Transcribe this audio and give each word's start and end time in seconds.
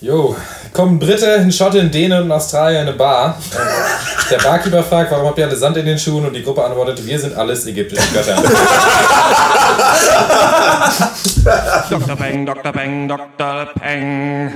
Jo, 0.00 0.36
kommen 0.72 1.00
Brite, 1.00 1.40
ein 1.40 1.50
Schotte, 1.50 1.80
ein 1.80 1.90
Däne 1.90 2.18
und 2.18 2.28
ein 2.28 2.32
Australier 2.32 2.82
in 2.82 2.86
eine 2.86 2.96
Bar. 2.96 3.36
Der 4.30 4.38
Barkeeper 4.38 4.84
fragt, 4.84 5.10
warum 5.10 5.26
habt 5.26 5.38
ihr 5.38 5.46
alle 5.46 5.56
Sand 5.56 5.76
in 5.76 5.86
den 5.86 5.98
Schuhen? 5.98 6.24
Und 6.24 6.34
die 6.34 6.44
Gruppe 6.44 6.64
antwortet, 6.64 7.04
wir 7.04 7.18
sind 7.18 7.36
alles 7.36 7.66
ägyptische 7.66 8.06
Götter. 8.12 8.36
Dr. 11.90 12.16
Peng, 12.16 12.46
Dr. 12.46 12.72
Peng, 12.72 13.08
Dr. 13.08 13.66
Peng. 13.80 14.52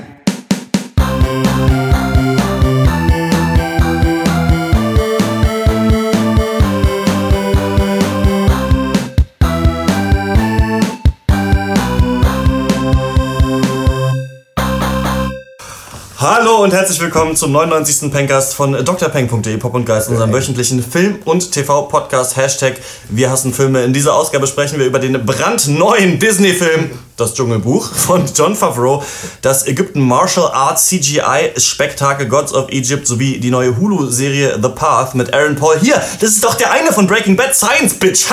Hallo 16.22 16.62
und 16.62 16.72
herzlich 16.72 17.00
willkommen 17.00 17.34
zum 17.34 17.50
99. 17.50 18.12
Pencast 18.12 18.54
von 18.54 18.74
drpeng.de 18.74 19.56
Pop 19.56 19.74
und 19.74 19.84
Geist, 19.84 20.08
unserem 20.08 20.32
wöchentlichen 20.32 20.80
Film- 20.80 21.18
und 21.24 21.50
TV-Podcast. 21.50 22.36
Hashtag 22.36 22.74
Wir 23.08 23.28
hassen 23.28 23.52
Filme. 23.52 23.82
In 23.82 23.92
dieser 23.92 24.14
Ausgabe 24.14 24.46
sprechen 24.46 24.78
wir 24.78 24.86
über 24.86 25.00
den 25.00 25.26
brandneuen 25.26 26.20
Disney-Film 26.20 26.90
Das 27.22 27.34
Dschungelbuch 27.34 27.88
von 27.94 28.24
John 28.34 28.56
Favreau, 28.56 29.00
das 29.42 29.68
Ägypten 29.68 30.00
Martial 30.00 30.50
Arts 30.52 30.88
CGI-Spektakel 30.88 32.26
Gods 32.26 32.52
of 32.52 32.68
Egypt 32.70 33.06
sowie 33.06 33.38
die 33.38 33.52
neue 33.52 33.78
Hulu-Serie 33.78 34.58
The 34.60 34.68
Path 34.68 35.14
mit 35.14 35.32
Aaron 35.32 35.54
Paul. 35.54 35.76
Hier, 35.80 36.02
das 36.20 36.30
ist 36.30 36.42
doch 36.42 36.56
der 36.56 36.72
eine 36.72 36.90
von 36.90 37.06
Breaking 37.06 37.36
Bad, 37.36 37.54
Science 37.54 37.94
Bitch. 37.94 38.24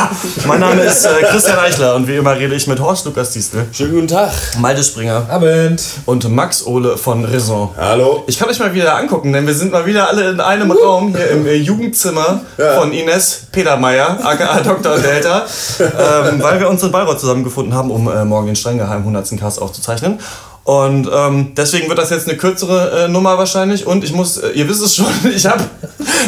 mein 0.46 0.60
Name 0.60 0.80
ist 0.80 1.04
äh, 1.04 1.24
Christian 1.30 1.58
Eichler 1.58 1.94
und 1.94 2.08
wie 2.08 2.16
immer 2.16 2.38
rede 2.38 2.54
ich 2.54 2.66
mit 2.66 2.80
Horst 2.80 3.04
Lukas 3.04 3.32
Diestel, 3.32 3.66
Schönen 3.70 3.92
guten 3.92 4.08
Tag. 4.08 4.32
Malte 4.58 4.82
Springer 4.82 5.28
Abend. 5.28 5.82
und 6.06 6.26
Max 6.30 6.64
Ole 6.64 6.96
von 6.96 7.26
Raison. 7.26 7.74
Hallo. 7.76 8.24
Ich 8.28 8.38
kann 8.38 8.48
euch 8.48 8.58
mal 8.58 8.72
wieder 8.72 8.96
angucken, 8.96 9.34
denn 9.34 9.46
wir 9.46 9.52
sind 9.52 9.72
mal 9.72 9.84
wieder 9.84 10.08
alle 10.08 10.30
in 10.30 10.40
einem 10.40 10.70
Raum 10.70 11.14
hier 11.14 11.28
im 11.32 11.46
äh, 11.46 11.52
Jugendzimmer 11.52 12.40
von 12.56 12.92
Ines 12.92 13.42
Petermeier, 13.52 14.18
aka 14.24 14.60
Dr. 14.64 14.98
Delta, 14.98 15.44
ähm, 15.80 16.42
weil 16.42 16.60
wir 16.60 16.70
uns 16.70 16.82
in 16.82 16.90
Bayreuth 16.90 17.20
zusammengefunden 17.20 17.74
haben, 17.74 17.90
um 17.90 18.08
äh, 18.08 18.24
morgen 18.24 18.37
den 18.46 18.56
strenggeheim 18.56 19.00
100. 19.00 19.38
Cast 19.38 19.60
aufzuzeichnen. 19.60 20.18
Und 20.64 21.08
ähm, 21.10 21.52
deswegen 21.56 21.88
wird 21.88 21.98
das 21.98 22.10
jetzt 22.10 22.28
eine 22.28 22.36
kürzere 22.36 23.04
äh, 23.04 23.08
Nummer 23.08 23.38
wahrscheinlich. 23.38 23.86
Und 23.86 24.04
ich 24.04 24.12
muss, 24.12 24.36
äh, 24.36 24.50
ihr 24.50 24.68
wisst 24.68 24.82
es 24.82 24.96
schon, 24.96 25.06
ich 25.34 25.46
habe 25.46 25.64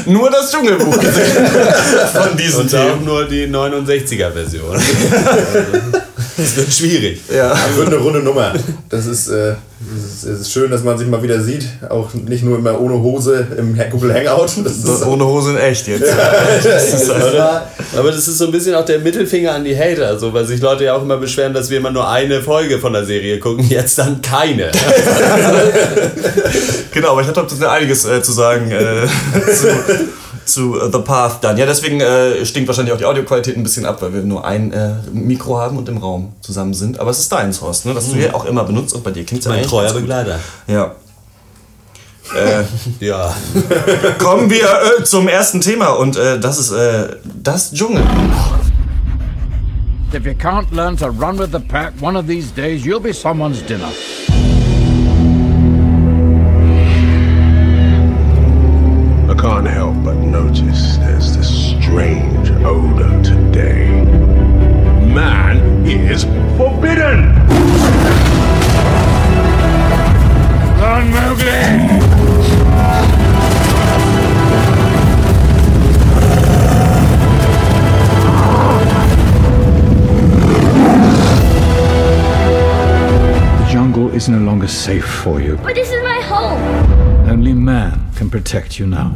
nur 0.06 0.30
das 0.30 0.50
Dschungelbuch 0.50 0.98
gesehen 0.98 1.47
von 2.14 2.36
diesem 2.39 2.62
Und 2.62 2.75
auch 2.75 3.00
nur 3.00 3.25
die 3.27 3.47
69er-Version. 3.47 4.80
das 6.36 6.56
wird 6.56 6.73
schwierig. 6.73 7.20
Ja. 7.33 7.50
Das 7.50 7.77
wird 7.77 7.89
eine 7.89 7.97
runde 7.97 8.20
Nummer. 8.20 8.55
Das 8.89 9.06
ist, 9.06 9.28
äh, 9.28 9.55
es 9.97 10.05
ist, 10.05 10.25
es 10.25 10.41
ist 10.41 10.53
schön, 10.53 10.70
dass 10.70 10.83
man 10.83 10.98
sich 10.98 11.09
mal 11.09 11.23
wieder 11.23 11.41
sieht. 11.41 11.67
Auch 11.89 12.12
nicht 12.14 12.45
nur 12.45 12.59
immer 12.59 12.81
ohne 12.81 12.95
Hose 12.95 13.47
im 13.56 13.78
Google 13.91 14.14
Hangout. 14.14 14.47
Das 14.64 14.77
ist, 14.77 15.06
Ohne 15.06 15.25
Hose 15.25 15.53
in 15.53 15.56
echt 15.58 15.89
jetzt. 15.89 16.12
Aber, 16.12 17.67
aber 17.97 18.11
das 18.12 18.28
ist 18.28 18.39
so 18.39 18.47
ein 18.47 18.53
bisschen 18.53 18.75
auch 18.75 18.84
der 18.84 18.98
Mittelfinger 18.98 19.55
an 19.55 19.64
die 19.64 19.77
Hater, 19.77 20.19
so, 20.19 20.33
weil 20.33 20.45
sich 20.45 20.61
Leute 20.61 20.84
ja 20.84 20.95
auch 20.95 21.03
immer 21.03 21.17
beschweren, 21.17 21.55
dass 21.55 21.70
wir 21.70 21.78
immer 21.78 21.91
nur 21.91 22.08
eine 22.08 22.42
Folge 22.42 22.78
von 22.78 22.92
der 22.92 23.05
Serie 23.05 23.39
gucken, 23.39 23.67
jetzt 23.69 23.98
dann 23.98 24.20
keine. 24.23 24.70
Genau, 26.92 27.12
aber 27.12 27.23
ich 27.23 27.28
hatte 27.28 27.70
einiges 27.70 28.05
äh, 28.05 28.23
zu 28.23 28.33
sagen 28.33 28.70
äh, 28.70 29.06
zu, 29.55 29.69
zu 30.44 30.80
äh, 30.80 30.91
The 30.92 30.98
Path 30.98 31.42
dann. 31.42 31.56
Ja, 31.56 31.66
deswegen 31.66 32.00
äh, 32.00 32.44
stinkt 32.44 32.69
wahrscheinlich 32.69 32.92
auch 32.92 32.98
die 32.98 33.05
Audioqualität 33.05 33.56
ein 33.56 33.62
bisschen 33.62 33.86
ab, 33.86 34.02
weil 34.02 34.12
wir 34.12 34.22
nur 34.22 34.44
ein 34.44 34.72
äh, 34.72 34.94
Mikro 35.12 35.58
haben 35.58 35.78
und 35.78 35.88
im 35.88 35.98
Raum 35.98 36.33
zusammen 36.41 36.74
sind. 36.74 37.00
Aber 37.00 37.10
es 37.10 37.19
ist 37.19 37.33
deins, 37.33 37.60
Horst, 37.60 37.86
ne? 37.86 37.94
das 37.94 38.08
du 38.08 38.16
hier 38.16 38.34
auch 38.34 38.44
immer 38.44 38.64
benutzt 38.64 38.94
und 38.94 39.05
bei 39.05 39.11
dir 39.11 39.24
klingt 39.24 39.42
es 39.42 39.48
Mein 39.48 39.64
treuer 39.64 39.92
Begleiter. 39.92 40.38
Ja. 40.66 40.94
Äh, 42.34 42.64
Ja. 43.05 43.34
kommen 44.18 44.50
wir 44.50 44.66
äh, 45.00 45.05
zum 45.05 45.28
ersten 45.28 45.61
Thema 45.61 45.88
und 45.91 46.16
äh, 46.16 46.38
das 46.38 46.58
ist 46.58 46.70
äh, 46.70 47.16
das 47.42 47.72
Dschungel. 47.72 48.02
If 50.12 50.27
you 50.27 50.33
can't 50.33 50.67
learn 50.73 50.96
to 50.96 51.06
run 51.06 51.39
with 51.39 51.50
the 51.52 51.61
pack, 51.61 51.92
one 52.00 52.17
of 52.18 52.27
these 52.27 52.50
days 52.50 52.84
you'll 52.84 53.00
be 53.00 53.12
someone's 53.12 53.62
dinner. 53.67 53.89
Is 84.70 84.79
safe 84.79 85.05
for 85.23 85.41
you. 85.41 85.57
But 85.57 85.75
this 85.75 85.91
is 85.91 86.03
my 86.03 86.20
home. 86.33 86.61
Only 87.29 87.53
man 87.53 88.11
can 88.17 88.31
protect 88.31 88.79
you 88.79 88.86
now. 88.86 89.11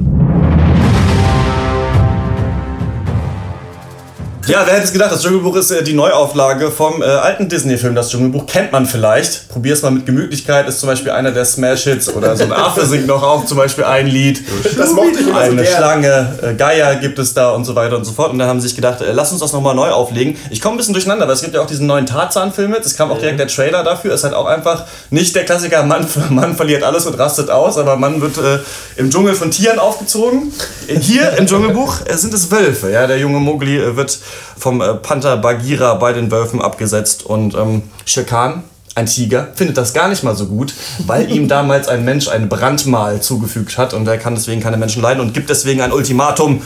Ja, 4.47 4.63
wer 4.67 4.75
hätte 4.75 4.85
es 4.85 4.93
gedacht, 4.93 5.11
das 5.11 5.23
Dschungelbuch 5.23 5.57
ist 5.57 5.71
äh, 5.71 5.83
die 5.83 5.95
Neuauflage 5.95 6.71
vom 6.71 7.01
äh, 7.01 7.07
alten 7.07 7.49
Disney-Film. 7.49 7.95
Das 7.95 8.11
Dschungelbuch 8.11 8.45
kennt 8.45 8.73
man 8.73 8.85
vielleicht. 8.85 9.49
Probier's 9.49 9.81
mal 9.81 9.91
mit 9.91 10.05
Gemütlichkeit, 10.05 10.69
ist 10.69 10.81
zum 10.81 10.89
Beispiel 10.91 11.13
einer 11.13 11.31
der 11.31 11.47
Smash-Hits 11.47 12.11
oder 12.11 12.37
so 12.37 12.45
ein 12.45 12.53
Affe 12.53 12.85
singt 12.85 13.07
noch 13.07 13.23
auch 13.23 13.47
zum 13.47 13.57
Beispiel 13.57 13.85
ein 13.85 14.07
Lied. 14.07 14.43
das 14.77 14.93
mochte 14.93 15.21
ich 15.21 15.27
immer 15.29 15.47
so 15.47 15.51
Eine 15.53 15.63
gern. 15.63 15.77
Schlange, 15.77 16.39
äh, 16.43 16.55
Geier 16.55 16.97
gibt 16.97 17.19
es 17.19 17.33
da 17.33 17.53
und 17.53 17.65
so 17.65 17.75
weiter 17.75 17.97
und 17.97 18.05
so 18.05 18.13
fort. 18.13 18.33
Und 18.33 18.39
dann 18.39 18.47
haben 18.49 18.61
sie 18.61 18.69
sich 18.69 18.77
gedacht, 18.77 19.01
äh, 19.01 19.13
lass 19.13 19.33
uns 19.33 19.41
das 19.41 19.55
nochmal 19.55 19.75
neu 19.75 19.89
auflegen. 19.89 20.37
Ich 20.51 20.61
komme 20.61 20.75
ein 20.75 20.79
bisschen 20.79 20.93
durcheinander, 20.93 21.27
weil 21.27 21.35
es 21.35 21.41
gibt 21.41 21.55
ja 21.55 21.63
auch 21.63 21.67
diesen 21.67 21.87
neuen 21.87 22.05
Tarzan-Film 22.05 22.71
mit. 22.71 22.85
Es 22.85 22.97
kam 22.99 23.11
auch 23.11 23.19
direkt 23.19 23.41
der 23.41 23.49
Trailer 23.49 23.83
dafür. 23.83 24.13
Es 24.13 24.25
hat 24.25 24.35
auch 24.35 24.47
einfach 24.47 24.85
nicht 25.09 25.35
der 25.37 25.47
Klassiker, 25.47 25.85
Mann, 25.85 26.07
Mann 26.29 26.55
verliert 26.55 26.83
alles 26.83 27.07
und 27.07 27.19
rastet 27.19 27.49
aus, 27.49 27.79
aber 27.79 27.97
Mann 27.97 28.21
wird 28.21 28.37
äh, 28.37 28.59
im 28.97 29.11
Dschungel 29.11 29.35
von 29.35 29.51
Tieren 29.51 29.79
aufgezogen. 29.79 30.53
Hier 30.87 31.33
im 31.39 31.47
Dschungelbuch 31.47 32.01
äh, 32.05 32.15
sind 32.19 32.35
es 32.35 32.51
Wölfe. 32.51 32.91
Ja, 32.91 33.07
der 33.07 33.19
junge 33.19 33.39
Mowgli 33.41 33.97
wird 33.97 34.19
vom 34.59 34.81
äh, 34.81 34.95
Panther 34.95 35.37
Bagheera 35.37 35.95
bei 35.95 36.13
den 36.13 36.31
Wölfen 36.31 36.61
abgesetzt 36.61 37.25
und 37.25 37.55
ähm, 37.55 37.83
Shere 38.05 38.27
Khan, 38.27 38.65
ein 38.95 39.07
Tiger, 39.07 39.49
findet 39.55 39.77
das 39.77 39.93
gar 39.93 40.09
nicht 40.09 40.23
mal 40.23 40.37
so 40.37 40.47
gut, 40.47 40.73
weil 41.07 41.31
ihm 41.31 41.49
damals 41.49 41.89
ein 41.89 42.05
Mensch 42.05 42.29
ein 42.29 42.49
Brandmal 42.49 43.21
zugefügt 43.21 43.77
hat 43.77 43.93
und 43.93 44.07
er 44.07 44.19
kann 44.19 44.35
deswegen 44.35 44.61
keine 44.61 44.77
Menschen 44.77 45.03
leiden 45.03 45.21
und 45.21 45.35
gibt 45.35 45.51
deswegen 45.51 45.81
ein 45.81 45.93
Ultimatum. 45.93 46.63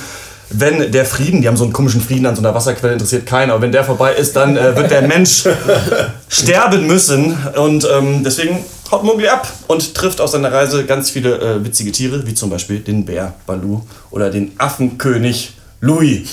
Wenn 0.50 0.92
der 0.92 1.04
Frieden, 1.04 1.42
die 1.42 1.48
haben 1.48 1.58
so 1.58 1.64
einen 1.64 1.74
komischen 1.74 2.00
Frieden 2.00 2.24
an 2.24 2.34
so 2.34 2.40
einer 2.40 2.54
Wasserquelle, 2.54 2.94
interessiert 2.94 3.26
keinen, 3.26 3.50
aber 3.50 3.60
wenn 3.60 3.72
der 3.72 3.84
vorbei 3.84 4.14
ist, 4.14 4.34
dann 4.34 4.56
äh, 4.56 4.74
wird 4.76 4.90
der 4.90 5.02
Mensch 5.02 5.44
sterben 6.28 6.86
müssen. 6.86 7.36
Und 7.54 7.86
ähm, 7.90 8.24
deswegen 8.24 8.64
haut 8.90 9.04
Mowgli 9.04 9.28
ab 9.28 9.50
und 9.66 9.94
trifft 9.94 10.20
auf 10.20 10.30
seiner 10.30 10.50
Reise 10.50 10.86
ganz 10.86 11.10
viele 11.10 11.38
äh, 11.38 11.64
witzige 11.64 11.92
Tiere, 11.92 12.26
wie 12.26 12.32
zum 12.32 12.48
Beispiel 12.48 12.80
den 12.80 13.04
Bär 13.04 13.34
Balu 13.46 13.82
oder 14.10 14.30
den 14.30 14.52
Affenkönig 14.58 15.52
Louis. 15.80 16.28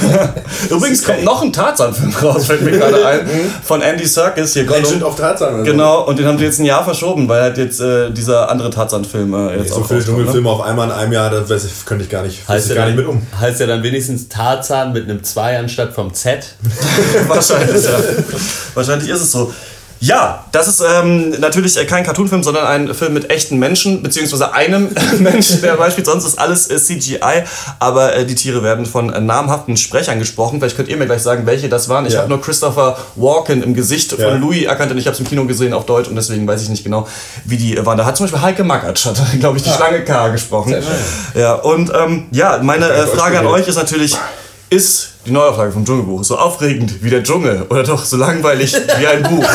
Übrigens 0.70 1.04
kommt 1.04 1.22
noch 1.22 1.42
ein 1.42 1.52
Tarzan-Film 1.52 2.12
raus, 2.22 2.46
fällt 2.46 2.62
mir 2.62 2.72
gerade 2.72 3.06
ein, 3.06 3.20
von 3.62 3.82
Andy 3.82 4.04
Serkis 4.04 4.54
hier. 4.54 4.64
Legend 4.64 4.84
Gollum. 4.84 5.02
of 5.04 5.16
Tarzan. 5.16 5.54
oder 5.54 5.64
so. 5.64 5.70
Genau, 5.70 6.06
und 6.06 6.18
den 6.18 6.26
haben 6.26 6.38
sie 6.38 6.44
jetzt 6.44 6.58
ein 6.58 6.64
Jahr 6.64 6.82
verschoben, 6.82 7.28
weil 7.28 7.40
halt 7.42 7.58
jetzt 7.58 7.80
äh, 7.80 8.10
dieser 8.10 8.50
andere 8.50 8.70
Tarzan-Film 8.70 9.32
äh, 9.32 9.58
jetzt 9.58 9.68
So 9.68 9.76
auch 9.76 9.86
viele 9.86 10.00
rauskommt, 10.00 10.18
ne? 10.18 10.24
Dschungelfilme 10.24 10.50
auf 10.50 10.62
einmal 10.62 10.88
in 10.88 10.92
einem 10.92 11.12
Jahr, 11.12 11.30
das 11.30 11.48
weiß 11.48 11.64
ich, 11.66 11.84
könnte 11.86 12.04
ich 12.04 12.10
gar 12.10 12.24
nicht, 12.24 12.48
Heißt 12.48 12.64
ich 12.66 12.70
ja, 12.70 12.76
gar 12.76 12.86
dann, 12.86 12.96
nicht 12.96 13.06
mit 13.06 13.14
um. 13.14 13.22
heißt 13.40 13.60
ja 13.60 13.66
dann 13.66 13.82
wenigstens 13.84 14.28
Tarzan 14.28 14.92
mit 14.92 15.04
einem 15.04 15.22
2 15.22 15.58
anstatt 15.60 15.92
vom 15.92 16.12
Z. 16.12 16.44
Wahrscheinlich, 17.28 17.84
ja. 17.84 18.00
Wahrscheinlich 18.74 19.08
ist 19.08 19.20
es 19.20 19.30
so. 19.30 19.52
Ja, 20.02 20.46
das 20.50 20.66
ist 20.66 20.80
ähm, 20.80 21.28
natürlich 21.40 21.76
äh, 21.76 21.84
kein 21.84 22.04
Cartoonfilm, 22.04 22.42
sondern 22.42 22.66
ein 22.66 22.94
Film 22.94 23.12
mit 23.12 23.28
echten 23.30 23.58
Menschen, 23.58 24.02
beziehungsweise 24.02 24.54
einem 24.54 24.88
Menschen, 25.18 25.60
der 25.60 25.74
beispielt. 25.74 26.06
Sonst 26.06 26.24
ist 26.24 26.38
alles 26.38 26.70
äh, 26.70 26.78
CGI, 26.78 27.44
aber 27.80 28.14
äh, 28.16 28.24
die 28.24 28.34
Tiere 28.34 28.62
werden 28.62 28.86
von 28.86 29.12
äh, 29.12 29.20
namhaften 29.20 29.76
Sprechern 29.76 30.18
gesprochen. 30.18 30.58
Vielleicht 30.58 30.76
könnt 30.76 30.88
ihr 30.88 30.96
mir 30.96 31.04
gleich 31.04 31.20
sagen, 31.22 31.44
welche 31.44 31.68
das 31.68 31.90
waren. 31.90 32.06
Ich 32.06 32.14
Ja. 32.14 32.20
habe 32.20 32.30
nur 32.30 32.40
Christopher 32.40 32.96
Walken 33.16 33.62
im 33.62 33.74
Gesicht 33.74 34.16
Ja. 34.16 34.30
von 34.30 34.40
Louis 34.40 34.64
erkannt 34.64 34.90
und 34.90 34.96
ich 34.96 35.04
habe 35.06 35.12
es 35.14 35.20
im 35.20 35.26
Kino 35.28 35.44
gesehen 35.44 35.74
auf 35.74 35.84
Deutsch 35.84 36.08
und 36.08 36.16
deswegen 36.16 36.46
weiß 36.48 36.62
ich 36.62 36.70
nicht 36.70 36.82
genau, 36.82 37.06
wie 37.44 37.58
die 37.58 37.76
äh, 37.76 37.84
waren. 37.84 37.98
Da 37.98 38.06
hat 38.06 38.16
zum 38.16 38.24
Beispiel 38.24 38.40
Heike 38.40 38.64
Mackert, 38.64 39.04
hat, 39.04 39.20
glaube 39.38 39.58
ich, 39.58 39.64
die 39.64 39.70
Schlange 39.70 40.02
K 40.02 40.28
gesprochen. 40.28 40.76
Ja, 41.34 41.54
und 41.56 41.92
ähm, 41.94 42.26
ja, 42.30 42.58
meine 42.62 42.86
Frage 43.06 43.38
an 43.38 43.46
euch 43.46 43.68
ist 43.68 43.76
natürlich, 43.76 44.16
ist 44.70 45.09
die 45.26 45.32
Neuauflage 45.32 45.72
vom 45.72 45.84
Dschungelbuch 45.84 46.24
so 46.24 46.38
aufregend 46.38 47.02
wie 47.02 47.10
der 47.10 47.22
Dschungel 47.22 47.66
oder 47.68 47.82
doch 47.82 48.02
so 48.04 48.16
langweilig 48.16 48.74
wie 48.98 49.06
ein 49.06 49.22
Buch? 49.22 49.44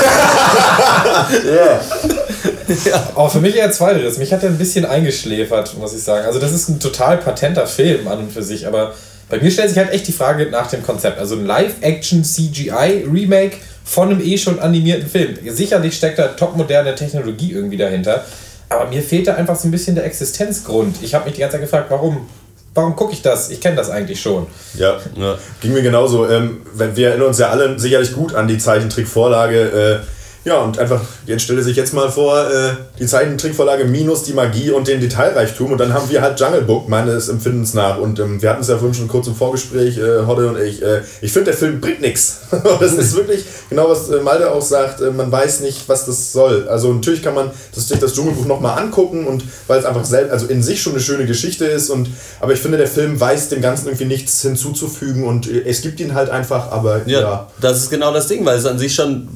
Aber 3.16 3.30
für 3.30 3.40
mich 3.40 3.56
eher 3.56 3.72
zweiteres. 3.72 4.18
Mich 4.18 4.34
hat 4.34 4.44
er 4.44 4.50
ein 4.50 4.58
bisschen 4.58 4.86
eingeschläfert, 4.86 5.78
muss 5.78 5.94
ich 5.94 6.04
sagen. 6.04 6.26
Also 6.26 6.40
das 6.40 6.52
ist 6.52 6.68
ein 6.70 6.80
total 6.80 7.18
patenter 7.18 7.68
Film 7.68 8.08
an 8.08 8.20
und 8.20 8.32
für 8.32 8.44
sich, 8.44 8.68
aber 8.68 8.94
bei 9.30 9.40
mir 9.40 9.52
stellt 9.52 9.70
sich 9.70 9.78
halt 9.78 9.92
echt 9.92 10.08
die 10.08 10.12
Frage 10.12 10.48
nach 10.52 10.68
dem 10.68 10.84
Konzept. 10.84 11.20
Also 11.20 11.36
ein 11.36 11.46
Live-Action-CGI-Remake 11.46 13.58
von 13.84 14.10
einem 14.10 14.22
eh 14.22 14.38
schon 14.38 14.60
animierten 14.60 15.08
Film. 15.08 15.36
Sicherlich 15.48 15.96
steckt 15.96 16.20
da 16.20 16.28
topmoderne 16.30 16.96
Technologie 16.96 17.52
irgendwie 17.52 17.78
dahinter, 17.78 18.26
aber 18.70 18.88
mir 18.88 19.04
fehlt 19.04 19.28
da 19.28 19.36
einfach 19.36 19.56
so 19.56 19.68
ein 19.68 19.72
bisschen 19.72 19.96
der 19.96 20.06
Existenzgrund. 20.06 20.98
Ich 21.02 21.14
habe 21.14 21.26
mich 21.26 21.36
die 21.36 21.42
ganze 21.42 21.58
Zeit 21.58 21.62
gefragt, 21.62 21.88
warum, 21.90 22.28
warum 22.75 22.95
gucke 22.95 23.13
ich 23.13 23.22
das? 23.22 23.50
Ich 23.50 23.60
kenne 23.62 23.75
das 23.77 23.89
eigentlich 23.89 24.22
schon. 24.22 24.45
Ja, 24.75 24.98
Ja. 25.16 25.38
ging 25.62 25.74
mir 25.74 25.81
genauso. 25.81 26.30
Ähm, 26.30 26.62
wir 26.74 27.07
erinnern 27.10 27.27
uns 27.30 27.39
ja 27.39 27.50
alle 27.50 27.80
sicherlich 27.80 28.13
gut 28.13 28.36
an 28.36 28.48
die 28.48 28.57
Zeichentrickvorlage. 28.57 30.01
Äh, 30.04 30.06
ja, 30.45 30.59
und 30.59 30.77
einfach, 30.77 31.01
jetzt 31.25 31.42
stelle 31.42 31.63
sich 31.63 31.75
jetzt 31.75 31.92
mal 31.92 32.12
vor, 32.12 32.39
äh, 32.39 32.74
die 33.00 33.07
Zeichentrickvorlage 33.07 33.86
minus 33.86 34.21
die 34.21 34.33
Magie 34.33 34.69
und 34.69 34.88
den 34.88 35.01
Detailreichtum 35.01 35.71
und 35.71 35.80
dann 35.80 35.92
haben 35.92 36.07
wir 36.12 36.21
halt 36.21 36.39
Jungle 36.39 36.62
Book 36.62 36.88
meines 36.88 37.30
Empfindens 37.30 37.74
nach. 37.74 37.97
Und 37.97 38.19
ähm, 38.19 38.39
wir 38.39 38.51
hatten 38.51 38.62
es 38.62 38.68
ja 38.68 38.77
vorhin 38.77 38.94
schon 38.94 39.07
kurz 39.07 39.25
im 39.25 39.33
Vorgespräch, 39.33 39.97
äh, 39.97 40.27
Hodde 40.27 40.47
und 40.47 40.59
ich. 40.62 40.83
Äh, 40.83 41.01
ich 41.21 41.33
finde, 41.33 41.45
der 41.50 41.56
Film 41.56 41.81
bringt 41.81 42.01
nichts. 42.01 42.42
Das 42.80 42.94
ist 42.94 43.15
wirklich 43.15 43.44
genau, 43.69 43.89
was 43.89 44.09
äh, 44.09 44.21
Malte 44.21 44.51
auch 44.51 44.62
sagt. 44.62 45.01
Äh, 45.01 45.09
man 45.09 45.31
weiß 45.31 45.62
nicht, 45.62 45.89
was 45.89 46.06
das 46.06 46.31
soll. 46.31 46.68
Also 46.68 46.94
natürlich 46.94 47.24
kann 47.24 47.33
man 47.33 47.50
das, 47.74 47.88
sich 47.88 48.00
das 48.00 48.13
Dschungelbuch 48.13 48.45
nochmal 48.45 48.77
angucken 48.77 49.25
und 49.25 49.44
weil 49.68 49.80
es 49.80 49.86
einfach 49.86 50.06
selbst, 50.06 50.31
also 50.31 50.45
in 50.45 50.62
sich 50.62 50.81
schon 50.81 50.94
eine 50.94 51.01
schöne 51.01 51.25
Geschichte 51.25 51.65
ist. 51.65 51.89
Und, 51.89 52.09
aber 52.39 52.53
ich 52.53 52.59
finde, 52.59 52.77
der 52.77 52.88
Film 52.88 53.19
weiß 53.19 53.50
dem 53.50 53.62
Ganzen 53.62 53.88
irgendwie 53.88 54.06
nichts 54.06 54.42
hinzuzufügen 54.44 55.24
und 55.24 55.50
äh, 55.50 55.63
es 55.65 55.81
gibt 55.81 56.00
ihn 56.00 56.13
halt 56.13 56.30
einfach, 56.30 56.71
aber 56.71 57.01
Ja, 57.07 57.19
ja. 57.19 57.47
das 57.62 57.77
ist 57.80 57.89
genau 57.89 58.13
das 58.13 58.27
Ding, 58.27 58.45
weil 58.45 58.59
es 58.59 58.65
an 58.65 58.77
sich 58.77 58.94
schon 58.94 59.27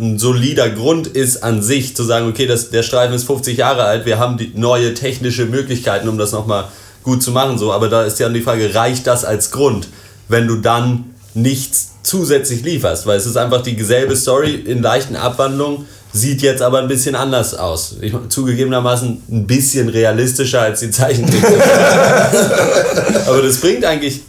ein 0.00 0.18
solider 0.50 0.70
Grund 0.70 1.06
ist, 1.06 1.44
an 1.44 1.62
sich 1.62 1.94
zu 1.94 2.02
sagen, 2.02 2.28
okay, 2.28 2.46
das, 2.46 2.70
der 2.70 2.82
Streifen 2.82 3.14
ist 3.14 3.24
50 3.24 3.56
Jahre 3.56 3.84
alt, 3.84 4.04
wir 4.04 4.18
haben 4.18 4.36
die 4.36 4.50
neue 4.56 4.94
technische 4.94 5.44
Möglichkeiten, 5.46 6.08
um 6.08 6.18
das 6.18 6.32
nochmal 6.32 6.64
gut 7.04 7.22
zu 7.22 7.30
machen. 7.30 7.56
So. 7.56 7.72
Aber 7.72 7.88
da 7.88 8.02
ist 8.02 8.18
ja 8.18 8.28
die 8.28 8.40
Frage, 8.40 8.74
reicht 8.74 9.06
das 9.06 9.24
als 9.24 9.52
Grund, 9.52 9.86
wenn 10.28 10.48
du 10.48 10.56
dann 10.56 11.14
nichts 11.34 11.92
zusätzlich 12.02 12.64
lieferst? 12.64 13.06
Weil 13.06 13.16
es 13.16 13.26
ist 13.26 13.36
einfach 13.36 13.62
die 13.62 13.80
selbe 13.80 14.16
Story 14.16 14.54
in 14.54 14.82
leichten 14.82 15.14
Abwandlungen, 15.14 15.86
sieht 16.12 16.42
jetzt 16.42 16.60
aber 16.60 16.78
ein 16.80 16.88
bisschen 16.88 17.14
anders 17.14 17.54
aus. 17.54 17.96
Ich, 18.00 18.12
zugegebenermaßen 18.28 19.22
ein 19.30 19.46
bisschen 19.46 19.88
realistischer 19.88 20.62
als 20.62 20.80
die 20.80 20.90
Zeichentrick. 20.90 21.44
Aber 23.26 23.42
das 23.42 23.58
bringt 23.58 23.84
eigentlich 23.84 24.20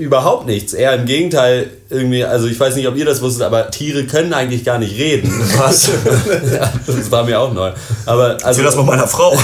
überhaupt 0.00 0.46
nichts. 0.46 0.72
Eher 0.72 0.94
im 0.94 1.06
Gegenteil, 1.06 1.70
irgendwie, 1.88 2.24
also 2.24 2.48
ich 2.48 2.58
weiß 2.58 2.74
nicht, 2.74 2.88
ob 2.88 2.96
ihr 2.96 3.04
das 3.04 3.20
wusstet, 3.20 3.42
aber 3.42 3.70
Tiere 3.70 4.04
können 4.04 4.32
eigentlich 4.32 4.64
gar 4.64 4.78
nicht 4.78 4.96
reden. 4.98 5.32
Was? 5.56 5.88
ja, 6.52 6.72
das 6.86 7.10
war 7.10 7.24
mir 7.24 7.38
auch 7.40 7.52
neu. 7.52 7.72
Aber 8.06 8.30
also, 8.30 8.46
Erzähl 8.46 8.64
das 8.64 8.76
mal 8.76 8.84
meiner 8.84 9.08
Frau. 9.08 9.30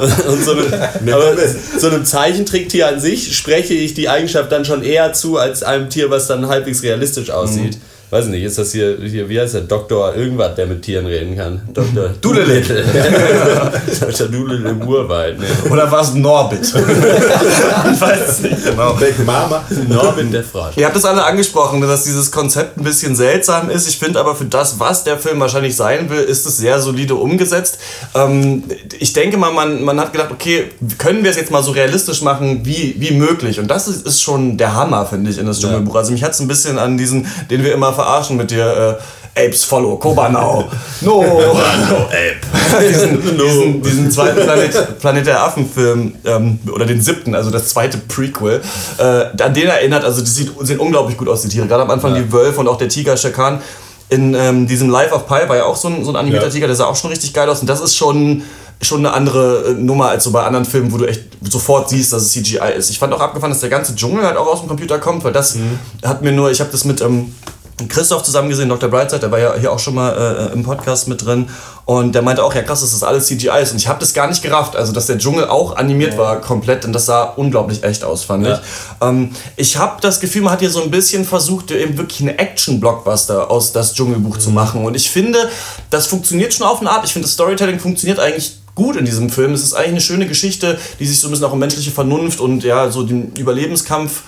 und 0.00 0.44
so, 0.44 0.52
einem, 0.52 0.72
aber 1.12 1.32
so 1.78 1.88
einem 1.88 2.04
Zeichentricktier 2.04 2.88
an 2.88 3.00
sich 3.00 3.36
spreche 3.36 3.74
ich 3.74 3.94
die 3.94 4.08
Eigenschaft 4.08 4.50
dann 4.52 4.64
schon 4.64 4.82
eher 4.82 5.12
zu, 5.12 5.36
als 5.36 5.62
einem 5.62 5.90
Tier, 5.90 6.10
was 6.10 6.26
dann 6.26 6.48
halbwegs 6.48 6.82
realistisch 6.82 7.30
aussieht. 7.30 7.78
Weiß 8.10 8.26
nicht, 8.26 8.42
ist 8.42 8.58
das 8.58 8.72
hier, 8.72 8.98
hier, 9.00 9.28
wie 9.28 9.40
heißt 9.40 9.54
der? 9.54 9.60
Doktor 9.60 10.16
irgendwas, 10.16 10.56
der 10.56 10.66
mit 10.66 10.82
Tieren 10.82 11.06
reden 11.06 11.36
kann. 11.36 11.62
Dr. 11.72 12.08
Doolittle. 12.20 12.82
Dr. 14.00 14.26
Doolittle 14.26 14.70
im 14.70 14.82
Urwald. 14.82 15.38
Ne. 15.38 15.46
Oder 15.70 15.88
war 15.92 16.00
es 16.00 16.12
Norbit? 16.14 16.62
ich 16.62 16.74
weiß 18.00 18.40
nicht 18.40 18.64
genau. 18.64 18.98
Mama. 19.24 19.64
Norbin 19.88 20.32
der 20.32 20.42
Frosch. 20.42 20.76
Ihr 20.76 20.86
habt 20.86 20.96
es 20.96 21.04
alle 21.04 21.22
angesprochen, 21.22 21.80
dass 21.82 22.02
dieses 22.02 22.32
Konzept 22.32 22.78
ein 22.78 22.82
bisschen 22.82 23.14
seltsam 23.14 23.70
ist. 23.70 23.88
Ich 23.88 23.98
finde 23.98 24.18
aber 24.18 24.34
für 24.34 24.46
das, 24.46 24.80
was 24.80 25.04
der 25.04 25.16
Film 25.16 25.38
wahrscheinlich 25.38 25.76
sein 25.76 26.10
will, 26.10 26.20
ist 26.20 26.46
es 26.46 26.56
sehr 26.56 26.80
solide 26.80 27.14
umgesetzt. 27.14 27.78
Ähm, 28.16 28.64
ich 28.98 29.12
denke 29.12 29.36
mal, 29.36 29.52
man, 29.52 29.84
man 29.84 30.00
hat 30.00 30.12
gedacht, 30.12 30.32
okay, 30.32 30.70
können 30.98 31.22
wir 31.22 31.30
es 31.30 31.36
jetzt 31.36 31.52
mal 31.52 31.62
so 31.62 31.70
realistisch 31.70 32.22
machen 32.22 32.62
wie, 32.64 32.96
wie 32.98 33.12
möglich? 33.12 33.60
Und 33.60 33.68
das 33.68 33.86
ist, 33.86 34.04
ist 34.04 34.20
schon 34.20 34.56
der 34.56 34.74
Hammer, 34.74 35.06
finde 35.06 35.30
ich, 35.30 35.38
in 35.38 35.46
das 35.46 35.60
Dschungelbuch. 35.60 35.94
Also 35.94 36.10
mich 36.10 36.24
hat 36.24 36.32
es 36.32 36.40
ein 36.40 36.48
bisschen 36.48 36.76
an 36.76 36.98
diesen, 36.98 37.28
den 37.50 37.62
wir 37.62 37.72
immer 37.72 37.99
verarschen 38.00 38.36
mit 38.36 38.50
dir, 38.50 38.98
äh, 38.98 39.02
Apes 39.46 39.64
follow, 39.64 39.96
Kobanau. 39.96 40.64
No, 41.02 41.22
no 41.22 41.52
Ape. 42.06 42.40
diesen, 42.88 43.22
diesen, 43.22 43.82
diesen 43.82 44.10
zweiten 44.10 44.42
Planet, 44.42 44.98
Planet 44.98 45.26
der 45.26 45.42
Affen-Film, 45.42 46.14
ähm, 46.24 46.58
oder 46.72 46.84
den 46.84 47.00
siebten, 47.00 47.34
also 47.34 47.50
das 47.50 47.68
zweite 47.68 47.98
Prequel, 47.98 48.60
äh, 48.98 49.42
an 49.42 49.54
den 49.54 49.68
erinnert, 49.68 50.04
also 50.04 50.20
die 50.20 50.30
sieht, 50.30 50.50
sehen 50.60 50.78
unglaublich 50.78 51.16
gut 51.16 51.28
aus, 51.28 51.42
die 51.42 51.48
Tiere. 51.48 51.66
Gerade 51.66 51.82
am 51.82 51.90
Anfang 51.90 52.14
die 52.14 52.30
Wölfe 52.32 52.60
und 52.60 52.68
auch 52.68 52.76
der 52.76 52.88
Tiger 52.88 53.16
Shakan. 53.16 53.60
In 54.08 54.34
ähm, 54.34 54.66
diesem 54.66 54.90
Life 54.90 55.14
of 55.14 55.26
Pi 55.28 55.48
war 55.48 55.56
ja 55.56 55.64
auch 55.64 55.76
so 55.76 55.86
ein, 55.86 56.04
so 56.04 56.10
ein 56.10 56.16
animierter 56.16 56.46
Ja. 56.46 56.52
Tiger, 56.52 56.66
der 56.66 56.74
sah 56.74 56.86
auch 56.86 56.96
schon 56.96 57.10
richtig 57.10 57.32
geil 57.32 57.48
aus. 57.48 57.60
Und 57.60 57.68
das 57.68 57.80
ist 57.80 57.96
schon, 57.96 58.42
schon 58.82 59.06
eine 59.06 59.14
andere 59.14 59.68
äh, 59.68 59.74
Nummer 59.74 60.08
als 60.08 60.24
so 60.24 60.32
bei 60.32 60.42
anderen 60.42 60.64
Filmen, 60.64 60.90
wo 60.92 60.98
du 60.98 61.06
echt 61.06 61.22
sofort 61.48 61.88
siehst, 61.88 62.12
dass 62.12 62.22
es 62.22 62.32
CGI 62.32 62.72
ist. 62.76 62.90
Ich 62.90 62.98
fand 62.98 63.14
auch 63.14 63.20
abgefahren, 63.20 63.52
dass 63.52 63.60
der 63.60 63.70
ganze 63.70 63.94
Dschungel 63.94 64.24
halt 64.24 64.36
auch 64.36 64.48
aus 64.48 64.60
dem 64.60 64.68
Computer 64.68 64.98
kommt, 64.98 65.22
weil 65.22 65.32
das 65.32 65.56
hat 66.04 66.22
mir 66.22 66.32
nur, 66.32 66.50
ich 66.50 66.60
habe 66.60 66.70
das 66.72 66.84
mit 66.84 67.00
ähm, 67.00 67.32
Christoph 67.88 68.22
zusammen 68.22 68.48
gesehen, 68.48 68.68
Dr. 68.68 68.88
Brightside, 68.88 69.20
der 69.20 69.30
war 69.30 69.38
ja 69.38 69.54
hier 69.56 69.72
auch 69.72 69.78
schon 69.78 69.94
mal 69.94 70.50
äh, 70.50 70.52
im 70.52 70.62
Podcast 70.62 71.08
mit 71.08 71.24
drin. 71.24 71.48
Und 71.84 72.14
der 72.14 72.22
meinte 72.22 72.44
auch, 72.44 72.54
ja 72.54 72.62
krass, 72.62 72.82
dass 72.82 72.92
das 72.92 73.02
alles 73.02 73.26
CGI 73.26 73.62
ist. 73.62 73.72
Und 73.72 73.78
ich 73.78 73.88
habe 73.88 73.98
das 73.98 74.14
gar 74.14 74.28
nicht 74.28 74.42
gerafft. 74.42 74.76
Also, 74.76 74.92
dass 74.92 75.06
der 75.06 75.18
Dschungel 75.18 75.48
auch 75.48 75.76
animiert 75.76 76.16
war 76.16 76.40
komplett. 76.40 76.84
Und 76.84 76.92
das 76.92 77.06
sah 77.06 77.24
unglaublich 77.24 77.82
echt 77.82 78.04
aus, 78.04 78.22
fand 78.24 78.46
ich. 78.46 78.58
Ähm, 79.00 79.32
ich 79.56 79.76
habe 79.76 80.00
das 80.00 80.20
Gefühl, 80.20 80.42
man 80.42 80.52
hat 80.52 80.60
hier 80.60 80.70
so 80.70 80.82
ein 80.82 80.90
bisschen 80.90 81.24
versucht, 81.24 81.70
eben 81.72 81.98
wirklich 81.98 82.20
eine 82.20 82.38
Action-Blockbuster 82.38 83.50
aus 83.50 83.72
das 83.72 83.94
Dschungelbuch 83.94 84.38
zu 84.38 84.50
machen. 84.50 84.84
Und 84.84 84.94
ich 84.94 85.10
finde, 85.10 85.48
das 85.90 86.06
funktioniert 86.06 86.54
schon 86.54 86.66
auf 86.66 86.80
eine 86.80 86.90
Art. 86.90 87.04
Ich 87.04 87.12
finde, 87.12 87.26
das 87.26 87.34
Storytelling 87.34 87.80
funktioniert 87.80 88.20
eigentlich 88.20 88.60
gut 88.74 88.96
in 88.96 89.04
diesem 89.04 89.30
Film. 89.30 89.52
Es 89.52 89.62
ist 89.62 89.74
eigentlich 89.74 89.90
eine 89.90 90.00
schöne 90.00 90.26
Geschichte, 90.26 90.78
die 90.98 91.06
sich 91.06 91.20
so 91.20 91.28
ein 91.28 91.32
bisschen 91.32 91.46
auch 91.46 91.52
um 91.52 91.58
menschliche 91.58 91.90
Vernunft 91.90 92.40
und 92.40 92.64
ja, 92.64 92.90
so 92.90 93.02
den 93.02 93.32
Überlebenskampf 93.34 94.22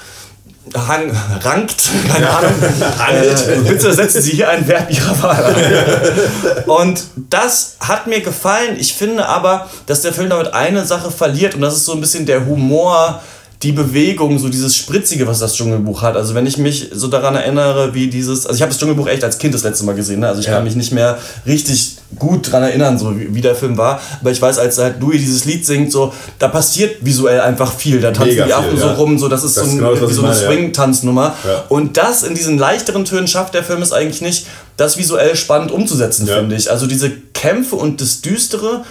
hang, 0.74 1.10
rankt, 1.42 1.90
keine 2.08 2.30
Ahnung. 2.30 2.52
Äh, 2.60 3.68
bitte 3.68 3.92
setzen 3.92 4.22
Sie 4.22 4.32
hier 4.32 4.48
ein 4.48 4.66
Verb 4.66 4.90
Ihrer 4.90 5.22
Wahl 5.22 5.44
ein. 5.44 6.64
Und 6.70 7.02
das 7.30 7.76
hat 7.80 8.06
mir 8.06 8.20
gefallen. 8.20 8.76
Ich 8.78 8.94
finde 8.94 9.26
aber, 9.26 9.68
dass 9.86 10.02
der 10.02 10.12
Film 10.12 10.30
damit 10.30 10.54
eine 10.54 10.84
Sache 10.84 11.10
verliert 11.10 11.54
und 11.54 11.60
das 11.60 11.76
ist 11.76 11.84
so 11.84 11.92
ein 11.92 12.00
bisschen 12.00 12.26
der 12.26 12.46
Humor, 12.46 13.20
die 13.62 13.72
Bewegung, 13.72 14.38
so 14.38 14.48
dieses 14.48 14.76
Spritzige, 14.76 15.26
was 15.26 15.38
das 15.38 15.54
Dschungelbuch 15.54 16.02
hat. 16.02 16.16
Also 16.16 16.34
wenn 16.34 16.46
ich 16.46 16.58
mich 16.58 16.90
so 16.92 17.08
daran 17.08 17.36
erinnere, 17.36 17.94
wie 17.94 18.08
dieses, 18.08 18.46
also 18.46 18.56
ich 18.56 18.62
habe 18.62 18.70
das 18.70 18.78
Dschungelbuch 18.78 19.06
echt 19.06 19.22
als 19.22 19.38
Kind 19.38 19.54
das 19.54 19.62
letzte 19.62 19.84
Mal 19.84 19.94
gesehen, 19.94 20.20
ne? 20.20 20.28
also 20.28 20.40
ich 20.40 20.46
kann 20.46 20.64
mich 20.64 20.74
nicht 20.74 20.92
mehr 20.92 21.18
richtig 21.46 21.96
gut 22.18 22.48
daran 22.48 22.64
erinnern, 22.64 22.98
so 22.98 23.18
wie, 23.18 23.34
wie 23.34 23.40
der 23.40 23.54
Film 23.54 23.76
war. 23.78 24.00
Aber 24.20 24.30
ich 24.30 24.40
weiß, 24.40 24.58
als 24.58 24.78
halt 24.78 25.00
Louis 25.00 25.20
dieses 25.20 25.44
Lied 25.44 25.64
singt, 25.66 25.90
so 25.92 26.12
da 26.38 26.48
passiert 26.48 27.04
visuell 27.04 27.40
einfach 27.40 27.72
viel. 27.72 28.00
Da 28.00 28.10
tanzen 28.10 28.30
Mega 28.30 28.46
die 28.46 28.54
Affen 28.54 28.76
so 28.76 28.86
ja. 28.86 28.92
rum, 28.94 29.18
so 29.18 29.28
das 29.28 29.44
ist 29.44 29.56
Das 29.56 29.64
so, 29.64 29.70
ein, 29.70 29.78
genau 29.78 29.94
das, 29.94 30.14
so 30.14 30.24
eine. 30.24 30.34
Swing-Tanznummer. 30.34 31.34
Ja. 31.46 31.64
Und 31.68 31.96
das 31.96 32.22
in 32.22 32.34
diesen 32.34 32.58
leichteren 32.58 33.04
Tönen 33.04 33.28
schafft 33.28 33.54
der 33.54 33.64
Film 33.64 33.82
es 33.82 33.92
eigentlich 33.92 34.20
nicht, 34.22 34.46
das 34.76 34.96
visuell 34.98 35.36
spannend 35.36 35.70
umzusetzen, 35.70 36.26
Ja. 36.26 36.36
finde 36.36 36.56
ich. 36.56 36.70
Also 36.70 36.86
diese 36.86 37.10
Kämpfe 37.10 37.76
und 37.76 38.00
das 38.00 38.20
Düstere, 38.20 38.84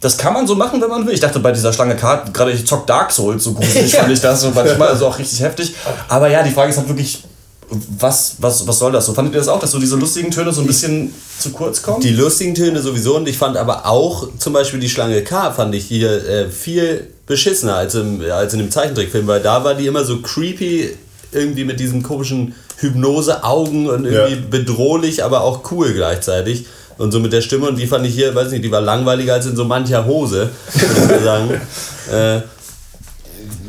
das 0.00 0.16
kann 0.16 0.32
man 0.32 0.46
so 0.46 0.54
machen, 0.54 0.80
wenn 0.80 0.88
man 0.90 1.06
will. 1.06 1.14
Ich 1.14 1.20
dachte 1.20 1.40
bei 1.40 1.52
dieser 1.52 1.72
Schlange 1.72 1.96
Kart, 1.96 2.32
gerade 2.32 2.52
ich 2.52 2.66
zock 2.66 2.86
Dark 2.86 3.10
Souls, 3.12 3.42
so 3.44 3.52
gruselig 3.52 3.92
fand 3.96 4.12
ich 4.12 4.20
das 4.20 4.40
so 4.40 4.50
manchmal, 4.54 4.88
also 4.88 5.06
auch 5.06 5.18
richtig 5.18 5.40
heftig. 5.40 5.74
Aber 6.08 6.28
ja, 6.30 6.42
die 6.42 6.50
Frage 6.50 6.70
ist 6.70 6.78
halt 6.78 6.88
wirklich, 6.88 7.22
was, 7.70 8.36
was, 8.38 8.66
was 8.66 8.78
soll 8.78 8.92
das 8.92 9.06
so? 9.06 9.14
Fandet 9.14 9.34
ihr 9.34 9.38
das 9.40 9.48
auch, 9.48 9.60
dass 9.60 9.70
so 9.72 9.78
diese 9.78 9.96
lustigen 9.96 10.30
Töne 10.30 10.52
so 10.52 10.60
ein 10.62 10.66
bisschen 10.66 11.12
zu 11.38 11.50
kurz 11.50 11.82
kommen? 11.82 12.00
Die 12.00 12.10
lustigen 12.12 12.54
Töne 12.54 12.80
sowieso 12.80 13.16
und 13.16 13.28
ich 13.28 13.36
fand 13.36 13.56
aber 13.56 13.86
auch 13.86 14.28
zum 14.38 14.52
Beispiel 14.54 14.80
die 14.80 14.88
Schlange 14.88 15.22
K 15.22 15.50
fand 15.52 15.74
ich 15.74 15.84
hier 15.84 16.10
äh, 16.26 16.48
viel 16.48 17.08
beschissener 17.26 17.74
als, 17.76 17.94
im, 17.94 18.22
als 18.30 18.52
in 18.54 18.60
dem 18.60 18.70
Zeichentrickfilm, 18.70 19.26
weil 19.26 19.40
da 19.40 19.64
war 19.64 19.74
die 19.74 19.86
immer 19.86 20.04
so 20.04 20.18
creepy, 20.22 20.90
irgendwie 21.32 21.64
mit 21.64 21.78
diesen 21.78 22.02
komischen 22.02 22.54
Hypnose-Augen 22.78 23.88
und 23.88 24.06
irgendwie 24.06 24.34
Ja. 24.34 24.40
bedrohlich, 24.50 25.22
aber 25.24 25.42
auch 25.42 25.70
cool 25.72 25.92
gleichzeitig. 25.92 26.66
Und 26.96 27.12
so 27.12 27.20
mit 27.20 27.32
der 27.32 27.42
Stimme 27.42 27.68
und 27.68 27.76
die 27.78 27.86
fand 27.86 28.06
ich 28.06 28.14
hier, 28.14 28.34
weiß 28.34 28.50
nicht, 28.50 28.64
die 28.64 28.72
war 28.72 28.80
langweiliger 28.80 29.34
als 29.34 29.46
in 29.46 29.54
so 29.54 29.64
mancher 29.64 30.04
Hose, 30.04 30.50
würde 30.74 31.16
ich 31.18 31.24
sagen. 31.24 31.50
äh, 32.12 32.40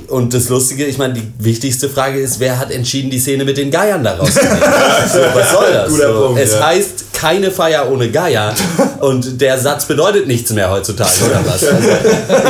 und 0.10 0.34
das 0.34 0.50
Lustige, 0.50 0.86
ich 0.86 0.98
meine, 0.98 1.14
die 1.14 1.32
wichtigste 1.40 1.90
Frage 1.90 2.20
ist, 2.20 2.40
wer 2.40 2.60
hat 2.60 2.72
entschieden, 2.72 3.10
die 3.10 3.20
Szene 3.20 3.46
mit 3.46 3.58
den 3.58 3.72
Geiern 3.72 4.04
daraus 4.04 4.34
zu 4.34 4.44
nehmen? 4.44 4.58
so, 5.14 5.20
was 5.34 5.52
soll 5.52 5.74
das? 5.74 5.94
So, 5.94 6.38
es 6.40 6.62
heißt 6.62 7.14
keine 7.14 7.52
Feier 7.52 7.92
ohne 7.92 8.10
Geier 8.10 8.54
und 9.02 9.40
der 9.42 9.58
Satz 9.58 9.86
bedeutet 9.86 10.28
nichts 10.28 10.52
mehr 10.52 10.70
heutzutage 10.72 11.26
oder 11.26 11.42
was? 11.46 11.64
Also, 11.68 11.88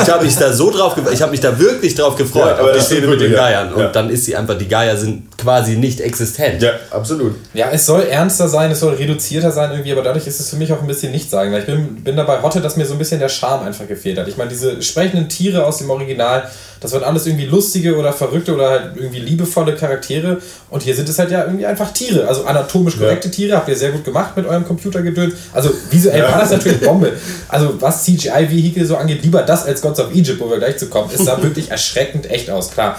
ich 0.03 0.09
habe 0.09 0.25
mich 0.25 0.35
da 0.35 0.51
so 0.53 0.71
drauf, 0.71 0.95
ich 1.11 1.21
habe 1.21 1.31
mich 1.31 1.39
da 1.39 1.57
wirklich 1.57 1.95
drauf 1.95 2.15
gefreut 2.15 2.47
Ja, 2.47 2.57
aber 2.59 2.71
auf 2.71 2.77
die 2.77 2.83
Szene 2.83 3.07
mit 3.07 3.21
den 3.21 3.31
ja. 3.31 3.37
Geiern 3.37 3.73
und 3.73 3.81
Ja. 3.81 3.89
dann 3.89 4.09
ist 4.09 4.25
sie 4.25 4.35
einfach, 4.35 4.57
die 4.57 4.67
Geier 4.67 4.95
sind 4.97 5.37
quasi 5.37 5.77
nicht 5.77 6.01
existent. 6.01 6.61
Ja, 6.61 6.71
absolut. 6.91 7.35
Ja, 7.53 7.69
es 7.71 7.85
soll 7.85 8.03
ernster 8.03 8.47
sein, 8.47 8.71
es 8.71 8.79
soll 8.79 8.93
reduzierter 8.95 9.51
sein 9.51 9.71
irgendwie, 9.71 9.91
aber 9.91 10.01
dadurch 10.03 10.27
ist 10.27 10.39
es 10.39 10.49
für 10.49 10.55
mich 10.57 10.71
auch 10.73 10.81
ein 10.81 10.87
bisschen 10.87 11.11
nicht 11.11 11.29
sagen. 11.29 11.51
Weil 11.51 11.61
ich 11.61 11.65
bin, 11.65 11.95
bin 12.03 12.15
dabei 12.15 12.41
Hotte, 12.41 12.59
dass 12.61 12.75
mir 12.75 12.85
so 12.85 12.93
ein 12.93 12.99
bisschen 12.99 13.19
der 13.19 13.29
Charme 13.29 13.65
einfach 13.67 13.87
gefehlt 13.87 14.17
hat. 14.19 14.27
Ich 14.27 14.37
meine, 14.37 14.49
diese 14.49 14.81
sprechenden 14.81 15.29
Tiere 15.29 15.65
aus 15.65 15.77
dem 15.77 15.89
Original, 15.89 16.43
das 16.81 16.93
waren 16.93 17.03
alles 17.03 17.25
irgendwie 17.27 17.45
lustige 17.45 17.95
oder 17.97 18.13
verrückte 18.13 18.53
oder 18.53 18.69
halt 18.69 18.91
irgendwie 18.95 19.19
liebevolle 19.19 19.75
Charaktere. 19.75 20.37
Und 20.69 20.83
hier 20.83 20.95
sind 20.95 21.09
es 21.09 21.19
halt 21.19 21.31
ja 21.31 21.43
irgendwie 21.43 21.65
einfach 21.65 21.91
Tiere. 21.91 22.27
Also 22.27 22.45
anatomisch 22.45 22.97
korrekte 22.97 23.29
Tiere, 23.31 23.55
habt 23.57 23.67
ihr 23.69 23.75
sehr 23.75 23.91
gut 23.91 24.03
gemacht 24.05 24.35
mit 24.37 24.45
eurem 24.45 24.65
Computergedöns. 24.65 25.33
Also 25.53 25.71
visuell 25.89 26.25
war 26.39 26.49
das 26.49 26.51
natürlich 26.51 26.81
Bombe. 26.81 27.13
Also 27.47 27.79
was 27.81 28.03
CGI-Vehikel 28.05 28.85
so 28.85 28.97
angeht, 28.97 29.23
lieber 29.23 29.43
das 29.43 29.65
als 29.65 29.81
Gods 29.81 29.99
of 29.99 30.11
Egypt, 30.13 30.39
wo 30.39 30.49
wir 30.49 30.57
gleich 30.57 30.77
zu 30.77 30.87
kommen. 30.87 31.09
Es 31.13 31.23
sah 31.25 31.41
wirklich 31.41 31.69
erschreckend 31.71 32.29
echt 32.29 32.49
aus, 32.49 32.71
klar. 32.71 32.97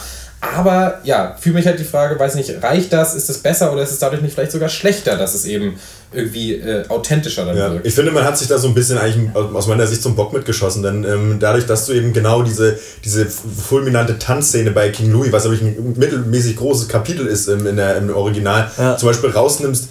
Aber 0.57 1.01
ja, 1.05 1.37
für 1.39 1.51
mich 1.51 1.67
halt 1.67 1.79
die 1.79 1.85
Frage, 1.85 2.19
weiß 2.19 2.35
nicht, 2.35 2.63
reicht 2.63 2.95
das? 2.95 3.15
Ist 3.15 3.29
es 3.29 3.39
besser 3.39 3.71
oder 3.75 3.83
ist 3.83 3.91
es 3.91 3.99
dadurch 3.99 4.23
nicht 4.23 4.35
vielleicht 4.35 4.53
sogar 4.53 4.71
schlechter, 4.71 5.19
dass 5.19 5.35
es 5.35 5.45
eben 5.45 5.79
irgendwie 6.13 6.55
äh, 6.55 6.89
authentischer 6.89 7.45
dann 7.45 7.57
Ja, 7.59 7.71
wirkt? 7.71 7.87
ich 7.87 7.95
finde, 7.95 8.11
man 8.11 8.25
hat 8.25 8.39
sich 8.39 8.49
da 8.49 8.57
so 8.57 8.67
ein 8.69 8.73
bisschen 8.75 8.97
eigentlich 8.97 9.37
aus 9.37 9.67
meiner 9.67 9.87
Sicht 9.87 10.03
zum 10.03 10.17
Bock 10.17 10.33
mitgeschossen, 10.33 10.83
denn 10.83 11.05
ähm, 11.05 11.37
dadurch, 11.39 11.67
dass 11.67 11.85
du 11.85 11.93
eben 11.93 12.15
genau 12.15 12.43
diese, 12.43 12.79
diese 13.05 13.27
fulminante 13.27 14.19
Tanzszene 14.19 14.71
bei 14.71 14.89
King 14.89 15.13
Louis, 15.13 15.31
was 15.31 15.45
natürlich 15.45 15.63
ein 15.63 15.95
mittelmäßig 15.99 16.57
großes 16.57 16.89
Kapitel 16.89 17.27
ist 17.27 17.47
im, 17.49 17.67
in 17.67 17.77
der, 17.77 17.97
im 17.99 18.09
Original, 18.09 18.71
Ja. 18.79 18.97
zum 18.97 19.09
Beispiel 19.11 19.29
rausnimmst, 19.31 19.89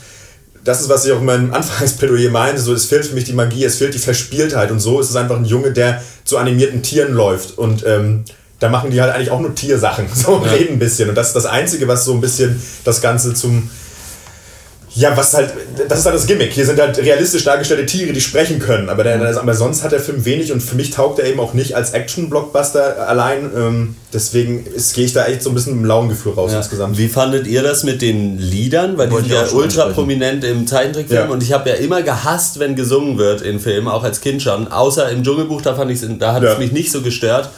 das 0.63 0.81
ist, 0.81 0.89
was 0.89 1.05
ich 1.05 1.11
auch 1.11 1.19
in 1.19 1.25
meinem 1.25 1.53
Anfangsplädoyer 1.53 2.31
meinte, 2.31 2.61
so, 2.61 2.73
es 2.73 2.85
fehlt 2.85 3.05
für 3.05 3.15
mich 3.15 3.25
die 3.25 3.33
Magie, 3.33 3.63
es 3.65 3.77
fehlt 3.77 3.93
die 3.93 3.99
Verspieltheit 3.99 4.71
und 4.71 4.79
so 4.79 4.99
ist 4.99 5.09
es 5.09 5.15
einfach 5.15 5.37
ein 5.37 5.45
Junge, 5.45 5.71
der 5.71 6.01
zu 6.23 6.37
animierten 6.37 6.81
Tieren 6.83 7.13
läuft 7.13 7.57
und 7.57 7.85
ähm, 7.85 8.23
da 8.59 8.69
machen 8.69 8.91
die 8.91 9.01
halt 9.01 9.13
eigentlich 9.13 9.31
auch 9.31 9.39
nur 9.39 9.55
Tiersachen, 9.55 10.07
so 10.13 10.33
und 10.33 10.45
reden 10.45 10.73
ein 10.73 10.79
bisschen 10.79 11.09
und 11.09 11.15
das 11.15 11.27
ist 11.27 11.35
das 11.35 11.45
Einzige, 11.45 11.87
was 11.87 12.05
so 12.05 12.13
ein 12.13 12.21
bisschen 12.21 12.61
das 12.83 13.01
Ganze 13.01 13.33
zum 13.33 13.69
ja, 14.95 15.15
was 15.15 15.33
halt, 15.35 15.53
das 15.87 15.99
ist 15.99 16.05
halt 16.05 16.15
das 16.15 16.25
Gimmick. 16.25 16.51
Hier 16.51 16.65
sind 16.65 16.79
halt 16.79 16.97
realistisch 16.97 17.43
dargestellte 17.43 17.85
Tiere, 17.85 18.11
die 18.11 18.21
sprechen 18.21 18.59
können. 18.59 18.89
Aber, 18.89 19.03
der, 19.03 19.39
aber 19.39 19.53
sonst 19.53 19.83
hat 19.83 19.91
der 19.91 19.99
Film 19.99 20.25
wenig 20.25 20.51
und 20.51 20.61
für 20.61 20.75
mich 20.75 20.89
taugt 20.91 21.19
er 21.19 21.25
eben 21.27 21.39
auch 21.39 21.53
nicht 21.53 21.75
als 21.75 21.91
Action-Blockbuster 21.91 23.07
allein. 23.07 23.51
Ähm, 23.55 23.95
deswegen 24.13 24.65
gehe 24.95 25.05
ich 25.05 25.13
da 25.13 25.25
echt 25.25 25.43
so 25.43 25.49
ein 25.49 25.53
bisschen 25.55 25.73
mit 25.73 25.79
einem 25.81 25.85
lauen 25.85 26.09
Gefühl 26.09 26.33
raus 26.33 26.51
Ja. 26.51 26.57
insgesamt. 26.57 26.97
Wie 26.97 27.07
fandet 27.07 27.45
ihr 27.47 27.61
das 27.61 27.83
mit 27.83 28.01
den 28.01 28.37
Liedern? 28.39 28.97
Weil 28.97 29.07
die 29.07 29.13
Wollte 29.13 29.27
sind 29.29 29.35
ja 29.35 29.41
ultra 29.51 29.63
ansprechen. 29.83 29.93
prominent 29.93 30.43
im 30.43 30.65
Zeichentrickfilm 30.67 31.27
Ja. 31.27 31.33
und 31.33 31.43
ich 31.43 31.53
habe 31.53 31.69
ja 31.69 31.75
immer 31.75 32.01
gehasst, 32.01 32.59
wenn 32.59 32.75
gesungen 32.75 33.17
wird 33.17 33.41
in 33.41 33.59
Filmen, 33.59 33.87
auch 33.87 34.03
als 34.03 34.21
Kind 34.21 34.41
schon. 34.41 34.67
Außer 34.69 35.09
im 35.11 35.23
Dschungelbuch, 35.23 35.61
da 35.61 35.75
fand 35.75 35.91
ich 35.91 35.99
da 36.19 36.33
hat 36.33 36.43
Ja. 36.43 36.53
es 36.53 36.57
mich 36.59 36.71
nicht 36.71 36.91
so 36.91 37.01
gestört. 37.01 37.49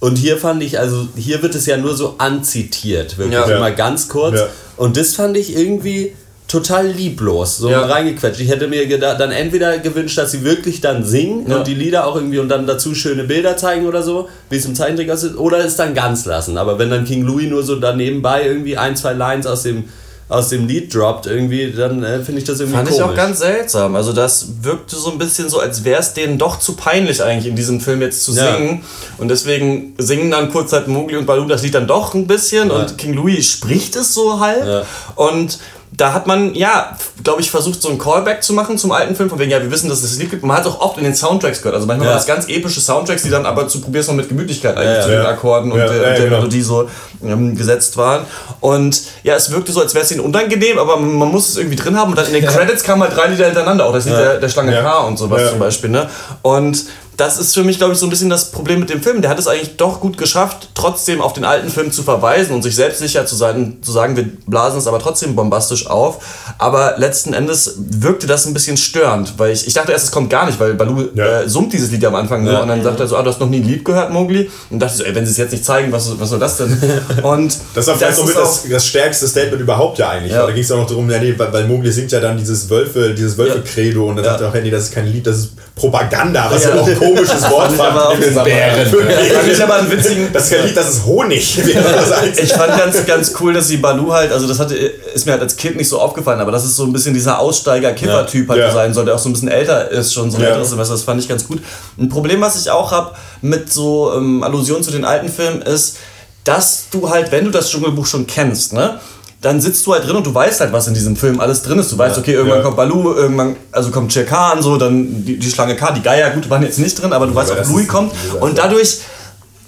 Und 0.00 0.16
hier 0.16 0.38
fand 0.38 0.62
ich, 0.62 0.78
also 0.78 1.06
hier 1.14 1.42
wird 1.42 1.54
es 1.54 1.66
ja 1.66 1.76
nur 1.76 1.94
so 1.94 2.14
anzitiert, 2.18 3.18
wirklich 3.18 3.34
Ja. 3.38 3.44
immer 3.56 3.70
ganz 3.70 4.08
kurz. 4.08 4.34
Ja. 4.40 4.46
Und 4.76 4.96
das 4.96 5.14
fand 5.14 5.36
ich 5.36 5.54
irgendwie 5.54 6.14
total 6.50 6.88
lieblos, 6.88 7.58
so 7.58 7.70
Ja. 7.70 7.86
reingequetscht. 7.86 8.40
Ich 8.40 8.48
hätte 8.50 8.66
mir 8.68 8.86
gedacht, 8.86 9.20
dann 9.20 9.30
entweder 9.30 9.78
gewünscht, 9.78 10.18
dass 10.18 10.32
sie 10.32 10.42
wirklich 10.44 10.80
dann 10.80 11.04
singen 11.04 11.48
Ja. 11.48 11.58
und 11.58 11.66
die 11.66 11.74
Lieder 11.74 12.06
auch 12.06 12.16
irgendwie 12.16 12.38
und 12.40 12.48
dann 12.48 12.66
dazu 12.66 12.94
schöne 12.94 13.24
Bilder 13.24 13.56
zeigen 13.56 13.86
oder 13.86 14.02
so, 14.02 14.28
wie 14.48 14.56
es 14.56 14.64
im 14.64 14.74
Zeichentrick 14.74 15.10
aussieht, 15.10 15.36
oder 15.36 15.64
es 15.64 15.76
dann 15.76 15.94
ganz 15.94 16.24
lassen. 16.26 16.58
Aber 16.58 16.78
wenn 16.78 16.90
dann 16.90 17.04
King 17.04 17.24
Louis 17.24 17.48
nur 17.48 17.62
so 17.62 17.76
daneben 17.76 18.20
bei 18.22 18.44
irgendwie 18.44 18.76
ein, 18.76 18.96
zwei 18.96 19.12
Lines 19.12 19.46
aus 19.46 19.62
dem, 19.62 19.84
aus 20.28 20.48
dem 20.48 20.68
Lied 20.68 20.94
droppt, 20.94 21.26
irgendwie, 21.26 21.72
dann 21.72 22.04
äh, 22.04 22.20
finde 22.20 22.40
ich 22.40 22.44
das 22.46 22.60
irgendwie 22.60 22.76
Fand 22.76 22.88
komisch. 22.88 23.04
ich 23.04 23.10
auch 23.10 23.16
ganz 23.16 23.40
seltsam. 23.40 23.96
Also 23.96 24.12
das 24.12 24.46
wirkte 24.62 24.94
so 24.94 25.10
ein 25.10 25.18
bisschen 25.18 25.48
so, 25.48 25.58
als 25.58 25.82
wäre 25.84 26.00
es 26.00 26.12
denen 26.14 26.38
doch 26.38 26.60
zu 26.60 26.74
peinlich 26.76 27.20
eigentlich 27.22 27.46
in 27.48 27.56
diesem 27.56 27.80
Film 27.80 28.00
jetzt 28.00 28.22
zu 28.24 28.32
Ja. 28.32 28.54
singen. 28.56 28.82
Und 29.18 29.28
deswegen 29.28 29.94
singen 29.98 30.30
dann 30.30 30.50
kurz 30.52 30.72
halt 30.72 30.86
Mowgli 30.86 31.16
und 31.16 31.26
Baloo 31.26 31.46
das 31.46 31.62
Lied 31.64 31.74
dann 31.74 31.88
doch 31.88 32.14
ein 32.14 32.28
bisschen 32.28 32.70
und 32.70 32.96
King 32.96 33.14
Louis 33.14 33.44
spricht 33.50 33.96
es 33.96 34.14
so 34.14 34.38
halb. 34.38 34.64
Ja. 34.64 34.82
Und 35.16 35.58
da 36.00 36.14
hat 36.14 36.26
man, 36.26 36.54
ja, 36.54 36.96
glaube 37.22 37.42
ich, 37.42 37.50
versucht, 37.50 37.82
so 37.82 37.90
ein 37.90 37.98
Callback 37.98 38.42
zu 38.42 38.54
machen 38.54 38.78
zum 38.78 38.90
alten 38.90 39.14
Film, 39.14 39.28
von 39.28 39.38
wegen, 39.38 39.50
ja, 39.50 39.60
wir 39.60 39.70
wissen, 39.70 39.90
dass 39.90 40.02
es 40.02 40.12
das 40.12 40.18
Lied 40.18 40.30
gibt. 40.30 40.42
Man 40.42 40.56
hat 40.56 40.64
es 40.64 40.72
auch 40.72 40.80
oft 40.80 40.96
in 40.96 41.04
den 41.04 41.14
Soundtracks 41.14 41.58
gehört. 41.58 41.74
Also 41.74 41.86
manchmal 41.86 42.06
Ja. 42.06 42.12
waren 42.12 42.18
das 42.18 42.26
ganz 42.26 42.48
epische 42.48 42.80
Soundtracks, 42.80 43.22
die 43.22 43.28
dann 43.28 43.44
aber 43.44 43.68
zu 43.68 43.82
probierst 43.82 44.08
noch 44.08 44.16
mit 44.16 44.30
Gemütlichkeit 44.30 44.78
eigentlich 44.78 44.96
Ja, 44.96 45.02
zu 45.02 45.10
den 45.10 45.26
Akkorden 45.26 45.70
und 45.70 45.78
der, 45.78 45.90
und 45.90 46.00
der 46.00 46.14
genau. 46.14 46.38
Melodie 46.38 46.62
so 46.62 46.88
ähm, 47.22 47.54
gesetzt 47.54 47.98
waren. 47.98 48.24
Und 48.60 48.98
ja, 49.24 49.34
es 49.34 49.50
wirkte 49.50 49.72
so, 49.72 49.80
als 49.82 49.92
wäre 49.92 50.02
es 50.04 50.10
ihnen 50.10 50.20
unangenehm, 50.22 50.78
aber 50.78 50.96
man 50.96 51.30
muss 51.30 51.50
es 51.50 51.56
irgendwie 51.58 51.76
drin 51.76 51.98
haben. 51.98 52.10
Und 52.10 52.16
dann 52.16 52.26
in 52.28 52.32
den 52.32 52.46
Credits 52.46 52.82
kamen 52.82 53.02
halt 53.02 53.14
drei 53.14 53.26
Lieder 53.26 53.44
hintereinander, 53.44 53.84
auch 53.84 53.92
das 53.92 54.06
Lied 54.06 54.16
der, 54.16 54.38
der 54.38 54.48
Schlange. 54.48 54.72
K 54.72 55.00
und 55.00 55.18
sowas 55.18 55.50
zum 55.50 55.58
Beispiel. 55.58 55.90
Ne? 55.90 56.08
Und 56.40 56.82
das 57.20 57.38
ist 57.38 57.54
für 57.54 57.62
mich, 57.64 57.78
glaube 57.78 57.92
ich, 57.92 57.98
so 57.98 58.06
ein 58.06 58.10
bisschen 58.10 58.30
das 58.30 58.50
Problem 58.50 58.80
mit 58.80 58.88
dem 58.90 59.02
Film. 59.02 59.20
Der 59.20 59.30
hat 59.30 59.38
es 59.38 59.46
eigentlich 59.46 59.76
doch 59.76 60.00
gut 60.00 60.16
geschafft, 60.16 60.70
trotzdem 60.74 61.20
auf 61.20 61.32
den 61.34 61.44
alten 61.44 61.68
Film 61.70 61.92
zu 61.92 62.02
verweisen 62.02 62.54
und 62.54 62.62
sich 62.62 62.74
selbst 62.74 62.98
sicher 62.98 63.26
zu 63.26 63.36
sein, 63.36 63.78
zu 63.82 63.92
sagen, 63.92 64.16
wir 64.16 64.24
blasen 64.46 64.78
es 64.78 64.86
aber 64.86 64.98
trotzdem 64.98 65.36
bombastisch 65.36 65.86
auf. 65.86 66.24
Aber 66.58 66.94
letzten 66.96 67.34
Endes 67.34 67.74
wirkte 67.78 68.26
das 68.26 68.46
ein 68.46 68.54
bisschen 68.54 68.76
störend, 68.76 69.34
weil 69.38 69.52
ich, 69.52 69.66
ich 69.66 69.74
dachte 69.74 69.92
erst, 69.92 70.06
es 70.06 70.10
kommt 70.10 70.30
gar 70.30 70.46
nicht, 70.46 70.58
weil 70.58 70.74
Balu 70.74 71.08
Ja. 71.14 71.40
äh, 71.42 71.48
summt 71.48 71.72
dieses 71.72 71.90
Lied 71.90 72.02
ja 72.02 72.08
am 72.08 72.14
Anfang 72.14 72.42
nur 72.44 72.52
Ja. 72.54 72.62
und 72.62 72.68
dann 72.68 72.82
sagt 72.82 72.98
er 73.00 73.06
so, 73.06 73.16
ah, 73.16 73.22
du 73.22 73.30
hast 73.30 73.40
noch 73.40 73.48
nie 73.48 73.58
ein 73.60 73.64
Lied 73.68 73.84
gehört, 73.84 74.10
Mowgli? 74.10 74.50
Und 74.70 74.78
dachte 74.80 74.92
ich 74.94 74.98
so, 75.00 75.04
ey, 75.04 75.14
wenn 75.14 75.26
sie 75.26 75.32
es 75.32 75.36
jetzt 75.36 75.52
nicht 75.52 75.64
zeigen, 75.64 75.92
was, 75.92 76.18
was 76.18 76.30
soll 76.30 76.38
das 76.38 76.56
denn? 76.56 76.78
Und 77.22 77.56
Das 77.74 77.86
war 77.86 77.96
vielleicht 77.96 78.16
so 78.16 78.22
ist 78.22 78.28
mit 78.28 78.36
auch- 78.38 78.42
das, 78.42 78.64
das 78.70 78.86
stärkste 78.86 79.28
Statement 79.28 79.60
überhaupt 79.60 79.98
ja 79.98 80.08
eigentlich. 80.10 80.32
Ja. 80.32 80.46
Da 80.46 80.52
ging 80.52 80.62
es 80.62 80.70
auch 80.72 80.78
noch 80.78 80.86
darum, 80.88 81.10
ja, 81.10 81.18
nee, 81.18 81.34
weil, 81.36 81.52
weil 81.52 81.66
Mowgli 81.66 81.92
singt 81.92 82.12
ja 82.12 82.20
dann 82.20 82.38
dieses 82.38 82.70
Wölfe, 82.70 83.14
dieses 83.14 83.36
Wölfe-Credo 83.36 84.06
und 84.08 84.16
dann 84.16 84.24
sagt 84.24 84.40
er 84.40 84.48
auch, 84.48 84.54
hey, 84.54 84.62
nee, 84.62 84.70
das 84.70 84.84
ist 84.84 84.94
kein 84.94 85.06
Lied, 85.06 85.26
das 85.26 85.36
ist 85.38 85.50
Propaganda, 85.74 86.48
was 86.50 86.64
ja, 86.64 86.74
Ja. 86.76 86.82
auch 86.82 86.86
ein 86.88 86.98
komisches 87.14 87.50
Wort 87.50 87.72
aber 87.72 87.78
war. 87.78 88.08
auch 88.08 88.14
in 88.14 88.20
dem 88.20 88.28
Zusammenhang. 88.28 88.86
Fand 89.34 89.52
ich 89.52 89.62
aber 89.62 89.74
einen 89.76 89.90
witzigen, 89.90 90.28
Das 90.32 90.50
ist 90.50 90.64
Lied, 90.64 90.76
das 90.76 90.88
ist 90.90 91.04
Honig. 91.06 91.58
Das 91.74 92.38
Ich 92.38 92.52
fand 92.52 92.76
ganz, 92.78 93.06
ganz 93.06 93.32
cool, 93.40 93.52
dass 93.54 93.68
sie 93.68 93.76
Balu 93.78 94.12
halt, 94.12 94.32
also 94.32 94.46
das 94.48 94.58
hatte, 94.58 94.74
ist 94.76 95.26
mir 95.26 95.32
halt 95.32 95.42
als 95.42 95.56
Kind 95.56 95.76
nicht 95.76 95.88
so 95.88 96.00
aufgefallen, 96.00 96.40
aber 96.40 96.52
das 96.52 96.64
ist 96.64 96.76
so 96.76 96.84
ein 96.84 96.92
bisschen 96.92 97.14
dieser 97.14 97.38
Aussteiger-Kiffer-Typ 97.38 98.48
halt 98.48 98.60
Ja. 98.60 98.72
sein 98.72 98.92
soll, 98.94 99.04
der 99.04 99.14
auch 99.14 99.18
so 99.18 99.28
ein 99.28 99.32
bisschen 99.32 99.48
älter 99.48 99.90
ist, 99.90 100.12
schon 100.12 100.30
so 100.30 100.36
ein 100.38 100.42
Ja. 100.42 100.48
älteres 100.50 100.70
Semester, 100.70 100.94
das 100.94 101.02
fand 101.04 101.20
ich 101.20 101.28
ganz 101.28 101.46
gut. 101.46 101.60
Ein 101.98 102.08
Problem, 102.08 102.40
was 102.40 102.60
ich 102.60 102.70
auch 102.70 102.92
habe 102.92 103.12
mit 103.42 103.72
so 103.72 104.12
ähm, 104.16 104.42
Allusionen 104.42 104.82
zu 104.82 104.90
den 104.90 105.04
alten 105.04 105.28
Filmen, 105.28 105.62
ist, 105.62 105.96
dass 106.44 106.84
du 106.90 107.10
halt, 107.10 107.32
wenn 107.32 107.44
du 107.44 107.50
das 107.50 107.70
Dschungelbuch 107.70 108.06
schon 108.06 108.26
kennst, 108.26 108.72
ne? 108.72 108.98
Dann 109.40 109.60
sitzt 109.60 109.86
du 109.86 109.94
halt 109.94 110.06
drin 110.06 110.16
und 110.16 110.26
du 110.26 110.34
weißt 110.34 110.60
halt, 110.60 110.72
was 110.72 110.86
in 110.86 110.92
diesem 110.94 111.16
Film 111.16 111.40
alles 111.40 111.62
drin 111.62 111.78
ist. 111.78 111.90
Du 111.90 111.96
weißt, 111.96 112.18
okay, 112.18 112.32
irgendwann 112.34 112.58
Ja. 112.58 112.64
kommt 112.64 112.76
Balu, 112.76 113.14
irgendwann, 113.14 113.56
also 113.72 113.90
kommt 113.90 114.12
Shere 114.12 114.26
Khan, 114.26 114.60
so, 114.62 114.76
dann 114.76 115.24
die, 115.24 115.38
die 115.38 115.50
Schlange 115.50 115.76
K, 115.76 115.92
die 115.92 116.02
Geier, 116.02 116.30
gut, 116.30 116.50
waren 116.50 116.62
jetzt 116.62 116.78
nicht 116.78 117.00
drin, 117.00 117.12
aber 117.14 117.26
du 117.26 117.34
weißt 117.34 117.50
aber 117.52 117.62
auch, 117.62 117.68
Louis 117.68 117.88
kommt. 117.88 118.12
Und 118.40 118.58
dadurch 118.58 118.98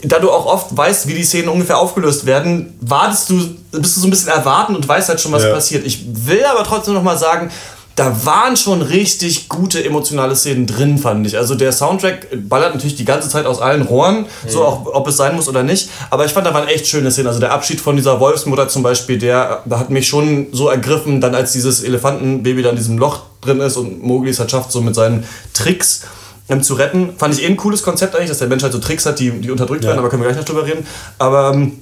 da 0.05 0.19
du 0.19 0.33
auch 0.33 0.47
oft 0.47 0.77
weißt, 0.77 1.07
wie 1.07 1.15
die 1.15 1.23
Szenen 1.23 1.49
ungefähr 1.49 1.79
aufgelöst 1.79 2.27
werden, 2.27 2.77
wartest 2.81 3.31
du, 3.31 3.37
bist 3.71 3.97
du 3.97 4.01
so 4.01 4.07
ein 4.09 4.11
bisschen 4.11 4.31
erwarten 4.31 4.75
und 4.75 4.87
weißt 4.87 5.09
halt 5.09 5.21
schon, 5.21 5.31
was 5.31 5.45
Ja. 5.45 5.53
passiert. 5.55 5.87
Ich 5.87 6.05
will 6.27 6.45
aber 6.45 6.65
trotzdem 6.65 6.95
noch 6.95 7.05
mal 7.05 7.17
sagen, 7.17 7.51
da 7.95 8.25
waren 8.25 8.57
schon 8.57 8.81
richtig 8.81 9.49
gute 9.49 9.85
emotionale 9.85 10.35
Szenen 10.35 10.67
drin, 10.67 10.99
fand 10.99 11.27
ich. 11.27 11.37
Also 11.37 11.55
der 11.55 11.73
Soundtrack 11.73 12.29
ballert 12.49 12.75
natürlich 12.75 12.97
die 12.97 13.05
ganze 13.05 13.29
Zeit 13.29 13.45
aus 13.45 13.61
allen 13.61 13.83
Rohren, 13.83 14.27
so 14.47 14.65
auch 14.65 14.87
ob 14.87 15.07
es 15.09 15.17
sein 15.17 15.37
muss 15.37 15.49
oder 15.49 15.63
nicht. 15.63 15.91
Aber 16.11 16.25
ich 16.25 16.33
fand, 16.33 16.47
da 16.47 16.55
waren 16.55 16.69
echt 16.69 16.87
schöne 16.87 17.11
Szenen. 17.11 17.29
Also 17.29 17.41
der 17.41 17.53
Abschied 17.53 17.81
von 17.81 17.97
dieser 17.97 18.19
Wolfsmutter 18.19 18.69
zum 18.69 18.83
Beispiel, 18.83 19.19
der, 19.19 19.63
da 19.67 19.79
hat 19.79 19.91
mich 19.91 20.09
schon 20.09 20.47
so 20.53 20.69
ergriffen, 20.69 21.21
dann 21.21 21.35
als 21.35 21.53
dieses 21.53 21.83
Elefantenbaby 21.83 22.63
da 22.63 22.71
in 22.71 22.77
diesem 22.77 22.99
Loch 22.99 23.21
drin 23.43 23.61
ist 23.61 23.77
und 23.77 24.03
Mowgli 24.03 24.31
es 24.31 24.39
halt 24.39 24.51
schafft, 24.51 24.73
so 24.73 24.81
mit 24.81 24.95
seinen 24.95 25.25
Tricks 25.53 26.03
ähm, 26.49 26.63
zu 26.63 26.75
retten. 26.75 27.11
Fand 27.19 27.35
ich 27.35 27.43
eh 27.43 27.47
ein 27.47 27.57
cooles 27.57 27.83
Konzept 27.83 28.15
eigentlich, 28.15 28.31
dass 28.31 28.39
der 28.39 28.49
Mensch 28.49 28.63
halt 28.63 28.73
so 28.73 28.79
Tricks 28.79 29.05
hat, 29.05 29.19
die, 29.19 29.31
die 29.31 29.51
unterdrückt 29.51 29.85
werden, 29.85 29.99
aber 29.99 30.09
können 30.09 30.23
wir 30.23 30.29
gleich 30.29 30.39
noch 30.39 30.47
drüber 30.47 30.65
reden. 30.65 30.87
Aber 31.19 31.53
ähm, 31.53 31.79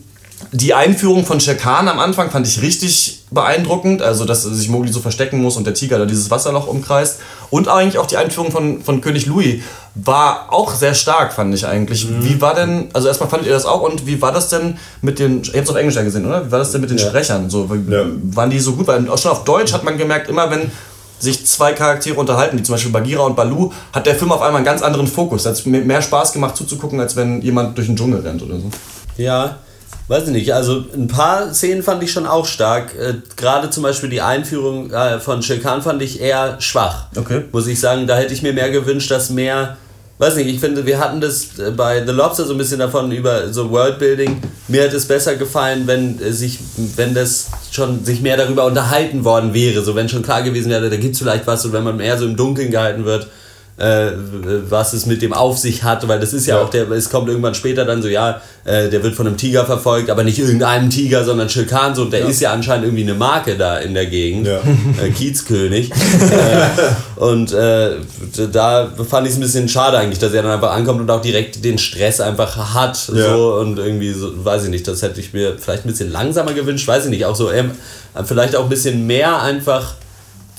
die 0.53 0.75
Einführung 0.75 1.25
von 1.25 1.39
Shere 1.41 1.57
Khan 1.57 1.89
am 1.89 2.01
Anfang 2.01 2.31
fand 2.31 2.47
ich 2.47 2.63
richtig 2.63 3.20
beeindruckend. 3.31 4.03
Also, 4.03 4.25
dass 4.25 4.43
sich 4.43 4.69
Mowgli 4.69 4.93
so 4.93 5.01
verstecken 5.01 5.41
muss 5.41 5.57
und 5.57 5.67
der 5.67 5.75
Tiger 5.75 5.99
da 5.99 6.07
dieses 6.07 6.31
Wasserloch 6.31 6.67
umkreist. 6.67 7.21
Und 7.51 7.69
eigentlich 7.69 7.99
auch 7.99 8.07
die 8.07 8.17
Einführung 8.17 8.51
von, 8.51 8.83
von 8.83 9.01
König 9.01 9.27
Louis 9.27 9.63
war 9.95 10.53
auch 10.53 10.75
sehr 10.75 10.95
stark, 10.95 11.33
fand 11.33 11.55
ich 11.55 11.67
eigentlich. 11.67 12.07
Wie 12.23 12.41
war 12.41 12.55
denn, 12.55 12.89
also 12.93 13.09
erstmal 13.09 13.29
fandet 13.29 13.49
ihr 13.49 13.55
das 13.55 13.67
auch 13.67 13.83
und 13.83 14.07
wie 14.07 14.23
war 14.23 14.33
das 14.33 14.49
denn 14.49 14.79
mit 15.03 15.19
den, 15.19 15.43
ihr 15.43 15.55
habt 15.55 15.65
es 15.65 15.71
auf 15.71 15.77
Englisch 15.77 15.97
ja 15.97 16.03
gesehen, 16.03 16.27
oder? 16.27 16.47
Wie 16.47 16.53
war 16.53 16.61
das 16.61 16.71
denn 16.71 16.81
mit 16.81 16.91
den 16.91 16.99
Sprechern? 16.99 17.51
So, 17.51 17.69
Ja. 17.89 18.05
Waren 18.35 18.51
die 18.51 18.61
so 18.61 18.73
gut? 18.75 18.87
Weil 18.87 19.09
auch 19.09 19.19
schon 19.19 19.33
auf 19.33 19.45
Deutsch 19.45 19.73
hat 19.73 19.83
man 19.83 19.99
gemerkt, 19.99 20.29
immer 20.29 20.51
wenn 20.51 20.71
sich 21.19 21.47
zwei 21.47 21.73
Charaktere 21.73 22.19
unterhalten, 22.19 22.59
wie 22.59 22.63
zum 22.63 22.75
Beispiel 22.75 22.93
Bagheera 22.93 23.25
und 23.25 23.37
Baloo, 23.37 23.73
hat 23.93 24.07
der 24.07 24.15
Film 24.15 24.33
auf 24.33 24.41
einmal 24.41 24.57
einen 24.57 24.65
ganz 24.65 24.81
anderen 24.81 25.07
Fokus. 25.07 25.45
Hat 25.45 25.53
es 25.53 25.67
mir 25.67 25.81
mehr 25.83 26.01
Spaß 26.03 26.33
gemacht 26.33 26.57
zuzugucken, 26.57 26.99
als 26.99 27.15
wenn 27.17 27.43
jemand 27.43 27.77
durch 27.77 27.89
den 27.89 27.97
Dschungel 27.97 28.21
rennt 28.21 28.43
oder 28.43 28.57
so. 28.57 28.71
Ja, 29.19 29.59
weiß 30.11 30.25
ich 30.25 30.33
nicht. 30.33 30.53
Also 30.53 30.85
ein 30.93 31.07
paar 31.07 31.55
Szenen 31.55 31.85
fand 31.85 32.03
ich 32.03 32.11
schon 32.11 32.27
auch 32.27 32.45
stark. 32.45 32.95
Äh, 32.99 33.15
Gerade 33.37 33.71
zum 33.71 33.85
Beispiel 33.85 34.11
die 34.11 34.21
Einführung 34.21 34.91
äh, 34.91 35.21
von 35.21 35.41
Shere 35.41 35.61
Khan 35.61 35.83
fand 35.83 36.03
ich 36.03 36.21
eher 36.21 36.61
schwach. 36.61 37.07
Okay. 37.17 37.45
Muss 37.53 37.69
ich 37.69 37.79
sagen, 37.79 38.09
da 38.09 38.17
hätte 38.17 38.35
ich 38.35 38.43
mir 38.43 38.53
mehr 38.53 38.71
gewünscht, 38.71 39.11
dass 39.11 39.31
mehr. 39.31 39.77
Weiß 40.19 40.37
nicht, 40.37 40.49
ich 40.49 40.61
finde, 40.61 40.85
wir 40.85 40.99
hatten 40.99 41.21
das 41.21 41.59
äh, 41.61 41.71
bei 41.71 42.05
The 42.05 42.13
Lobster 42.13 42.45
so 42.45 42.53
ein 42.53 42.59
bisschen 42.59 42.81
davon 42.81 43.13
über 43.13 43.53
so 43.53 43.71
Worldbuilding. 43.71 44.43
Mir 44.67 44.83
hätte 44.83 44.97
es 44.97 45.07
besser 45.07 45.37
gefallen, 45.37 45.85
wenn 45.87 46.21
äh, 46.21 46.33
sich, 46.33 46.59
wenn 46.97 47.15
das 47.15 47.47
schon 47.71 48.05
sich 48.05 48.21
mehr 48.21 48.37
darüber 48.37 48.65
unterhalten 48.65 49.25
worden 49.25 49.55
wäre. 49.55 49.83
So 49.83 49.95
wenn 49.95 50.09
schon 50.09 50.23
klar 50.23 50.43
gewesen 50.43 50.71
wäre, 50.71 50.91
da 50.91 50.97
gibt 50.97 51.15
es 51.15 51.21
vielleicht 51.21 51.47
was, 51.47 51.65
und 51.65 51.73
wenn 51.73 51.85
man 51.85 51.97
mehr 51.97 52.19
so 52.19 52.27
im 52.27 52.37
Dunkeln 52.37 52.73
gehalten 52.73 53.05
wird 53.05 53.29
äh, 53.81 54.13
was 54.69 54.93
es 54.93 55.07
mit 55.07 55.23
dem 55.23 55.33
auf 55.33 55.59
sich 55.59 55.83
hat, 55.83 56.07
weil 56.07 56.21
das 56.21 56.33
ist 56.35 56.47
ja, 56.47 56.57
Ja. 56.59 56.63
auch 56.63 56.69
der, 56.71 56.91
es 56.91 57.09
kommt 57.11 57.29
irgendwann 57.29 57.55
später 57.55 57.85
dann 57.87 58.03
so, 58.03 58.09
ja, 58.09 58.41
äh, 58.65 58.89
der 58.91 59.03
wird 59.03 59.15
von 59.15 59.27
einem 59.27 59.37
Tiger 59.39 59.65
verfolgt, 59.65 60.11
aber 60.11 60.23
nicht 60.23 60.39
irgendeinem 60.39 60.91
Tiger, 60.91 61.25
sondern 61.25 61.49
Khan, 61.49 61.95
so, 61.95 62.03
und 62.03 62.13
der 62.13 62.27
ist 62.27 62.41
ja 62.41 62.53
anscheinend 62.53 62.85
irgendwie 62.85 63.03
eine 63.05 63.15
Marke 63.15 63.57
da 63.57 63.79
in 63.79 63.95
der 63.95 64.07
Gegend, 64.07 64.47
Ja. 64.47 64.59
äh, 65.03 65.11
Kiezkönig. 65.11 65.91
äh, 65.91 67.21
und 67.21 67.53
äh, 67.53 67.93
da 68.53 68.89
fand 69.09 69.27
ich 69.27 69.33
es 69.33 69.39
ein 69.39 69.43
bisschen 69.43 69.69
schade 69.69 69.97
eigentlich, 69.99 70.19
dass 70.19 70.33
er 70.35 70.43
dann 70.43 70.53
einfach 70.53 70.73
ankommt 70.73 71.01
und 71.01 71.11
auch 71.11 71.23
direkt 71.23 71.65
den 71.65 71.79
Stress 71.79 72.21
einfach 72.21 72.75
hat, 72.75 73.11
Ja. 73.15 73.35
so, 73.35 73.55
und 73.55 73.79
irgendwie, 73.79 74.13
so, 74.13 74.45
weiß 74.45 74.65
ich 74.65 74.71
nicht, 74.71 74.87
das 74.87 75.01
hätte 75.03 75.21
ich 75.21 75.33
mir 75.33 75.57
vielleicht 75.59 75.87
ein 75.87 75.91
bisschen 75.91 76.13
langsamer 76.13 76.53
gewünscht, 76.53 76.87
weiß 76.87 77.05
ich 77.05 77.11
nicht, 77.11 77.25
auch 77.25 77.37
so, 77.37 77.51
ähm, 77.51 77.71
vielleicht 78.25 78.57
auch 78.57 78.65
ein 78.65 78.69
bisschen 78.69 79.07
mehr 79.07 79.41
einfach 79.43 79.95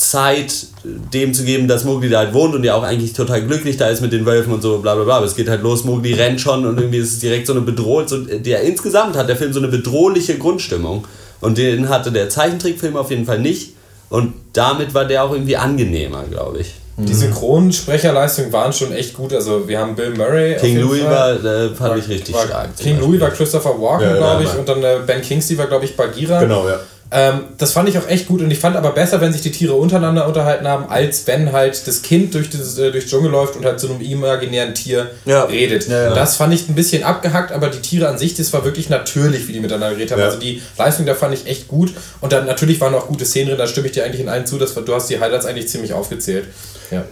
Zeit 0.01 0.53
dem 0.84 1.34
zu 1.34 1.43
geben, 1.43 1.67
dass 1.67 1.84
Mowgli 1.84 2.10
da 2.10 2.20
halt 2.20 2.34
wohnt 2.34 2.55
und 2.55 2.63
ja 2.63 2.74
auch 2.75 2.84
eigentlich 2.84 3.13
total 3.13 3.43
glücklich 3.43 3.77
da 3.77 3.88
ist 3.88 4.01
mit 4.01 4.12
den 4.12 4.25
Wölfen 4.25 4.51
und 4.51 4.62
so 4.62 4.79
bla 4.79 4.96
bla 4.96 5.03
bla. 5.03 5.17
Aber 5.17 5.25
es 5.25 5.36
geht 5.36 5.48
halt 5.48 5.62
los, 5.62 5.84
Mowgli 5.84 6.13
rennt 6.13 6.41
schon 6.41 6.65
und 6.65 6.77
irgendwie 6.79 6.98
ist 6.98 7.13
es 7.13 7.20
direkt 7.20 7.46
so 7.46 7.53
eine 7.53 7.62
bedrohlich, 7.62 8.10
so, 8.10 8.17
der 8.17 8.62
insgesamt 8.62 9.15
hat 9.15 9.29
der 9.29 9.36
Film 9.36 9.53
so 9.53 9.60
eine 9.60 9.67
bedrohliche 9.67 10.38
Grundstimmung 10.38 11.05
und 11.39 11.58
den 11.58 11.88
hatte 11.89 12.12
der 12.12 12.29
Zeichentrickfilm 12.29 12.98
auf 12.98 13.12
jeden 13.12 13.25
Fall 13.25 13.39
nicht 13.39 13.74
und 14.10 14.34
damit 14.53 14.93
war 14.93 15.05
der 15.05 15.24
auch 15.24 15.31
irgendwie 15.31 15.58
angenehmer, 15.58 16.24
glaube 16.29 16.60
ich. 16.60 16.74
Die 16.98 17.13
Synchronsprecherleistungen 17.13 18.51
waren 18.51 18.74
schon 18.74 18.91
echt 18.91 19.13
gut. 19.15 19.34
Also 19.34 19.67
wir 19.67 19.79
haben 19.79 19.96
Bill 19.96 20.12
Murray. 20.12 20.55
auf 20.55 20.62
King 20.62 20.75
jeden 20.75 20.88
Louis 20.88 21.01
Fall. 21.01 21.43
war, 21.43 21.53
äh, 21.53 21.70
fand 21.70 21.98
ich 21.98 22.10
richtig 22.10 22.36
war, 22.36 22.46
stark. 22.46 22.77
King 22.77 22.96
Beispiel. 22.96 23.10
Louis 23.10 23.22
war 23.22 23.29
Christopher 23.31 23.81
Walken, 23.81 24.08
Ja, 24.08 24.13
ja, 24.13 24.17
glaube 24.17 24.43
ich, 24.43 24.50
ja. 24.53 24.60
und 24.60 24.70
dann 24.70 24.84
äh, 24.84 24.98
Ben 25.08 25.22
Kingsley 25.22 25.58
war, 25.58 25.67
glaube 25.67 25.86
ich, 25.86 25.96
Bagheera. 25.96 26.39
Genau, 26.41 26.67
ja. 26.67 26.79
Ähm, 27.13 27.41
das 27.58 27.74
fand 27.74 27.89
ich 27.89 27.98
auch 27.98 28.08
echt 28.08 28.27
gut 28.27 28.41
und 28.41 28.50
ich 28.51 28.60
fand 28.60 28.77
aber 28.77 28.91
besser, 28.91 29.20
wenn 29.20 29.34
sich 29.34 29.41
die 29.41 29.51
Tiere 29.51 29.74
untereinander 29.74 30.27
unterhalten 30.27 30.65
haben, 30.65 30.89
als 30.89 31.27
wenn 31.27 31.51
halt 31.51 31.86
das 31.86 32.01
Kind 32.03 32.34
durch 32.34 32.50
das 32.50 32.77
äh, 32.77 32.89
durch 32.89 33.06
Dschungel 33.08 33.30
läuft 33.30 33.58
und 33.58 33.65
halt 33.65 33.82
zu 33.82 33.89
einem 33.89 34.00
imaginären 34.00 34.74
Tier 34.74 35.12
Ja. 35.25 35.44
redet. 35.44 35.88
Ja, 35.89 36.03
ja. 36.06 36.13
Das 36.15 36.38
fand 36.38 36.53
ich 36.53 36.70
ein 36.70 36.75
bisschen 36.75 37.03
abgehackt, 37.03 37.51
aber 37.51 37.68
die 37.68 37.80
Tiere 37.80 38.08
an 38.08 38.18
sich, 38.18 38.34
das 38.36 38.53
war 38.53 38.63
wirklich 38.63 38.88
natürlich, 38.88 39.48
wie 39.50 39.51
die 39.53 39.60
miteinander 39.60 39.89
geredet 39.89 40.13
haben. 40.13 40.22
Also 40.22 40.39
die 40.39 40.62
Leistung 40.77 41.06
da 41.06 41.13
fand 41.13 41.34
ich 41.34 41.48
echt 41.48 41.68
gut 41.68 41.94
und 42.22 42.32
dann 42.32 42.46
natürlich 42.46 42.80
waren 42.80 42.96
auch 42.96 43.08
gute 43.08 43.25
Szenen 43.25 43.50
drin, 43.50 43.58
da 43.58 43.68
stimme 43.68 43.88
ich 43.88 43.91
dir 43.94 44.06
eigentlich 44.06 44.22
in 44.22 44.30
allen 44.30 44.46
zu, 44.46 44.58
dass 44.58 44.74
du 44.74 44.94
hast 44.96 45.10
die 45.10 45.20
Highlights 45.20 45.46
eigentlich 45.46 45.68
ziemlich 45.68 45.91
aufgezählt. 45.94 46.46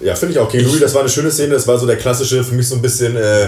Ja. 0.01 0.15
Finde 0.15 0.33
ich 0.33 0.39
auch. 0.39 0.49
King 0.49 0.63
Louis, 0.65 0.79
das 0.79 0.93
war 0.93 1.01
eine 1.01 1.09
schöne 1.09 1.31
Szene. 1.31 1.53
Das 1.53 1.67
war 1.67 1.77
so 1.77 1.85
der 1.85 1.95
klassische, 1.97 2.43
für 2.43 2.53
mich 2.53 2.67
so 2.67 2.75
ein 2.75 2.81
bisschen, 2.81 3.15
äh, 3.15 3.47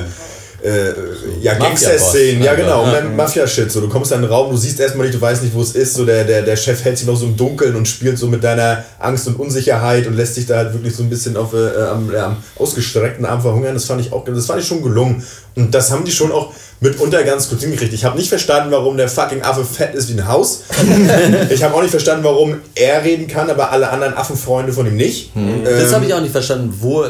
äh, 0.63 0.93
ja. 1.41 1.55
Gangster-Szenen. 1.55 2.43
Ja, 2.43 2.51
Ja, 2.51 2.55
genau. 2.55 2.81
ja. 2.81 2.87
Und 2.87 2.93
dann 2.93 3.15
Mafia-Shit. 3.15 3.71
So, 3.71 3.81
du 3.81 3.89
kommst 3.89 4.11
in 4.11 4.19
einen 4.19 4.27
Raum, 4.27 4.51
du 4.51 4.57
siehst 4.57 4.79
erstmal 4.79 5.07
nicht, 5.07 5.17
du 5.17 5.21
weißt 5.21 5.43
nicht, 5.43 5.53
wo 5.53 5.61
es 5.61 5.75
ist. 5.75 5.93
So, 5.93 6.05
der, 6.05 6.23
der, 6.23 6.43
der 6.43 6.55
Chef 6.55 6.83
hält 6.83 6.97
sich 6.97 7.07
noch 7.07 7.15
so 7.15 7.25
im 7.25 7.35
Dunkeln 7.35 7.75
und 7.75 7.87
spielt 7.87 8.17
so 8.17 8.27
mit 8.27 8.43
deiner 8.43 8.83
Angst 8.99 9.27
und 9.27 9.39
Unsicherheit 9.39 10.07
und 10.07 10.15
lässt 10.15 10.37
dich 10.37 10.45
da 10.45 10.57
halt 10.57 10.73
wirklich 10.73 10.95
so 10.95 11.03
ein 11.03 11.09
bisschen 11.09 11.35
auf, 11.37 11.53
äh, 11.53 11.81
am, 11.81 12.11
ja, 12.11 12.27
am 12.27 12.37
ausgestreckten 12.57 13.25
Arm 13.25 13.41
verhungern. 13.41 13.73
Das 13.73 13.85
fand 13.85 14.01
ich 14.01 14.11
auch, 14.11 14.23
das 14.25 14.45
fand 14.45 14.61
ich 14.61 14.67
schon 14.67 14.83
gelungen. 14.83 15.23
Und 15.55 15.73
das 15.75 15.91
haben 15.91 16.05
die 16.05 16.11
schon 16.11 16.31
auch 16.31 16.53
mitunter 16.79 17.23
ganz 17.23 17.49
gut 17.49 17.59
hingekriegt. 17.59 17.93
Ich 17.93 18.05
habe 18.05 18.17
nicht 18.17 18.29
verstanden, 18.29 18.71
warum 18.71 18.97
der 18.97 19.07
fucking 19.09 19.41
Affe 19.43 19.65
fett 19.65 19.93
ist 19.93 20.09
wie 20.09 20.19
ein 20.19 20.27
Haus. 20.27 20.63
ich 21.49 21.61
habe 21.63 21.75
auch 21.75 21.81
nicht 21.81 21.91
verstanden, 21.91 22.23
warum 22.23 22.55
er 22.73 23.03
reden 23.03 23.27
kann, 23.27 23.49
aber 23.49 23.71
alle 23.71 23.89
anderen 23.89 24.13
Affenfreunde 24.15 24.73
von 24.73 24.87
ihm 24.87 24.95
nicht. 24.95 25.31
Das 25.63 25.89
Ähm, 25.89 25.95
habe 25.95 26.05
ich 26.05 26.13
auch 26.13 26.21
nicht 26.21 26.31
verstanden, 26.31 26.73
wo, 26.79 27.05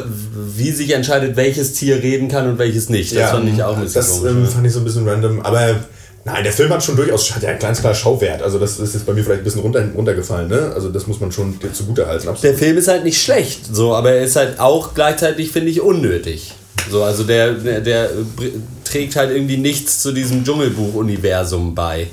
wie 0.56 0.70
sich 0.72 0.90
entscheidet, 0.92 1.36
welches 1.36 1.72
Tier 1.74 2.02
reden 2.02 2.28
kann 2.28 2.48
und 2.48 2.58
welches 2.58 2.88
nicht. 2.88 3.16
Das 3.16 3.30
fand 3.30 3.48
ich 3.48 3.62
auch 3.62 3.76
ein 3.76 3.82
bisschen 3.84 4.00
Das 4.02 4.10
komisch. 4.18 4.30
ähm, 4.32 4.46
fand 4.48 4.66
ich 4.66 4.72
so 4.72 4.80
ein 4.80 4.84
bisschen 4.84 5.08
random, 5.08 5.40
aber 5.40 5.76
nein, 6.24 6.44
der 6.44 6.52
Film 6.52 6.70
hat 6.70 6.84
schon 6.84 6.96
durchaus 6.96 7.34
hat 7.34 7.42
ja 7.42 7.50
einen 7.50 7.58
ganz 7.58 7.80
klar 7.80 7.94
Schauwert. 7.94 8.42
Also 8.42 8.58
das 8.58 8.78
ist 8.78 8.92
jetzt 8.94 9.06
bei 9.06 9.12
mir 9.14 9.22
vielleicht 9.24 9.40
ein 9.40 9.44
bisschen 9.44 9.60
runter, 9.62 9.84
runtergefallen, 9.96 10.48
ne? 10.48 10.72
Also 10.74 10.88
das 10.90 11.06
muss 11.06 11.18
man 11.20 11.32
schon 11.32 11.58
dir 11.60 11.72
zugute 11.72 12.06
halten. 12.06 12.24
Der 12.24 12.32
Absolut. 12.32 12.58
Film 12.58 12.76
ist 12.76 12.88
halt 12.88 13.04
nicht 13.04 13.22
schlecht, 13.22 13.60
so, 13.72 13.94
aber 13.94 14.10
er 14.10 14.24
ist 14.24 14.36
halt 14.36 14.60
auch 14.60 14.92
gleichzeitig, 14.94 15.50
finde 15.52 15.70
ich, 15.70 15.80
unnötig. 15.80 16.52
So, 16.90 17.02
also 17.02 17.24
der, 17.24 17.52
der, 17.52 17.80
der 17.80 18.10
trägt 18.84 19.16
halt 19.16 19.30
irgendwie 19.30 19.56
nichts 19.56 20.00
zu 20.00 20.12
diesem 20.12 20.44
Dschungelbuch-Universum 20.44 21.74
bei. 21.74 22.08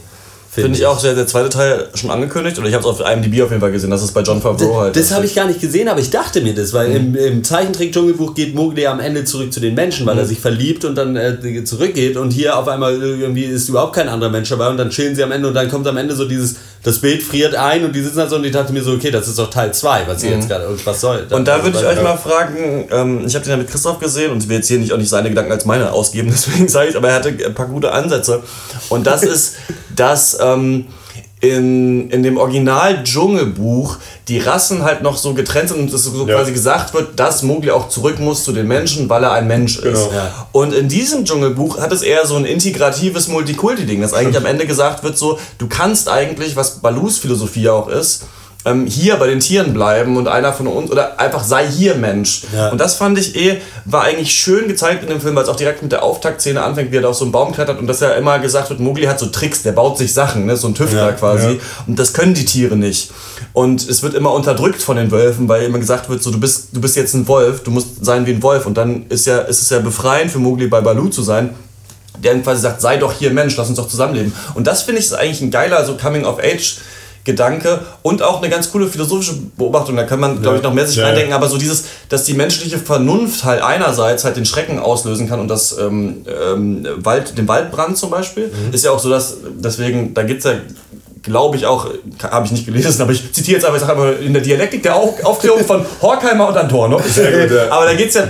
Finde 0.51 0.79
ich 0.79 0.85
auch, 0.85 0.99
der, 0.99 1.13
der 1.13 1.27
zweite 1.27 1.49
Teil 1.49 1.89
schon 1.93 2.09
angekündigt, 2.09 2.57
oder 2.57 2.67
ich 2.67 2.73
habe 2.73 2.83
es 2.83 2.89
auf 2.89 2.99
IMDb 3.01 3.43
auf 3.43 3.49
jeden 3.49 3.61
Fall 3.61 3.71
gesehen, 3.71 3.91
das 3.91 4.01
ist 4.01 4.13
bei 4.13 4.21
John 4.21 4.41
Favreau 4.41 4.81
halt. 4.81 4.95
Das 4.95 5.11
habe 5.11 5.25
ich 5.25 5.35
gar 5.35 5.45
nicht 5.45 5.61
gesehen, 5.61 5.87
aber 5.87 5.99
ich 5.99 6.09
dachte 6.09 6.41
mir 6.41 6.55
das, 6.55 6.73
weil 6.73 6.91
im, 6.91 7.15
im 7.15 7.43
Zeichentrick-Dschungelbuch 7.43 8.33
geht 8.33 8.55
Mowgli 8.55 8.87
am 8.87 8.99
Ende 8.99 9.23
zurück 9.25 9.53
zu 9.53 9.59
den 9.59 9.75
Menschen, 9.75 10.07
weil 10.07 10.17
er 10.17 10.25
sich 10.25 10.39
verliebt 10.39 10.85
und 10.85 10.95
dann 10.95 11.15
äh, 11.15 11.63
zurückgeht 11.63 12.17
und 12.17 12.31
hier 12.31 12.57
auf 12.57 12.67
einmal 12.67 12.95
irgendwie 12.95 13.43
ist 13.43 13.69
überhaupt 13.69 13.93
kein 13.93 14.09
anderer 14.09 14.31
Mensch 14.31 14.49
dabei 14.49 14.69
und 14.69 14.77
dann 14.77 14.89
chillen 14.89 15.15
sie 15.15 15.23
am 15.23 15.31
Ende 15.31 15.47
und 15.47 15.53
dann 15.53 15.69
kommt 15.69 15.85
am 15.87 15.97
Ende 15.97 16.15
so 16.15 16.25
dieses, 16.25 16.55
das 16.83 16.99
Bild 16.99 17.21
friert 17.21 17.55
ein 17.55 17.83
und 17.83 17.93
die 17.93 18.01
sitzen 18.01 18.17
da 18.17 18.27
so 18.27 18.37
und 18.37 18.45
ich 18.45 18.51
dachte 18.51 18.71
mir 18.71 18.81
so, 18.81 18.93
okay, 18.93 19.11
das 19.11 19.27
ist 19.27 19.37
doch 19.37 19.49
Teil 19.49 19.73
2, 19.73 20.07
was 20.07 20.23
ihr 20.23 20.31
jetzt 20.31 20.47
gerade, 20.47 20.67
und 20.67 20.85
was 20.85 21.01
soll 21.01 21.27
Und 21.29 21.47
da 21.47 21.63
würde 21.63 21.77
ich 21.77 21.85
euch 21.85 22.01
mal 22.01 22.17
fragen, 22.17 22.87
ähm, 22.91 23.25
ich 23.27 23.35
habe 23.35 23.43
den 23.43 23.51
ja 23.51 23.57
mit 23.57 23.69
Christoph 23.69 23.99
gesehen 23.99 24.31
und 24.31 24.43
ich 24.43 24.49
will 24.49 24.57
jetzt 24.57 24.67
hier 24.67 24.79
nicht 24.79 24.93
auch 24.93 24.97
nicht 24.97 25.09
seine 25.09 25.29
Gedanken 25.29 25.51
als 25.51 25.65
meine 25.65 25.91
ausgeben, 25.91 26.29
deswegen 26.31 26.67
sage 26.67 26.89
ich, 26.89 26.97
aber 26.97 27.09
er 27.09 27.15
hatte 27.15 27.29
ein 27.29 27.53
paar 27.53 27.67
gute 27.67 27.91
Ansätze. 27.91 28.41
Und 28.87 29.05
das 29.07 29.23
ist, 29.23 29.55
dass 29.95 30.37
ähm, 30.41 30.85
in, 31.41 32.09
in 32.09 32.21
dem 32.21 32.37
Original-Dschungelbuch 32.37 33.97
die 34.27 34.39
Rassen 34.39 34.83
halt 34.83 35.01
noch 35.01 35.17
so 35.17 35.33
getrennt 35.33 35.69
sind 35.69 35.79
und 35.79 35.93
es 35.93 36.03
so 36.03 36.27
Ja. 36.27 36.35
quasi 36.35 36.51
gesagt 36.51 36.93
wird, 36.93 37.17
dass 37.19 37.43
Mowgli 37.43 37.71
auch 37.71 37.87
zurück 37.89 38.19
muss 38.19 38.43
zu 38.43 38.51
den 38.51 38.67
Menschen, 38.67 39.09
weil 39.09 39.23
er 39.23 39.31
ein 39.31 39.47
Mensch 39.47 39.77
ist. 39.77 39.83
Genau. 39.83 40.11
Ja. 40.13 40.47
Und 40.51 40.73
in 40.73 40.89
diesem 40.89 41.23
Dschungelbuch 41.25 41.79
hat 41.79 41.91
es 41.93 42.01
eher 42.01 42.25
so 42.25 42.35
ein 42.35 42.45
integratives 42.45 43.29
Multikulti-Ding, 43.29 44.01
dass 44.01 44.13
eigentlich 44.13 44.37
am 44.37 44.45
Ende 44.45 44.67
gesagt 44.67 45.03
wird, 45.03 45.17
so, 45.17 45.39
du 45.57 45.67
kannst 45.67 46.09
eigentlich, 46.09 46.55
was 46.55 46.79
Balus 46.79 47.17
Philosophie 47.19 47.69
auch 47.69 47.87
ist, 47.87 48.25
ähm, 48.65 48.85
hier 48.87 49.15
bei 49.15 49.27
den 49.27 49.39
Tieren 49.39 49.73
bleiben 49.73 50.17
und 50.17 50.27
einer 50.27 50.51
von 50.51 50.67
uns, 50.67 50.91
oder 50.91 51.17
einfach 51.19 51.43
sei 51.45 51.65
hier 51.65 51.95
Mensch. 51.95 52.41
Ja. 52.53 52.69
Und 52.69 52.77
das 52.79 52.95
fand 52.95 53.17
ich 53.17 53.35
eh, 53.37 53.61
war 53.85 54.03
eigentlich 54.03 54.31
schön 54.33 54.67
gezeigt 54.67 55.01
in 55.01 55.09
dem 55.09 55.21
Film, 55.21 55.33
weil 55.35 55.43
es 55.43 55.49
auch 55.49 55.55
direkt 55.55 55.81
mit 55.81 55.93
der 55.93 56.03
Auftaktszene 56.03 56.61
anfängt, 56.61 56.91
wie 56.91 56.97
er 56.97 57.03
da 57.03 57.07
auf 57.07 57.15
so 57.15 57.23
einen 57.23 57.31
Baum 57.31 57.53
klettert 57.53 57.79
und 57.79 57.87
dass 57.87 58.01
ja 58.01 58.11
immer 58.11 58.37
gesagt 58.39 58.69
wird, 58.69 58.81
Mowgli 58.81 59.05
hat 59.05 59.17
so 59.17 59.27
Tricks, 59.27 59.63
der 59.63 59.71
baut 59.71 59.97
sich 59.97 60.13
Sachen, 60.13 60.45
ne? 60.45 60.57
so 60.57 60.67
ein 60.67 60.75
Tüftler 60.75 61.07
Ja, 61.07 61.11
quasi. 61.13 61.47
ja. 61.51 61.55
Und 61.87 61.97
das 61.97 62.11
können 62.11 62.33
die 62.33 62.43
Tiere 62.43 62.75
nicht. 62.75 63.11
Und 63.53 63.87
es 63.87 64.03
wird 64.03 64.13
immer 64.13 64.33
unterdrückt 64.33 64.81
von 64.81 64.97
den 64.97 65.09
Wölfen, 65.09 65.47
weil 65.47 65.63
immer 65.63 65.79
gesagt 65.79 66.09
wird, 66.09 66.21
so, 66.21 66.29
du 66.29 66.39
bist, 66.39 66.67
du 66.73 66.81
bist 66.81 66.97
jetzt 66.97 67.13
ein 67.13 67.27
Wolf, 67.29 67.63
du 67.63 67.71
musst 67.71 68.03
sein 68.05 68.25
wie 68.25 68.31
ein 68.31 68.43
Wolf. 68.43 68.65
Und 68.65 68.77
dann 68.77 69.05
ist, 69.07 69.25
ja, 69.25 69.39
ist 69.39 69.61
es 69.61 69.69
ja 69.69 69.79
befreiend 69.79 70.31
für 70.31 70.39
Mowgli 70.39 70.67
bei 70.67 70.81
Balu 70.81 71.07
zu 71.07 71.23
sein, 71.23 71.51
der 72.21 72.33
dann 72.33 72.43
quasi 72.43 72.61
sagt, 72.61 72.81
sei 72.81 72.97
doch 72.97 73.13
hier 73.13 73.31
Mensch, 73.31 73.55
lass 73.55 73.69
uns 73.69 73.77
doch 73.77 73.87
zusammenleben. 73.87 74.33
Und 74.53 74.67
das 74.67 74.81
finde 74.81 74.99
ich 74.99 75.05
ist 75.05 75.13
eigentlich 75.13 75.39
ein 75.41 75.49
geiler 75.51 75.85
so 75.85 75.95
Coming-of-Age- 75.95 76.79
Gedanke 77.25 77.79
und 78.01 78.21
auch 78.23 78.37
eine 78.41 78.49
ganz 78.49 78.71
coole 78.71 78.87
philosophische 78.87 79.33
Beobachtung. 79.57 79.95
Da 79.95 80.03
kann 80.03 80.19
man, 80.19 80.41
glaube 80.41 80.57
ich, 80.57 80.63
noch 80.63 80.73
mehr 80.73 80.87
sich 80.87 80.95
Ja, 80.97 81.03
ja. 81.03 81.07
reindenken. 81.09 81.33
Aber 81.33 81.47
so 81.47 81.57
dieses, 81.57 81.83
dass 82.09 82.23
die 82.23 82.33
menschliche 82.33 82.77
Vernunft 82.79 83.43
halt 83.43 83.61
einerseits 83.61 84.23
halt 84.23 84.35
den 84.37 84.45
Schrecken 84.45 84.79
auslösen 84.79 85.27
kann 85.29 85.39
und 85.39 85.47
das 85.47 85.77
ähm, 85.77 86.25
ähm, 86.27 86.87
Wald, 86.97 87.37
den 87.37 87.47
Waldbrand 87.47 87.97
zum 87.97 88.09
Beispiel, 88.09 88.47
Mhm. 88.47 88.73
ist 88.73 88.85
ja 88.85 88.91
auch 88.91 88.99
so, 88.99 89.09
dass 89.09 89.37
deswegen, 89.57 90.13
da 90.13 90.23
gibt 90.23 90.39
es 90.39 90.45
ja 90.45 90.57
glaube 91.21 91.57
ich 91.57 91.65
auch, 91.65 91.87
habe 92.31 92.45
ich 92.45 92.51
nicht 92.53 92.65
gelesen, 92.65 93.01
aber 93.01 93.11
ich 93.11 93.31
zitiere 93.33 93.57
jetzt 93.57 93.65
einfach, 93.65 93.77
ich 93.81 93.85
sage 93.85 93.99
aber 93.99 94.19
in 94.19 94.31
der 94.33 94.41
Dialektik 94.41 94.81
der 94.83 94.95
Auf 94.95 95.23
Aufklärung 95.23 95.65
von 95.65 95.85
Horkheimer 96.01 96.47
und 96.47 96.55
Adorno. 96.57 96.99
Sehr 97.13 97.41
gut, 97.47 97.55
ja. 97.55 97.69
Aber 97.71 97.85
da 97.85 97.93
geht 97.93 98.07
es 98.07 98.13
ja 98.15 98.23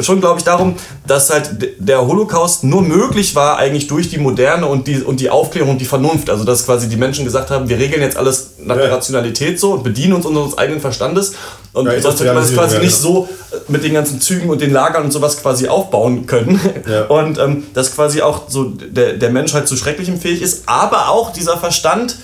schon, 0.00 0.20
glaube 0.20 0.38
ich, 0.38 0.44
darum, 0.44 0.74
dass 1.06 1.30
halt 1.30 1.74
der 1.78 2.06
Holocaust 2.06 2.64
nur 2.64 2.82
möglich 2.82 3.34
war 3.34 3.58
eigentlich 3.58 3.86
durch 3.86 4.08
die 4.08 4.18
Moderne 4.18 4.66
und 4.66 4.86
die, 4.86 5.02
und 5.02 5.20
die 5.20 5.30
Aufklärung 5.30 5.70
und 5.72 5.78
die 5.80 5.84
Vernunft. 5.84 6.30
Also 6.30 6.44
dass 6.44 6.64
quasi 6.64 6.88
die 6.88 6.96
Menschen 6.96 7.24
gesagt 7.24 7.50
haben, 7.50 7.68
wir 7.68 7.78
regeln 7.78 8.02
jetzt 8.02 8.16
alles 8.16 8.52
nach 8.58 8.76
der 8.76 8.86
Ja. 8.86 8.94
Rationalität 8.94 9.58
so 9.60 9.72
und 9.72 9.84
bedienen 9.84 10.12
uns 10.14 10.26
unseres 10.26 10.56
eigenen 10.58 10.80
Verstandes. 10.80 11.32
Und 11.72 11.86
Ja, 11.86 12.00
sonst 12.00 12.20
hätte 12.20 12.34
man 12.34 12.42
es 12.42 12.52
quasi 12.52 12.76
ja, 12.76 12.82
nicht 12.82 12.94
so 12.96 13.28
äh, 13.50 13.56
mit 13.68 13.82
den 13.84 13.94
ganzen 13.94 14.20
Zügen 14.20 14.50
und 14.50 14.60
den 14.60 14.72
Lagern 14.72 15.04
und 15.04 15.10
sowas 15.10 15.40
quasi 15.40 15.68
aufbauen 15.68 16.26
können. 16.26 16.60
Ja. 16.88 17.04
Und 17.08 17.38
ähm, 17.38 17.64
dass 17.74 17.94
quasi 17.94 18.22
auch 18.22 18.42
so 18.48 18.64
der, 18.64 19.14
der 19.14 19.30
Mensch 19.30 19.52
halt 19.54 19.68
zu 19.68 19.76
Schrecklichem 19.76 20.20
fähig 20.20 20.42
ist, 20.42 20.64
aber 20.66 21.08
auch 21.08 21.32
dieser 21.32 21.56
Verstand 21.58 22.16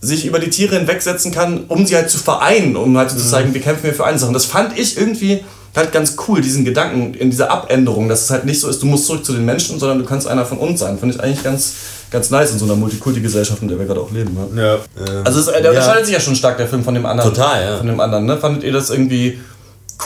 sich 0.00 0.26
über 0.26 0.38
die 0.38 0.50
Tiere 0.50 0.76
hinwegsetzen 0.76 1.32
kann, 1.32 1.64
um 1.68 1.86
sie 1.86 1.96
halt 1.96 2.10
zu 2.10 2.18
vereinen, 2.18 2.76
um 2.76 2.96
halt 2.98 3.10
Mhm. 3.12 3.18
zu 3.18 3.26
zeigen, 3.26 3.54
wir 3.54 3.60
kämpfen 3.62 3.84
hier 3.86 3.94
für 3.94 4.04
eine 4.04 4.18
Sache. 4.18 4.28
Und 4.28 4.34
das 4.34 4.44
fand 4.44 4.78
ich 4.78 4.98
irgendwie 4.98 5.42
halt 5.76 5.92
ganz 5.92 6.16
cool, 6.28 6.40
diesen 6.40 6.64
Gedanken 6.64 7.14
in 7.14 7.30
dieser 7.30 7.50
Abänderung, 7.50 8.08
dass 8.08 8.22
es 8.22 8.30
halt 8.30 8.44
nicht 8.44 8.60
so 8.60 8.68
ist, 8.68 8.80
du 8.82 8.86
musst 8.86 9.06
zurück 9.06 9.24
zu 9.24 9.32
den 9.32 9.44
Menschen, 9.44 9.78
sondern 9.80 9.98
du 9.98 10.04
kannst 10.04 10.26
einer 10.28 10.46
von 10.46 10.58
uns 10.58 10.80
sein. 10.80 10.98
Finde 10.98 11.16
ich 11.16 11.20
eigentlich 11.20 11.42
ganz, 11.42 11.72
ganz 12.10 12.30
nice 12.30 12.52
in 12.52 12.58
so 12.58 12.64
einer 12.66 12.76
Multikulti-Gesellschaft, 12.76 13.60
in 13.62 13.68
der 13.68 13.78
wir 13.78 13.86
gerade 13.86 14.00
auch 14.00 14.10
leben. 14.12 14.34
Ne? 14.54 14.62
Ja, 14.62 14.74
äh, 15.04 15.22
Also 15.24 15.40
es, 15.40 15.46
der 15.46 15.70
unterscheidet 15.70 16.04
sich 16.06 16.14
ja 16.14 16.20
schon 16.20 16.36
stark, 16.36 16.56
der 16.58 16.68
Film 16.68 16.84
von 16.84 16.94
dem 16.94 17.06
anderen. 17.06 17.30
Total, 17.34 17.62
ja. 17.64 17.76
Von 17.78 17.86
dem 17.88 17.98
anderen, 18.00 18.26
ne? 18.26 18.36
Fandet 18.38 18.62
ihr 18.62 18.72
das 18.72 18.90
irgendwie 18.90 19.40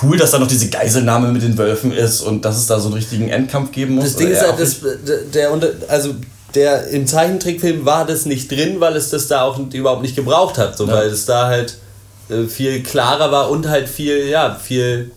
cool, 0.02 0.16
dass 0.16 0.30
da 0.30 0.38
noch 0.38 0.46
diese 0.48 0.68
Geiselnahme 0.68 1.32
mit 1.32 1.42
den 1.42 1.56
Wölfen 1.58 1.92
ist 1.92 2.20
und 2.22 2.44
dass 2.44 2.56
es 2.56 2.66
da 2.66 2.78
so 2.80 2.86
einen 2.88 2.94
richtigen 2.94 3.28
Endkampf 3.28 3.72
geben 3.72 3.96
muss? 3.96 4.04
Das 4.04 4.16
Ding 4.16 4.28
ist 4.28 4.40
halt, 4.40 4.52
auch 4.52 4.58
das, 4.58 4.76
der, 5.34 5.52
unter- 5.52 5.72
also 5.88 6.14
der 6.54 6.88
im 6.88 7.06
Zeichentrickfilm 7.06 7.84
war 7.84 8.06
das 8.06 8.24
nicht 8.24 8.50
drin, 8.50 8.80
weil 8.80 8.96
es 8.96 9.10
das 9.10 9.28
da 9.28 9.42
auch 9.42 9.58
überhaupt 9.72 10.00
nicht 10.02 10.16
gebraucht 10.16 10.56
hat, 10.56 10.78
so, 10.78 10.86
Ja. 10.86 10.94
weil 10.94 11.08
es 11.08 11.26
da 11.26 11.46
halt 11.46 11.76
äh, 12.30 12.44
viel 12.46 12.82
klarer 12.82 13.30
war 13.32 13.50
und 13.50 13.68
halt 13.68 13.86
viel, 13.88 14.26
ja, 14.28 14.54
viel 14.62 15.10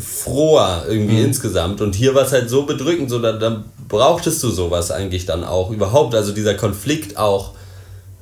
froher 0.00 0.84
irgendwie 0.88 1.16
Mhm. 1.18 1.26
insgesamt. 1.26 1.80
Und 1.80 1.94
hier 1.94 2.14
war 2.14 2.24
es 2.24 2.32
halt 2.32 2.50
so 2.50 2.62
bedrückend, 2.64 3.10
so 3.10 3.18
da, 3.18 3.32
da 3.32 3.64
brauchtest 3.88 4.42
du 4.42 4.50
sowas 4.50 4.90
eigentlich 4.90 5.26
dann 5.26 5.44
auch 5.44 5.70
überhaupt. 5.70 6.14
Also 6.14 6.32
dieser 6.32 6.54
Konflikt 6.54 7.16
auch, 7.16 7.52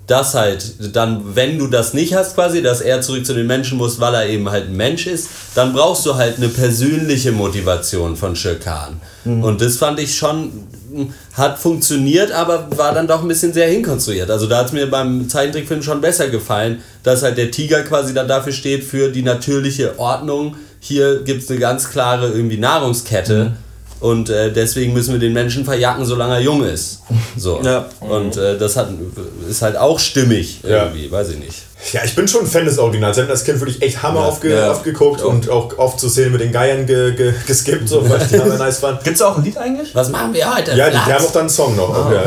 dass 0.08 0.34
halt 0.34 0.94
dann, 0.96 1.36
wenn 1.36 1.58
du 1.58 1.68
das 1.68 1.94
nicht 1.94 2.14
hast 2.14 2.34
quasi, 2.34 2.60
dass 2.60 2.80
er 2.80 3.00
zurück 3.02 3.24
zu 3.24 3.34
den 3.34 3.46
Menschen 3.46 3.78
muss, 3.78 4.00
weil 4.00 4.14
er 4.14 4.28
eben 4.28 4.50
halt 4.50 4.66
ein 4.68 4.76
Mensch 4.76 5.06
ist, 5.06 5.28
dann 5.54 5.72
brauchst 5.72 6.04
du 6.04 6.16
halt 6.16 6.38
eine 6.38 6.48
persönliche 6.48 7.30
Motivation 7.32 8.16
von 8.16 8.34
Shirkan. 8.34 9.00
Und 9.24 9.60
das 9.60 9.76
fand 9.76 10.00
ich 10.00 10.16
schon, 10.16 10.50
hat 11.34 11.56
funktioniert, 11.60 12.32
aber 12.32 12.66
war 12.76 12.92
dann 12.92 13.06
doch 13.06 13.22
ein 13.22 13.28
bisschen 13.28 13.52
sehr 13.52 13.68
hinkonstruiert. 13.68 14.28
Also 14.28 14.48
da 14.48 14.58
hat 14.58 14.66
es 14.66 14.72
mir 14.72 14.90
beim 14.90 15.28
Zeichentrickfilm 15.28 15.80
schon 15.84 16.00
besser 16.00 16.28
gefallen, 16.28 16.82
dass 17.04 17.22
halt 17.22 17.38
der 17.38 17.52
Tiger 17.52 17.82
quasi 17.84 18.12
dann 18.12 18.26
dafür 18.26 18.52
steht 18.52 18.82
für 18.82 19.08
die 19.10 19.22
natürliche 19.22 20.00
Ordnung. 20.00 20.56
Hier 20.84 21.22
gibt 21.22 21.44
es 21.44 21.48
eine 21.50 21.60
ganz 21.60 21.88
klare 21.90 22.26
irgendwie 22.32 22.56
Nahrungskette. 22.58 23.52
und 24.00 24.30
äh, 24.30 24.52
deswegen 24.52 24.92
müssen 24.94 25.12
wir 25.12 25.20
den 25.20 25.32
Menschen 25.32 25.64
verjagen, 25.64 26.04
solange 26.04 26.34
er 26.34 26.40
jung 26.40 26.64
ist. 26.64 27.02
So. 27.36 27.60
Ja. 27.64 27.86
Und 28.00 28.36
äh, 28.36 28.58
das 28.58 28.76
hat, 28.76 28.88
ist 29.48 29.62
halt 29.62 29.76
auch 29.76 30.00
stimmig 30.00 30.58
Ja. 30.64 30.86
irgendwie, 30.86 31.08
weiß 31.08 31.28
ich 31.30 31.38
nicht. 31.38 31.54
Ja, 31.92 32.00
ich 32.04 32.16
bin 32.16 32.26
schon 32.26 32.40
ein 32.42 32.46
Fan 32.48 32.64
des 32.64 32.78
Originals. 32.78 33.16
Ich 33.16 33.22
habe 33.22 33.30
als 33.32 33.44
Kind 33.44 33.60
wirklich 33.60 33.80
echt 33.80 34.02
Hammer 34.02 34.20
Ja, 34.22 34.26
aufge 34.26 34.52
ja. 34.52 34.72
aufgeguckt 34.72 35.22
und 35.22 35.48
auch 35.48 35.78
oft 35.78 36.00
zu 36.00 36.08
Szenen 36.08 36.32
mit 36.32 36.40
den 36.40 36.50
Geiern 36.52 36.84
ge 36.86 37.14
ge 37.14 37.32
geskippt, 37.46 37.88
so, 37.88 38.08
weil 38.10 38.20
ich 38.22 38.28
die 38.28 38.38
Hammer 38.40 38.56
nice 38.56 38.78
fand. 38.80 39.04
Gibt's 39.04 39.20
da 39.20 39.28
auch 39.28 39.38
ein 39.38 39.44
Lied 39.44 39.56
eigentlich? 39.58 39.94
Was 39.94 40.08
machen 40.10 40.34
wir 40.34 40.52
heute? 40.52 40.72
Ja, 40.76 40.86
die, 40.90 40.92
die 41.06 41.12
haben 41.12 41.24
auch 41.24 41.32
dann 41.32 41.42
einen 41.42 41.48
Song 41.50 41.76
noch. 41.76 41.90
auch, 41.90 42.10
ja. 42.12 42.24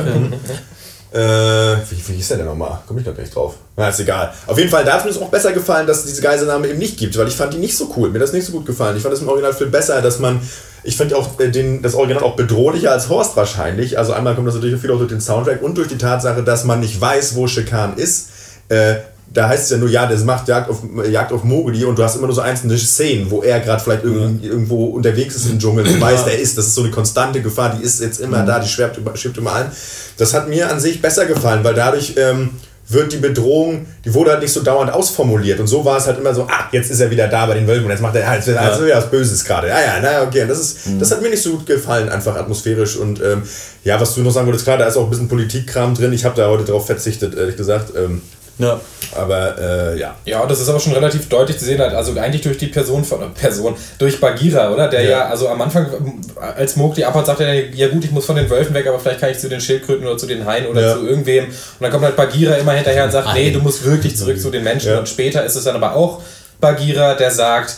Äh, 1.15 1.77
wie, 1.89 2.07
wie 2.09 2.13
hieß 2.15 2.27
der 2.27 2.37
denn 2.37 2.45
nochmal? 2.45 2.79
Komme 2.85 2.99
ich 2.99 3.05
gerade 3.05 3.21
nicht 3.21 3.33
drauf. 3.33 3.55
Na, 3.77 3.87
ist 3.87 4.01
egal. 4.01 4.33
Auf 4.47 4.57
jeden 4.57 4.69
Fall, 4.69 4.83
da 4.83 4.95
hat 4.95 5.05
mir 5.05 5.11
es 5.11 5.17
auch 5.17 5.29
besser 5.29 5.53
gefallen, 5.53 5.87
dass 5.87 5.99
es 5.99 6.07
diese 6.07 6.21
Geiselnahme 6.21 6.67
eben 6.67 6.77
nicht 6.77 6.97
gibt, 6.97 7.17
weil 7.17 7.29
ich 7.29 7.35
fand 7.35 7.53
die 7.53 7.57
nicht 7.57 7.77
so 7.77 7.93
cool. 7.95 8.09
Mir 8.09 8.15
hat 8.15 8.23
das 8.23 8.33
nicht 8.33 8.45
so 8.45 8.51
gut 8.51 8.65
gefallen. 8.65 8.97
Ich 8.97 9.03
fand 9.03 9.13
das 9.13 9.21
im 9.21 9.29
Original 9.29 9.53
viel 9.53 9.67
besser, 9.67 10.01
dass 10.01 10.19
man. 10.19 10.41
Ich 10.83 10.97
finde 10.97 11.17
auch 11.17 11.39
äh, 11.39 11.49
den, 11.49 11.81
das 11.81 11.95
Original 11.95 12.21
auch 12.21 12.35
bedrohlicher 12.35 12.91
als 12.91 13.07
Horst 13.07 13.37
wahrscheinlich. 13.37 13.97
Also 13.97 14.11
einmal 14.11 14.35
kommt 14.35 14.47
das 14.47 14.55
natürlich 14.55 14.79
viel 14.81 14.91
auch 14.91 14.97
durch 14.97 15.09
den 15.09 15.21
Soundtrack 15.21 15.61
und 15.61 15.77
durch 15.77 15.87
die 15.87 15.97
Tatsache, 15.97 16.43
dass 16.43 16.65
man 16.65 16.81
nicht 16.81 16.99
weiß, 16.99 17.35
wo 17.35 17.47
Schikan 17.47 17.95
ist. 17.95 18.29
Äh, 18.67 18.95
da 19.33 19.49
heißt 19.49 19.65
es 19.65 19.69
ja 19.69 19.77
nur, 19.77 19.89
ja, 19.89 20.05
das 20.07 20.23
macht 20.23 20.47
Jagd 20.47 20.69
auf, 20.69 20.81
Jagd 21.09 21.31
auf 21.31 21.43
Mowgli 21.43 21.83
und 21.83 21.97
du 21.97 22.03
hast 22.03 22.15
immer 22.15 22.27
nur 22.27 22.35
so 22.35 22.41
einzelne 22.41 22.77
Szenen, 22.77 23.29
wo 23.29 23.41
er 23.41 23.59
gerade 23.59 23.83
vielleicht 23.83 24.03
irgend, 24.03 24.43
irgendwo 24.43 24.85
unterwegs 24.85 25.35
ist 25.35 25.49
im 25.49 25.59
Dschungel 25.59 25.85
und 25.85 25.99
weiß, 25.99 26.25
der 26.25 26.39
ist. 26.39 26.57
Das 26.57 26.67
ist 26.67 26.75
so 26.75 26.81
eine 26.81 26.91
konstante 26.91 27.41
Gefahr, 27.41 27.75
die 27.77 27.83
ist 27.83 28.01
jetzt 28.01 28.21
immer 28.21 28.43
da, 28.45 28.59
die 28.59 28.67
schwebt, 28.67 28.97
über, 28.97 29.15
schwebt 29.17 29.37
immer 29.37 29.53
an. 29.53 29.71
Das 30.17 30.33
hat 30.33 30.47
mir 30.47 30.71
an 30.71 30.79
sich 30.79 31.01
besser 31.01 31.25
gefallen, 31.25 31.63
weil 31.63 31.73
dadurch 31.73 32.13
ähm, 32.17 32.51
wird 32.87 33.11
die 33.11 33.17
Bedrohung, 33.17 33.87
die 34.03 34.13
wurde 34.13 34.31
halt 34.31 34.41
nicht 34.41 34.53
so 34.53 34.61
dauernd 34.61 34.93
ausformuliert. 34.93 35.59
Und 35.59 35.67
so 35.67 35.83
war 35.83 35.97
es 35.97 36.05
halt 36.05 36.19
immer 36.19 36.33
so, 36.33 36.43
ah, 36.43 36.69
jetzt 36.71 36.91
ist 36.91 36.99
er 36.99 37.09
wieder 37.09 37.27
da 37.27 37.45
bei 37.47 37.55
den 37.55 37.67
Wölfen 37.67 37.85
und 37.85 37.91
jetzt 37.91 38.01
macht 38.01 38.15
er, 38.15 38.29
ah, 38.29 38.35
jetzt 38.35 38.47
wird 38.47 38.57
also 38.57 38.85
wieder 38.85 38.97
was 38.97 39.09
Böses 39.09 39.43
gerade. 39.43 39.69
Ja, 39.69 39.81
ja, 39.81 39.93
na, 40.01 40.21
okay. 40.23 40.43
Und 40.43 40.49
das, 40.49 40.59
ist, 40.59 40.77
das 40.99 41.11
hat 41.11 41.21
mir 41.21 41.29
nicht 41.29 41.41
so 41.41 41.51
gut 41.51 41.65
gefallen, 41.65 42.09
einfach 42.09 42.35
atmosphärisch. 42.35 42.95
Und 42.95 43.19
ähm, 43.21 43.41
ja, 43.83 43.99
was 43.99 44.13
du 44.13 44.21
noch 44.21 44.31
sagen 44.31 44.45
wolltest, 44.45 44.65
klar, 44.65 44.77
da 44.77 44.85
ist 44.85 44.97
auch 44.97 45.05
ein 45.05 45.09
bisschen 45.09 45.27
Politikkram 45.27 45.95
drin. 45.95 46.13
Ich 46.13 46.25
habe 46.25 46.35
da 46.35 46.47
heute 46.47 46.63
drauf 46.63 46.85
verzichtet, 46.85 47.35
ehrlich 47.35 47.57
gesagt. 47.57 47.93
Ähm, 47.97 48.21
Ja. 48.57 48.79
aber 49.13 49.57
äh, 49.59 49.99
ja. 49.99 50.15
Ja, 50.23 50.45
das 50.45 50.61
ist 50.61 50.69
aber 50.69 50.79
schon 50.79 50.93
relativ 50.93 51.27
deutlich 51.27 51.57
zu 51.57 51.65
sehen, 51.65 51.79
halt, 51.79 51.93
also 51.93 52.17
eigentlich 52.17 52.41
durch 52.41 52.57
die 52.57 52.67
Person 52.67 53.03
von 53.03 53.21
äh, 53.21 53.25
Person, 53.37 53.75
durch 53.99 54.19
Bagheera, 54.21 54.71
oder? 54.71 54.87
Der 54.87 55.03
ja, 55.03 55.09
Ja. 55.09 55.25
also 55.27 55.49
am 55.49 55.61
Anfang, 55.61 55.87
ähm, 55.93 56.21
als 56.55 56.77
Mowgli 56.77 57.03
abhaut, 57.03 57.25
sagt 57.25 57.41
er, 57.41 57.53
ja 57.73 57.89
gut, 57.89 58.05
ich 58.05 58.11
muss 58.11 58.25
von 58.25 58.37
den 58.37 58.49
Wölfen 58.49 58.73
weg, 58.73 58.87
aber 58.87 58.97
vielleicht 58.99 59.19
kann 59.19 59.29
ich 59.29 59.39
zu 59.39 59.49
den 59.49 59.59
Schildkröten 59.59 60.05
oder 60.07 60.17
zu 60.17 60.25
den 60.25 60.45
Haien 60.45 60.67
oder 60.67 60.81
Ja. 60.81 60.93
zu 60.93 61.05
irgendwem. 61.05 61.45
Und 61.47 61.53
dann 61.81 61.91
kommt 61.91 62.05
halt 62.05 62.15
Bagheera 62.15 62.55
immer 62.55 62.71
hinterher 62.71 63.03
und 63.03 63.11
sagt, 63.11 63.33
nee, 63.33 63.51
du 63.51 63.59
musst 63.59 63.83
wirklich 63.83 64.15
zurück 64.15 64.39
zu 64.39 64.49
den 64.49 64.63
Menschen. 64.63 64.91
Ja. 64.91 64.99
Und 64.99 65.09
später 65.09 65.43
ist 65.43 65.55
es 65.55 65.65
dann 65.65 65.75
aber 65.75 65.93
auch 65.95 66.21
Bagheera, 66.61 67.15
der 67.15 67.31
sagt, 67.31 67.75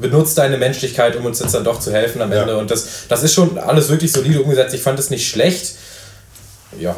benutzt 0.00 0.36
deine 0.36 0.58
Menschlichkeit, 0.58 1.16
um 1.16 1.24
uns 1.24 1.40
jetzt 1.40 1.54
dann 1.54 1.64
doch 1.64 1.80
zu 1.80 1.90
helfen 1.90 2.20
am. 2.20 2.30
Ende. 2.30 2.58
Und 2.58 2.70
das, 2.70 2.86
das 3.08 3.22
ist 3.22 3.32
schon 3.32 3.56
alles 3.58 3.88
wirklich 3.88 4.12
solide 4.12 4.42
umgesetzt. 4.42 4.74
Ich 4.74 4.82
fand 4.82 4.98
es 4.98 5.08
nicht 5.08 5.26
schlecht. 5.26 5.72
Ja. 6.78 6.94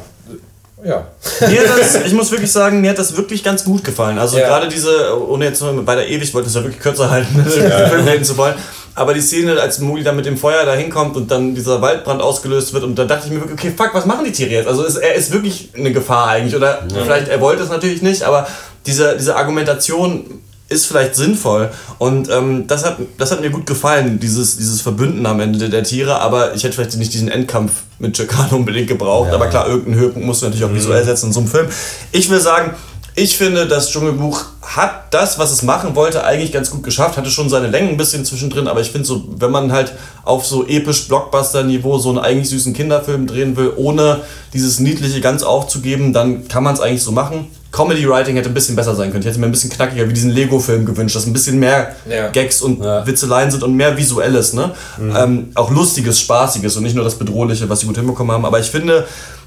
Ja. 0.85 1.07
Mir 1.49 1.61
hat 1.69 1.79
das, 1.79 1.97
ich 2.07 2.13
muss 2.13 2.31
wirklich 2.31 2.51
sagen, 2.51 2.81
mir 2.81 2.91
hat 2.91 2.99
das 2.99 3.17
wirklich 3.17 3.43
ganz 3.45 3.65
gut 3.65 3.85
gefallen. 3.85 4.19
Also 4.19 4.39
Ja. 4.39 4.47
gerade 4.49 4.69
diese, 4.69 5.17
ohne 5.29 5.45
jetzt 5.47 5.61
nur 5.61 5.83
bei 5.85 5.95
der 5.95 6.09
Ewig, 6.09 6.23
ich 6.29 6.35
wollte 6.35 6.49
es 6.49 6.55
ja 6.55 6.63
wirklich 6.63 6.81
kürzer 6.81 7.11
halten, 7.11 7.35
den 7.45 7.89
Film 7.89 8.05
reden 8.07 8.25
zu 8.25 8.37
wollen. 8.37 8.55
Aber 8.95 9.15
die 9.15 9.21
Szene, 9.21 9.59
als 9.61 9.79
Muli 9.79 10.03
dann 10.03 10.17
mit 10.17 10.27
dem 10.27 10.37
Feuer 10.37 10.65
da 10.65 10.75
hinkommt 10.75 11.17
und 11.17 11.31
dann 11.31 11.55
dieser 11.55 11.81
Waldbrand 11.81 12.21
ausgelöst 12.21 12.73
wird 12.75 12.85
und 12.85 12.99
da 12.99 13.05
dachte 13.05 13.27
ich 13.27 13.33
mir 13.33 13.41
wirklich, 13.41 13.59
okay, 13.59 13.73
fuck, 13.77 13.95
was 13.95 14.05
machen 14.05 14.25
die 14.25 14.33
Tiere 14.33 14.51
jetzt? 14.51 14.67
Also 14.69 14.85
ist, 14.85 14.97
er 14.97 15.15
ist 15.15 15.33
wirklich 15.33 15.71
eine 15.77 15.93
Gefahr 15.93 16.29
eigentlich 16.29 16.57
oder 16.57 16.83
vielleicht, 16.93 17.29
er 17.29 17.41
wollte 17.41 17.63
es 17.63 17.69
natürlich 17.69 18.03
nicht, 18.03 18.23
aber 18.25 18.47
diese, 18.87 19.17
diese 19.17 19.37
Argumentation 19.37 20.41
ist 20.71 20.87
vielleicht 20.87 21.17
sinnvoll 21.17 21.71
und 21.99 22.31
ähm, 22.31 22.67
das, 22.67 22.85
hat, 22.85 22.97
das 23.19 23.31
hat 23.33 23.41
mir 23.41 23.51
gut 23.51 23.67
gefallen, 23.67 24.19
dieses, 24.21 24.57
dieses 24.57 24.81
Verbünden 24.81 25.27
am 25.27 25.41
Ende 25.41 25.69
der 25.69 25.83
Tiere, 25.83 26.21
aber 26.21 26.55
ich 26.55 26.65
hätte 26.65 26.75
vielleicht 26.75 26.97
nicht 26.97 27.13
diesen 27.13 27.29
Endkampf 27.29 27.73
mit 27.99 28.17
Chakano 28.17 28.57
unbedingt 28.57 28.89
gebraucht, 28.89 29.31
aber 29.31 29.49
klar, 29.49 29.69
irgendeinen 29.69 30.01
Höhepunkt 30.01 30.27
musst 30.27 30.43
du 30.43 30.47
natürlich 30.47 30.65
auch 30.65 30.73
visuell 30.73 31.05
setzen 31.05 31.27
in 31.27 31.33
so 31.33 31.41
einem 31.41 31.49
Film. 31.49 31.67
Ich 32.13 32.31
will 32.31 32.41
sagen, 32.41 32.75
ich 33.17 33.37
finde, 33.37 33.67
das 33.67 33.91
Dschungelbuch 33.91 34.45
hat 34.63 35.13
das, 35.13 35.39
was 35.39 35.51
es 35.51 35.63
machen 35.63 35.97
wollte, 35.97 36.25
eigentlich 36.25 36.53
ganz 36.53 36.71
gut 36.71 36.83
geschafft. 36.83 37.17
Hatte 37.17 37.31
schon 37.31 37.49
seine 37.49 37.67
Längen 37.67 37.91
ein 37.91 37.97
bisschen 37.97 38.25
zwischendrin, 38.25 38.69
aber 38.69 38.81
ich 38.81 38.91
finde 38.93 39.07
so, 39.07 39.25
wenn 39.37 39.51
man 39.51 39.73
halt 39.73 39.93
auf 40.25 40.47
so 40.47 40.67
episch 40.67 41.09
Blockbuster-Niveau 41.09 41.99
so 41.99 42.11
einen 42.11 42.19
eigentlich 42.19 42.49
süßen 42.51 42.73
Kinderfilm 42.73 43.27
drehen 43.27 43.57
will, 43.57 43.73
ohne 43.77 44.21
dieses 44.53 44.79
Niedliche 44.79 45.21
ganz 45.21 45.43
aufzugeben, 45.43 46.13
dann 46.13 46.47
kann 46.47 46.63
man 46.63 46.75
es 46.75 46.81
eigentlich 46.81 47.03
so 47.03 47.11
machen. 47.13 47.49
Comedy 47.73 48.09
Writing 48.09 48.35
hätte 48.37 48.49
ein 48.49 48.55
bisschen 48.55 48.75
besser 48.75 48.95
sein 48.97 49.11
können. 49.11 49.23
Ich 49.23 49.29
hätte 49.29 49.39
mir 49.39 49.47
ein 49.47 49.53
bisschen 49.53 49.71
knackiger 49.71 50.09
wie 50.09 50.13
diesen 50.13 50.31
Lego-Film 50.31 50.85
gewünscht, 50.87 51.15
dass 51.15 51.27
ein 51.27 51.33
bisschen 51.33 51.59
mehr 51.59 51.95
Ja. 52.09 52.29
Gags 52.29 52.63
und 52.63 52.83
Ja. 52.83 53.07
Witzeleien 53.07 53.51
sind 53.51 53.63
und 53.63 53.75
mehr 53.75 53.97
Visuelles, 53.97 54.53
ne? 54.55 54.73
Ähm, 54.99 55.51
auch 55.55 55.71
Lustiges, 55.71 56.19
Spaßiges 56.21 56.77
und 56.77 56.83
nicht 56.83 56.97
nur 56.97 57.05
das 57.05 57.15
Bedrohliche, 57.15 57.69
was 57.69 57.81
sie 57.81 57.87
gut 57.87 57.97
hinbekommen 57.97 58.33
haben. 58.33 58.45
Aber 58.45 58.59
ich 58.59 58.67
finde, 58.71 59.07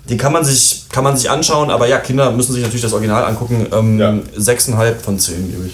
den 0.09 0.17
kann 0.17 0.31
man 0.31 0.45
sich, 0.45 0.85
kann 0.91 1.03
man 1.03 1.17
sich 1.17 1.29
anschauen, 1.29 1.69
aber 1.69 1.87
ja, 1.87 1.97
Kinder 1.99 2.31
müssen 2.31 2.53
sich 2.53 2.61
natürlich 2.63 2.81
das 2.81 2.93
Original 2.93 3.25
angucken. 3.25 3.67
Ähm, 3.73 3.99
Ja. 3.99 4.13
6,5 4.37 4.95
von 5.03 5.19
10, 5.19 5.51
gebe 5.51 5.67
ich. 5.67 5.73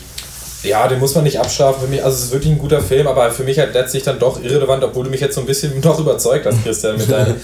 Ja, 0.67 0.87
den 0.87 0.99
muss 0.99 1.15
man 1.15 1.23
nicht 1.23 1.39
abstrafen 1.39 1.83
für 1.83 1.87
mich. 1.87 2.03
Also 2.03 2.17
es 2.17 2.23
ist 2.25 2.31
wirklich 2.33 2.51
ein 2.51 2.57
guter 2.57 2.81
Film, 2.81 3.07
aber 3.07 3.31
für 3.31 3.43
mich 3.43 3.57
halt 3.59 3.73
letztlich 3.73 4.03
dann 4.03 4.19
doch 4.19 4.43
irrelevant, 4.43 4.83
obwohl 4.83 5.05
du 5.05 5.09
mich 5.11 5.21
jetzt 5.21 5.35
so 5.35 5.41
ein 5.41 5.47
bisschen 5.47 5.79
noch 5.83 5.99
überzeugt 5.99 6.45
hast, 6.47 6.63
Christian, 6.63 6.97
mit 6.97 7.09
deinen 7.11 7.35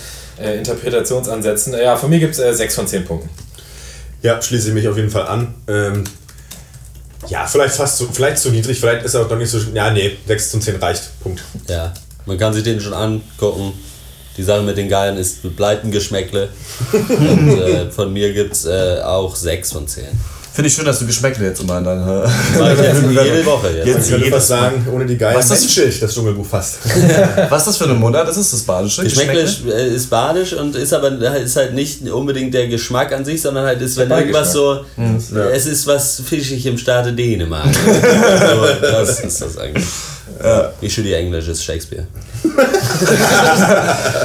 äh, 0.41 0.58
Interpretationsansätzen. 0.58 1.74
Ja, 1.82 1.96
von 1.96 2.10
mir 2.10 2.20
gibt 2.20 2.34
es 2.34 2.39
äh, 2.39 2.54
6 2.54 2.76
von 2.76 2.88
10 2.88 3.06
Punkten. 3.06 3.30
Ja, 4.26 4.42
schließe 4.42 4.70
ich 4.70 4.74
mich 4.74 4.88
auf 4.88 4.98
jeden 4.98 5.12
Fall 5.12 5.28
an. 5.28 5.54
Ähm, 5.68 6.04
ja, 7.28 7.46
vielleicht 7.46 7.76
fast 7.76 7.98
zu, 7.98 8.10
vielleicht 8.12 8.40
zu 8.40 8.50
niedrig, 8.50 8.80
vielleicht 8.80 9.06
ist 9.06 9.14
er 9.14 9.22
auch 9.22 9.30
noch 9.30 9.38
nicht 9.38 9.52
so. 9.52 9.60
Ja, 9.72 9.92
nee, 9.92 10.18
6 10.26 10.50
von 10.50 10.62
10 10.62 10.76
reicht. 10.78 11.20
Punkt. 11.20 11.44
Ja, 11.68 11.94
man 12.26 12.40
kann 12.40 12.52
sich 12.52 12.64
den 12.64 12.82
schon 12.82 12.96
angucken. 12.96 13.74
Die 14.36 14.42
Sache 14.42 14.64
mit 14.64 14.78
den 14.78 14.90
Geilen 14.90 15.18
ist 15.18 15.44
bleibt 15.56 15.86
ein 15.86 15.92
Geschmäckle. 15.92 16.50
Und 16.92 17.50
äh, 17.60 17.92
von 17.92 18.12
mir 18.12 18.34
gibt's 18.34 18.66
äh, 18.66 19.00
auch 19.04 19.36
6 19.36 19.72
von 19.72 19.88
10. 19.88 20.06
Finde 20.56 20.70
ich 20.70 20.74
schön, 20.74 20.86
dass 20.86 21.00
du 21.00 21.06
Geschmäckle 21.06 21.48
jetzt 21.48 21.60
immer 21.62 21.80
in 21.80 21.84
deine. 21.84 22.24
Mach 22.58 22.72
ich 22.74 22.80
jetzt 22.80 23.02
jede 23.12 23.46
Woche 23.46 23.72
jetzt. 23.76 23.88
Jetzt 23.88 24.12
Ich 24.12 24.30
fast 24.30 24.48
sagen, 24.48 24.88
ohne 24.89 25.06
die 25.06 25.18
Geier 25.18 25.36
Was 25.36 25.46
ist 25.46 25.52
das- 25.52 25.60
menschlich, 25.62 26.00
das 26.00 26.13
Dschungelbuch 26.13 26.46
fast. 26.46 26.78
Was 27.50 27.62
ist 27.63 27.68
das 27.68 27.78
für 27.78 27.84
eine 27.84 27.94
Mundart? 27.96 28.26
Das 28.30 28.38
ist 28.38 28.54
das 28.54 28.62
Badische. 28.62 29.04
Geschmäckle 29.04 29.41
ist, 29.41 29.65
äh, 29.68 29.89
ist 29.94 30.10
badisch 30.10 30.54
und 30.54 30.76
ist 30.78 30.94
aber 30.94 31.10
ist 31.38 31.58
halt 31.58 31.74
nicht 31.74 32.10
unbedingt 32.10 32.54
der 32.54 32.70
Geschmack 32.70 33.12
an 33.12 33.26
sich, 33.26 33.41
sondern 33.41 33.65
halt 33.65 33.82
ist, 33.82 33.98
wenn 33.98 34.10
irgendwas 34.10 34.54
so, 34.54 34.86
Ja. 34.96 35.50
es 35.50 35.65
ist 35.65 35.86
was 35.88 36.22
fischig 36.26 36.65
im 36.65 36.78
Staate 36.78 37.12
Dänemark. 37.12 37.65
so, 37.76 38.88
das 38.88 39.20
ist 39.20 39.41
das 39.41 39.58
eigentlich. 39.58 39.84
Ich 40.82 40.94
studiere 40.94 41.20
Englisch, 41.20 41.48
ist 41.48 41.64
Shakespeare. 41.64 42.08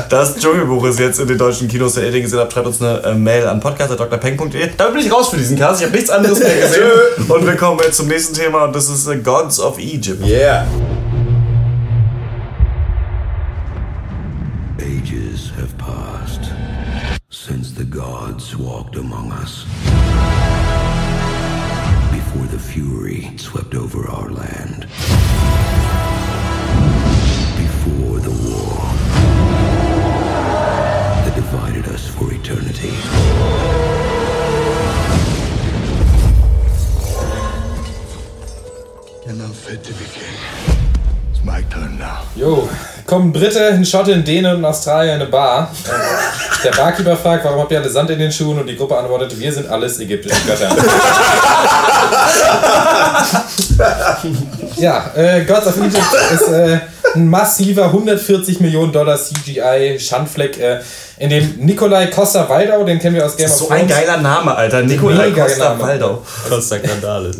Das 0.08 0.36
Dschungelbuch 0.36 0.84
ist 0.86 0.98
jetzt 0.98 1.20
in 1.20 1.28
den 1.28 1.38
deutschen 1.38 1.68
Kinos, 1.68 1.94
der 1.94 2.04
ihr 2.04 2.12
den 2.12 2.22
gesehen 2.22 2.38
habt, 2.38 2.52
schreibt 2.52 2.66
uns 2.66 2.80
eine 2.82 3.02
äh, 3.02 3.14
Mail 3.14 3.46
an 3.46 3.60
podcast.drpeng.de. 3.60 4.70
Damit 4.76 4.94
bin 4.94 5.06
ich 5.06 5.12
raus 5.12 5.28
für 5.28 5.36
diesen 5.36 5.58
Cast. 5.58 5.80
Ich 5.80 5.86
habe 5.86 5.96
nichts 5.96 6.10
anderes 6.10 6.38
mehr 6.38 6.54
gesehen. 6.60 6.82
und 7.28 7.46
wir 7.46 7.56
kommen 7.56 7.80
jetzt 7.84 7.96
zum 7.96 8.08
nächsten 8.08 8.34
Thema 8.34 8.64
und 8.64 8.74
das 8.74 8.88
ist 8.88 9.06
äh, 9.06 9.16
Gods 9.18 9.60
of 9.60 9.78
Egypt. 9.78 10.24
Yeah. 10.26 10.66
Ages 14.78 15.50
have 15.56 15.76
passed 15.78 16.50
since 17.30 17.70
the 17.76 17.84
gods 17.84 18.56
walked 18.56 18.96
among 18.96 19.32
us. 19.32 19.64
Before 22.12 22.46
the 22.50 22.58
fury 22.58 23.30
swept 23.36 23.74
over 23.74 24.08
our 24.08 24.30
land. 24.30 24.86
Before 27.90 28.20
the 28.20 28.30
war 28.30 28.76
that 31.24 31.34
divided 31.34 31.86
us 31.88 32.06
for 32.06 32.32
eternity. 32.32 32.94
And 39.26 39.42
I'm 39.42 39.52
fit 39.52 39.82
to 39.84 39.92
be 39.94 40.04
king. 40.04 40.36
It's 41.30 41.44
my 41.44 41.62
turn 41.62 41.98
now. 41.98 42.22
Jo, 42.36 42.68
kommen 43.06 43.32
Brite, 43.32 43.66
ein 43.72 43.84
Schotte, 43.84 44.14
ein 44.14 44.24
Däne 44.24 44.54
und 44.54 44.60
ein 44.60 44.64
Australier 44.64 45.14
in 45.14 45.22
eine 45.22 45.30
Bar. 45.30 45.70
Der 46.62 46.70
Barkeeper 46.70 47.16
fragt, 47.16 47.44
warum 47.44 47.60
habt 47.60 47.72
ihr 47.72 47.80
alle 47.80 47.90
Sand 47.90 48.10
in 48.10 48.18
den 48.20 48.30
Schuhen? 48.30 48.58
Und 48.58 48.66
die 48.66 48.76
Gruppe 48.76 48.96
antwortet, 48.96 49.38
wir 49.38 49.52
sind 49.52 49.68
alles 49.68 49.98
ägyptische 49.98 50.40
Götter. 50.46 50.68
ja, 54.76 55.10
äh, 55.16 55.44
Gods 55.44 55.66
of 55.66 55.76
Egypt 55.78 56.04
ist 56.32 56.48
äh, 56.48 56.78
ein 57.14 57.28
massiver 57.28 57.86
140 57.86 58.60
Millionen 58.60 58.92
Dollar 58.92 59.16
CGI-Schandfleck, 59.18 60.58
äh, 60.58 60.80
in 61.18 61.28
dem 61.28 61.56
Nikolai 61.58 62.06
Costa-Waldau, 62.06 62.84
den 62.84 62.98
kennen 62.98 63.16
wir 63.16 63.26
aus 63.26 63.36
Game 63.36 63.46
Das 63.46 63.60
of 63.60 63.62
ist 63.62 63.68
so 63.68 63.74
Thrones. 63.74 63.82
ein 63.82 63.88
geiler 64.06 64.16
Name, 64.22 64.54
Alter. 64.56 64.82
Nikolai 64.82 65.28
Mega 65.28 65.44
Costa 65.44 65.68
Name. 65.70 65.82
Waldau. 65.82 66.22
Costa 66.48 66.78
Candale. 66.78 67.30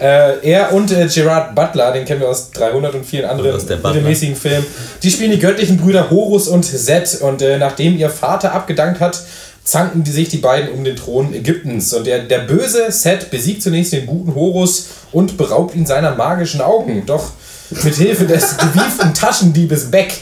Äh, 0.00 0.48
er 0.50 0.72
und 0.72 0.90
äh, 0.92 1.06
Gerard 1.06 1.54
Butler, 1.54 1.92
den 1.92 2.04
kennen 2.04 2.20
wir 2.20 2.28
aus 2.28 2.50
300 2.52 2.94
und 2.94 3.04
vielen 3.06 3.24
anderen 3.24 3.56
mittelmäßigen 3.56 4.36
Filmen, 4.36 4.66
die 5.02 5.10
spielen 5.10 5.30
die 5.32 5.38
göttlichen 5.38 5.76
Brüder 5.76 6.10
Horus 6.10 6.48
und 6.48 6.64
Set. 6.64 7.18
Und 7.20 7.42
äh, 7.42 7.58
nachdem 7.58 7.96
ihr 7.98 8.10
Vater 8.10 8.52
abgedankt 8.54 9.00
hat, 9.00 9.20
zanken 9.64 10.02
die 10.02 10.10
sich 10.10 10.28
die 10.28 10.38
beiden 10.38 10.70
um 10.70 10.82
den 10.82 10.96
Thron 10.96 11.34
Ägyptens. 11.34 11.92
Und 11.92 12.06
der, 12.06 12.20
der 12.20 12.38
böse 12.38 12.90
Set 12.90 13.30
besiegt 13.30 13.62
zunächst 13.62 13.92
den 13.92 14.06
guten 14.06 14.34
Horus 14.34 14.86
und 15.12 15.36
beraubt 15.36 15.74
ihn 15.74 15.84
seiner 15.86 16.14
magischen 16.14 16.60
Augen. 16.60 17.04
Doch 17.06 17.30
mit 17.70 17.94
Hilfe 17.94 18.24
des 18.26 18.56
gewieften 18.58 19.14
Taschendiebes 19.14 19.90
Beck 19.90 20.14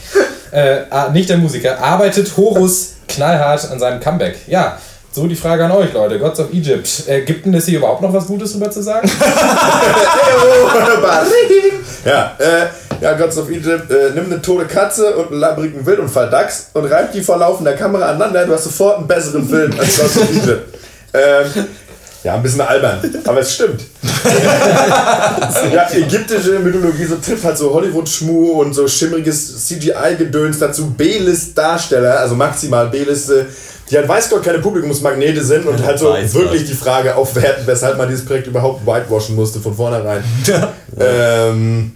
Äh, 0.53 0.85
nicht 1.13 1.29
der 1.29 1.37
Musiker. 1.39 1.79
Arbeitet 1.83 2.35
Horus 2.37 2.95
knallhart 3.09 3.71
an 3.71 3.79
seinem 3.79 4.01
Comeback? 4.01 4.37
Ja. 4.47 4.79
So 5.13 5.27
die 5.27 5.35
Frage 5.35 5.65
an 5.65 5.71
euch, 5.73 5.93
Leute. 5.93 6.19
Gods 6.19 6.41
of 6.41 6.53
Egypt. 6.53 7.03
Äh, 7.09 7.23
gibt 7.23 7.47
denn 7.47 7.55
es 7.55 7.67
hier 7.67 7.79
überhaupt 7.79 8.03
noch 8.03 8.13
was 8.13 8.27
Gutes 8.27 8.53
drüber 8.53 8.71
zu 8.71 8.83
sagen? 8.83 9.11
Ja, 12.05 12.37
äh, 12.39 12.67
ja, 13.01 13.15
Gods 13.15 13.37
of 13.39 13.51
Egypt, 13.51 13.91
äh, 13.91 14.11
nimm 14.15 14.27
eine 14.27 14.41
tote 14.41 14.65
Katze 14.67 15.17
und 15.17 15.31
einen 15.33 15.41
labbrigen 15.41 15.85
Wildunfall 15.85 16.31
Dachs 16.31 16.69
und 16.73 16.85
reib 16.87 17.13
die 17.13 17.21
vor 17.21 17.37
laufender 17.39 17.73
Kamera 17.73 18.07
aneinander, 18.11 18.47
du 18.47 18.53
hast 18.53 18.65
sofort 18.65 18.99
einen 18.99 19.07
besseren 19.09 19.49
Film 19.49 19.73
als 19.79 19.99
Gods 19.99 20.17
of 20.19 20.31
Egypt. 20.31 20.75
Ähm, 21.13 21.67
ja, 22.27 22.35
ein 22.35 22.43
bisschen 22.43 22.61
albern, 22.61 22.99
aber 23.25 23.39
es 23.39 23.55
stimmt. 23.55 23.83
ja, 25.73 25.89
ägyptische 25.93 26.59
Mythologie 26.59 27.05
so 27.05 27.15
trifft 27.17 27.45
halt 27.45 27.57
so 27.57 27.73
Hollywood-Schmuh 27.73 28.63
und 28.63 28.73
so 28.75 28.89
schimmeriges 28.89 29.69
CGI-Gedöns 29.69 30.59
dazu 30.59 30.91
B-List-Darsteller, 30.91 32.19
also 32.19 32.35
maximal 32.35 32.89
B-Liste, 32.89 33.47
die 33.89 33.97
halt 33.97 34.09
weiß 34.09 34.29
Gott 34.31 34.43
keine 34.43 34.59
Publikumsmagnete 34.59 35.45
sind 35.45 35.67
und 35.67 35.87
halt 35.87 36.01
so 36.01 36.11
Weiß 36.11 36.35
wirklich 36.35 36.63
Gott. 36.63 36.71
die 36.71 36.75
Frage 36.75 37.15
aufwerten, 37.15 37.65
weshalb 37.65 37.97
man 37.97 38.09
dieses 38.09 38.25
Projekt 38.25 38.49
überhaupt 38.49 38.85
whitewashen 38.85 39.37
musste 39.37 39.61
von 39.61 39.77
vornherein. 39.77 40.25
ähm, 40.99 41.93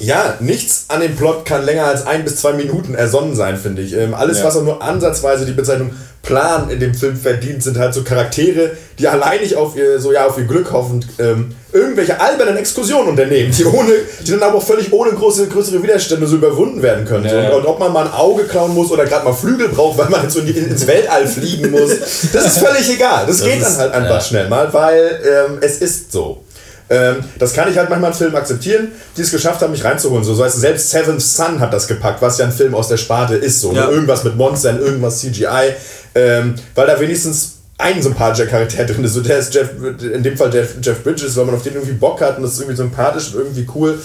ja, 0.00 0.34
nichts 0.40 0.84
an 0.88 1.00
dem 1.00 1.16
Plot 1.16 1.44
kann 1.44 1.64
länger 1.64 1.86
als 1.86 2.06
ein 2.06 2.24
bis 2.24 2.36
zwei 2.36 2.52
Minuten 2.52 2.94
ersonnen 2.94 3.34
sein, 3.34 3.56
finde 3.56 3.82
ich. 3.82 3.94
Ähm, 3.94 4.14
alles, 4.14 4.38
Ja. 4.38 4.44
was 4.44 4.56
auch 4.56 4.62
nur 4.62 4.82
ansatzweise 4.82 5.46
die 5.46 5.52
Bezeichnung 5.52 5.90
Plan 6.22 6.68
in 6.68 6.78
dem 6.78 6.94
Film 6.94 7.16
verdient, 7.16 7.62
sind 7.62 7.78
halt 7.78 7.94
so 7.94 8.02
Charaktere, 8.02 8.72
die 8.98 9.08
alleinig 9.08 9.56
auf 9.56 9.76
ihr, 9.76 9.98
so, 9.98 10.12
ja, 10.12 10.26
auf 10.26 10.36
ihr 10.36 10.44
Glück 10.44 10.72
hoffend 10.72 11.06
ähm, 11.18 11.52
irgendwelche 11.72 12.20
albernen 12.20 12.56
Exkursionen 12.58 13.08
unternehmen, 13.10 13.50
die, 13.56 13.64
ohne, 13.64 13.92
die 14.26 14.32
dann 14.32 14.42
aber 14.42 14.58
auch 14.58 14.62
völlig 14.66 14.92
ohne 14.92 15.12
große, 15.12 15.46
größere 15.46 15.82
Widerstände 15.82 16.26
so 16.26 16.36
überwunden 16.36 16.82
werden 16.82 17.06
können. 17.06 17.24
Ja. 17.24 17.48
Und, 17.50 17.60
und 17.60 17.66
ob 17.66 17.78
man 17.78 17.92
mal 17.92 18.06
ein 18.06 18.12
Auge 18.12 18.44
klauen 18.44 18.74
muss 18.74 18.90
oder 18.90 19.06
gerade 19.06 19.24
mal 19.24 19.32
Flügel 19.32 19.68
braucht, 19.68 19.96
weil 19.96 20.10
man 20.10 20.28
so 20.28 20.40
in 20.40 20.48
ins 20.54 20.86
Weltall 20.86 21.26
fliegen 21.26 21.70
muss, 21.70 21.92
das 22.32 22.44
ist 22.46 22.58
völlig 22.58 22.90
egal. 22.92 23.24
Das, 23.26 23.42
geht 23.42 23.62
dann 23.62 23.70
ist- 23.72 23.78
halt 23.78 23.94
einfach 23.94 24.10
ja. 24.16 24.20
schnell 24.20 24.48
mal, 24.48 24.70
weil 24.74 25.20
ähm, 25.24 25.58
es 25.62 25.78
ist 25.78 26.12
so. 26.12 26.44
Ähm, 26.90 27.16
das 27.38 27.52
kann 27.52 27.70
ich 27.70 27.76
halt 27.76 27.90
manchmal 27.90 28.12
in 28.12 28.16
Filmen 28.16 28.36
akzeptieren, 28.36 28.88
die 29.16 29.20
es 29.22 29.30
geschafft 29.30 29.60
haben, 29.60 29.72
mich 29.72 29.84
reinzuholen. 29.84 30.24
So, 30.24 30.34
so 30.34 30.44
heißt, 30.44 30.58
selbst 30.58 30.90
Seventh 30.90 31.20
Son 31.22 31.60
hat 31.60 31.72
das 31.72 31.86
gepackt, 31.86 32.22
was 32.22 32.38
ja 32.38 32.46
ein 32.46 32.52
Film 32.52 32.74
aus 32.74 32.88
der 32.88 32.96
Sparte 32.96 33.34
ist. 33.36 33.60
So, 33.60 33.72
Ja. 33.72 33.86
ne? 33.86 33.92
Irgendwas 33.92 34.24
mit 34.24 34.36
Monstern, 34.36 34.78
irgendwas 34.80 35.20
CGI. 35.20 35.74
Ähm, 36.14 36.54
weil 36.74 36.86
da 36.86 36.98
wenigstens 36.98 37.56
ein 37.76 38.02
sympathischer 38.02 38.46
Charakter 38.46 38.84
drin 38.86 39.04
ist. 39.04 39.14
So, 39.14 39.20
der 39.20 39.38
ist 39.38 39.54
Jeff, 39.54 39.68
in 40.00 40.22
dem 40.22 40.36
Fall 40.36 40.52
Jeff, 40.52 40.74
Jeff 40.82 41.02
Bridges, 41.02 41.36
weil 41.36 41.44
man 41.44 41.54
auf 41.54 41.62
den 41.62 41.74
irgendwie 41.74 41.92
Bock 41.92 42.20
hat 42.20 42.36
und 42.38 42.42
das 42.42 42.52
ist 42.54 42.60
irgendwie 42.60 42.76
sympathisch 42.76 43.34
und 43.34 43.40
irgendwie 43.40 43.66
cool. 43.74 43.98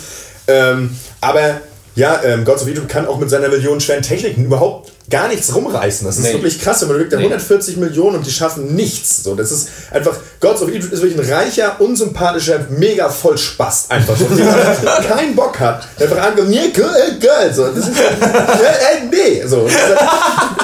Ähm, 0.48 0.90
aber 1.22 1.62
ja, 1.96 2.22
ähm, 2.24 2.44
Gods 2.44 2.64
of 2.64 2.68
Egypt 2.68 2.90
kann 2.90 3.06
auch 3.08 3.18
mit 3.18 3.30
seiner 3.30 3.48
millionenschweren 3.50 4.02
Technik 4.04 4.38
überhaupt 4.38 4.92
gar 5.10 5.28
nichts 5.28 5.54
rumreißen. 5.54 6.08
Das 6.08 6.18
ist 6.18 6.24
Nee. 6.24 6.34
wirklich 6.34 6.62
krass, 6.62 6.82
wenn 6.82 6.88
man 6.88 6.96
überlegt, 6.98 7.14
Nee. 7.16 7.24
140 7.24 7.78
Millionen 7.78 8.18
und 8.18 8.26
die 8.26 8.32
schaffen 8.32 8.74
nichts. 8.76 9.24
So, 9.24 9.36
das 9.36 9.52
ist 9.52 9.68
einfach, 9.92 10.16
Gods 10.40 10.62
of 10.62 10.70
Egypt 10.70 10.92
ist 10.94 11.02
wirklich 11.02 11.20
ein 11.20 11.34
reicher, 11.34 11.80
unsympathischer, 11.80 12.68
mega 12.70 13.10
voll 13.10 13.38
Spaß 13.38 13.90
einfach 13.90 14.16
so. 14.18 14.26
Der 14.26 15.06
keinen 15.16 15.36
Bock 15.36 15.60
hat, 15.60 15.88
der 16.00 16.10
einfach 16.12 16.24
angeht, 16.28 16.48
nee, 16.48 16.70
geil, 16.72 17.50
äh. 17.50 17.54
So, 17.54 17.68
das 17.68 17.88
ist, 17.88 17.98
ja, 17.98 18.30
äh, 18.30 19.06
nee. 19.12 19.44
So, 19.46 19.68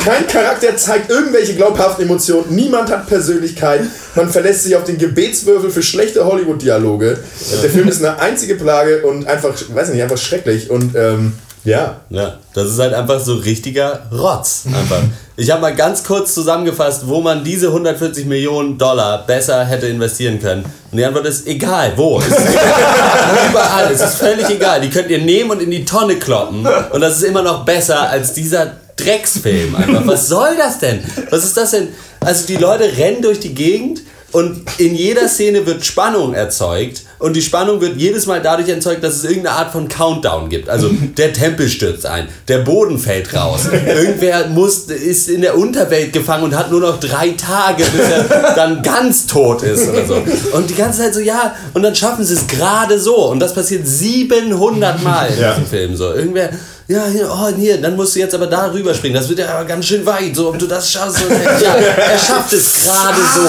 kein 0.03 0.25
Charakter 0.27 0.75
zeigt 0.77 1.09
irgendwelche 1.09 1.55
glaubhaften 1.55 2.05
Emotionen, 2.05 2.45
niemand 2.55 2.89
hat 2.89 3.07
Persönlichkeit, 3.07 3.81
man 4.15 4.29
verlässt 4.29 4.63
sich 4.63 4.75
auf 4.75 4.83
den 4.85 4.97
Gebetswürfel 4.97 5.69
für 5.69 5.83
schlechte 5.83 6.25
Hollywood-Dialoge. 6.25 7.19
Der 7.61 7.69
Film 7.69 7.87
ist 7.89 8.03
eine 8.03 8.19
einzige 8.19 8.55
Plage 8.55 9.05
und 9.05 9.27
einfach, 9.27 9.53
weiß 9.69 9.89
ich 9.89 9.93
nicht, 9.95 10.03
einfach 10.03 10.17
schrecklich 10.17 10.69
und 10.69 10.95
ähm, 10.95 11.33
ja. 11.63 12.01
Ja, 12.09 12.37
das 12.53 12.67
ist 12.67 12.79
halt 12.79 12.93
einfach 12.93 13.19
so 13.19 13.35
richtiger 13.35 14.07
Rotz. 14.11 14.63
Einfach. 14.65 15.01
Ich 15.35 15.51
habe 15.51 15.61
mal 15.61 15.75
ganz 15.75 16.03
kurz 16.03 16.33
zusammengefasst, 16.33 17.07
wo 17.07 17.21
man 17.21 17.43
diese 17.43 17.67
140 17.67 18.25
Millionen 18.25 18.77
Dollar 18.77 19.25
besser 19.25 19.65
hätte 19.65 19.87
investieren 19.87 20.39
können. 20.41 20.65
Und 20.91 20.97
die 20.97 21.05
Antwort 21.05 21.25
ist 21.25 21.47
egal, 21.47 21.93
wo. 21.95 22.19
Ist 22.19 22.27
überall, 23.49 23.91
es 23.91 24.01
ist 24.01 24.15
völlig 24.15 24.49
egal. 24.49 24.81
Die 24.81 24.89
könnt 24.89 25.09
ihr 25.09 25.19
nehmen 25.19 25.51
und 25.51 25.61
in 25.61 25.71
die 25.71 25.85
Tonne 25.85 26.15
kloppen. 26.15 26.65
Und 26.91 27.01
das 27.01 27.17
ist 27.17 27.23
immer 27.23 27.41
noch 27.41 27.65
besser 27.65 28.09
als 28.09 28.33
dieser 28.33 28.73
Drecksfilm. 28.95 29.75
Einfach. 29.75 30.05
Was 30.05 30.27
soll 30.27 30.55
das 30.57 30.79
denn? 30.79 31.03
Was 31.29 31.45
ist 31.45 31.55
das 31.55 31.71
denn? 31.71 31.89
Also 32.19 32.47
die 32.47 32.57
Leute 32.57 32.97
rennen 32.97 33.21
durch 33.21 33.39
die 33.39 33.53
Gegend 33.53 34.01
und 34.31 34.63
in 34.77 34.95
jeder 34.95 35.27
Szene 35.27 35.65
wird 35.65 35.85
Spannung 35.85 36.33
erzeugt 36.33 37.03
und 37.19 37.35
die 37.35 37.41
Spannung 37.41 37.79
wird 37.81 37.97
jedes 37.97 38.25
Mal 38.25 38.41
dadurch 38.41 38.69
erzeugt, 38.69 39.03
dass 39.03 39.15
es 39.17 39.23
irgendeine 39.25 39.55
Art 39.57 39.71
von 39.71 39.87
Countdown 39.87 40.49
gibt. 40.49 40.69
Also 40.69 40.89
der 41.17 41.33
Tempel 41.33 41.67
stürzt 41.69 42.05
ein, 42.05 42.27
der 42.47 42.59
Boden 42.59 42.97
fällt 42.97 43.33
raus, 43.33 43.67
irgendwer 43.71 44.47
muss, 44.47 44.85
ist 44.85 45.29
in 45.29 45.41
der 45.41 45.57
Unterwelt 45.57 46.13
gefangen 46.13 46.45
und 46.45 46.55
hat 46.57 46.71
nur 46.71 46.81
noch 46.81 46.99
drei 46.99 47.29
Tage, 47.31 47.83
bis 47.83 48.09
er 48.09 48.53
dann 48.55 48.81
ganz 48.81 49.27
tot 49.27 49.61
ist 49.63 49.87
oder 49.89 50.05
so. 50.05 50.15
Und 50.53 50.69
die 50.69 50.75
ganze 50.75 50.99
Zeit 51.01 51.13
so, 51.13 51.19
ja, 51.19 51.55
und 51.73 51.83
dann 51.83 51.95
schaffen 51.95 52.25
sie 52.25 52.33
es 52.33 52.47
gerade 52.47 52.99
so 52.99 53.29
und 53.29 53.39
das 53.39 53.53
passiert 53.53 53.85
700 53.87 55.03
Mal 55.03 55.27
in 55.27 55.39
Ja. 55.41 55.51
diesem 55.53 55.65
Film 55.67 55.95
so. 55.95 56.13
Irgendwer 56.13 56.49
ja, 56.89 57.05
hier, 57.05 57.29
oh, 57.31 57.55
hier, 57.55 57.79
dann 57.79 57.95
musst 57.95 58.15
du 58.15 58.19
jetzt 58.19 58.33
aber 58.33 58.47
da 58.47 58.71
rüberspringen. 58.71 59.15
Das 59.15 59.29
wird 59.29 59.37
ja 59.37 59.49
aber 59.49 59.65
ganz 59.65 59.85
schön 59.85 60.03
weit, 60.07 60.35
so 60.35 60.49
ob 60.49 60.57
du 60.57 60.65
das 60.65 60.91
schaffst. 60.91 61.23
Und, 61.23 61.29
ja, 61.61 61.75
er 61.75 62.17
schafft 62.17 62.51
es 62.51 62.83
gerade 62.83 63.21
so. 63.35 63.41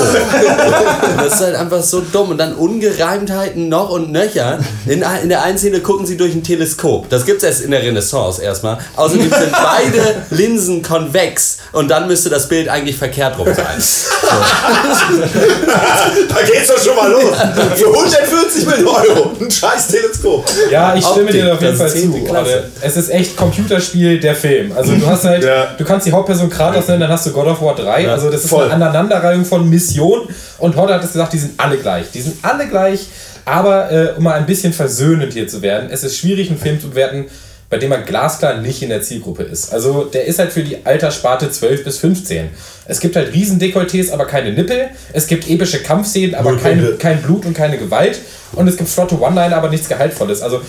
Das 1.17 1.35
ist 1.35 1.41
halt 1.41 1.55
einfach 1.55 1.83
so 1.83 2.03
dumm. 2.03 2.31
Und 2.31 2.39
dann 2.39 2.55
Ungereimtheiten 2.55 3.71
noch 3.71 3.89
und 3.89 4.13
nöcher. 4.13 4.59
In, 4.85 5.03
in 5.23 5.29
der 5.31 5.43
einen 5.43 5.57
Szene 5.57 5.81
gucken 5.81 6.05
sie 6.05 6.19
durch 6.19 6.35
ein 6.35 6.43
Teleskop. 6.43 7.09
Das 7.09 7.25
gibt 7.25 7.39
es 7.39 7.45
erst 7.45 7.63
in 7.63 7.71
der 7.71 7.83
Renaissance 7.83 8.43
erstmal. 8.43 8.77
Außerdem 8.97 9.31
sind 9.31 9.53
beide 9.53 10.17
Linsen 10.31 10.83
konvex. 10.83 11.59
Und 11.73 11.89
dann 11.89 12.09
müsste 12.09 12.29
das 12.29 12.47
Bild 12.47 12.69
eigentlich 12.69 12.99
verkehrt 12.99 13.39
rum 13.39 13.49
sein. 13.55 13.83
Da 16.29 16.43
geht's 16.43 16.69
doch 16.69 16.79
schon 16.79 16.97
mal 16.97 17.11
los. 17.11 17.35
Für 17.75 17.87
140 17.87 18.67
Millionen 18.67 18.89
Euro. 18.89 19.33
Ein 19.41 19.51
scheiß 19.51 19.89
Teleskop. 19.89 20.45
Ja, 20.71 20.95
ich 20.95 21.05
stimme 21.05 21.27
Optik, 21.27 21.41
dir 21.41 21.55
auf 21.55 21.63
jeden 21.63 21.77
Fall 21.77 21.91
zu. 21.91 22.29
Es 22.81 22.97
ist 22.97 23.11
echt 23.11 23.30
Computerspiel 23.37 24.19
der 24.21 24.35
Film. 24.35 24.73
Also 24.73 24.95
du 24.95 25.07
hast 25.07 25.25
halt, 25.25 25.45
Ja. 25.51 25.75
du 25.77 25.85
kannst 25.85 26.07
die 26.07 26.13
Hauptperson 26.13 26.49
Kratos 26.51 26.87
nennen, 26.89 27.01
dann 27.01 27.11
hast 27.11 27.27
du 27.27 27.33
God 27.33 27.47
of 27.47 27.61
War 27.63 27.75
3. 27.75 28.09
also 28.09 28.31
das 28.31 28.45
ist 28.45 28.51
voll. 28.51 28.65
eine 28.65 28.75
Aneinanderreihung 28.75 29.45
von 29.45 29.69
Missionen. 29.69 30.29
Und 30.59 30.77
Hodder 30.77 30.95
hat 30.95 31.05
es 31.05 31.13
gesagt, 31.13 31.33
die 31.33 31.39
sind 31.39 31.53
alle 31.59 31.77
gleich. 31.79 32.11
Die 32.13 32.21
sind 32.21 32.37
alle 32.43 32.67
gleich. 32.69 33.07
Aber 33.45 33.91
äh, 33.91 34.13
um 34.17 34.25
mal 34.25 34.35
ein 34.35 34.47
bisschen 34.47 34.73
versöhnend 34.73 35.33
hier 35.33 35.49
zu 35.49 35.63
werden, 35.63 35.89
es 35.91 36.05
ist 36.05 36.17
schwierig, 36.19 36.51
einen 36.51 36.59
Film 36.59 36.79
zu 36.81 36.91
bewerten, 36.91 37.25
bei 37.71 37.79
dem 37.79 37.89
man 37.89 38.05
glasklar 38.05 38.59
nicht 38.59 38.83
in 38.83 38.89
der 38.91 39.01
Zielgruppe 39.01 39.45
ist. 39.45 39.73
Also 39.73 40.05
der 40.05 40.25
ist 40.27 40.39
halt 40.41 40.53
für 40.53 40.63
die 40.63 40.85
Alterssparte 40.85 41.51
12 41.51 41.85
bis 41.85 41.99
15. 41.99 42.49
Es 42.87 42.99
gibt 43.01 43.15
halt 43.17 43.33
Riesendekolletés, 43.33 44.13
aber 44.13 44.27
keine 44.27 44.53
Nippel. 44.53 44.89
Es 45.13 45.27
gibt 45.29 45.49
epische 45.49 45.79
Kampfszenen, 45.81 46.35
aber 46.35 46.57
kein, 46.57 46.99
kein 46.99 47.23
Blut 47.23 47.47
und 47.47 47.55
keine 47.55 47.79
Gewalt. 47.79 48.19
Und 48.53 48.67
es 48.69 48.77
gibt 48.77 48.89
flotte 48.91 49.19
One-Liner, 49.21 49.57
aber 49.57 49.69
nichts 49.69 49.89
Gehaltvolles. 49.89 50.43
Also 50.43 50.61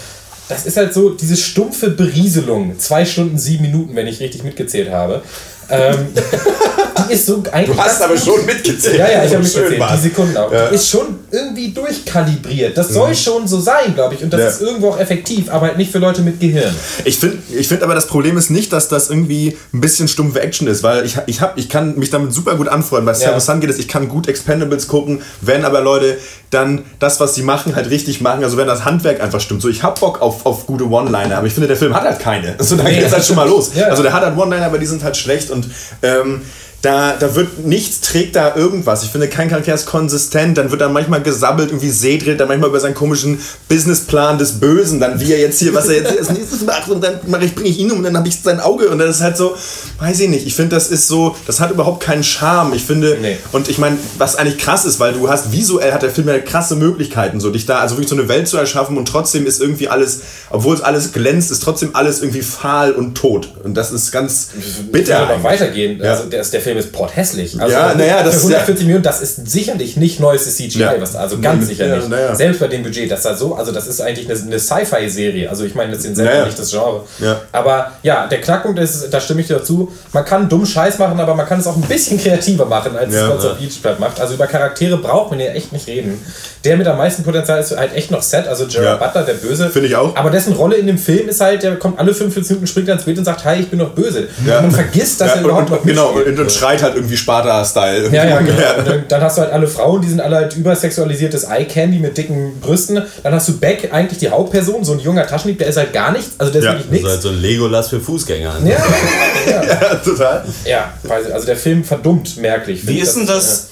das 0.52 0.66
ist 0.66 0.76
halt 0.76 0.94
so 0.94 1.12
diese 1.12 1.38
stumpfe 1.38 1.90
Berieselung. 1.90 2.78
Zwei 2.78 3.06
Stunden, 3.06 3.38
sieben 3.38 3.64
Minuten, 3.64 3.96
wenn 3.96 4.08
ich 4.08 4.20
richtig 4.20 4.44
mitgezählt 4.44 4.92
habe. 4.92 5.24
Ähm, 5.72 6.08
die 7.10 7.14
ist 7.14 7.26
so 7.26 7.42
eigentlich. 7.52 7.76
Du 7.76 7.82
hast 7.84 8.02
aber 8.02 8.18
schon 8.18 8.46
mitgezählt. 8.46 8.98
ja, 9.00 9.10
ja, 9.10 9.24
ich 9.24 9.34
habe 9.34 9.44
So 9.44 9.60
mitgezählt, 9.60 9.80
war's. 9.80 10.02
die 10.02 10.08
Sekunden 10.10 10.38
auch. 10.38 10.52
Ja. 10.52 10.68
Die 10.70 10.76
ist 10.76 10.90
schon 10.90 11.20
irgendwie 11.32 11.72
durchkalibriert. 11.72 12.78
Das 12.78 12.90
soll 12.90 13.16
schon 13.16 13.48
so 13.48 13.60
sein, 13.60 13.94
glaube 13.96 14.16
ich. 14.16 14.24
Und 14.24 14.32
das 14.34 14.42
Ja. 14.42 14.48
ist 14.48 14.62
irgendwo 14.62 14.90
auch 14.90 15.00
effektiv, 15.00 15.50
aber 15.50 15.68
halt 15.68 15.78
nicht 15.78 15.92
für 15.92 16.00
Leute 16.00 16.22
mit 16.22 16.40
Gehirn. 16.40 16.74
Ich 17.06 17.18
finde 17.20 17.38
ich 17.58 17.68
find 17.68 17.84
aber, 17.84 17.96
das 17.96 18.08
Problem 18.08 18.38
ist 18.38 18.50
nicht, 18.50 18.72
dass 18.74 18.88
das 18.88 19.10
irgendwie 19.10 19.58
ein 19.74 19.82
bisschen 19.82 20.08
stumpfe 20.08 20.42
Action 20.42 20.68
ist, 20.68 20.84
weil 20.84 21.06
ich, 21.06 21.18
ich, 21.28 21.42
hab, 21.42 21.58
ich 21.58 21.70
kann 21.70 21.98
mich 21.98 22.10
damit 22.10 22.34
super 22.34 22.56
gut 22.56 22.68
anfreunden. 22.68 23.14
Seven 23.14 23.34
Ja. 23.34 23.40
Sun 23.40 23.60
geht 23.62 23.70
es, 23.70 23.78
ich 23.80 23.88
kann 23.88 24.08
gut 24.10 24.28
Expendables 24.28 24.88
gucken, 24.88 25.22
wenn 25.42 25.66
aber 25.66 25.82
Leute 25.82 26.18
dann 26.50 26.84
das, 27.00 27.20
was 27.22 27.34
sie 27.36 27.44
machen, 27.44 27.76
halt 27.76 27.90
richtig 27.90 28.20
machen. 28.22 28.44
Also 28.44 28.58
wenn 28.58 28.68
das 28.68 28.84
Handwerk 28.84 29.22
einfach 29.22 29.40
stimmt. 29.40 29.62
So, 29.62 29.70
ich 29.70 29.84
hab 29.84 30.00
Bock 30.02 30.22
auf, 30.22 30.46
auf 30.46 30.66
gute 30.68 30.86
One-Liner, 30.90 31.38
aber 31.38 31.48
ich 31.48 31.54
finde, 31.54 31.68
der 31.68 31.78
Film 31.78 31.94
hat 31.96 32.04
halt 32.04 32.20
keine. 32.20 32.56
Also 32.58 32.76
da 32.76 32.84
Nee. 32.84 32.96
geht 32.96 33.06
es 33.06 33.14
halt 33.14 33.24
schon 33.26 33.36
mal 33.38 33.48
los. 33.48 33.72
Ja. 33.82 33.86
Also 33.88 34.04
der 34.04 34.12
hat 34.12 34.24
halt 34.24 34.38
One-Liner, 34.38 34.66
aber 34.66 34.78
die 34.78 34.86
sind 34.86 35.02
halt 35.04 35.16
schlecht 35.16 35.50
und 35.50 35.61
ähm, 36.04 36.42
da, 36.82 37.16
da 37.20 37.36
wird 37.36 37.60
nichts, 37.66 38.02
trägt 38.02 38.36
da 38.36 38.56
irgendwas. 38.56 39.04
Ich 39.04 39.10
finde, 39.12 39.28
kein 39.28 39.50
Charakter 39.50 39.74
ist 39.74 39.86
konsistent. 39.86 40.58
Dann 40.58 40.72
wird 40.72 40.82
dann 40.82 40.92
manchmal 40.94 41.22
gesabbelt, 41.22 41.70
irgendwie 41.70 41.90
Seed 41.92 42.24
redet 42.26 42.40
dann 42.40 42.48
manchmal 42.48 42.70
über 42.70 42.80
seinen 42.80 42.96
komischen 42.96 43.40
Businessplan 43.70 44.38
des 44.38 44.54
Bösen, 44.60 45.00
dann 45.00 45.20
wie 45.20 45.32
er 45.32 45.40
jetzt 45.40 45.60
hier, 45.60 45.74
was 45.74 45.88
er 45.90 45.98
jetzt 45.98 46.18
als 46.18 46.30
nächstes 46.32 46.62
macht 46.66 46.90
und 46.90 47.04
dann 47.04 47.20
mache 47.28 47.46
ich, 47.46 47.54
bringe 47.56 47.70
ich 47.70 47.78
ihn 47.80 47.92
um 47.92 48.00
und 48.00 48.04
dann 48.04 48.18
habe 48.18 48.28
ich 48.28 48.40
sein 48.42 48.60
Auge 48.60 48.90
und 48.90 48.98
das 49.00 49.18
ist 49.18 49.22
halt 49.22 49.38
so, 49.38 49.56
weiß 50.00 50.20
ich 50.22 50.30
nicht. 50.30 50.48
Ich 50.48 50.56
finde, 50.56 50.76
das 50.76 50.90
ist 50.90 51.08
so, 51.08 51.36
das 51.48 51.60
hat 51.60 51.72
überhaupt 51.72 52.04
keinen 52.04 52.24
Charme. 52.24 52.74
Ich 52.74 52.84
finde, 52.84 53.18
Nee. 53.22 53.38
und 53.52 53.70
ich 53.70 53.78
meine, 53.78 53.98
was 54.18 54.36
eigentlich 54.36 54.58
krass 54.58 54.84
ist, 54.86 55.00
weil 55.00 55.14
du 55.14 55.30
hast 55.30 55.52
visuell 55.52 55.92
hat 55.94 56.02
der 56.02 56.10
Film 56.10 56.28
ja 56.28 56.40
krasse 56.40 56.76
Möglichkeiten, 56.76 57.40
so 57.40 57.52
dich 57.52 57.66
da, 57.66 57.78
also 57.80 57.96
wirklich 57.96 58.10
so 58.10 58.16
eine 58.16 58.28
Welt 58.28 58.48
zu 58.48 58.58
erschaffen 58.58 58.98
und 58.98 59.08
trotzdem 59.08 59.46
ist 59.46 59.62
irgendwie 59.62 59.88
alles, 59.88 60.22
obwohl 60.50 60.76
es 60.76 60.82
alles 60.82 61.12
glänzt, 61.14 61.52
ist 61.52 61.62
trotzdem 61.64 61.92
alles 61.96 62.22
irgendwie 62.22 62.42
fahl 62.42 62.92
und 62.92 63.16
tot. 63.16 63.50
Und 63.64 63.76
das 63.76 63.92
ist 63.92 64.12
ganz 64.12 64.50
Ich 64.60 64.92
bitter. 64.92 65.22
noch 65.22 65.30
eigentlich. 65.30 65.44
weitergehen. 65.44 66.00
Ja. 66.02 66.12
Also 66.14 66.24
der, 66.26 66.44
der 66.44 66.62
Film 66.62 66.71
Film 66.72 66.86
ist 66.86 66.92
porthässlich. 66.94 67.60
Also 67.62 67.74
Ja, 67.76 67.94
naja, 67.96 68.24
das 68.24 68.36
für 68.36 68.40
ist 68.42 68.50
ja- 68.50 68.58
140 68.60 68.86
Millionen, 68.86 69.04
das 69.04 69.22
ist 69.22 69.50
sicherlich 69.50 69.98
nicht 69.98 70.20
neuestes 70.20 70.56
CGI, 70.58 70.80
Ja. 70.80 70.94
was, 71.00 71.16
also 71.16 71.40
ganz 71.40 71.62
Ja, 71.64 71.68
sicher 71.68 71.88
ja, 71.88 71.96
nicht. 71.98 72.10
naja. 72.10 72.36
Selbst 72.36 72.60
bei 72.60 72.68
dem 72.68 72.84
Budget, 72.84 73.10
das 73.12 73.22
da 73.24 73.36
so, 73.36 73.56
also 73.56 73.72
das 73.72 73.88
ist 73.88 74.02
eigentlich 74.02 74.30
eine, 74.30 74.40
eine 74.40 74.60
Sci-Fi-Serie. 74.60 75.50
Also 75.50 75.64
ich 75.66 75.76
meine, 75.76 75.92
das 75.94 76.06
ist 76.06 76.16
selber 76.16 76.46
nicht 76.46 76.58
das 76.58 76.70
Genre. 76.72 77.04
Ja. 77.20 77.42
Aber 77.52 77.92
ja, 78.04 78.28
der 78.28 78.42
Knackpunkt 78.42 78.80
ist, 78.80 79.10
da 79.12 79.20
stimme 79.20 79.42
ich 79.42 79.48
dir 79.48 79.56
dazu, 79.58 79.92
man 80.14 80.26
kann 80.26 80.48
dumm 80.50 80.66
Scheiß 80.66 80.98
machen, 81.00 81.20
aber 81.20 81.36
man 81.36 81.46
kann 81.46 81.60
es 81.60 81.68
auch 81.68 81.76
ein 81.76 81.82
bisschen 81.82 82.18
kreativer 82.24 82.66
machen, 82.66 82.96
als 82.98 83.14
Ja, 83.14 83.26
es 83.28 83.32
Gods 83.32 83.46
of 83.46 83.60
Egypt 83.60 84.00
macht. 84.00 84.20
Also 84.20 84.34
über 84.36 84.48
Charaktere 84.48 84.98
braucht 84.98 85.32
man 85.32 85.40
ja 85.40 85.48
echt 85.52 85.72
nicht 85.74 85.88
reden. 85.88 86.24
Der 86.64 86.78
mit 86.78 86.86
am 86.88 86.98
meisten 86.98 87.24
Potenzial 87.24 87.60
ist 87.60 87.76
halt 87.76 87.96
echt 87.96 88.12
noch 88.12 88.22
Set, 88.22 88.48
also 88.48 88.68
Gerard 88.68 89.00
Ja. 89.02 89.08
Butler, 89.08 89.24
der 89.24 89.34
Böse. 89.34 89.70
Finde 89.70 89.88
ich 89.88 89.96
auch. 89.96 90.16
Aber 90.16 90.30
dessen 90.30 90.54
Rolle 90.54 90.76
in 90.76 90.86
dem 90.86 90.98
Film 91.00 91.28
ist 91.28 91.42
halt, 91.42 91.64
der 91.64 91.76
kommt 91.78 91.98
alle 92.00 92.14
45 92.14 92.50
Minuten, 92.52 92.68
springt 92.68 92.90
ans 92.90 93.04
Bild 93.04 93.18
und 93.18 93.26
sagt, 93.26 93.44
hi, 93.46 93.62
ich 93.62 93.68
bin 93.70 93.80
noch 93.80 93.90
böse. 93.90 94.28
Ja. 94.46 94.58
Und 94.60 94.66
man 94.68 94.72
vergisst, 94.72 95.20
dass 95.22 95.30
Ja, 95.30 95.34
er 95.34 95.40
und, 95.40 95.46
überhaupt 95.46 95.70
noch 95.72 95.80
und, 95.82 95.88
genau, 95.88 96.12
mitspielt. 96.14 96.38
und, 96.40 96.44
und 96.46 96.52
schreit 96.52 96.84
halt 96.84 96.96
irgendwie 96.96 97.18
Sparta-Style. 97.18 98.10
Ja, 98.12 98.26
ja, 98.26 98.38
genau. 98.42 98.54
Und 98.78 98.88
dann, 98.88 99.04
dann 99.08 99.22
hast 99.22 99.38
du 99.38 99.42
halt 99.42 99.54
alle 99.54 99.66
Frauen, 99.68 100.02
die 100.02 100.10
sind 100.10 100.22
alle 100.22 100.36
halt 100.36 100.56
übersexualisiertes 100.56 101.46
Eye-Candy 101.46 101.98
mit 102.00 102.16
dicken 102.18 102.60
Brüsten. 102.62 103.02
Dann 103.24 103.34
hast 103.34 103.48
du 103.50 103.58
Beck, 103.58 103.90
eigentlich 103.92 104.20
die 104.20 104.30
Hauptperson, 104.30 104.84
so 104.84 104.94
ein 104.94 105.00
junger 105.00 105.26
Taschendieb, 105.26 105.58
der 105.58 105.68
ist 105.68 105.78
halt 105.78 105.94
gar 105.94 106.12
nichts. 106.12 106.32
Also 106.38 106.52
der 106.54 106.60
ist 106.62 106.66
Ja, 106.66 106.74
wirklich 106.74 106.86
Das 106.86 106.92
ist 106.98 107.04
nichts. 107.04 107.10
halt 107.12 107.22
so 107.24 107.30
ein 107.30 107.42
Legolas 107.42 107.90
für 107.90 108.00
Fußgänger. 108.00 108.54
Ja, 108.66 108.72
ja, 109.52 109.64
Ja, 109.64 109.96
total. 109.96 110.46
ja, 110.66 110.94
also 111.34 111.46
der 111.48 111.58
Film 111.58 111.84
verdummt 111.84 112.38
merklich. 112.38 112.86
Wie 112.86 113.00
ist 113.00 113.16
denn 113.16 113.26
das? 113.26 113.70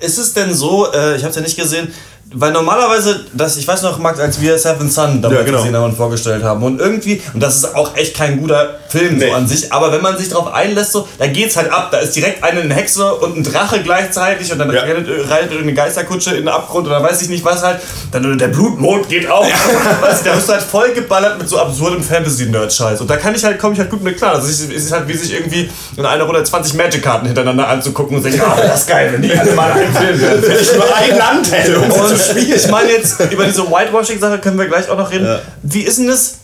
Ist 0.00 0.18
es 0.18 0.32
denn 0.34 0.52
so, 0.54 0.92
äh, 0.92 1.16
ich 1.16 1.22
habe 1.22 1.30
es 1.30 1.36
ja 1.36 1.42
nicht 1.42 1.56
gesehen, 1.56 1.92
weil 2.32 2.52
normalerweise, 2.52 3.20
das, 3.32 3.56
ich 3.56 3.66
weiß 3.66 3.82
noch, 3.82 3.98
Max, 3.98 4.18
als 4.18 4.40
wir 4.40 4.58
Seven 4.58 4.90
Son 4.90 5.22
damals 5.22 5.38
Ja, 5.40 5.44
genau. 5.44 5.58
gesehen 5.58 5.76
haben 5.76 5.84
und 5.84 5.96
vorgestellt 5.96 6.42
haben 6.42 6.62
und 6.62 6.80
irgendwie, 6.80 7.22
und 7.32 7.40
das 7.40 7.56
ist 7.56 7.74
auch 7.74 7.96
echt 7.96 8.16
kein 8.16 8.40
guter 8.40 8.78
Film 8.94 9.18
Nee. 9.18 9.28
so 9.28 9.34
an 9.34 9.46
sich, 9.48 9.72
aber 9.72 9.92
wenn 9.92 10.00
man 10.02 10.16
sich 10.16 10.28
darauf 10.28 10.52
einlässt, 10.52 10.92
so, 10.92 11.06
da 11.18 11.26
geht's 11.26 11.56
halt 11.56 11.70
ab, 11.72 11.88
da 11.90 11.98
ist 11.98 12.14
direkt 12.16 12.42
eine, 12.44 12.60
eine 12.60 12.74
Hexe 12.74 13.14
und 13.14 13.36
ein 13.36 13.42
Drache 13.44 13.80
gleichzeitig 13.82 14.52
und 14.52 14.58
dann 14.58 14.72
Ja. 14.72 14.82
reitet, 14.82 15.08
reitet 15.28 15.50
irgendeine 15.50 15.74
Geisterkutsche 15.74 16.30
in 16.30 16.36
den 16.36 16.48
Abgrund 16.48 16.86
oder 16.86 17.02
weiß 17.02 17.20
ich 17.22 17.28
nicht 17.28 17.44
was 17.44 17.62
halt, 17.62 17.80
dann 18.12 18.38
der 18.38 18.48
Blutmond 18.48 19.08
geht 19.08 19.28
auf, 19.30 19.46
weißt, 20.00 20.20
du, 20.20 20.24
der 20.30 20.38
ist 20.38 20.48
halt 20.48 20.62
voll 20.62 20.92
geballert 20.92 21.38
mit 21.38 21.48
so 21.48 21.58
absurdem 21.58 22.02
Fantasy-Nerd-Scheiß 22.02 23.00
und 23.00 23.10
da 23.10 23.16
kann 23.16 23.34
ich 23.34 23.44
halt, 23.44 23.58
komme 23.58 23.74
ich 23.74 23.80
halt 23.80 23.90
gut 23.90 24.02
mit 24.02 24.16
klar, 24.16 24.34
also 24.36 24.48
es 24.48 24.60
ist 24.60 24.92
halt 24.92 25.08
wie 25.08 25.14
sich 25.16 25.32
irgendwie 25.32 25.68
in 25.96 26.06
einer 26.06 26.24
Runde 26.24 26.42
20 26.44 26.74
Magic-Karten 26.74 27.26
hintereinander 27.26 27.68
anzugucken 27.68 28.16
und 28.16 28.24
denken, 28.24 28.40
ah, 28.44 28.56
das 28.60 28.80
ist 28.82 28.88
geil, 28.88 29.10
wenn 29.12 29.22
die 29.22 29.32
alle 29.36 29.52
mal 29.52 29.72
einen 29.72 29.94
Film 29.94 30.20
werden. 30.20 30.42
Wenn 30.46 30.58
ich 30.60 30.74
nur 30.74 30.96
ein 30.96 31.18
Land 31.18 31.52
hätte, 31.52 31.78
um 31.78 31.90
Und 31.90 32.08
zu 32.08 32.16
spielen. 32.18 32.52
ich 32.56 32.68
meine 32.68 32.90
jetzt, 32.92 33.18
über 33.30 33.44
diese 33.44 33.62
Whitewashing-Sache 33.70 34.38
können 34.38 34.58
wir 34.58 34.66
gleich 34.66 34.88
auch 34.88 34.96
noch 34.98 35.10
reden. 35.10 35.26
Wie 35.62 35.82
ist 35.82 35.98
denn 35.98 36.06
das? 36.08 36.34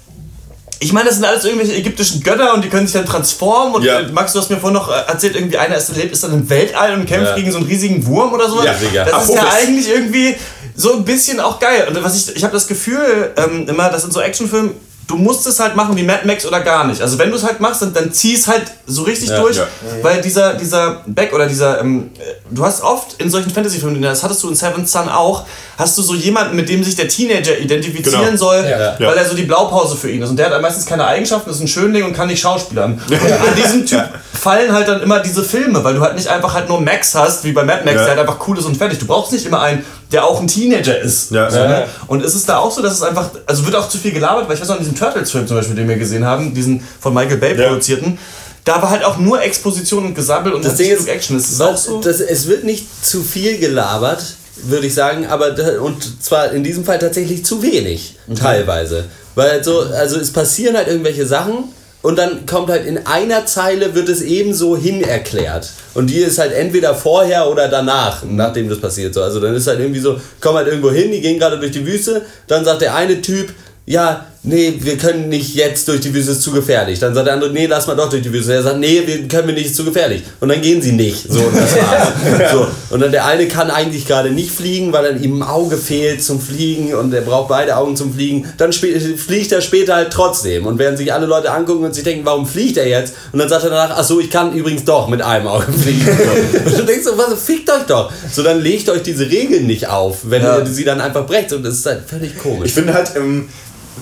Ich 0.83 0.95
meine, 0.95 1.07
das 1.09 1.17
sind 1.17 1.27
alles 1.27 1.45
irgendwelche 1.45 1.75
ägyptischen 1.75 2.23
Götter 2.23 2.55
und 2.55 2.65
die 2.65 2.71
können 2.71 2.87
sich 2.87 2.95
dann 2.95 3.05
transformen. 3.05 3.75
Und 3.75 3.83
Ja. 3.85 4.01
äh, 4.01 4.09
Max, 4.13 4.33
du 4.33 4.39
hast 4.39 4.49
mir 4.51 4.57
vorhin 4.57 4.75
noch 4.79 4.89
äh, 4.91 5.03
erzählt, 5.09 5.37
irgendwie 5.37 5.59
einer 5.59 5.77
ist, 5.77 5.95
lebt, 5.95 6.11
ist 6.13 6.25
dann 6.25 6.33
im 6.33 6.49
Weltall 6.49 6.95
und 6.95 7.05
kämpft 7.07 7.29
Ja. 7.33 7.37
gegen 7.37 7.53
so 7.53 7.59
einen 7.59 7.67
riesigen 7.67 8.07
Wurm 8.07 8.33
oder 8.33 8.49
sowas. 8.49 8.65
Ja, 8.65 8.75
sicher. 8.75 9.05
das 9.05 9.29
ist 9.29 9.35
ja 9.35 9.47
eigentlich 9.63 9.89
irgendwie 9.91 10.37
so 10.75 10.95
ein 10.95 11.05
bisschen 11.05 11.39
auch 11.39 11.59
geil. 11.61 11.87
Und 11.89 12.03
was 12.03 12.17
ich, 12.17 12.35
ich 12.35 12.43
habe 12.45 12.55
das 12.55 12.67
Gefühl, 12.67 13.33
ähm, 13.37 13.69
immer, 13.69 13.91
das 13.91 14.03
sind 14.03 14.13
so 14.15 14.21
Actionfilme, 14.23 14.71
du 15.11 15.17
musst 15.17 15.45
es 15.49 15.59
halt 15.59 15.75
machen 15.75 15.97
wie 15.97 16.05
Mad 16.05 16.21
Max 16.25 16.47
oder 16.47 16.61
gar 16.61 16.87
nicht. 16.87 17.03
Also 17.03 17.19
wenn 17.19 17.31
du 17.31 17.37
es 17.37 17.43
halt 17.43 17.59
machst, 17.59 17.83
dann, 17.83 17.93
dann 17.93 18.13
zieh 18.13 18.35
es 18.35 18.47
halt 18.47 18.63
so 18.87 19.03
richtig 19.03 19.29
Ja, 19.31 19.41
durch. 19.41 19.57
ja. 19.57 19.67
Weil 20.03 20.21
dieser, 20.23 20.55
dieser 20.55 21.03
Beck 21.07 21.33
oder 21.35 21.47
dieser, 21.47 21.81
ähm, 21.81 22.11
äh, 22.19 22.23
du 22.51 22.65
hast 22.65 22.83
oft 22.83 23.21
in 23.21 23.29
solchen 23.29 23.51
Fantasy-Filmen, 23.51 24.01
das 24.01 24.23
hattest 24.23 24.43
du 24.45 24.49
in 24.49 24.55
Seventh 24.55 24.89
Son 24.89 25.09
auch, 25.09 25.45
hast 25.77 25.99
du 25.99 26.03
so 26.03 26.15
jemanden, 26.15 26.55
mit 26.55 26.69
dem 26.69 26.85
sich 26.85 26.95
der 26.95 27.09
Teenager 27.09 27.59
identifizieren 27.59 28.25
Genau. 28.27 28.37
soll, 28.37 28.65
Ja. 28.65 28.95
weil 29.01 29.17
er 29.19 29.25
so 29.29 29.35
die 29.35 29.43
Blaupause 29.43 29.97
für 29.97 30.11
ihn 30.11 30.23
ist. 30.23 30.31
Und 30.31 30.37
der 30.37 30.49
hat 30.51 30.63
meistens 30.63 30.87
keine 30.87 31.05
Eigenschaften, 31.07 31.51
ist 31.51 31.61
ein 31.61 31.67
Schönling 31.69 32.05
und 32.05 32.13
kann 32.13 32.29
nicht 32.29 32.41
schauspielern. 32.41 32.93
Und 33.09 33.13
an 33.13 33.57
diesem 33.57 33.85
Typ 33.87 34.05
fallen 34.41 34.73
halt 34.73 34.87
dann 34.87 35.03
immer 35.03 35.19
diese 35.21 35.43
Filme, 35.43 35.83
weil 35.83 35.95
du 35.95 36.01
halt 36.01 36.15
nicht 36.15 36.29
einfach 36.29 36.55
halt 36.55 36.69
nur 36.69 36.81
Max 36.81 37.15
hast, 37.17 37.43
wie 37.45 37.53
bei 37.53 37.65
Mad 37.65 37.81
Max, 37.85 37.97
Ja. 37.97 38.03
der 38.05 38.09
halt 38.11 38.21
einfach 38.21 38.47
cool 38.47 38.57
ist 38.59 38.65
und 38.65 38.77
fertig. 38.77 38.99
Du 39.01 39.07
brauchst 39.07 39.33
nicht 39.33 39.45
immer 39.45 39.61
einen, 39.61 39.85
der 40.13 40.25
auch 40.25 40.41
ein 40.41 40.49
Teenager 40.49 40.99
ist. 40.99 41.31
Ja. 41.31 41.51
So, 41.51 41.59
Ja. 41.59 41.69
ne? 41.69 41.85
Und 42.07 42.23
ist 42.25 42.35
es 42.35 42.45
da 42.47 42.59
auch 42.59 42.71
so, 42.71 42.83
dass 42.83 42.95
es 42.95 43.03
einfach, 43.03 43.31
also 43.47 43.65
wird 43.65 43.77
auch 43.77 43.89
zu 43.89 43.99
viel 43.99 44.13
gelabert, 44.13 44.49
weil 44.49 44.55
ich 44.57 44.61
weiß 44.61 44.69
noch, 44.69 44.77
in 44.77 44.83
diesem 44.83 44.97
Turtles-Film 44.99 45.47
zum 45.47 45.57
Beispiel, 45.57 45.77
den 45.77 45.89
wir 45.89 45.97
gesehen 45.97 46.25
haben, 46.25 46.53
diesen 46.55 46.83
von 47.01 47.15
Michael 47.15 47.37
Bay 47.39 47.57
Ja. 47.59 47.69
produzierten, 47.69 48.19
da 48.65 48.83
war 48.83 48.91
halt 48.91 49.05
auch 49.05 49.17
nur 49.19 49.41
Exposition 49.43 50.05
und 50.07 50.15
Gesabbel 50.15 50.53
und 50.53 50.65
Das 50.65 50.77
Ding 50.77 50.91
ist, 50.91 51.09
Action. 51.09 51.37
Ist 51.37 51.53
das 51.53 51.61
auch 51.61 51.77
so? 51.77 52.01
das, 52.01 52.21
es 52.21 52.47
wird 52.47 52.65
nicht 52.65 52.87
zu 53.05 53.23
viel 53.23 53.59
gelabert, 53.59 54.23
würde 54.65 54.87
ich 54.87 54.95
sagen, 54.95 55.27
aber 55.27 55.55
und 55.81 56.23
zwar 56.23 56.53
in 56.53 56.63
diesem 56.63 56.85
Fall 56.85 56.99
tatsächlich 56.99 57.45
zu 57.45 57.63
wenig, 57.63 58.17
teilweise. 58.39 59.05
Weil 59.35 59.65
so, 59.65 59.81
also 59.81 60.19
es 60.19 60.33
passieren 60.33 60.77
halt 60.77 60.89
irgendwelche 60.89 61.27
Sachen 61.27 61.65
und 62.03 62.19
dann 62.19 62.47
kommt 62.47 62.71
halt 62.71 62.87
in 62.87 63.07
einer 63.07 63.45
Zeile 63.47 63.95
wird 63.95 64.09
es 64.09 64.23
ebenso 64.23 64.77
hin 64.77 65.03
erklärt. 65.03 65.71
Und 65.95 66.09
die 66.09 66.19
ist 66.19 66.39
halt 66.39 66.53
entweder 66.53 66.95
vorher 66.95 67.51
oder 67.51 67.69
danach, 67.69 68.23
nachdem 68.25 68.69
das 68.69 68.81
passiert. 68.81 69.13
So. 69.13 69.23
Also 69.23 69.39
dann 69.39 69.55
ist 69.55 69.67
halt 69.67 69.81
irgendwie 69.81 70.01
so, 70.01 70.19
kommen 70.41 70.57
halt 70.57 70.69
irgendwo 70.69 70.91
hin, 70.91 71.13
die 71.13 71.21
gehen 71.21 71.39
gerade 71.39 71.59
durch 71.59 71.73
die 71.73 71.87
Wüste, 71.87 72.23
dann 72.47 72.65
sagt 72.65 72.81
der 72.83 72.95
eine 72.95 73.21
Typ, 73.21 73.53
ja, 73.85 74.27
nee, 74.43 74.75
wir 74.81 74.97
können 74.97 75.29
nicht 75.29 75.55
jetzt 75.55 75.87
durch 75.89 76.01
die 76.01 76.15
Wüste, 76.15 76.33
ist 76.33 76.43
zu 76.43 76.51
gefährlich. 76.53 76.99
Dann 76.99 77.15
sagt 77.15 77.27
der 77.27 77.35
andere, 77.35 77.51
nee, 77.53 77.67
lass 77.67 77.87
mal 77.87 77.95
doch 77.95 78.09
durch 78.09 78.23
die 78.23 78.33
Wüste. 78.33 78.55
Er 78.55 78.63
sagt, 78.63 78.79
nee, 78.79 79.03
wir 79.05 79.29
können 79.29 79.49
wir 79.49 79.55
nicht, 79.55 79.67
ist 79.67 79.77
zu 79.77 79.85
gefährlich. 79.85 80.23
Und 80.41 80.49
dann 80.49 80.61
gehen 80.63 80.81
sie 80.81 80.93
nicht. 80.93 81.31
So, 81.31 81.41
und 81.41 81.57
das 81.57 81.77
war's. 81.77 82.09
so. 82.53 82.67
Und 82.91 83.01
dann 83.01 83.13
der 83.13 83.27
eine 83.27 83.47
kann 83.49 83.71
eigentlich 83.71 84.07
gerade 84.07 84.31
nicht 84.31 84.51
fliegen, 84.51 84.93
weil 84.93 85.05
dann 85.13 85.23
ihm 85.23 85.41
ein 85.41 85.43
Auge 85.43 85.77
fehlt 85.77 86.23
zum 86.23 86.41
Fliegen 86.41 86.95
und 86.95 87.13
er 87.13 87.21
braucht 87.21 87.49
beide 87.49 87.77
Augen 87.77 87.97
zum 87.97 88.15
Fliegen. 88.15 88.47
Dann 88.57 88.73
fliegt 88.73 89.53
er 89.53 89.61
später 89.61 89.95
halt 89.95 90.11
trotzdem. 90.13 90.67
Und 90.67 90.79
während 90.79 90.97
sich 90.99 91.13
alle 91.13 91.27
Leute 91.27 91.51
angucken 91.53 91.85
und 91.85 91.95
sich 91.95 92.05
denken, 92.05 92.25
warum 92.25 92.47
fliegt 92.47 92.79
er 92.79 92.89
jetzt? 92.89 93.15
Und 93.33 93.39
dann 93.41 93.49
sagt 93.49 93.65
er 93.65 93.71
danach, 93.71 93.95
ach 93.99 94.05
so, 94.05 94.21
ich 94.21 94.31
kann 94.31 94.53
übrigens 94.55 94.85
doch 94.85 95.09
mit 95.09 95.21
einem 95.23 95.49
Auge 95.49 95.71
fliegen. 95.73 96.05
So. 96.07 96.71
Und 96.71 96.79
du 96.79 96.83
denkst 96.85 97.05
so, 97.05 97.19
was, 97.19 97.43
fickt 97.43 97.71
euch 97.71 97.83
doch. 97.87 98.11
So, 98.33 98.43
dann 98.43 98.61
legt 98.63 98.89
euch 98.89 99.03
diese 99.03 99.31
Regeln 99.31 99.67
nicht 99.67 99.89
auf, 99.89 100.19
wenn 100.25 100.43
Ja. 100.43 100.59
ihr 100.59 100.67
sie 100.67 100.85
dann 100.85 101.01
einfach 101.01 101.27
brecht. 101.27 101.53
Und 101.53 101.63
das 101.63 101.75
ist 101.75 101.87
halt 101.87 102.03
völlig 102.07 102.39
komisch. 102.39 102.69
Ich 102.69 102.75
finde 102.75 102.95
halt, 102.95 103.11
ähm, 103.17 103.49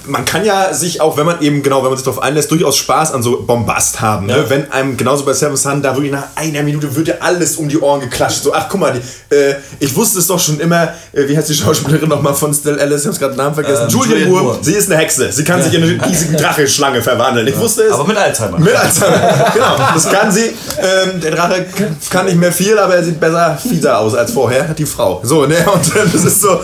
man 0.06 0.24
kann 0.24 0.44
ja 0.44 0.72
sich 0.74 1.00
auch, 1.00 1.16
wenn 1.16 1.26
man 1.26 1.40
eben, 1.40 1.62
genau, 1.62 1.82
wenn 1.82 1.90
man 1.90 1.96
sich 1.96 2.04
darauf 2.04 2.22
einlässt, 2.22 2.50
durchaus 2.50 2.76
Spaß 2.76 3.12
an 3.12 3.22
so 3.22 3.42
Bombast 3.42 4.00
haben. 4.00 4.26
Ne? 4.26 4.44
Wenn 4.48 4.70
einem, 4.72 4.96
genauso 4.96 5.24
bei 5.24 5.32
Seven 5.32 5.56
Sun, 5.56 5.82
da 5.82 5.94
wirklich 5.94 6.12
nach 6.12 6.28
einer 6.34 6.62
Minute 6.62 6.94
wird 6.94 7.08
ja 7.08 7.14
alles 7.20 7.56
um 7.56 7.68
die 7.68 7.78
Ohren 7.78 8.00
geklatscht. 8.00 8.42
So, 8.42 8.52
ach 8.52 8.66
guck 8.68 8.80
mal, 8.80 8.92
die, 8.92 9.34
äh, 9.34 9.56
ich 9.78 9.94
wusste 9.94 10.18
es 10.18 10.26
doch 10.26 10.38
schon 10.38 10.60
immer, 10.60 10.94
äh, 11.12 11.28
wie 11.28 11.36
heißt 11.36 11.48
die 11.48 11.54
Schauspielerin 11.54 12.08
nochmal 12.08 12.34
von 12.34 12.52
Still 12.52 12.78
Alice, 12.78 13.02
ich 13.02 13.06
hab's 13.08 13.18
gerade 13.18 13.34
den 13.34 13.38
Namen 13.38 13.54
vergessen. 13.54 13.84
Ähm, 13.84 13.88
Julian 13.88 14.08
Julianne 14.10 14.30
Moore. 14.30 14.44
Moore. 14.44 14.58
Sie 14.62 14.72
ist 14.72 14.90
eine 14.90 15.00
Hexe. 15.00 15.32
Sie 15.32 15.44
kann 15.44 15.62
sich 15.62 15.74
in 15.74 15.82
eine 15.82 16.06
riesige 16.06 16.36
Drache-Schlange 16.40 17.02
verwandeln. 17.02 17.46
Ich 17.46 17.58
wusste 17.58 17.82
es. 17.82 17.92
Aber 17.92 18.04
mit 18.04 18.16
Alzheimer. 18.16 18.58
Mit 18.58 18.74
Alzheimer. 18.74 19.50
genau, 19.54 19.76
das 19.94 20.10
kann 20.10 20.32
sie. 20.32 20.46
Ähm, 20.46 21.20
der 21.20 21.32
Drache 21.32 21.66
kann 22.10 22.26
nicht 22.26 22.38
mehr 22.38 22.52
viel, 22.52 22.78
aber 22.78 22.96
er 22.96 23.04
sieht 23.04 23.20
besser, 23.20 23.58
fieser 23.60 23.98
aus 23.98 24.14
als 24.14 24.32
vorher. 24.32 24.74
Die 24.74 24.86
Frau. 24.86 25.20
So, 25.22 25.46
ne? 25.46 25.56
Und 25.72 25.96
äh, 25.96 26.00
das 26.12 26.24
ist 26.24 26.40
so. 26.40 26.60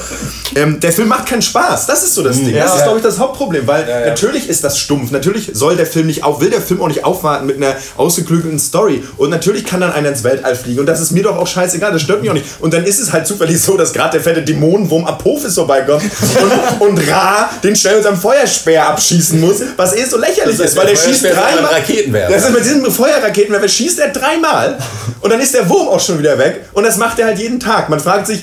Ähm, 0.56 0.78
der 0.80 0.92
Film 0.92 1.08
macht 1.08 1.26
keinen 1.26 1.42
Spaß. 1.42 1.86
Das 1.86 2.02
ist 2.04 2.14
so 2.14 2.22
das 2.22 2.36
Ding. 2.36 2.54
Ja. 2.54 2.64
das 2.64 2.76
ist, 2.76 2.82
glaube 2.84 2.98
ich, 2.98 3.04
das 3.04 3.18
Hauptproblem. 3.24 3.66
Weil 3.66 3.88
ja. 3.88 4.06
natürlich 4.06 4.48
ist 4.48 4.64
das 4.64 4.78
stumpf. 4.78 5.10
Natürlich 5.10 5.50
soll 5.52 5.76
der 5.76 5.86
Film 5.86 6.06
nicht 6.06 6.24
auf, 6.24 6.40
will 6.40 6.50
der 6.50 6.62
Film 6.62 6.80
auch 6.80 6.88
nicht 6.88 7.04
aufwarten 7.04 7.46
mit 7.46 7.56
einer 7.56 7.76
ausgeklügelten 7.96 8.58
Story. 8.58 9.02
Und 9.16 9.30
natürlich 9.30 9.66
kann 9.66 9.80
dann 9.80 9.92
einer 9.92 10.08
ins 10.08 10.24
Weltall 10.24 10.56
fliegen. 10.56 10.80
Und 10.80 10.86
das 10.86 11.00
ist 11.00 11.10
mir 11.10 11.22
doch 11.22 11.36
auch 11.36 11.46
scheißegal. 11.46 11.92
Das 11.92 12.02
stört 12.02 12.22
mich 12.22 12.30
auch 12.30 12.34
nicht. 12.34 12.46
Und 12.60 12.72
dann 12.72 12.84
ist 12.84 12.98
es 12.98 13.12
halt 13.12 13.26
zufällig 13.26 13.60
so, 13.60 13.76
dass 13.76 13.92
gerade 13.92 14.12
der 14.12 14.20
fette 14.22 14.42
Dämonenwurm 14.42 15.04
Apophis 15.04 15.54
vorbeikommt 15.54 16.02
und, 16.80 16.88
und 16.88 17.10
Ra 17.10 17.50
den 17.62 17.76
schnell 17.76 17.96
mit 17.96 18.04
seinem 18.04 18.16
Feuerspeer 18.16 18.88
abschießen 18.88 19.38
muss. 19.40 19.60
Was 19.76 19.94
eh 19.94 20.04
so 20.04 20.18
lächerlich 20.18 20.56
Das 20.56 20.70
ist, 20.70 20.76
weil 20.76 20.86
der 20.86 20.94
der 20.94 21.02
schießt 21.02 21.24
dreimal. 21.24 21.72
Raketenwerfer. 21.72 22.32
Das 22.32 22.44
ist 22.44 22.52
mit 22.52 22.64
diesem 22.64 22.90
Feuerraketenwerfer 22.90 23.68
schießt 23.68 23.98
er 24.00 24.08
dreimal 24.08 24.78
und 25.20 25.32
dann 25.32 25.40
ist 25.40 25.54
der 25.54 25.68
Wurm 25.68 25.88
auch 25.88 26.00
schon 26.00 26.18
wieder 26.18 26.38
weg 26.38 26.66
und 26.72 26.84
das 26.84 26.96
macht 26.96 27.18
er 27.18 27.26
halt 27.26 27.38
jeden 27.38 27.60
Tag. 27.60 27.88
Man 27.88 28.00
fragt 28.00 28.26
sich 28.26 28.42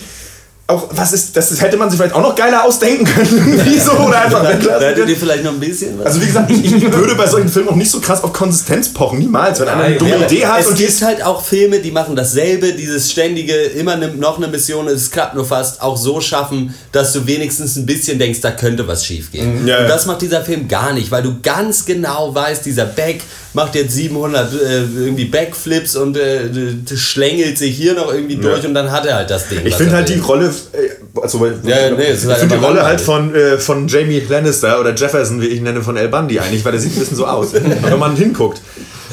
auch, 0.71 0.87
was 0.91 1.13
ist, 1.13 1.35
das 1.35 1.61
hätte 1.61 1.77
man 1.77 1.89
sich 1.89 1.99
vielleicht 1.99 2.15
auch 2.15 2.21
noch 2.21 2.35
geiler 2.35 2.63
ausdenken 2.63 3.05
können. 3.05 3.61
Wieso 3.65 3.91
oder 3.93 4.21
einfach 4.21 4.47
weglassen 4.47 4.87
hättet 4.87 5.09
ihr 5.09 5.17
vielleicht 5.17 5.43
noch 5.43 5.53
ein 5.53 5.59
bisschen 5.59 5.99
was. 5.99 6.07
Also 6.07 6.21
wie 6.21 6.25
gesagt, 6.25 6.51
ich, 6.51 6.65
ich 6.65 6.91
würde 6.91 7.15
bei 7.15 7.27
solchen 7.27 7.49
Filmen 7.49 7.69
auch 7.69 7.75
nicht 7.75 7.91
so 7.91 7.99
krass 7.99 8.23
auf 8.23 8.33
Konsistenz 8.33 8.89
pochen, 8.89 9.19
niemals. 9.19 9.59
Wenn 9.59 9.67
einer 9.67 9.83
eine 9.83 9.95
dumme 9.97 10.17
ja, 10.17 10.25
Idee 10.25 10.45
hat 10.45 10.61
es 10.61 10.67
und 10.67 10.77
gibt 10.77 11.01
halt 11.01 11.23
auch 11.23 11.43
Filme, 11.43 11.79
die 11.79 11.91
machen 11.91 12.15
dasselbe, 12.15 12.73
dieses 12.73 13.11
ständige, 13.11 13.53
immer 13.53 13.95
ne, 13.95 14.09
noch 14.09 14.37
eine 14.37 14.47
Mission, 14.47 14.87
es 14.87 15.11
klappt 15.11 15.35
nur 15.35 15.45
fast, 15.45 15.81
auch 15.81 15.97
so 15.97 16.21
schaffen, 16.21 16.73
dass 16.91 17.13
du 17.13 17.27
wenigstens 17.27 17.75
ein 17.75 17.85
bisschen 17.85 18.17
denkst, 18.19 18.41
da 18.41 18.51
könnte 18.51 18.87
was 18.87 19.05
schief 19.05 19.31
gehen. 19.31 19.61
Mhm. 19.61 19.67
Ja, 19.67 19.81
und 19.81 19.89
das 19.89 20.05
macht 20.05 20.21
dieser 20.21 20.43
Film 20.43 20.67
gar 20.67 20.93
nicht, 20.93 21.11
weil 21.11 21.23
du 21.23 21.35
ganz 21.41 21.85
genau 21.85 22.33
weißt, 22.33 22.65
dieser 22.65 22.85
Beck 22.85 23.21
macht 23.53 23.75
jetzt 23.75 23.93
700 23.93 24.53
äh, 24.53 24.57
irgendwie 24.81 25.25
Backflips 25.25 25.95
und 25.95 26.17
äh, 26.17 26.49
schlängelt 26.95 27.57
sich 27.57 27.75
hier 27.75 27.93
noch 27.93 28.13
irgendwie 28.13 28.37
durch 28.37 28.65
und 28.65 28.73
dann 28.73 28.91
hat 28.91 29.05
er 29.05 29.15
halt 29.15 29.29
das 29.29 29.47
Ding. 29.49 29.59
Ich 29.65 29.75
finde 29.75 29.95
halt 29.95 30.09
die 30.09 30.15
will. 30.15 30.21
Rolle, 30.21 30.53
äh, 30.73 31.21
also, 31.21 31.45
Ja, 31.63 31.91
nee, 31.91 32.07
es 32.07 32.19
ist 32.19 32.23
ich 32.23 32.29
halt 32.29 32.39
finde 32.39 32.57
die 32.57 32.63
Rolle 32.63 32.83
halt 32.83 33.01
von, 33.01 33.35
äh, 33.35 33.57
von 33.57 33.87
Jamie 33.87 34.21
Lannister 34.27 34.79
oder 34.79 34.95
Jefferson, 34.95 35.41
wie 35.41 35.47
ich 35.47 35.57
ihn 35.57 35.63
nenne, 35.63 35.81
von 35.81 35.97
El 35.97 36.07
Bundy 36.07 36.39
eigentlich, 36.39 36.63
weil 36.63 36.71
der 36.71 36.81
sieht 36.81 36.95
ein 36.95 36.99
bisschen 36.99 37.17
so 37.17 37.25
aus. 37.25 37.53
wenn 37.53 37.99
man 37.99 38.15
hinguckt. 38.15 38.61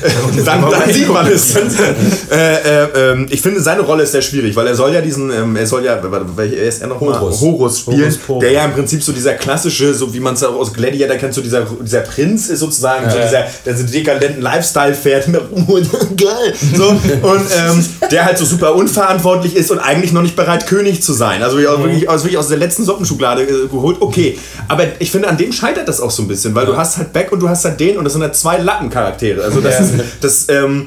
dann, 0.44 0.70
dann 0.70 0.92
sieht 0.92 1.08
man 1.08 1.26
es. 1.26 1.56
äh, 2.30 2.32
äh, 2.32 3.12
ähm, 3.12 3.26
ich 3.30 3.40
finde, 3.40 3.60
seine 3.60 3.82
Rolle 3.82 4.04
ist 4.04 4.12
sehr 4.12 4.22
schwierig, 4.22 4.54
weil 4.56 4.66
er 4.66 4.74
soll 4.74 4.92
ja 4.92 5.00
diesen, 5.00 5.30
ähm, 5.30 5.56
er 5.56 5.66
soll 5.66 5.84
ja, 5.84 5.98
welcher 6.36 6.56
ist 6.56 6.82
er 6.82 6.88
nochmal? 6.88 7.20
Horus. 7.20 7.40
Horus 7.40 7.78
spielen, 7.80 8.14
Horus 8.28 8.40
der 8.40 8.52
ja 8.52 8.64
im 8.64 8.72
Prinzip 8.72 9.02
so 9.02 9.12
dieser 9.12 9.34
klassische, 9.34 9.94
so 9.94 10.12
wie 10.12 10.20
man 10.20 10.34
es 10.34 10.44
auch 10.44 10.54
aus 10.54 10.72
Gladiator 10.72 11.16
kennt, 11.16 11.34
so 11.34 11.40
dieser, 11.40 11.66
dieser 11.80 12.00
Prinz 12.00 12.48
ist 12.48 12.60
sozusagen, 12.60 13.10
so 13.10 13.16
dieser, 13.16 13.46
der 13.64 13.76
so 13.76 13.84
dekadenten 13.84 14.42
Lifestyle 14.42 14.94
fährt, 14.94 15.26
geil, 16.16 16.54
so, 16.76 16.88
und 16.88 17.46
ähm, 17.56 17.86
der 18.10 18.24
halt 18.24 18.38
so 18.38 18.44
super 18.44 18.74
unverantwortlich 18.74 19.56
ist 19.56 19.70
und 19.70 19.78
eigentlich 19.78 20.12
noch 20.12 20.22
nicht 20.22 20.36
bereit, 20.36 20.66
König 20.66 21.02
zu 21.02 21.12
sein. 21.12 21.42
Also 21.42 21.58
auch 21.68 21.82
wirklich, 21.82 22.08
aus, 22.08 22.22
wirklich 22.22 22.38
aus 22.38 22.48
der 22.48 22.58
letzten 22.58 22.84
Soppenschublade 22.84 23.42
äh, 23.42 23.68
geholt, 23.68 23.96
okay. 24.00 24.38
Aber 24.68 24.84
ich 24.98 25.10
finde, 25.10 25.28
an 25.28 25.36
dem 25.36 25.52
scheitert 25.52 25.88
das 25.88 26.00
auch 26.00 26.10
so 26.10 26.22
ein 26.22 26.28
bisschen, 26.28 26.54
weil 26.54 26.66
du 26.66 26.76
hast 26.76 26.98
halt 26.98 27.12
Beck 27.12 27.32
und 27.32 27.40
du 27.40 27.48
hast 27.48 27.64
halt 27.64 27.80
den 27.80 27.96
und 27.98 28.04
das 28.04 28.12
sind 28.12 28.22
halt 28.22 28.36
zwei 28.36 28.58
Lappencharaktere. 28.58 29.42
Also 29.42 29.60
das 29.60 29.80
ist, 29.80 29.87
das, 30.20 30.46
ähm, 30.48 30.86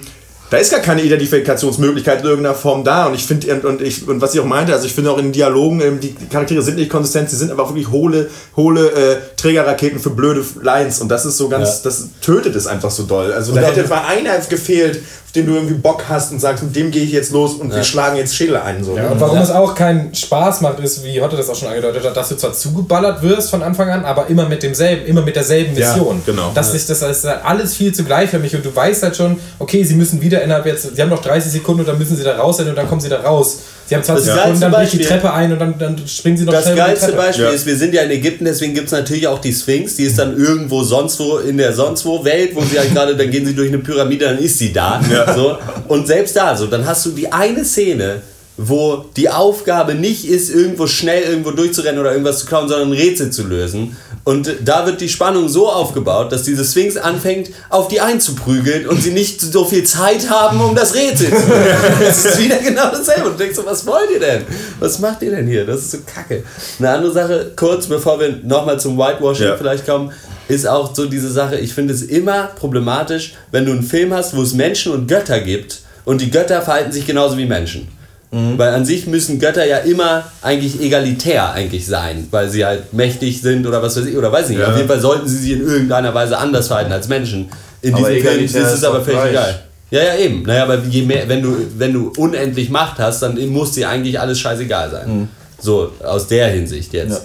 da 0.49 0.57
ist 0.57 0.69
gar 0.71 0.81
keine 0.81 1.01
Identifikationsmöglichkeit 1.01 2.21
in 2.21 2.27
irgendeiner 2.27 2.55
Form 2.55 2.83
da 2.83 3.05
und 3.07 3.13
ich 3.15 3.25
finde 3.25 3.53
und, 3.55 3.63
und 3.63 3.81
ich 3.81 4.05
und 4.07 4.21
was 4.21 4.33
ich 4.33 4.39
auch 4.41 4.45
meinte, 4.45 4.73
also 4.73 4.85
ich 4.85 4.93
finde 4.93 5.09
auch 5.11 5.17
in 5.17 5.25
den 5.27 5.31
Dialogen 5.31 5.79
ähm, 5.81 5.99
die 6.01 6.13
Charaktere 6.29 6.61
sind 6.61 6.75
nicht 6.75 6.91
konsistent, 6.91 7.29
sie 7.29 7.37
sind 7.37 7.51
einfach 7.51 7.69
wirklich 7.69 7.89
hohle 7.89 8.29
hohle 8.57 8.91
äh, 8.91 9.17
Trägerraketen 9.37 9.99
für 9.99 10.09
blöde 10.09 10.43
Lines 10.61 10.99
und 10.99 11.07
das 11.09 11.25
ist 11.25 11.37
so 11.37 11.47
ganz 11.47 11.69
Ja. 11.69 11.75
das 11.85 12.09
tötet 12.21 12.55
es 12.55 12.67
einfach 12.67 12.91
so 12.91 13.03
doll. 13.03 13.31
Also 13.31 13.53
da 13.55 13.61
auch- 13.61 13.67
hätte 13.75 13.87
mal 13.87 14.03
einer 14.07 14.37
gefehlt, 14.39 15.01
auf 15.31 15.35
den 15.35 15.45
du 15.45 15.53
irgendwie 15.53 15.75
Bock 15.75 16.03
hast 16.09 16.33
und 16.33 16.41
sagst, 16.41 16.61
mit 16.61 16.75
dem 16.75 16.91
gehe 16.91 17.03
ich 17.03 17.13
jetzt 17.13 17.31
los 17.31 17.53
und 17.53 17.73
wir 17.73 17.85
schlagen 17.85 18.17
jetzt 18.17 18.35
Schädel 18.35 18.57
ein 18.57 18.83
so. 18.83 18.97
Ja, 18.97 19.07
und 19.11 19.21
warum 19.21 19.37
es 19.37 19.49
auch 19.49 19.73
keinen 19.75 20.13
Spaß 20.13 20.59
macht, 20.59 20.79
ist, 20.81 21.05
wie 21.05 21.21
Hotte 21.21 21.37
das 21.37 21.47
auch 21.49 21.55
schon 21.55 21.69
angedeutet 21.69 22.03
hat, 22.03 22.17
dass 22.17 22.27
du 22.27 22.35
zwar 22.35 22.51
zugeballert 22.51 23.21
wirst 23.23 23.49
von 23.49 23.63
Anfang 23.63 23.89
an, 23.89 24.03
aber 24.03 24.27
immer 24.27 24.49
mit 24.49 24.61
demselben, 24.61 25.05
immer 25.05 25.21
mit 25.21 25.37
derselben 25.37 25.73
Ja, 25.77 25.93
Mission. 25.95 26.21
genau. 26.25 26.51
Das 26.53 26.73
ist 26.73 26.89
das 26.89 27.01
ist 27.01 27.23
halt 27.23 27.45
alles 27.45 27.73
viel 27.75 27.93
zu 27.93 28.03
gleichförmig 28.03 28.53
und 28.57 28.65
du 28.65 28.75
weißt 28.75 29.03
halt 29.03 29.15
schon, 29.15 29.37
okay, 29.57 29.85
sie 29.85 29.95
müssen 29.95 30.21
wieder 30.21 30.41
innerhalb 30.41 30.65
jetzt, 30.65 30.93
sie 30.97 31.01
haben 31.01 31.09
noch 31.09 31.21
30 31.21 31.49
Sekunden 31.49 31.79
und 31.81 31.87
dann 31.87 31.97
müssen 31.97 32.17
sie 32.17 32.23
da 32.25 32.35
raus 32.35 32.57
sein 32.57 32.67
und 32.67 32.75
dann 32.77 32.89
kommen 32.89 32.99
sie 32.99 33.07
da 33.09 33.21
raus. 33.21 33.59
Sie 33.87 33.95
haben 33.95 34.03
20 34.03 34.25
Das 34.25 34.35
Sekunden, 34.35 34.61
dann 34.61 34.71
bricht 34.71 34.93
die 34.93 34.99
Treppe 34.99 35.33
ein 35.33 35.51
und 35.51 35.59
dann, 35.59 35.77
dann 35.77 35.97
springen 36.07 36.37
sie 36.37 36.45
noch 36.45 36.53
Das 36.53 36.63
schnell 36.63 36.75
die 36.75 36.79
geilste. 36.81 37.11
Beispiel 37.13 37.45
Ja. 37.45 37.49
ist, 37.51 37.65
wir 37.65 37.75
sind 37.75 37.93
ja 37.93 38.01
in 38.03 38.11
Ägypten, 38.11 38.45
deswegen 38.45 38.73
gibt 38.73 38.85
es 38.87 38.91
natürlich 38.93 39.27
auch 39.27 39.39
die 39.39 39.51
Sphinx, 39.53 39.95
die 39.97 40.03
ist 40.03 40.17
dann 40.17 40.37
irgendwo 40.37 40.81
sonst 40.83 41.19
wo 41.19 41.37
in 41.39 41.57
der 41.57 41.73
sonst 41.73 42.05
wo 42.05 42.23
Welt, 42.23 42.51
wo 42.55 42.61
sie 42.61 42.79
halt 42.79 42.93
gerade, 42.93 43.15
dann 43.17 43.29
gehen 43.31 43.45
sie 43.45 43.53
durch 43.53 43.67
eine 43.69 43.79
Pyramide, 43.79 44.25
dann 44.25 44.37
ist 44.37 44.59
sie 44.59 44.71
da. 44.71 45.01
So. 45.35 45.57
Und 45.87 46.07
selbst 46.07 46.35
da, 46.35 46.55
so, 46.55 46.67
dann 46.67 46.85
hast 46.85 47.05
du 47.05 47.11
die 47.11 47.31
eine 47.31 47.63
Szene, 47.63 48.21
wo 48.57 49.05
die 49.15 49.29
Aufgabe 49.29 49.95
nicht 49.95 50.25
ist, 50.25 50.49
irgendwo 50.49 50.87
schnell 50.87 51.23
irgendwo 51.23 51.51
durchzurennen 51.51 51.99
oder 51.99 52.11
irgendwas 52.11 52.39
zu 52.39 52.45
klauen, 52.45 52.67
sondern 52.67 52.89
ein 52.89 52.97
Rätsel 52.97 53.31
zu 53.31 53.43
lösen. 53.43 53.95
Und 54.23 54.53
da 54.63 54.85
wird 54.85 55.01
die 55.01 55.09
Spannung 55.09 55.49
so 55.49 55.69
aufgebaut, 55.69 56.31
dass 56.31 56.43
diese 56.43 56.63
Sphinx 56.63 56.95
anfängt, 56.95 57.49
auf 57.69 57.87
die 57.87 58.01
einzuprügeln 58.01 58.85
und 58.87 59.01
sie 59.01 59.11
nicht 59.11 59.41
so 59.41 59.65
viel 59.65 59.83
Zeit 59.83 60.29
haben, 60.29 60.61
um 60.61 60.75
das 60.75 60.93
Rätsel 60.93 61.29
zu 61.29 61.33
lösen. 61.33 61.99
Das 61.99 62.25
ist 62.25 62.39
wieder 62.39 62.57
genau 62.57 62.91
dasselbe. 62.91 63.29
Und 63.29 63.33
du 63.33 63.43
denkst 63.43 63.55
so, 63.55 63.65
was 63.65 63.85
wollt 63.87 64.11
ihr 64.13 64.19
denn? 64.19 64.43
Was 64.79 64.99
macht 64.99 65.23
ihr 65.23 65.31
denn 65.31 65.47
hier? 65.47 65.65
Das 65.65 65.79
ist 65.81 65.91
so 65.91 65.97
kacke. 66.05 66.43
Eine 66.77 66.89
andere 66.91 67.11
Sache, 67.11 67.51
kurz 67.55 67.87
bevor 67.87 68.19
wir 68.19 68.39
nochmal 68.43 68.79
zum 68.79 68.97
Whitewashing 68.97 69.47
Ja. 69.47 69.57
vielleicht 69.57 69.85
kommen, 69.87 70.11
ist 70.47 70.67
auch 70.67 70.93
so 70.95 71.05
diese 71.07 71.31
Sache, 71.31 71.57
ich 71.57 71.73
finde 71.73 71.93
es 71.93 72.03
immer 72.03 72.43
problematisch, 72.55 73.33
wenn 73.51 73.65
du 73.65 73.71
einen 73.71 73.83
Film 73.83 74.13
hast, 74.13 74.35
wo 74.35 74.41
es 74.43 74.53
Menschen 74.53 74.91
und 74.91 75.07
Götter 75.07 75.39
gibt 75.39 75.79
und 76.05 76.21
die 76.21 76.29
Götter 76.29 76.61
verhalten 76.61 76.91
sich 76.91 77.07
genauso 77.07 77.37
wie 77.37 77.45
Menschen. 77.45 77.87
Weil 78.31 78.73
an 78.73 78.85
sich 78.85 79.07
müssen 79.07 79.39
Götter 79.39 79.65
ja 79.65 79.79
immer 79.79 80.23
eigentlich 80.41 80.81
egalitär 80.81 81.51
eigentlich 81.51 81.85
sein, 81.85 82.27
weil 82.31 82.49
sie 82.49 82.65
halt 82.65 82.93
mächtig 82.93 83.41
sind 83.41 83.67
oder 83.67 83.81
was 83.81 83.97
weiß 83.97 84.05
ich, 84.05 84.15
oder 84.15 84.31
weiß 84.31 84.45
ich 84.45 84.57
nicht. 84.57 84.61
Ja. 84.61 84.69
Auf 84.71 84.77
jeden 84.77 84.87
Fall 84.87 85.01
sollten 85.01 85.27
sie 85.27 85.37
sich 85.37 85.51
in 85.51 85.67
irgendeiner 85.67 86.13
Weise 86.13 86.37
anders 86.37 86.67
verhalten 86.67 86.93
als 86.93 87.09
Menschen. 87.09 87.49
In 87.81 87.93
Aber 87.93 88.09
diesem 88.09 88.25
Film 88.25 88.45
ist 88.45 88.55
es 88.55 88.83
aber 88.85 89.01
völlig 89.01 89.19
gleich. 89.19 89.31
egal. 89.31 89.59
Ja, 89.89 90.01
ja, 90.03 90.15
eben. 90.15 90.43
Naja, 90.43 90.63
aber 90.63 90.77
je 90.89 91.01
mehr, 91.01 91.27
wenn 91.27 91.41
du, 91.41 91.57
wenn 91.77 91.91
du 91.91 92.13
unendlich 92.15 92.69
Macht 92.69 92.99
hast, 92.99 93.21
dann 93.21 93.37
muss 93.49 93.73
dir 93.73 93.89
eigentlich 93.89 94.17
alles 94.17 94.39
scheißegal 94.39 94.89
sein. 94.91 95.27
So, 95.59 95.91
aus 96.01 96.27
der 96.27 96.47
Hinsicht 96.47 96.93
jetzt. 96.93 97.23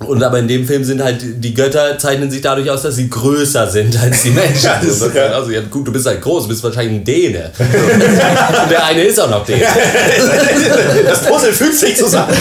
Und 0.00 0.22
aber 0.22 0.38
in 0.40 0.46
dem 0.46 0.66
Film 0.66 0.84
sind 0.84 1.02
halt 1.02 1.20
die 1.22 1.54
Götter 1.54 1.98
zeichnen 1.98 2.30
sich 2.30 2.42
dadurch 2.42 2.70
aus, 2.70 2.82
dass 2.82 2.96
sie 2.96 3.08
größer 3.08 3.66
sind 3.66 3.98
als 3.98 4.22
die 4.24 4.30
Menschen. 4.30 4.56
Ja, 4.64 4.78
das 4.78 4.90
ist- 4.96 5.02
Und 5.02 5.16
das- 5.16 5.32
also 5.32 5.50
ja, 5.50 5.62
gut, 5.62 5.88
du 5.88 5.92
bist 5.92 6.06
halt 6.06 6.20
groß, 6.20 6.42
du 6.44 6.48
bist 6.50 6.62
wahrscheinlich 6.62 7.00
ein 7.00 7.04
Däne. 7.04 7.50
Und 7.58 8.70
der 8.70 8.84
eine 8.84 9.02
ist 9.04 9.18
auch 9.18 9.30
noch 9.30 9.44
Däne. 9.46 9.62
Das 11.06 11.22
Puzzle 11.24 11.52
fügt 11.52 11.74
sich 11.78 11.96
zusammen. 11.96 12.34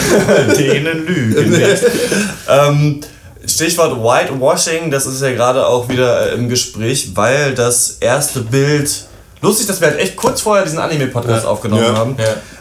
Denen 0.57 1.05
lügen. 1.05 1.49
nicht. 1.51 1.83
ähm, 2.49 2.99
Stichwort 3.47 4.01
Whitewashing, 4.03 4.89
das 4.91 5.05
ist 5.05 5.21
ja 5.21 5.31
gerade 5.31 5.65
auch 5.65 5.87
wieder 5.87 6.31
äh, 6.31 6.35
im 6.35 6.49
Gespräch, 6.49 7.11
weil 7.15 7.53
das 7.53 7.97
erste 7.99 8.41
Bild. 8.41 8.89
Lustig, 9.41 9.67
dass 9.67 9.79
wir 9.79 9.89
halt 9.89 9.99
echt 9.99 10.15
kurz 10.15 10.41
vorher 10.41 10.63
diesen 10.65 10.79
Anime-Podcast 10.79 11.45
aufgenommen 11.45 11.83
Ja. 11.83 11.95
haben. 11.95 12.15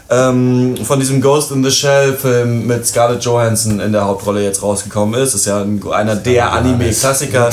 Ähm, 0.09 0.75
von 0.83 0.99
diesem 0.99 1.19
Ghost 1.19 1.51
in 1.51 1.63
the 1.63 1.71
Shell-Film 1.71 2.67
mit 2.67 2.85
Scarlett 2.85 3.23
Johansson 3.23 3.79
in 3.79 3.91
der 3.91 4.05
Hauptrolle 4.05 4.43
jetzt 4.43 4.61
rausgekommen 4.61 5.19
ist. 5.19 5.33
Ist 5.33 5.45
ja 5.45 5.61
ein, 5.61 5.81
einer 5.91 6.15
der 6.15 6.51
Anime-Klassiker. 6.51 7.49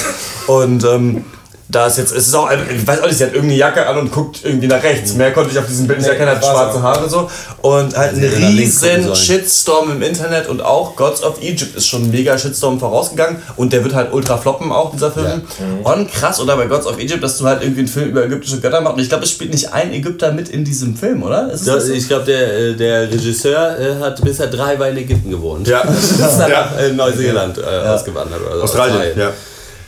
Und 0.47 0.85
ähm, 0.85 1.25
da 1.73 1.87
ist 1.87 1.97
jetzt, 1.99 2.13
es 2.13 2.29
ist 2.29 2.35
auch, 2.35 2.49
ich 2.51 2.87
weiß 2.87 3.01
auch 3.01 3.07
nicht, 3.07 3.17
sie 3.17 3.25
hat 3.25 3.33
irgendeine 3.33 3.59
Jacke 3.59 3.87
an 3.87 3.97
und 3.99 4.13
guckt 4.13 4.41
irgendwie 4.45 4.67
nach 4.69 4.83
rechts. 4.83 5.15
Mehr 5.15 5.33
konnte 5.33 5.51
ich 5.53 5.59
auf 5.59 5.67
diesem 5.67 5.87
Bild 5.87 5.99
nicht 6.01 6.07
Nee, 6.09 6.13
erkennen, 6.17 6.37
hat 6.37 6.45
schwarze 6.45 6.79
auch. 6.79 6.83
Haare 6.83 7.09
so. 7.09 7.31
Und 7.63 7.97
halt 7.97 8.13
einen 8.15 8.25
riesen. 8.59 9.15
Shitstorm 9.17 9.91
im 9.91 10.03
Internet 10.03 10.49
und 10.49 10.61
auch 10.63 10.95
Gods 10.97 11.23
of 11.23 11.41
Egypt 11.43 11.75
ist 11.77 11.87
schon 11.89 12.03
ein 12.05 12.11
mega 12.11 12.37
Shitstorm 12.39 12.79
vorausgegangen 12.79 13.39
und 13.57 13.73
der 13.73 13.83
wird 13.85 13.95
halt 13.95 14.13
ultra 14.13 14.37
floppen 14.37 14.71
auch, 14.71 14.93
dieser 14.93 15.11
Film. 15.11 15.43
Und 15.83 16.13
krass, 16.13 16.41
oder 16.41 16.57
bei 16.57 16.67
Gods 16.67 16.87
of 16.87 16.99
Egypt, 16.99 17.23
dass 17.25 17.39
du 17.39 17.47
halt 17.47 17.63
irgendwie 17.63 17.81
einen 17.81 17.89
Film 17.89 18.11
über 18.11 18.25
ägyptische 18.25 18.61
Götter 18.61 18.81
machst. 18.81 18.97
Und 18.97 19.03
ich 19.03 19.09
glaube, 19.09 19.25
es 19.25 19.31
spielt 19.31 19.53
nicht 19.53 19.73
ein 19.73 19.93
Ägypter 19.93 20.31
mit 20.33 20.49
in 20.51 20.65
diesem 20.65 20.95
Film, 20.97 21.23
oder? 21.23 21.51
Ist 21.51 21.61
es 21.63 21.67
Das, 21.67 21.75
das 21.77 21.87
so? 21.87 21.93
ich 21.95 22.07
glaube, 22.07 22.25
der, 22.27 22.59
äh, 22.59 22.75
der 22.75 23.11
Regisseur 23.11 23.79
äh, 23.79 23.95
hat 24.01 24.23
bisher 24.23 24.49
drei 24.49 24.77
Mal 24.77 24.91
in 24.91 24.99
Ägypten 24.99 25.31
gewohnt. 25.31 25.67
Ja. 25.67 25.81
ist 25.89 26.21
dann 26.21 26.51
Ja. 26.51 26.71
nach 26.73 26.79
äh, 26.79 26.93
Neuseeland 26.93 27.59
äh, 27.59 27.89
ausgewandert. 27.89 28.41
Oder 28.45 28.57
so. 28.59 28.63
Australien, 28.65 29.19
ja. 29.19 29.31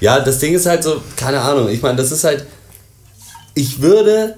Ja, 0.05 0.21
das 0.21 0.39
Ding 0.39 0.53
ist 0.53 0.67
halt 0.67 0.83
so, 0.83 1.01
keine 1.17 1.41
Ahnung, 1.41 1.67
ich 1.71 1.81
meine, 1.81 1.97
das 1.97 2.13
ist 2.13 2.25
halt, 2.25 2.45
ich 3.55 3.81
würde 3.81 4.35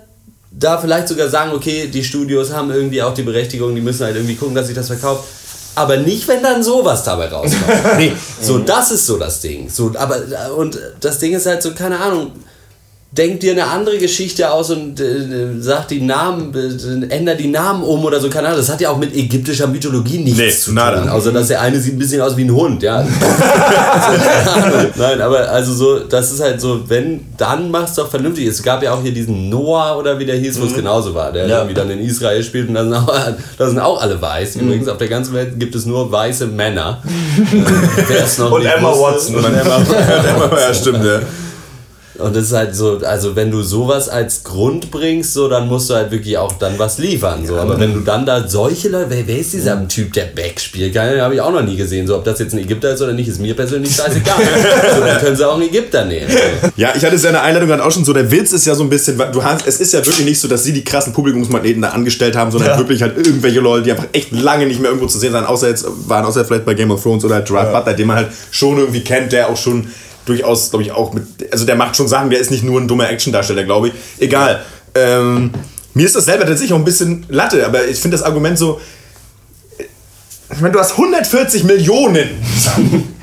da 0.52 0.78
vielleicht 0.78 1.08
sogar 1.08 1.28
sagen, 1.28 1.50
okay, 1.52 1.88
die 1.88 2.04
Studios 2.04 2.52
haben 2.52 2.70
irgendwie 2.70 3.02
auch 3.02 3.12
die 3.12 3.24
Berechtigung, 3.24 3.74
die 3.74 3.80
müssen 3.80 4.04
halt 4.04 4.14
irgendwie 4.14 4.36
gucken, 4.36 4.54
dass 4.54 4.68
sich 4.68 4.76
das 4.76 4.86
verkauft. 4.86 5.24
Aber 5.74 5.96
nicht, 5.96 6.28
wenn 6.28 6.40
dann 6.40 6.62
sowas 6.62 7.02
dabei 7.02 7.26
rauskommt. 7.26 7.66
nee, 7.96 8.12
so, 8.40 8.58
das 8.58 8.92
ist 8.92 9.06
so 9.06 9.18
das 9.18 9.40
Ding. 9.40 9.68
So, 9.68 9.92
aber, 9.98 10.54
und 10.56 10.78
das 11.00 11.18
Ding 11.18 11.34
ist 11.34 11.46
halt 11.46 11.60
so, 11.64 11.74
keine 11.74 11.98
Ahnung, 11.98 12.30
denk 13.16 13.40
dir 13.40 13.52
eine 13.52 13.66
andere 13.66 13.98
Geschichte 13.98 14.50
aus 14.50 14.70
und 14.70 15.00
äh, 15.00 15.04
sag 15.60 15.88
die 15.88 16.00
Namen, 16.00 16.52
äh, 16.54 17.14
änder 17.14 17.34
die 17.34 17.48
Namen 17.48 17.82
um 17.82 18.04
oder 18.04 18.20
so, 18.20 18.28
keine 18.28 18.48
Ahnung. 18.48 18.58
Das 18.60 18.68
hat 18.68 18.80
ja 18.80 18.90
auch 18.90 18.98
mit 18.98 19.14
ägyptischer 19.14 19.66
Mythologie 19.66 20.18
nichts 20.18 20.38
Nee, 20.38 20.50
zu 20.50 20.66
tun. 20.66 20.74
nada. 20.74 21.10
Außer, 21.12 21.32
dass 21.32 21.48
der 21.48 21.60
eine 21.60 21.80
sieht 21.80 21.94
ein 21.94 21.98
bisschen 21.98 22.20
aus 22.20 22.36
wie 22.36 22.44
ein 22.44 22.54
Hund, 22.54 22.82
ja. 22.82 23.06
Nein, 24.96 25.20
aber 25.20 25.48
also 25.50 25.72
so, 25.72 25.98
das 26.00 26.32
ist 26.32 26.40
halt 26.42 26.60
so, 26.60 26.80
wenn, 26.88 27.20
dann 27.36 27.70
mach's 27.70 27.94
doch 27.94 28.08
vernünftig. 28.10 28.46
Es 28.46 28.62
gab 28.62 28.82
ja 28.82 28.92
auch 28.92 29.02
hier 29.02 29.12
diesen 29.12 29.48
Noah 29.48 29.96
oder 29.98 30.18
wie 30.18 30.24
der 30.26 30.36
hieß, 30.36 30.60
wo 30.60 30.66
es 30.66 30.74
genauso 30.74 31.14
war, 31.14 31.32
der 31.32 31.46
Ja. 31.46 31.56
irgendwie 31.58 31.74
dann 31.74 31.90
in 31.90 32.00
Israel 32.00 32.42
spielt 32.42 32.68
und 32.68 32.74
dann 32.74 32.92
auch, 32.92 33.12
da 33.58 33.68
sind 33.68 33.78
auch 33.78 34.00
alle 34.00 34.20
weiß. 34.20 34.56
Übrigens, 34.56 34.88
auf 34.88 34.98
der 34.98 35.08
ganzen 35.08 35.34
Welt 35.34 35.58
gibt 35.58 35.74
es 35.74 35.86
nur 35.86 36.10
weiße 36.10 36.46
Männer. 36.46 37.02
Äh, 38.08 38.22
es 38.22 38.38
noch 38.38 38.50
Und 38.52 38.64
Emma. 38.64 38.90
Watson. 38.92 39.36
Und 39.36 39.44
Emma 39.44 39.80
ja, 40.60 40.74
stimmt, 40.74 41.04
ja. 41.04 41.20
Und 42.18 42.34
das 42.34 42.46
ist 42.46 42.52
halt 42.52 42.74
so, 42.74 42.98
also 43.04 43.36
wenn 43.36 43.50
du 43.50 43.62
sowas 43.62 44.08
als 44.08 44.44
Grund 44.44 44.90
bringst, 44.90 45.34
so, 45.34 45.48
dann 45.48 45.68
musst 45.68 45.90
du 45.90 45.94
halt 45.94 46.10
wirklich 46.10 46.38
auch 46.38 46.52
dann 46.52 46.78
was 46.78 46.98
liefern. 46.98 47.46
So. 47.46 47.56
Aber 47.56 47.78
wenn 47.78 47.92
du 47.92 48.00
dann 48.00 48.24
da 48.24 48.46
solche 48.48 48.88
Leute, 48.88 49.06
wer, 49.10 49.26
wer 49.26 49.38
ist 49.38 49.52
dieser 49.52 49.86
Typ, 49.88 50.12
der 50.12 50.24
Beck 50.24 50.58
spielt? 50.60 50.96
Habe 50.96 51.34
ich 51.34 51.40
auch 51.40 51.52
noch 51.52 51.62
nie 51.62 51.76
gesehen. 51.76 52.06
So, 52.06 52.16
ob 52.16 52.24
das 52.24 52.38
jetzt 52.38 52.54
ein 52.54 52.60
Ägypter 52.60 52.92
ist 52.92 53.02
oder 53.02 53.12
nicht, 53.12 53.28
ist 53.28 53.40
mir 53.40 53.54
persönlich 53.54 53.94
scheißegal. 53.94 54.36
so, 54.94 55.00
dann 55.00 55.18
können 55.18 55.36
sie 55.36 55.48
auch 55.48 55.54
einen 55.54 55.68
Ägypter 55.68 56.04
nehmen. 56.04 56.30
So. 56.30 56.68
Ja, 56.76 56.92
ich 56.96 57.04
hatte 57.04 57.16
es 57.16 57.22
ja 57.22 57.30
in 57.30 57.34
der 57.34 57.42
Einleitung 57.42 57.68
gerade 57.68 57.84
auch 57.84 57.92
schon 57.92 58.04
so, 58.04 58.12
der 58.12 58.30
Witz 58.30 58.52
ist 58.52 58.66
ja 58.66 58.74
so 58.74 58.82
ein 58.82 58.90
bisschen, 58.90 59.18
weil 59.18 59.32
du 59.32 59.42
hast, 59.42 59.66
es 59.66 59.80
ist 59.80 59.92
ja 59.92 60.04
wirklich 60.04 60.24
nicht 60.24 60.40
so, 60.40 60.48
dass 60.48 60.64
sie 60.64 60.72
die 60.72 60.84
krassen 60.84 61.12
Publikumsmagneten 61.12 61.82
da 61.82 61.88
angestellt 61.90 62.36
haben, 62.36 62.50
sondern 62.50 62.78
wirklich 62.78 63.02
halt 63.02 63.16
irgendwelche 63.16 63.60
Leute, 63.60 63.84
die 63.84 63.92
einfach 63.92 64.06
echt 64.12 64.32
lange 64.32 64.66
nicht 64.66 64.80
mehr 64.80 64.90
irgendwo 64.90 65.08
zu 65.08 65.18
sehen 65.18 65.32
sind, 65.32 65.44
außer 65.44 65.68
jetzt 65.68 65.86
waren, 66.06 66.24
außer 66.24 66.44
vielleicht 66.44 66.64
bei 66.64 66.74
Game 66.74 66.90
of 66.90 67.02
Thrones 67.02 67.24
oder 67.24 67.40
Gerard 67.42 67.72
Butler, 67.72 67.94
den 67.94 68.06
man 68.06 68.16
halt 68.16 68.28
schon 68.50 68.78
irgendwie 68.78 69.00
kennt, 69.00 69.32
der 69.32 69.50
auch 69.50 69.56
schon 69.56 69.86
durchaus, 70.26 70.70
glaube 70.70 70.82
ich, 70.84 70.92
auch 70.92 71.12
mit, 71.14 71.24
also 71.52 71.64
der 71.64 71.76
macht 71.76 71.96
schon 71.96 72.08
Sachen, 72.08 72.30
der 72.30 72.38
ist 72.40 72.50
nicht 72.50 72.62
nur 72.64 72.80
ein 72.80 72.88
dummer 72.88 73.08
Actiondarsteller, 73.08 73.64
glaube 73.64 73.88
ich. 73.88 73.94
Egal. 74.18 74.62
Ähm, 74.94 75.50
mir 75.94 76.04
ist 76.06 76.14
das 76.14 76.26
selber 76.26 76.44
tatsächlich 76.44 76.72
auch 76.74 76.78
ein 76.78 76.84
bisschen 76.84 77.24
Latte, 77.28 77.64
aber 77.66 77.86
ich 77.86 77.98
finde 77.98 78.16
das 78.16 78.24
Argument 78.26 78.58
so, 78.58 78.80
ich 80.52 80.60
meine, 80.60 80.72
du 80.72 80.78
hast 80.80 80.92
140 80.92 81.64
Millionen. 81.64 82.28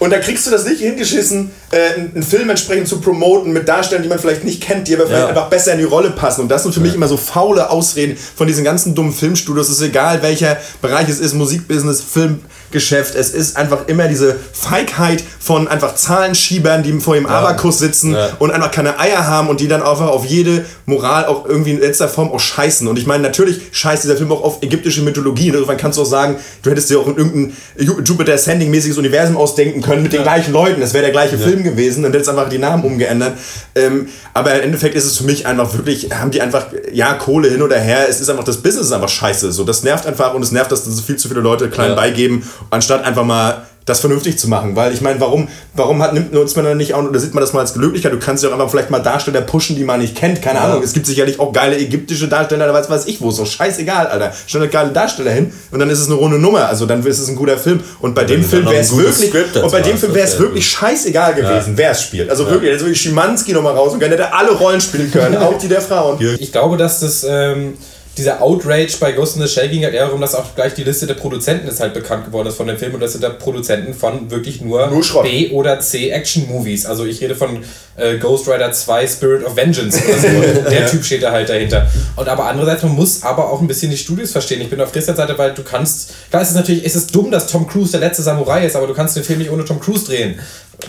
Und 0.00 0.10
da 0.12 0.20
kriegst 0.20 0.46
du 0.46 0.52
das 0.52 0.64
nicht 0.64 0.80
hingeschissen, 0.80 1.50
äh, 1.72 1.94
einen 2.14 2.22
Film 2.22 2.48
entsprechend 2.50 2.86
zu 2.86 3.00
promoten 3.00 3.52
mit 3.52 3.66
Darstellern, 3.66 4.04
die 4.04 4.08
man 4.08 4.20
vielleicht 4.20 4.44
nicht 4.44 4.62
kennt, 4.62 4.86
die 4.86 4.94
aber 4.94 5.06
vielleicht 5.06 5.22
Ja. 5.22 5.28
einfach 5.30 5.48
besser 5.50 5.72
in 5.72 5.78
die 5.78 5.84
Rolle 5.84 6.10
passen. 6.10 6.42
Und 6.42 6.48
das 6.50 6.62
sind 6.62 6.72
für 6.72 6.78
mich 6.80 6.94
immer 6.94 7.08
so 7.08 7.16
faule 7.16 7.68
Ausreden 7.68 8.16
von 8.36 8.46
diesen 8.46 8.62
ganzen 8.62 8.94
dummen 8.94 9.12
Filmstudios. 9.12 9.68
Es 9.68 9.78
ist 9.78 9.82
egal, 9.82 10.22
welcher 10.22 10.56
Bereich 10.80 11.08
es 11.08 11.18
ist, 11.18 11.34
Musikbusiness, 11.34 12.00
Film, 12.00 12.42
Geschäft. 12.70 13.14
Es 13.14 13.30
ist 13.30 13.56
einfach 13.56 13.88
immer 13.88 14.08
diese 14.08 14.36
Feigheit 14.52 15.22
von 15.38 15.68
einfach 15.68 15.94
Zahlenschiebern, 15.94 16.82
die 16.82 16.92
vor 17.00 17.14
dem 17.14 17.26
Abakus 17.26 17.78
sitzen 17.78 18.12
Ja. 18.12 18.30
und 18.38 18.50
einfach 18.50 18.70
keine 18.70 18.98
Eier 18.98 19.26
haben 19.26 19.48
und 19.48 19.60
die 19.60 19.68
dann 19.68 19.82
einfach 19.82 20.08
auf 20.08 20.24
jede 20.24 20.64
Moral 20.86 21.26
auch 21.26 21.46
irgendwie 21.46 21.70
in 21.72 21.80
letzter 21.80 22.08
Form 22.08 22.30
auch 22.30 22.40
scheißen. 22.40 22.86
Und 22.88 22.98
ich 22.98 23.06
meine, 23.06 23.22
natürlich 23.22 23.60
scheißt 23.72 24.04
dieser 24.04 24.16
Film 24.16 24.30
auch 24.32 24.42
auf 24.42 24.62
ägyptische 24.62 25.02
Mythologie. 25.02 25.48
Insofern 25.48 25.76
kannst 25.76 25.98
du 25.98 26.02
auch 26.02 26.06
sagen, 26.06 26.36
du 26.62 26.70
hättest 26.70 26.90
dir 26.90 26.98
auch 26.98 27.06
in 27.06 27.16
irgendein 27.16 27.56
Ju- 27.78 28.02
Jupiter 28.02 28.34
Ascending-mäßiges 28.34 28.98
Universum 28.98 29.36
ausdenken 29.36 29.80
können 29.80 30.02
mit 30.02 30.12
den 30.12 30.22
gleichen 30.22 30.52
Leuten. 30.52 30.82
Es 30.82 30.92
wäre 30.92 31.04
der 31.04 31.12
gleiche 31.12 31.38
Film 31.38 31.62
gewesen 31.62 32.04
und 32.04 32.12
hättest 32.12 32.28
einfach 32.28 32.48
die 32.48 32.58
Namen 32.58 32.84
umgeändert. 32.84 33.32
Ähm, 33.74 34.08
aber 34.34 34.54
im 34.54 34.62
Endeffekt 34.62 34.94
ist 34.94 35.04
es 35.04 35.16
für 35.18 35.24
mich 35.24 35.46
einfach 35.46 35.72
wirklich, 35.74 36.10
haben 36.12 36.30
die 36.30 36.40
einfach, 36.42 36.66
ja, 36.92 37.14
Kohle 37.14 37.48
hin 37.48 37.62
oder 37.62 37.78
her. 37.78 38.06
Es 38.08 38.20
ist 38.20 38.28
einfach, 38.28 38.44
das 38.44 38.58
Business 38.58 38.86
ist 38.86 38.92
einfach 38.92 39.08
scheiße. 39.08 39.52
So, 39.52 39.64
das 39.64 39.82
nervt 39.82 40.06
einfach 40.06 40.34
und 40.34 40.42
es 40.42 40.52
nervt, 40.52 40.70
dass 40.72 40.84
so 40.84 41.02
viel 41.02 41.16
zu 41.16 41.28
viele 41.28 41.40
Leute 41.40 41.68
klein 41.70 41.90
Ja. 41.90 41.94
beigeben, 41.96 42.42
anstatt 42.70 43.04
einfach 43.04 43.24
mal 43.24 43.62
das 43.88 44.00
vernünftig 44.00 44.38
zu 44.38 44.48
machen. 44.48 44.76
Weil 44.76 44.92
ich 44.92 45.00
meine, 45.00 45.20
warum, 45.20 45.48
warum 45.74 46.02
hat, 46.02 46.12
nimmt 46.12 46.34
uns 46.34 46.56
man 46.56 46.64
dann 46.64 46.76
nicht 46.76 46.94
auch, 46.94 47.02
oder 47.02 47.18
sieht 47.18 47.34
man 47.34 47.40
das 47.40 47.52
mal 47.52 47.60
als 47.60 47.74
Glücklichkeit? 47.74 48.12
Du 48.12 48.18
kannst 48.18 48.42
ja 48.42 48.50
auch 48.50 48.52
einfach 48.52 48.70
vielleicht 48.70 48.90
mal 48.90 49.00
Darsteller 49.00 49.40
pushen, 49.40 49.76
die 49.76 49.84
man 49.84 50.00
nicht 50.00 50.16
kennt. 50.16 50.42
Keine 50.42 50.60
Ahnung. 50.60 50.82
Es 50.82 50.92
gibt 50.92 51.06
sicherlich 51.06 51.40
auch 51.40 51.52
geile 51.52 51.78
ägyptische 51.78 52.28
Darsteller, 52.28 52.66
da 52.66 52.74
weiß, 52.74 52.90
weiß 52.90 53.06
ich 53.06 53.20
wo. 53.20 53.32
Doch 53.32 53.46
scheißegal, 53.46 54.08
Alter. 54.08 54.32
Stell 54.46 54.60
da 54.60 54.66
geile 54.66 54.90
Darsteller 54.90 55.30
hin 55.30 55.52
und 55.70 55.78
dann 55.78 55.90
ist 55.90 56.00
es 56.00 56.06
eine 56.06 56.16
runde 56.16 56.38
Nummer. 56.38 56.66
Also 56.66 56.86
dann 56.86 57.04
ist 57.04 57.18
es 57.18 57.28
ein 57.28 57.36
guter 57.36 57.58
Film. 57.58 57.80
Und 58.00 58.14
bei 58.14 58.24
dem 58.24 58.42
Film 58.44 58.64
dann 58.64 58.72
wäre 58.72 58.82
es 58.82 58.96
wirklich, 58.96 59.32
und 59.62 59.72
bei 59.72 59.80
dem 59.80 59.96
Film 59.96 60.14
wäre 60.14 60.26
es 60.26 60.38
wirklich 60.38 60.68
scheißegal 60.68 61.34
gewesen, 61.34 61.72
wer 61.76 61.92
es 61.92 62.02
spielt. 62.02 62.30
Also 62.30 62.48
wirklich, 62.48 62.70
jetzt 62.70 62.80
wirklich 62.82 63.00
Schimanski 63.00 63.52
nochmal 63.52 63.74
raus 63.74 63.94
und 63.94 64.02
hätte 64.02 64.32
alle 64.32 64.52
Rollen 64.52 64.80
spielen 64.80 65.10
können, 65.10 65.36
auch 65.38 65.58
die 65.58 65.68
der 65.68 65.80
Frauen. 65.80 66.18
Ich 66.38 66.52
glaube, 66.52 66.76
dass 66.76 67.00
das 67.00 67.24
ähm, 67.28 67.74
dieser 68.18 68.42
Outrage 68.42 68.96
bei 69.00 69.12
Ghost 69.12 69.36
in 69.36 69.42
the 69.42 69.48
Shell 69.48 69.68
ging 69.68 69.84
halt 69.84 69.94
eher 69.94 70.06
darum, 70.06 70.20
dass 70.20 70.34
auch 70.34 70.54
gleich 70.54 70.74
die 70.74 70.84
Liste 70.84 71.06
der 71.06 71.14
Produzenten 71.14 71.68
ist 71.68 71.80
halt 71.80 71.94
bekannt 71.94 72.26
geworden 72.26 72.48
ist 72.48 72.56
von 72.56 72.66
dem 72.66 72.76
Film 72.76 72.94
und 72.94 73.00
das 73.00 73.12
sind 73.12 73.24
da 73.24 73.30
Produzenten 73.30 73.94
von 73.94 74.30
wirklich 74.30 74.60
nur, 74.60 74.88
Nur. 74.88 75.22
B 75.22 75.50
oder 75.50 75.80
C 75.80 76.10
Action 76.10 76.46
Movies. 76.48 76.84
Also 76.84 77.04
ich 77.06 77.20
rede 77.20 77.34
von 77.34 77.64
äh, 77.96 78.18
Ghost 78.18 78.48
Rider 78.48 78.72
2 78.72 79.06
Spirit 79.06 79.44
of 79.44 79.56
Vengeance 79.56 79.98
oder 80.04 80.18
so. 80.18 80.60
Der 80.70 80.86
Typ 80.86 81.04
steht 81.04 81.22
da 81.22 81.32
halt 81.32 81.48
dahinter. 81.48 81.86
Und 82.16 82.28
aber 82.28 82.46
andererseits, 82.46 82.82
man 82.82 82.92
muss 82.92 83.22
aber 83.22 83.50
auch 83.50 83.60
ein 83.60 83.66
bisschen 83.68 83.90
die 83.90 83.96
Studios 83.96 84.32
verstehen. 84.32 84.60
Ich 84.60 84.70
bin 84.70 84.80
auf 84.80 84.92
Christians 84.92 85.18
Seite, 85.18 85.38
weil 85.38 85.54
du 85.54 85.62
kannst, 85.62 86.12
klar 86.30 86.42
ist 86.42 86.50
es 86.50 86.54
natürlich, 86.54 86.84
ist 86.84 86.96
es 86.96 87.06
dumm, 87.06 87.30
dass 87.30 87.46
Tom 87.46 87.66
Cruise 87.66 87.92
der 87.92 88.00
letzte 88.00 88.22
Samurai 88.22 88.66
ist, 88.66 88.76
aber 88.76 88.86
du 88.86 88.94
kannst 88.94 89.16
den 89.16 89.24
Film 89.24 89.38
nicht 89.38 89.50
ohne 89.50 89.64
Tom 89.64 89.80
Cruise 89.80 90.04
drehen. 90.04 90.38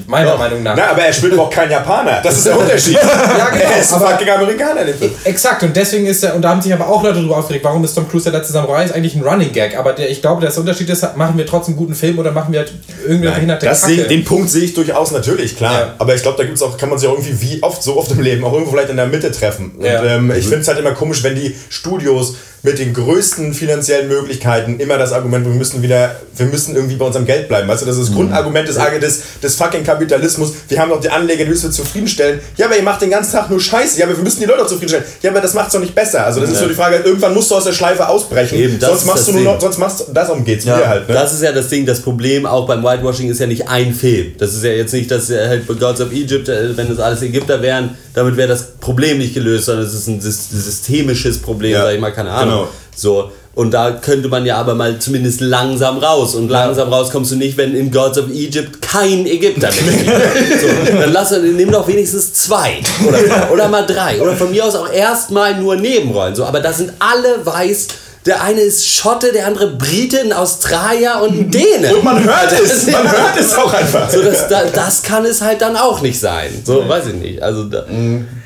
Meiner 0.05 0.38
Meinung 0.38 0.61
nach. 0.61 0.75
Na, 0.75 0.91
aber 0.91 1.01
er 1.01 1.13
spielt 1.13 1.38
auch 1.38 1.49
kein 1.49 1.69
Japaner. 1.69 2.21
Das 2.21 2.38
ist 2.38 2.45
der 2.45 2.57
Unterschied. 2.59 2.99
Ja, 3.39 3.49
genau, 3.49 3.63
Er 3.63 3.82
ist 3.82 3.93
ein 3.93 3.99
fucking 3.99 4.30
Amerikaner, 4.30 4.86
Film. 4.93 5.11
Exakt, 5.23 5.63
und 5.63 5.75
deswegen 5.75 6.05
ist 6.05 6.23
er, 6.23 6.36
und 6.36 6.41
da 6.41 6.49
haben 6.49 6.61
sich 6.61 6.73
aber 6.73 6.88
auch 6.88 7.03
Leute 7.03 7.18
drüber 7.24 7.38
aufgeregt, 7.38 7.63
warum 7.65 7.84
ist 7.84 7.93
Tom 7.93 8.07
Cruise 8.09 8.30
der 8.30 8.39
letzte 8.39 8.53
Samurai? 8.53 8.84
Ist 8.86 8.93
eigentlich 8.93 9.15
ein 9.15 9.22
Running 9.24 9.51
Gag, 9.51 9.78
aber 9.78 9.93
der, 9.93 10.09
ich 10.09 10.22
glaube, 10.22 10.41
der 10.45 10.57
Unterschied 10.57 10.89
ist, 10.89 11.03
machen 11.17 11.38
wir 11.38 11.45
trotzdem 11.45 11.74
einen 11.74 11.78
guten 11.80 11.95
Film 11.95 12.17
oder 12.20 12.32
machen 12.32 12.51
wir 12.51 12.59
halt 12.59 12.74
irgendwie 13.07 13.30
behinderte 13.30 13.65
Das 13.65 13.82
Kacke? 13.82 13.95
sehe, 13.95 14.07
den 14.07 14.24
Punkt 14.26 14.49
sehe 14.49 14.63
ich 14.63 14.74
durchaus 14.74 15.11
natürlich, 15.11 15.55
klar. 15.57 15.74
Ja. 15.80 15.95
Aber 15.97 16.15
ich 16.15 16.22
glaube, 16.22 16.38
da 16.38 16.43
gibt's 16.43 16.61
auch, 16.61 16.78
kann 16.78 16.89
man 16.89 16.97
sich 16.99 17.07
auch 17.09 17.13
irgendwie 17.17 17.41
wie 17.41 17.63
oft, 17.63 17.82
so 17.84 17.97
oft 17.97 18.11
im 18.11 18.22
Leben, 18.22 18.43
auch 18.43 18.53
irgendwo 18.53 18.72
vielleicht 18.72 18.89
in 18.89 18.97
der 18.97 19.07
Mitte 19.07 19.32
treffen. 19.32 19.72
Und 19.78 19.86
Ja. 19.86 20.03
ähm, 20.03 20.32
ich 20.32 20.43
finde 20.45 20.59
es 20.59 20.67
halt 20.67 20.80
immer 20.80 20.91
komisch, 20.91 21.24
wenn 21.24 21.36
die 21.36 21.55
Studios 21.70 22.36
mit 22.62 22.78
den 22.80 22.93
größten 22.93 23.53
finanziellen 23.53 24.07
Möglichkeiten 24.07 24.80
immer 24.80 24.97
das 24.97 25.14
Argument, 25.14 25.45
wir 25.45 25.53
müssen 25.53 25.82
wieder, 25.82 26.16
wir 26.36 26.45
müssen 26.47 26.76
irgendwie 26.76 26.95
bei 26.95 27.05
unserem 27.05 27.26
Geld 27.26 27.47
bleiben. 27.47 27.68
Weißt 27.68 27.82
du, 27.82 27.86
das 27.86 27.97
ist 27.97 28.10
das 28.10 28.16
Grundargument 28.16 28.68
des, 28.68 28.76
des, 28.76 29.22
des 29.41 29.55
fucking 29.55 29.84
Kapitalismus. 29.84 30.53
Wir 30.68 30.80
haben 30.80 30.89
doch 30.89 30.99
die 30.99 31.10
Anleger, 31.10 31.45
die 31.45 31.49
müssen 31.49 31.70
wir 31.70 31.72
zufriedenstellen. 31.72 32.39
Ja, 32.57 32.66
aber 32.66 32.76
ihr 32.76 32.84
macht 32.84 33.01
den 33.01 33.12
ganzen 33.12 33.32
Tag 33.32 33.49
nur 33.49 33.60
Scheiße. 33.60 33.99
Ja, 33.99 34.05
aber 34.05 34.18
wir 34.18 34.24
müssen 34.24 34.41
die 34.41 34.45
Leute 34.45 34.64
auch 34.64 34.68
zufriedenstellen. 34.68 35.05
Ja, 35.22 35.32
aber 35.32 35.41
das 35.41 35.53
macht's 35.53 35.74
doch 35.74 35.80
nicht 35.80 35.95
besser. 35.95 36.26
Also 36.26 36.41
das 36.41 36.51
ist 36.51 36.60
so 36.60 36.68
die 36.68 36.74
Frage, 36.74 36.97
irgendwann 36.97 37.34
musst 37.34 37.49
du 37.51 37.55
aus 37.55 37.64
der 37.64 37.74
Schleife 37.74 38.07
ausbrechen. 38.07 38.57
Eben, 38.57 38.80
sonst 38.80 39.05
machst 39.05 39.20
das 39.20 39.26
du 39.28 39.32
nur 39.34 39.53
noch, 39.53 39.62
sonst 39.62 39.78
machst 39.78 40.01
du, 40.01 40.14
darum 40.14 40.43
geht's 40.43 40.66
mir 40.66 40.88
halt. 40.88 41.07
Ne? 41.07 41.14
Das 41.14 41.34
ist 41.34 41.41
ja 41.41 41.51
das 41.51 41.70
Ding, 41.70 41.86
das 41.86 42.01
Problem 42.01 42.45
auch 42.45 42.68
beim 42.68 42.84
Whitewashing 42.84 43.30
ist 43.30 43.39
ja 43.39 43.47
nicht 43.47 43.68
ein 43.70 43.93
Film. 43.93 44.34
Das 44.38 44.53
ist 44.53 44.64
ja 44.64 44.72
jetzt 44.72 44.93
nicht, 44.93 45.10
dass 45.10 45.30
er 45.30 45.47
halt 45.47 45.68
Gods 45.68 46.01
of 46.01 46.12
Egypt, 46.12 46.49
äh, 46.49 46.76
wenn 46.76 46.91
es 46.91 46.99
alles 46.99 47.22
Ägypter 47.22 47.62
wären, 47.62 47.97
damit 48.20 48.38
wäre 48.38 48.47
das 48.47 48.72
Problem 48.80 49.17
nicht 49.17 49.34
gelöst, 49.34 49.65
sondern 49.65 49.86
es 49.86 49.93
ist 49.93 50.07
ein 50.07 50.20
sys- 50.22 50.49
systemisches 50.51 51.39
Problem, 51.39 51.72
Ja, 51.74 51.84
sag 51.84 51.93
ich 51.95 51.99
mal, 51.99 52.11
keine 52.11 52.32
Ahnung. 52.32 52.59
genau. 52.59 52.70
So. 52.95 53.32
Und 53.55 53.72
da 53.72 53.91
könnte 53.91 54.30
man 54.30 54.45
ja 54.45 54.55
aber 54.57 54.74
mal 54.76 54.99
zumindest 54.99 55.41
langsam 55.41 55.97
raus. 55.97 56.36
Und 56.36 56.49
langsam 56.49 56.93
raus 56.93 57.09
kommst 57.11 57.32
du 57.32 57.36
nicht, 57.36 57.57
wenn 57.57 57.76
in 57.76 57.91
Gods 57.91 58.17
of 58.17 58.30
Egypt 58.30 58.82
kein 58.82 59.26
Ägypter 59.26 59.67
mitspielt. 59.86 60.61
so, 60.61 60.97
dann 60.99 61.11
lass, 61.11 61.32
nimm 61.32 61.70
doch 61.72 61.86
wenigstens 61.88 62.34
zwei. 62.34 62.78
Oder, 63.05 63.51
oder 63.51 63.67
mal 63.67 63.86
drei. 63.86 64.22
Oder 64.22 64.34
von 64.38 64.51
mir 64.51 64.63
aus 64.65 64.76
auch 64.76 64.89
erstmal 64.89 65.59
nur 65.59 65.76
Nebenrollen. 65.76 66.36
So, 66.36 66.45
aber 66.45 66.61
da 66.61 66.72
sind 66.72 66.93
alle 66.99 67.45
weiß. 67.45 67.88
Der 68.30 68.43
eine 68.43 68.61
ist 68.61 68.88
Schotte, 68.88 69.32
der 69.34 69.47
andere 69.47 69.71
Brite, 69.71 70.19
ein 70.19 70.34
Australier 70.34 71.19
und 71.23 71.32
ein 71.34 71.49
Däne. 71.49 71.95
Und 71.95 72.03
man 72.03 72.23
hört 72.23 72.51
es, 72.63 72.86
man 72.86 73.03
ja- 73.05 73.11
hört 73.11 73.39
es 73.39 73.55
auch 73.55 73.73
einfach. 73.73 74.07
So, 74.07 74.21
das, 74.21 74.47
da, 74.47 74.65
das 74.65 75.01
kann 75.01 75.25
es 75.25 75.41
halt 75.41 75.63
dann 75.63 75.75
auch 75.75 75.99
nicht 76.01 76.19
sein. 76.19 76.61
So, 76.63 76.88
weiß 76.88 77.07
ich 77.07 77.15
nicht. 77.15 77.41
Also, 77.41 77.63
da, 77.63 77.86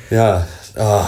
ja. 0.08 0.46
ah. 0.74 1.04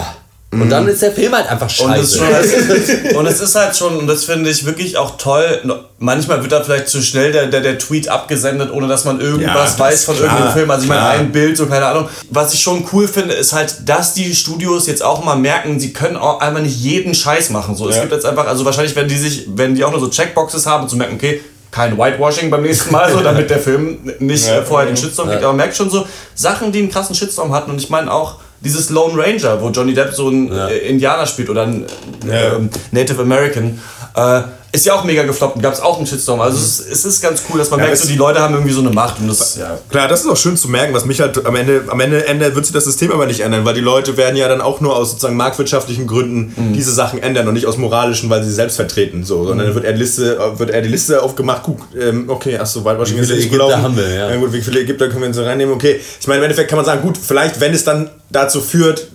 Und 0.49 0.69
dann 0.69 0.87
ist 0.87 1.01
der 1.01 1.11
Film 1.11 1.35
halt 1.35 1.45
einfach 1.49 1.67
Und 1.81 1.93
es, 1.97 2.17
scheiße. 2.17 2.17
schon, 2.17 2.69
es 2.71 2.89
ist, 2.89 3.15
und 3.15 3.25
es 3.27 3.41
ist 3.41 3.53
halt 3.55 3.75
schon, 3.75 3.97
und 3.97 4.07
das 4.07 4.23
finde 4.23 4.49
ich 4.49 4.65
wirklich 4.65 4.95
auch 4.97 5.17
toll, 5.17 5.61
manchmal 5.99 6.41
wird 6.41 6.53
da 6.53 6.63
vielleicht 6.63 6.87
zu 6.87 7.01
schnell 7.01 7.33
der, 7.33 7.47
der, 7.47 7.59
der 7.59 7.77
Tweet 7.77 8.07
abgesendet, 8.07 8.71
ohne 8.71 8.87
dass 8.87 9.03
man 9.03 9.19
Ja, 9.19 9.25
irgendwas 9.25 9.71
das 9.71 9.79
weiß 9.79 10.05
von 10.05 10.15
klar, 10.15 10.29
irgendeinem 10.29 10.53
Film. 10.53 10.71
Also 10.71 10.83
ich 10.83 10.89
meine, 10.89 11.01
ein 11.05 11.31
Bild, 11.33 11.57
so 11.57 11.65
keine 11.65 11.85
Ahnung. 11.85 12.07
Was 12.29 12.53
ich 12.53 12.61
schon 12.61 12.85
cool 12.93 13.09
finde, 13.09 13.33
ist 13.33 13.51
halt, 13.51 13.75
dass 13.89 14.13
die 14.13 14.33
Studios 14.33 14.87
jetzt 14.87 15.03
auch 15.03 15.21
mal 15.21 15.35
merken, 15.35 15.81
sie 15.81 15.91
können 15.91 16.15
auch 16.15 16.39
einfach 16.39 16.61
nicht 16.61 16.79
jeden 16.79 17.13
Scheiß 17.13 17.49
machen. 17.49 17.75
So, 17.75 17.89
es 17.89 17.95
Ja. 17.97 18.01
gibt 18.03 18.13
jetzt 18.13 18.25
einfach, 18.25 18.47
also 18.47 18.63
wahrscheinlich, 18.63 18.95
wenn 18.95 19.09
die 19.09 19.17
sich, 19.17 19.47
wenn 19.53 19.75
die 19.75 19.83
auch 19.83 19.91
nur 19.91 19.99
so 19.99 20.07
Checkboxes 20.07 20.65
haben, 20.65 20.87
zu 20.87 20.95
merken, 20.95 21.15
okay, 21.15 21.41
kein 21.71 21.97
Whitewashing 21.97 22.49
beim 22.49 22.61
nächsten 22.61 22.93
Mal, 22.93 23.11
so, 23.11 23.19
damit 23.19 23.49
der 23.49 23.59
Film 23.59 23.99
nicht 24.19 24.47
Ja. 24.47 24.59
äh, 24.59 24.63
vorher 24.65 24.87
den 24.87 24.95
Shitstorm 24.95 25.27
kriegt. 25.27 25.39
Aber 25.43 25.49
man 25.51 25.57
merkt 25.57 25.75
schon 25.75 25.89
so 25.89 26.07
Sachen, 26.35 26.71
die 26.71 26.79
einen 26.79 26.89
krassen 26.89 27.13
Shitstorm 27.13 27.53
hatten. 27.53 27.69
Und 27.71 27.81
ich 27.81 27.89
meine 27.89 28.09
auch 28.11 28.35
dieses 28.61 28.89
Lone 28.89 29.21
Ranger, 29.21 29.61
wo 29.61 29.69
Johnny 29.69 29.93
Depp 29.93 30.13
so 30.13 30.29
ein 30.29 30.51
äh, 30.51 30.77
Indianer 30.79 31.25
spielt 31.27 31.49
oder 31.49 31.63
ein 31.63 31.85
Ja. 32.27 32.55
ähm, 32.55 32.69
Native 32.91 33.21
American, 33.21 33.79
äh, 34.17 34.41
ist 34.73 34.85
ja 34.85 34.93
auch 34.95 35.05
mega 35.05 35.23
gefloppt 35.23 35.55
und 35.55 35.61
gab 35.61 35.73
es 35.73 35.79
auch 35.79 35.97
einen 35.97 36.05
Shitstorm. 36.05 36.41
Also 36.41 36.57
es, 36.57 36.81
ist- 36.81 36.91
es 36.91 37.05
ist 37.05 37.21
ganz 37.21 37.41
cool, 37.49 37.57
dass 37.57 37.69
man 37.71 37.79
Ja, 37.79 37.85
merkt, 37.85 37.99
so, 38.01 38.07
die 38.09 38.15
Leute 38.17 38.41
haben 38.41 38.53
irgendwie 38.53 38.73
so 38.73 38.81
eine 38.81 38.89
Macht. 38.89 39.17
Und 39.19 39.29
das, 39.29 39.55
Ja, 39.55 39.77
klar, 39.89 40.09
das 40.09 40.21
ist 40.21 40.27
auch 40.29 40.35
schön 40.35 40.57
zu 40.57 40.67
merken, 40.67 40.93
was 40.93 41.05
mich 41.05 41.21
halt 41.21 41.43
am 41.45 41.55
Ende, 41.55 41.85
am 41.87 41.99
Ende 42.01 42.27
ändert, 42.27 42.53
wird 42.53 42.65
sich 42.65 42.73
das 42.73 42.83
System 42.83 43.11
aber 43.13 43.25
nicht 43.27 43.39
ändern, 43.39 43.63
weil 43.63 43.73
die 43.75 43.79
Leute 43.81 44.17
werden 44.17 44.35
ja 44.35 44.47
dann 44.49 44.59
auch 44.59 44.81
nur 44.81 44.95
aus 44.95 45.11
sozusagen 45.11 45.37
marktwirtschaftlichen 45.37 46.05
Gründen 46.05 46.53
Mhm. 46.55 46.73
diese 46.73 46.91
Sachen 46.91 47.23
ändern 47.23 47.47
und 47.47 47.53
nicht 47.53 47.65
aus 47.65 47.77
moralischen, 47.77 48.29
weil 48.29 48.43
sie 48.43 48.51
selbst 48.51 48.75
vertreten, 48.75 49.23
so, 49.23 49.39
Mhm. 49.39 49.47
sondern 49.47 49.65
dann 49.67 49.75
wird 49.75 49.85
eher 49.85 49.93
die 49.93 49.99
Liste, 49.99 50.37
wird 50.57 50.69
eher 50.69 50.81
die 50.81 50.89
Liste 50.89 51.23
aufgemacht, 51.23 51.61
guck, 51.63 51.79
ähm, 51.99 52.25
okay, 52.29 52.59
ach 52.61 52.65
so, 52.67 52.83
Wie 52.83 53.05
viele 53.05 53.35
ist 53.35 53.49
gelaufen. 53.49 53.81
haben 53.81 53.95
wir, 53.97 54.09
ja. 54.13 54.35
gut, 54.35 54.51
wie 54.51 54.61
viele 54.61 54.81
Ägypter 54.81 55.07
können 55.07 55.21
wir 55.21 55.27
jetzt 55.27 55.37
so 55.37 55.43
reinnehmen, 55.43 55.73
okay. 55.73 55.99
Ich 56.19 56.27
meine, 56.27 56.39
im 56.39 56.43
Endeffekt 56.43 56.69
kann 56.69 56.77
man 56.77 56.85
sagen, 56.85 57.01
gut, 57.01 57.17
vielleicht, 57.17 57.59
wenn 57.61 57.73
es 57.73 57.85
dann 57.85 58.09
dazu 58.29 58.59
führt, 58.61 59.07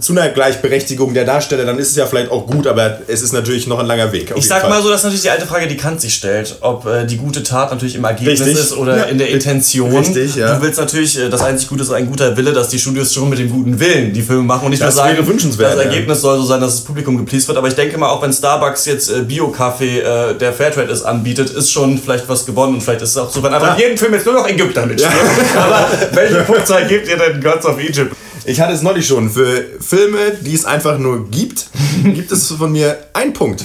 zu 0.00 0.12
einer 0.12 0.28
Gleichberechtigung 0.28 1.14
der 1.14 1.24
Darsteller, 1.24 1.64
dann 1.64 1.78
ist 1.78 1.90
es 1.90 1.96
ja 1.96 2.06
vielleicht 2.06 2.30
auch 2.30 2.46
gut, 2.46 2.66
aber 2.66 2.98
es 3.06 3.22
ist 3.22 3.32
natürlich 3.32 3.66
noch 3.66 3.78
ein 3.78 3.86
langer 3.86 4.12
Weg. 4.12 4.24
ich 4.24 4.28
jeden 4.36 4.42
sag 4.42 4.60
Fall. 4.62 4.70
mal 4.70 4.82
so, 4.82 4.88
das 4.88 5.00
ist 5.00 5.04
natürlich 5.04 5.22
die 5.22 5.30
alte 5.30 5.46
Frage, 5.46 5.66
die 5.66 5.76
Kant 5.76 6.00
sich 6.00 6.14
stellt, 6.14 6.56
ob 6.60 6.86
äh, 6.86 7.04
die 7.06 7.16
gute 7.16 7.42
Tat 7.42 7.70
natürlich 7.70 7.94
im 7.96 8.04
Ergebnis 8.04 8.40
Richtig. 8.40 8.58
ist 8.58 8.72
oder 8.76 8.96
Ja. 8.96 9.02
in 9.04 9.18
der 9.18 9.28
Intention. 9.30 9.94
Richtig, 9.96 10.36
ja. 10.36 10.54
Du 10.54 10.62
willst 10.62 10.78
natürlich, 10.78 11.18
äh, 11.18 11.28
das 11.28 11.42
einzig 11.42 11.68
Gute 11.68 11.82
ist 11.82 11.90
ein 11.92 12.06
guter 12.06 12.36
Wille, 12.36 12.52
dass 12.52 12.68
die 12.68 12.78
Studios 12.78 13.12
schon 13.12 13.28
mit 13.28 13.38
dem 13.38 13.50
guten 13.50 13.78
Willen 13.80 14.12
die 14.12 14.22
Filme 14.22 14.42
machen 14.42 14.64
und 14.66 14.70
nicht 14.70 14.82
Das 14.82 14.94
nur 14.94 15.04
sagen, 15.04 15.26
wünschenswert, 15.26 15.74
das 15.76 15.84
ja. 15.84 15.90
Ergebnis 15.90 16.20
soll 16.20 16.38
so 16.38 16.44
sein, 16.44 16.60
dass 16.60 16.72
das 16.76 16.80
Publikum 16.84 17.16
gepleased 17.16 17.48
wird. 17.48 17.58
Aber 17.58 17.68
ich 17.68 17.74
denke 17.74 17.98
mal, 17.98 18.08
auch 18.08 18.22
wenn 18.22 18.32
Starbucks 18.32 18.86
jetzt 18.86 19.10
äh, 19.10 19.20
Bio-Kaffee, 19.22 20.00
äh, 20.00 20.34
der 20.34 20.52
Fairtrade 20.52 20.90
ist, 20.92 21.02
anbietet, 21.02 21.50
ist 21.50 21.70
schon 21.70 21.98
vielleicht 21.98 22.28
was 22.28 22.46
gewonnen 22.46 22.74
und 22.74 22.80
vielleicht 22.82 23.02
ist 23.02 23.10
es 23.10 23.16
auch 23.16 23.30
so, 23.30 23.42
wenn 23.42 23.52
einfach 23.54 23.74
in 23.76 23.82
jedem 23.82 23.98
Film 23.98 24.14
jetzt 24.14 24.26
nur 24.26 24.34
noch 24.34 24.48
Ägypter 24.48 24.86
mitspielen. 24.86 25.18
Aber 25.56 25.86
welche 26.12 26.36
Punktzahl 26.42 26.86
gebt 26.86 27.08
ihr 27.08 27.16
denn 27.16 27.40
Gods 27.40 27.66
of 27.66 27.78
Egypt? 27.78 28.14
Ich 28.44 28.60
hatte 28.60 28.72
es 28.72 28.82
neulich 28.82 29.06
schon. 29.06 29.30
Für 29.30 29.64
Filme, 29.80 30.32
die 30.40 30.54
es 30.54 30.64
einfach 30.64 30.98
nur 30.98 31.30
gibt, 31.30 31.66
gibt 32.04 32.32
es 32.32 32.48
von 32.48 32.72
mir 32.72 32.98
einen 33.12 33.32
Punkt. 33.32 33.64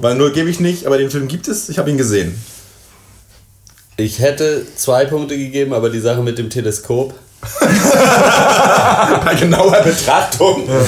Weil 0.00 0.16
nur 0.16 0.32
gebe 0.32 0.50
ich 0.50 0.60
nicht, 0.60 0.86
aber 0.86 0.98
den 0.98 1.10
Film 1.10 1.28
gibt 1.28 1.48
es. 1.48 1.68
Ich 1.68 1.78
habe 1.78 1.90
ihn 1.90 1.96
gesehen. 1.96 2.34
Ich 3.96 4.20
hätte 4.20 4.66
zwei 4.76 5.04
Punkte 5.04 5.36
gegeben, 5.36 5.72
aber 5.72 5.90
die 5.90 6.00
Sache 6.00 6.22
mit 6.22 6.38
dem 6.38 6.50
Teleskop. 6.50 7.14
Bei 9.24 9.34
genauer 9.38 9.82
Betrachtung. 9.82 10.68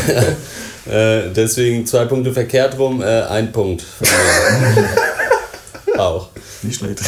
Äh, 0.87 1.31
deswegen 1.35 1.87
zwei 1.87 2.05
Punkte 2.05 2.31
verkehrt 2.35 2.79
rum, 2.79 3.01
äh, 3.01 3.23
ein 3.23 3.53
Punkt. 3.53 3.85
Auch. 5.97 6.29
Nicht 6.61 6.79
schlecht. 6.79 7.01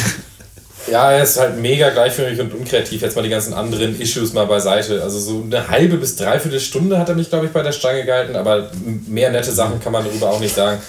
Ja, 0.89 1.11
er 1.11 1.23
ist 1.23 1.37
halt 1.37 1.57
mega 1.57 1.89
gleichförmig 1.89 2.39
und 2.39 2.53
unkreativ. 2.53 3.01
Jetzt 3.01 3.15
mal 3.15 3.21
die 3.21 3.29
ganzen 3.29 3.53
anderen 3.53 3.99
Issues 3.99 4.33
mal 4.33 4.45
beiseite. 4.45 5.01
Also 5.03 5.19
so 5.19 5.43
eine 5.45 5.67
halbe 5.67 5.97
bis 5.97 6.15
dreiviertel 6.15 6.59
Stunde 6.59 6.97
hat 6.97 7.09
er 7.09 7.15
mich, 7.15 7.29
glaube 7.29 7.45
ich, 7.47 7.51
bei 7.51 7.61
der 7.61 7.73
Stange 7.73 8.05
gehalten, 8.05 8.35
aber 8.35 8.69
mehr 9.07 9.29
nette 9.31 9.51
Sachen 9.51 9.79
kann 9.81 9.91
man 9.91 10.05
darüber 10.05 10.29
auch 10.29 10.39
nicht 10.39 10.55
sagen. 10.55 10.81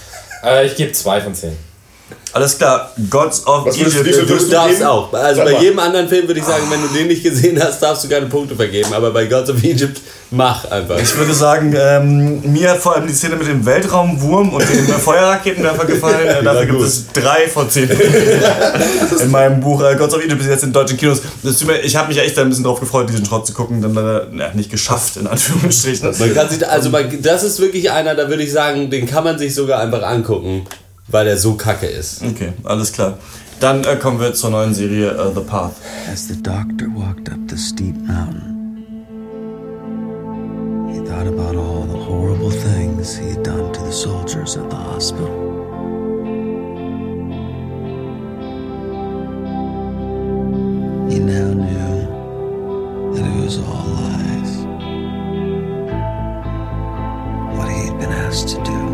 Äh, 0.45 0.67
ich 0.67 0.77
gebe 0.77 0.93
zwei 0.93 1.21
von 1.21 1.35
zehn. 1.35 1.57
Alles 2.33 2.57
klar, 2.57 2.93
Gods 3.11 3.47
of 3.47 3.67
Was 3.67 3.77
du- 3.77 3.85
Egypt. 3.87 4.07
Du 4.07 4.37
du 4.37 4.49
darfst 4.51 4.77
geben? 4.79 4.83
auch. 4.89 5.13
Also 5.13 5.37
Sag 5.39 5.45
bei 5.47 5.53
mal. 5.55 5.63
jedem 5.63 5.79
anderen 5.79 6.09
Film 6.09 6.27
würde 6.29 6.41
ich 6.41 6.47
sagen, 6.47 6.65
wenn 6.71 6.81
du 6.81 6.89
den 6.89 7.09
nicht 7.09 7.23
gesehen 7.23 7.61
hast, 7.63 7.81
darfst 7.83 8.05
du 8.05 8.09
keine 8.09 8.27
Punkte 8.27 8.55
vergeben. 8.55 8.93
Aber 8.93 9.11
bei 9.11 9.27
Gods 9.27 9.51
of 9.51 9.63
Egypt 9.65 10.01
Mach 10.31 10.71
einfach. 10.71 10.99
Ich 10.99 11.17
würde 11.17 11.33
sagen, 11.33 11.75
ähm, 11.79 12.53
mir 12.53 12.73
hat 12.73 12.79
vor 12.79 12.95
allem 12.95 13.07
die 13.07 13.15
Szene 13.15 13.37
mit 13.37 13.49
dem 13.49 13.65
Weltraumwurm 13.65 14.53
und 14.53 14.63
dem 14.63 14.87
Feuerraketenwerfer 14.99 15.87
gefallen. 15.87 16.27
Äh, 16.27 16.43
dafür 16.43 16.67
gibt 16.67 16.83
es 16.83 17.07
drei 17.13 17.49
von 17.49 17.71
zehn 17.71 17.89
in 19.23 19.31
meinem 19.31 19.61
Buch 19.61 19.83
äh, 19.83 19.97
Gods 19.97 20.15
of 20.15 20.23
Egypt 20.23 20.39
bis 20.39 20.49
jetzt 20.49 20.65
in 20.65 20.73
deutschen 20.73 20.99
Kinos. 20.99 21.23
Mir, 21.67 21.81
ich 21.81 21.97
habe 21.97 22.09
mich 22.09 22.19
echt 22.19 22.39
ein 22.39 22.49
bisschen 22.51 22.65
drauf 22.65 22.79
gefreut, 22.79 23.09
diesen 23.09 23.25
Schrott 23.25 23.47
zu 23.47 23.55
gucken, 23.55 23.81
dann 23.81 23.95
leider 23.95 24.27
ja, 24.37 24.53
nicht 24.53 24.71
geschafft, 24.71 25.17
in 25.17 25.27
Anführungsstrichen. 25.27 26.15
Man 26.19 26.35
kann 26.35 26.51
sich, 26.51 26.69
also 26.69 26.91
man, 26.91 27.23
das 27.23 27.43
ist 27.43 27.59
wirklich 27.59 27.91
einer, 27.91 28.15
da 28.15 28.29
würde 28.29 28.43
ich 28.43 28.53
sagen, 28.53 28.91
den 28.91 29.07
kann 29.07 29.25
man 29.25 29.39
sich 29.39 29.55
sogar 29.55 29.81
einfach 29.81 30.03
angucken, 30.03 30.67
weil 31.09 31.25
der 31.25 31.39
so 31.39 31.55
kacke 31.55 31.87
ist. 31.87 32.23
Okay, 32.23 32.53
alles 32.65 32.93
klar. 32.93 33.17
Dann 33.61 33.83
äh, 33.85 33.97
kommen 33.97 34.21
wir 34.21 34.35
zur 34.35 34.51
neuen 34.51 34.73
Serie 34.73 35.11
äh, 35.11 35.35
The 35.35 35.41
Path. 35.41 35.73
As 36.13 36.29
the 36.29 36.41
doctor 36.41 36.87
walked 36.95 37.29
up 37.29 37.39
the 37.49 37.57
steep 37.57 37.97
mountain, 38.07 38.58
thought 41.09 41.27
about 41.27 41.57
all 41.57 41.85
the 41.85 41.97
horrible 41.97 42.51
things 42.51 43.17
he 43.17 43.31
had 43.31 43.43
done 43.43 43.73
to 43.73 43.81
the 43.81 43.91
soldiers 43.91 44.59
at 44.59 44.69
the 44.69 44.77
hospital. 44.77 45.27
He 51.09 51.19
now 51.19 51.55
knew 51.55 53.15
that 53.15 53.25
it 53.27 53.41
was 53.43 53.57
all 53.57 53.87
lies. 54.03 54.53
What 57.57 57.69
he 57.71 57.87
had 57.87 57.99
been 57.99 58.13
asked 58.13 58.49
to 58.49 58.63
do, 58.63 58.88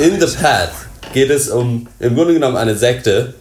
In 0.00 0.18
the 0.18 0.34
Path 0.34 0.70
geht 1.12 1.28
es 1.28 1.50
um 1.50 1.86
im 1.98 2.14
Grunde 2.14 2.32
genommen 2.32 2.56
eine 2.56 2.74
Sekte, 2.74 3.34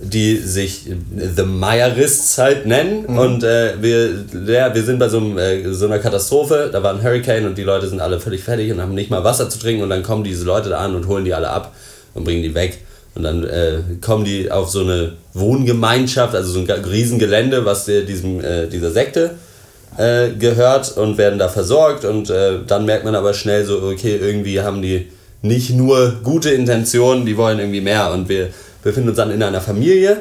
die 0.00 0.36
sich 0.36 0.86
The 1.18 1.42
Mayerists 1.42 2.38
halt 2.38 2.64
nennen. 2.64 3.04
Und 3.04 3.44
äh, 3.44 3.74
wir, 3.78 4.24
ja, 4.46 4.74
wir 4.74 4.82
sind 4.82 4.98
bei 4.98 5.10
so, 5.10 5.18
einem, 5.18 5.36
äh, 5.36 5.70
so 5.74 5.84
einer 5.84 5.98
Katastrophe. 5.98 6.70
Da 6.72 6.82
war 6.82 6.94
ein 6.94 7.02
Hurricane 7.02 7.44
und 7.44 7.58
die 7.58 7.62
Leute 7.62 7.88
sind 7.88 8.00
alle 8.00 8.20
völlig 8.20 8.42
fertig 8.42 8.72
und 8.72 8.80
haben 8.80 8.94
nicht 8.94 9.10
mal 9.10 9.22
Wasser 9.22 9.50
zu 9.50 9.58
trinken. 9.58 9.82
Und 9.82 9.90
dann 9.90 10.02
kommen 10.02 10.24
diese 10.24 10.46
Leute 10.46 10.70
da 10.70 10.78
an 10.78 10.96
und 10.96 11.08
holen 11.08 11.26
die 11.26 11.34
alle 11.34 11.50
ab 11.50 11.74
und 12.14 12.24
bringen 12.24 12.42
die 12.42 12.54
weg. 12.54 12.78
Und 13.14 13.24
dann 13.24 13.44
äh, 13.44 13.80
kommen 14.00 14.24
die 14.24 14.50
auf 14.50 14.70
so 14.70 14.80
eine 14.80 15.12
Wohngemeinschaft, 15.34 16.34
also 16.34 16.52
so 16.52 16.60
ein 16.60 16.70
Riesengelände, 16.70 17.66
was 17.66 17.84
der, 17.84 18.00
diesem, 18.00 18.42
äh, 18.42 18.66
dieser 18.66 18.92
Sekte 18.92 19.32
äh, 19.98 20.30
gehört 20.30 20.96
und 20.96 21.18
werden 21.18 21.38
da 21.38 21.50
versorgt 21.50 22.06
und 22.06 22.30
äh, 22.30 22.60
dann 22.66 22.86
merkt 22.86 23.04
man 23.04 23.14
aber 23.14 23.34
schnell 23.34 23.66
so, 23.66 23.82
okay, 23.82 24.16
irgendwie 24.16 24.62
haben 24.62 24.80
die 24.80 25.08
nicht 25.42 25.70
nur 25.70 26.20
gute 26.22 26.50
Intentionen, 26.50 27.26
die 27.26 27.36
wollen 27.36 27.58
irgendwie 27.58 27.80
mehr 27.80 28.12
und 28.12 28.28
wir 28.28 28.48
befinden 28.82 29.10
uns 29.10 29.18
dann 29.18 29.30
in 29.30 29.42
einer 29.42 29.60
Familie, 29.60 30.20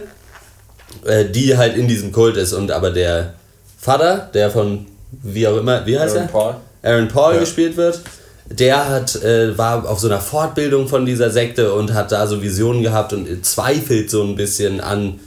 äh, 1.05 1.25
die 1.25 1.57
halt 1.57 1.77
in 1.77 1.87
diesem 1.87 2.11
Kult 2.11 2.37
ist 2.37 2.53
und 2.53 2.71
aber 2.71 2.91
der 2.91 3.33
Vater, 3.79 4.29
der 4.33 4.49
von 4.51 4.85
wie 5.23 5.47
auch 5.47 5.57
immer, 5.57 5.85
wie 5.85 5.97
heißt 5.97 6.15
Aaron 6.15 6.27
er? 6.27 6.31
Paul. 6.31 6.55
Aaron 6.83 7.07
Paul 7.07 7.39
gespielt 7.39 7.77
wird, 7.77 8.01
der 8.49 8.89
hat, 8.89 9.15
äh, 9.23 9.57
war 9.57 9.87
auf 9.87 9.99
so 9.99 10.07
einer 10.07 10.19
Fortbildung 10.19 10.87
von 10.87 11.05
dieser 11.05 11.29
Sekte 11.29 11.73
und 11.73 11.93
hat 11.93 12.11
da 12.11 12.27
so 12.27 12.41
Visionen 12.41 12.81
gehabt 12.81 13.13
und 13.13 13.45
zweifelt 13.45 14.09
so 14.09 14.23
ein 14.23 14.35
bisschen 14.35 14.81
an 14.81 15.19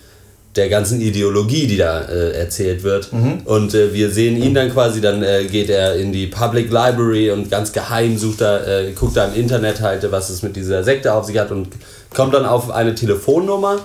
der 0.57 0.69
ganzen 0.69 1.01
Ideologie, 1.01 1.67
die 1.67 1.77
da 1.77 2.03
äh, 2.03 2.31
erzählt 2.39 2.83
wird. 2.85 3.11
Und 3.45 3.75
äh, 3.75 3.93
wir 3.93 4.11
sehen 4.11 4.41
ihn 4.41 4.55
dann 4.55 4.73
quasi, 4.73 5.01
dann 5.01 5.23
äh, 5.23 5.45
geht 5.45 5.69
er 5.69 5.97
in 5.97 6.13
die 6.13 6.27
Public 6.29 6.67
Library 6.71 7.31
und 7.31 7.51
ganz 7.51 7.73
geheim 7.73 8.17
sucht 8.19 8.41
er, 8.41 8.67
äh, 8.67 8.93
guckt 8.93 9.17
da 9.17 9.25
im 9.27 9.35
Internet 9.35 9.81
halt, 9.81 10.07
was 10.13 10.31
es 10.31 10.43
mit 10.43 10.55
dieser 10.55 10.85
Sekte 10.85 11.13
auf 11.13 11.25
sich 11.27 11.39
hat 11.39 11.51
und 11.51 11.69
kommt 12.15 12.35
dann 12.35 12.45
auf 12.47 12.71
eine 12.71 12.95
Telefonnummer 12.95 13.81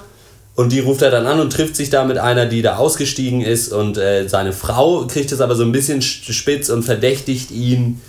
und 0.55 0.71
die 0.71 0.79
ruft 0.79 1.01
er 1.01 1.09
dann 1.09 1.25
an 1.25 1.39
und 1.39 1.51
trifft 1.53 1.75
sich 1.75 1.89
da 1.89 2.03
mit 2.03 2.17
einer, 2.19 2.45
die 2.45 2.61
da 2.61 2.75
ausgestiegen 2.75 3.41
ist 3.41 3.71
und 3.73 3.97
äh, 3.97 4.27
seine 4.27 4.53
Frau 4.53 5.07
kriegt 5.07 5.31
es 5.31 5.41
aber 5.41 5.55
so 5.55 5.63
ein 5.63 5.71
bisschen 5.71 6.01
sch- 6.01 6.31
spitz 6.33 6.69
und 6.69 6.83
verdächtigt 6.83 7.49
ihn 7.49 8.01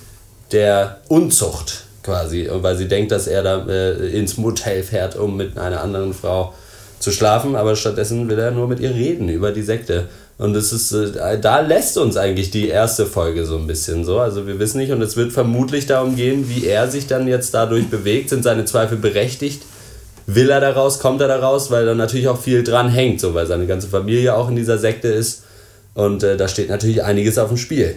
der 0.52 0.98
Unzucht 1.08 1.84
quasi, 2.02 2.48
weil 2.50 2.76
sie 2.76 2.88
denkt, 2.88 3.12
dass 3.12 3.26
er 3.26 3.42
da 3.42 3.66
äh, 3.68 4.08
ins 4.08 4.36
Motel 4.36 4.82
fährt, 4.82 5.16
um 5.16 5.36
mit 5.36 5.56
einer 5.58 5.80
anderen 5.80 6.12
Frau 6.12 6.52
zu 7.00 7.10
schlafen, 7.10 7.56
aber 7.56 7.74
stattdessen 7.74 8.28
will 8.28 8.38
er 8.38 8.52
nur 8.52 8.68
mit 8.68 8.78
ihr 8.78 8.94
reden 8.94 9.28
über 9.28 9.50
die 9.50 9.62
Sekte. 9.62 10.08
Und 10.38 10.54
es 10.54 10.72
ist, 10.72 10.92
äh, 10.92 11.40
da 11.40 11.60
lässt 11.60 11.98
uns 11.98 12.16
eigentlich 12.16 12.50
die 12.50 12.68
erste 12.68 13.06
Folge 13.06 13.44
so 13.44 13.56
ein 13.56 13.66
bisschen 13.66 14.04
so. 14.04 14.20
Also 14.20 14.46
wir 14.46 14.58
wissen 14.58 14.78
nicht 14.78 14.92
und 14.92 15.02
es 15.02 15.16
wird 15.16 15.32
vermutlich 15.32 15.86
darum 15.86 16.14
gehen, 16.14 16.48
wie 16.48 16.66
er 16.66 16.88
sich 16.88 17.06
dann 17.06 17.26
jetzt 17.26 17.52
dadurch 17.52 17.88
bewegt. 17.88 18.28
Sind 18.28 18.44
seine 18.44 18.66
Zweifel 18.66 18.98
berechtigt? 18.98 19.62
Will 20.26 20.50
er 20.50 20.60
da 20.60 20.70
raus? 20.70 21.00
Kommt 21.00 21.20
er 21.22 21.28
da 21.28 21.40
raus? 21.40 21.70
Weil 21.70 21.86
da 21.86 21.94
natürlich 21.94 22.28
auch 22.28 22.40
viel 22.40 22.62
dran 22.62 22.88
hängt, 22.88 23.20
so 23.20 23.34
weil 23.34 23.46
seine 23.46 23.66
ganze 23.66 23.88
Familie 23.88 24.34
auch 24.34 24.48
in 24.48 24.56
dieser 24.56 24.78
Sekte 24.78 25.08
ist. 25.08 25.42
Und 26.00 26.22
äh, 26.22 26.36
da 26.36 26.48
steht 26.48 26.70
natürlich 26.70 27.02
einiges 27.04 27.36
auf 27.36 27.48
dem 27.48 27.56
Spiel. 27.58 27.94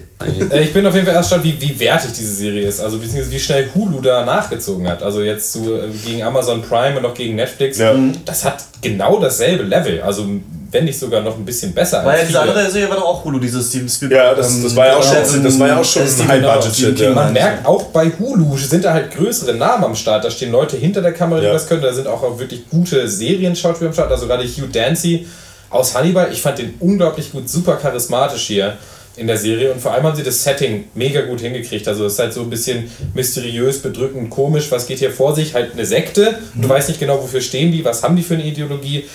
Äh, 0.51 0.63
Ich 0.63 0.73
bin 0.73 0.85
auf 0.85 0.93
jeden 0.93 1.05
Fall 1.05 1.15
erstaunt, 1.15 1.43
wie, 1.43 1.55
wie 1.61 1.79
wertig 1.79 2.11
diese 2.11 2.33
Serie 2.33 2.67
ist. 2.67 2.81
Also 2.81 2.97
beziehungsweise 2.97 3.31
wie 3.31 3.39
schnell 3.39 3.69
Hulu 3.73 4.01
da 4.01 4.25
nachgezogen 4.25 4.87
hat. 4.89 5.01
Also 5.03 5.21
jetzt 5.21 5.53
zu, 5.53 5.73
äh, 5.75 5.87
gegen 6.05 6.21
Amazon 6.23 6.61
Prime 6.61 6.97
und 6.97 7.05
auch 7.05 7.13
gegen 7.13 7.35
Netflix. 7.35 7.77
Ja. 7.77 7.93
Das 8.25 8.43
hat 8.43 8.63
genau 8.81 9.19
dasselbe 9.19 9.63
Level. 9.63 10.01
Also 10.01 10.25
wenn 10.71 10.85
nicht 10.85 10.97
sogar 10.99 11.21
noch 11.21 11.37
ein 11.37 11.45
bisschen 11.45 11.71
besser 11.71 12.03
Weil 12.03 12.17
als 12.19 12.27
diese 12.27 12.39
viele. 12.41 12.51
andere 12.51 12.71
Serie 12.71 12.89
war 12.89 12.97
doch 12.97 13.05
auch 13.05 13.23
Hulu, 13.23 13.39
dieses 13.39 13.69
Steven 13.69 13.87
Spielberg. 13.87 14.25
Ja, 14.31 14.33
das, 14.33 14.61
das 14.63 14.75
war 14.75 14.87
ja 14.87 14.95
auch 14.97 15.03
schon, 15.03 15.43
das 15.43 15.59
war 15.59 15.67
ja 15.67 15.79
auch 15.79 15.85
schon 15.85 16.01
ein 16.01 16.27
High-Budget-Shit. 16.27 16.99
Ja. 16.99 17.09
Man 17.11 17.31
merkt 17.31 17.65
auch 17.65 17.83
bei 17.83 18.11
Hulu 18.19 18.57
sind 18.57 18.83
da 18.83 18.91
halt 18.93 19.11
größere 19.11 19.53
Namen 19.53 19.83
am 19.83 19.95
Start. 19.95 20.25
Da 20.25 20.31
stehen 20.31 20.51
Leute 20.51 20.75
hinter 20.75 21.01
der 21.01 21.13
Kamera, 21.13 21.39
die 21.39 21.45
Ja. 21.45 21.53
das 21.53 21.67
können. 21.67 21.83
Da 21.83 21.93
sind 21.93 22.07
auch, 22.07 22.23
auch 22.23 22.39
wirklich 22.39 22.67
gute 22.69 23.07
Serienschauspieler 23.07 23.89
am 23.89 23.93
Start. 23.93 24.11
Also 24.11 24.25
gerade 24.27 24.43
Hugh 24.45 24.67
Dancy 24.71 25.27
aus 25.73 25.95
Hannibal. 25.95 26.31
Ich 26.31 26.41
fand 26.41 26.59
den 26.59 26.73
unglaublich 26.79 27.31
gut, 27.31 27.49
super 27.49 27.75
charismatisch 27.81 28.43
hier 28.47 28.77
in 29.15 29.27
der 29.27 29.37
Serie. 29.37 29.71
Und 29.71 29.79
vor 29.81 29.91
allem 29.93 30.03
haben 30.03 30.15
sie 30.15 30.23
das 30.23 30.43
Setting 30.43 30.85
mega 30.95 31.21
gut 31.21 31.41
hingekriegt. 31.41 31.87
Also 31.87 32.05
es 32.05 32.13
ist 32.13 32.19
halt 32.19 32.33
so 32.33 32.41
ein 32.41 32.49
bisschen 32.49 32.89
mysteriös, 33.13 33.79
bedrückend, 33.81 34.29
komisch. 34.29 34.71
Was 34.71 34.87
geht 34.87 34.99
hier 34.99 35.11
vor 35.11 35.35
sich? 35.35 35.53
Halt 35.53 35.73
eine 35.73 35.85
Sekte. 35.85 36.39
Du 36.55 36.67
weißt 36.67 36.87
nicht 36.89 36.99
genau, 36.99 37.21
wofür 37.21 37.41
stehen 37.41 37.71
die, 37.71 37.85
was 37.85 38.01
haben 38.03 38.15
die 38.15 38.23
für 38.23 38.33
eine 38.35 38.43
Ideologie. 38.43 39.05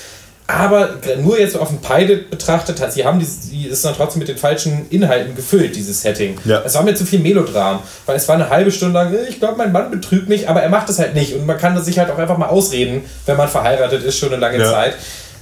Aber 0.50 0.94
nur 1.20 1.38
jetzt 1.38 1.58
auf 1.58 1.68
dem 1.68 1.76
Pilot 1.78 2.30
betrachtet 2.30 2.80
hat, 2.80 2.90
sie 2.90 3.04
haben 3.04 3.18
die, 3.18 3.26
sie 3.26 3.66
ist 3.66 3.84
dann 3.84 3.94
trotzdem 3.94 4.20
mit 4.20 4.28
den 4.28 4.38
falschen 4.38 4.86
Inhalten 4.88 5.34
gefüllt, 5.36 5.76
dieses 5.76 6.00
Setting. 6.00 6.38
Ja. 6.46 6.62
Es 6.64 6.74
war 6.74 6.84
mir 6.84 6.94
zu 6.94 7.04
viel 7.04 7.18
Melodram, 7.18 7.80
weil 8.06 8.16
es 8.16 8.26
war 8.28 8.36
eine 8.36 8.48
halbe 8.48 8.70
Stunde 8.72 8.94
lang, 8.94 9.12
äh, 9.12 9.28
ich 9.28 9.40
glaube, 9.40 9.58
mein 9.58 9.72
Mann 9.72 9.90
betrügt 9.90 10.26
mich, 10.26 10.48
aber 10.48 10.62
er 10.62 10.70
macht 10.70 10.88
es 10.88 10.98
halt 10.98 11.14
nicht. 11.14 11.34
Und 11.34 11.44
man 11.44 11.58
kann 11.58 11.74
das 11.74 11.84
sich 11.84 11.98
halt 11.98 12.10
auch 12.10 12.16
einfach 12.16 12.38
mal 12.38 12.46
ausreden, 12.48 13.02
wenn 13.26 13.36
man 13.36 13.46
verheiratet 13.48 14.02
ist, 14.04 14.16
schon 14.18 14.30
eine 14.32 14.40
lange 14.40 14.56
Ja. 14.58 14.70
Zeit. 14.72 14.94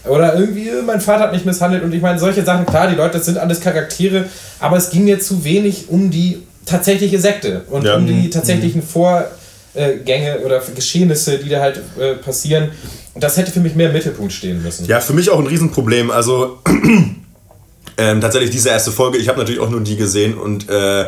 Oder 0.08 0.38
irgendwie, 0.38 0.70
mein 0.86 1.00
Vater 1.00 1.24
hat 1.24 1.32
mich 1.32 1.44
misshandelt 1.44 1.82
und 1.82 1.92
ich 1.92 2.02
meine, 2.02 2.18
solche 2.18 2.44
Sachen, 2.44 2.66
klar, 2.66 2.88
die 2.88 2.94
Leute, 2.96 3.18
das 3.18 3.26
sind 3.26 3.38
alles 3.38 3.60
Charaktere, 3.60 4.26
aber 4.60 4.76
es 4.76 4.90
ging 4.90 5.04
mir 5.04 5.18
zu 5.20 5.44
wenig 5.44 5.88
um 5.88 6.10
die 6.10 6.42
tatsächliche 6.64 7.18
Sekte 7.18 7.62
und 7.70 7.84
Ja. 7.84 7.96
um 7.96 8.06
die 8.06 8.28
tatsächlichen 8.30 8.82
Vorgänge 8.82 10.38
oder 10.44 10.60
Geschehnisse, 10.74 11.38
die 11.38 11.48
da 11.48 11.60
halt 11.60 11.80
äh, 11.98 12.14
passieren. 12.14 12.70
Und 13.14 13.24
das 13.24 13.36
hätte 13.36 13.50
für 13.50 13.60
mich 13.60 13.74
mehr 13.74 13.86
im 13.88 13.92
Mittelpunkt 13.94 14.32
stehen 14.32 14.62
müssen. 14.62 14.86
Ja, 14.86 15.00
für 15.00 15.12
mich 15.14 15.30
auch 15.30 15.38
ein 15.38 15.46
Riesenproblem. 15.46 16.10
Also 16.10 16.58
ähm, 17.98 18.20
tatsächlich 18.20 18.50
diese 18.50 18.68
erste 18.68 18.90
Folge, 18.92 19.18
ich 19.18 19.28
habe 19.28 19.38
natürlich 19.38 19.60
auch 19.60 19.70
nur 19.70 19.80
die 19.80 19.96
gesehen 19.96 20.36
und 20.36 20.68
äh, 20.68 21.06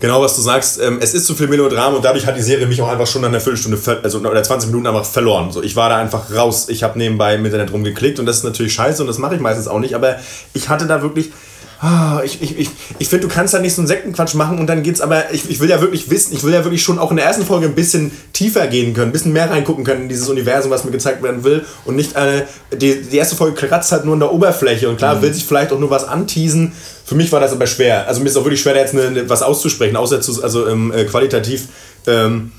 genau 0.00 0.22
was 0.22 0.36
du 0.36 0.42
sagst, 0.42 0.80
ähm, 0.80 0.98
es 1.00 1.14
ist 1.14 1.26
zu 1.26 1.34
viel 1.34 1.48
Melodram 1.48 1.94
und 1.94 2.04
dadurch 2.04 2.26
hat 2.26 2.36
die 2.36 2.42
Serie 2.42 2.66
mich 2.66 2.80
auch 2.82 2.88
einfach 2.88 3.06
schon 3.06 3.22
nach 3.22 3.28
einer 3.28 3.40
Viertelstunde, 3.40 3.78
also 4.02 4.18
oder 4.18 4.42
20 4.42 4.70
Minuten 4.70 4.86
einfach 4.86 5.04
verloren. 5.04 5.52
So, 5.52 5.62
ich 5.62 5.76
war 5.76 5.88
da 5.88 5.96
einfach 5.96 6.34
raus. 6.34 6.68
Ich 6.68 6.82
habe 6.82 6.98
nebenbei 6.98 7.34
im 7.34 7.44
Internet 7.44 7.72
rumgeklickt 7.72 8.18
und 8.18 8.26
das 8.26 8.38
ist 8.38 8.44
natürlich 8.44 8.72
scheiße 8.74 9.02
und 9.02 9.08
das 9.08 9.18
mache 9.18 9.34
ich 9.34 9.40
meistens 9.40 9.68
auch 9.68 9.80
nicht, 9.80 9.94
aber 9.94 10.16
ich 10.54 10.68
hatte 10.68 10.86
da 10.86 11.02
wirklich 11.02 11.30
Ah, 11.78 12.22
ich 12.24 12.40
ich, 12.40 12.58
ich, 12.58 12.70
ich 12.98 13.08
finde, 13.08 13.28
du 13.28 13.34
kannst 13.34 13.52
da 13.52 13.58
nicht 13.58 13.74
so 13.74 13.82
einen 13.82 13.86
Sektenquatsch 13.86 14.34
machen 14.34 14.58
und 14.58 14.66
dann 14.66 14.82
geht's 14.82 15.02
aber, 15.02 15.30
ich, 15.32 15.50
ich 15.50 15.60
will 15.60 15.68
ja 15.68 15.80
wirklich 15.82 16.08
wissen, 16.10 16.34
ich 16.34 16.42
will 16.42 16.54
ja 16.54 16.64
wirklich 16.64 16.82
schon 16.82 16.98
auch 16.98 17.10
in 17.10 17.18
der 17.18 17.26
ersten 17.26 17.44
Folge 17.44 17.66
ein 17.66 17.74
bisschen 17.74 18.10
tiefer 18.32 18.66
gehen 18.66 18.94
können, 18.94 19.10
ein 19.10 19.12
bisschen 19.12 19.34
mehr 19.34 19.50
reingucken 19.50 19.84
können 19.84 20.02
in 20.02 20.08
dieses 20.08 20.30
Universum, 20.30 20.70
was 20.70 20.84
mir 20.84 20.90
gezeigt 20.90 21.22
werden 21.22 21.44
will 21.44 21.66
und 21.84 21.96
nicht 21.96 22.16
eine, 22.16 22.46
die, 22.72 23.02
die 23.02 23.16
erste 23.16 23.36
Folge 23.36 23.66
kratzt 23.66 23.92
halt 23.92 24.06
nur 24.06 24.14
an 24.14 24.20
der 24.20 24.32
Oberfläche 24.32 24.88
und 24.88 24.96
klar 24.96 25.20
will 25.20 25.34
sich 25.34 25.44
vielleicht 25.44 25.70
auch 25.70 25.78
nur 25.78 25.90
was 25.90 26.04
anteasen. 26.04 26.72
Für 27.06 27.14
mich 27.14 27.30
war 27.30 27.38
das 27.38 27.52
aber 27.52 27.68
schwer. 27.68 28.08
Also 28.08 28.20
mir 28.20 28.28
ist 28.28 28.36
auch 28.36 28.44
wirklich 28.44 28.60
schwer, 28.60 28.74
da 28.74 28.80
jetzt 28.80 28.92
eine, 28.92 29.28
was 29.30 29.40
auszusprechen, 29.40 29.94
außer 29.94 30.20
zu, 30.20 30.42
also 30.42 30.66
ähm, 30.66 30.92
äh, 30.92 31.04
qualitativ. 31.04 31.68
Ähm, 32.08 32.50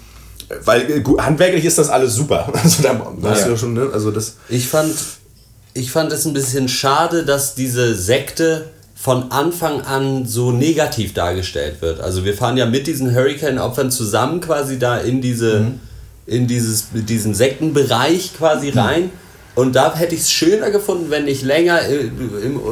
weil 0.64 0.90
äh, 0.90 1.00
gut, 1.02 1.22
handwerklich 1.22 1.66
ist 1.66 1.78
das 1.78 1.90
alles 1.90 2.16
super. 2.16 2.52
Also 2.64 2.82
da, 2.82 2.98
hast 3.24 3.46
du 3.46 3.50
ja 3.50 3.58
schon, 3.58 3.74
ne? 3.74 3.90
Also 3.92 4.10
das. 4.10 4.38
Ich 4.48 4.70
fand, 4.70 4.96
ich 5.74 5.92
fand 5.92 6.14
es 6.14 6.26
ein 6.26 6.34
bisschen 6.34 6.70
schade, 6.70 7.26
dass 7.26 7.56
diese 7.56 7.94
Sekte 7.94 8.70
von 8.96 9.32
Anfang 9.32 9.82
an 9.82 10.26
so 10.26 10.54
negativ 10.54 11.14
dargestellt 11.14 11.82
wird. 11.82 12.00
Also 12.00 12.24
wir 12.24 12.34
fahren 12.34 12.56
ja 12.56 12.66
mit 12.66 12.88
diesen 12.88 13.14
Hurricane-Opfern 13.14 13.92
zusammen 13.92 14.40
quasi 14.40 14.80
da 14.80 14.98
in 14.98 15.20
diese, 15.20 15.74
in 16.26 16.48
dieses, 16.48 16.86
diesen 16.94 17.36
Sektenbereich 17.36 18.32
quasi 18.38 18.70
rein. 18.70 19.12
Und 19.58 19.76
da 19.76 19.94
hätte 19.96 20.14
ich 20.16 20.22
es 20.22 20.32
schöner 20.32 20.70
gefunden, 20.70 21.08
wenn 21.10 21.28
ich 21.28 21.42
länger, 21.42 21.82
äh, 21.82 22.10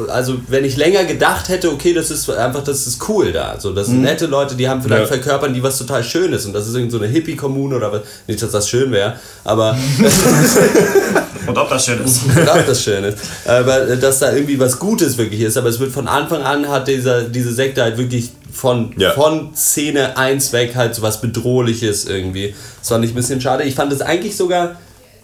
also 0.08 0.36
wenn 0.48 0.64
ich 0.64 0.76
länger 0.76 1.04
gedacht 1.04 1.48
hätte, 1.48 1.72
okay, 1.72 1.92
das 1.92 2.10
ist 2.12 2.30
einfach, 2.30 2.62
das 2.62 2.86
ist 2.86 3.08
cool 3.08 3.32
da. 3.32 3.58
So, 3.58 3.72
das 3.72 3.88
sind 3.88 4.02
nette 4.02 4.26
Leute, 4.26 4.54
die 4.54 4.68
haben 4.68 4.80
vielleicht 4.80 5.02
Ja. 5.02 5.06
verkörpern, 5.08 5.52
die 5.52 5.62
was 5.62 5.78
total 5.78 6.04
Schönes 6.04 6.46
und 6.46 6.52
das 6.52 6.68
ist 6.68 6.74
irgend 6.74 6.92
so 6.92 6.98
eine 6.98 7.08
Hippie-Kommune 7.08 7.74
oder 7.76 7.90
was. 7.92 8.02
Nicht, 8.28 8.40
dass 8.40 8.52
das 8.52 8.68
schön 8.68 8.92
wäre, 8.92 9.18
aber 9.44 9.76
Und 11.46 11.58
ob 11.58 11.68
das 11.70 11.84
schön 11.86 12.02
ist. 12.04 12.22
und 12.24 12.48
auch 12.48 12.64
das 12.66 12.82
Schöne 12.82 13.08
ist. 13.08 13.18
Aber 13.44 13.88
äh, 13.88 13.96
dass 13.96 14.18
da 14.18 14.32
irgendwie 14.32 14.58
was 14.58 14.78
Gutes 14.78 15.16
wirklich 15.16 15.40
ist. 15.42 15.56
Aber 15.56 15.68
es 15.68 15.78
wird 15.78 15.92
von 15.92 16.08
Anfang 16.08 16.42
an 16.42 16.68
hat 16.68 16.88
dieser, 16.88 17.22
diese 17.22 17.52
Sekte 17.52 17.82
halt 17.82 17.98
wirklich 17.98 18.30
von, 18.52 18.92
Ja. 18.98 19.12
von 19.12 19.54
Szene 19.54 20.16
1 20.16 20.52
weg 20.52 20.74
halt 20.74 20.94
so 20.96 21.02
was 21.02 21.20
Bedrohliches 21.20 22.04
irgendwie. 22.06 22.54
Das 22.80 22.88
fand 22.88 23.04
ich 23.04 23.12
ein 23.12 23.14
bisschen 23.14 23.40
schade. 23.40 23.62
Ich 23.64 23.74
fand 23.76 23.92
es 23.92 24.00
eigentlich 24.00 24.36
sogar 24.36 24.76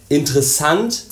interessant, 0.07 1.03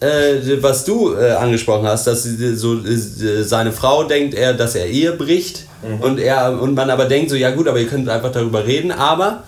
äh, 0.00 0.62
was 0.62 0.84
du 0.84 1.14
äh, 1.14 1.32
angesprochen 1.32 1.86
hast, 1.86 2.06
dass 2.06 2.24
so 2.24 2.74
äh, 2.84 3.42
seine 3.44 3.72
Frau 3.72 4.04
denkt, 4.04 4.34
er, 4.34 4.54
dass 4.54 4.74
er 4.74 4.86
Ehe 4.86 5.12
bricht 5.12 5.64
und 6.00 6.18
er 6.18 6.60
und 6.60 6.74
man 6.74 6.90
aber 6.90 7.06
denkt 7.06 7.30
so, 7.30 7.36
ja 7.36 7.50
gut, 7.50 7.68
aber 7.68 7.78
ihr 7.78 7.86
könnt 7.86 8.08
einfach 8.08 8.32
darüber 8.32 8.66
reden, 8.66 8.90
aber 8.92 9.44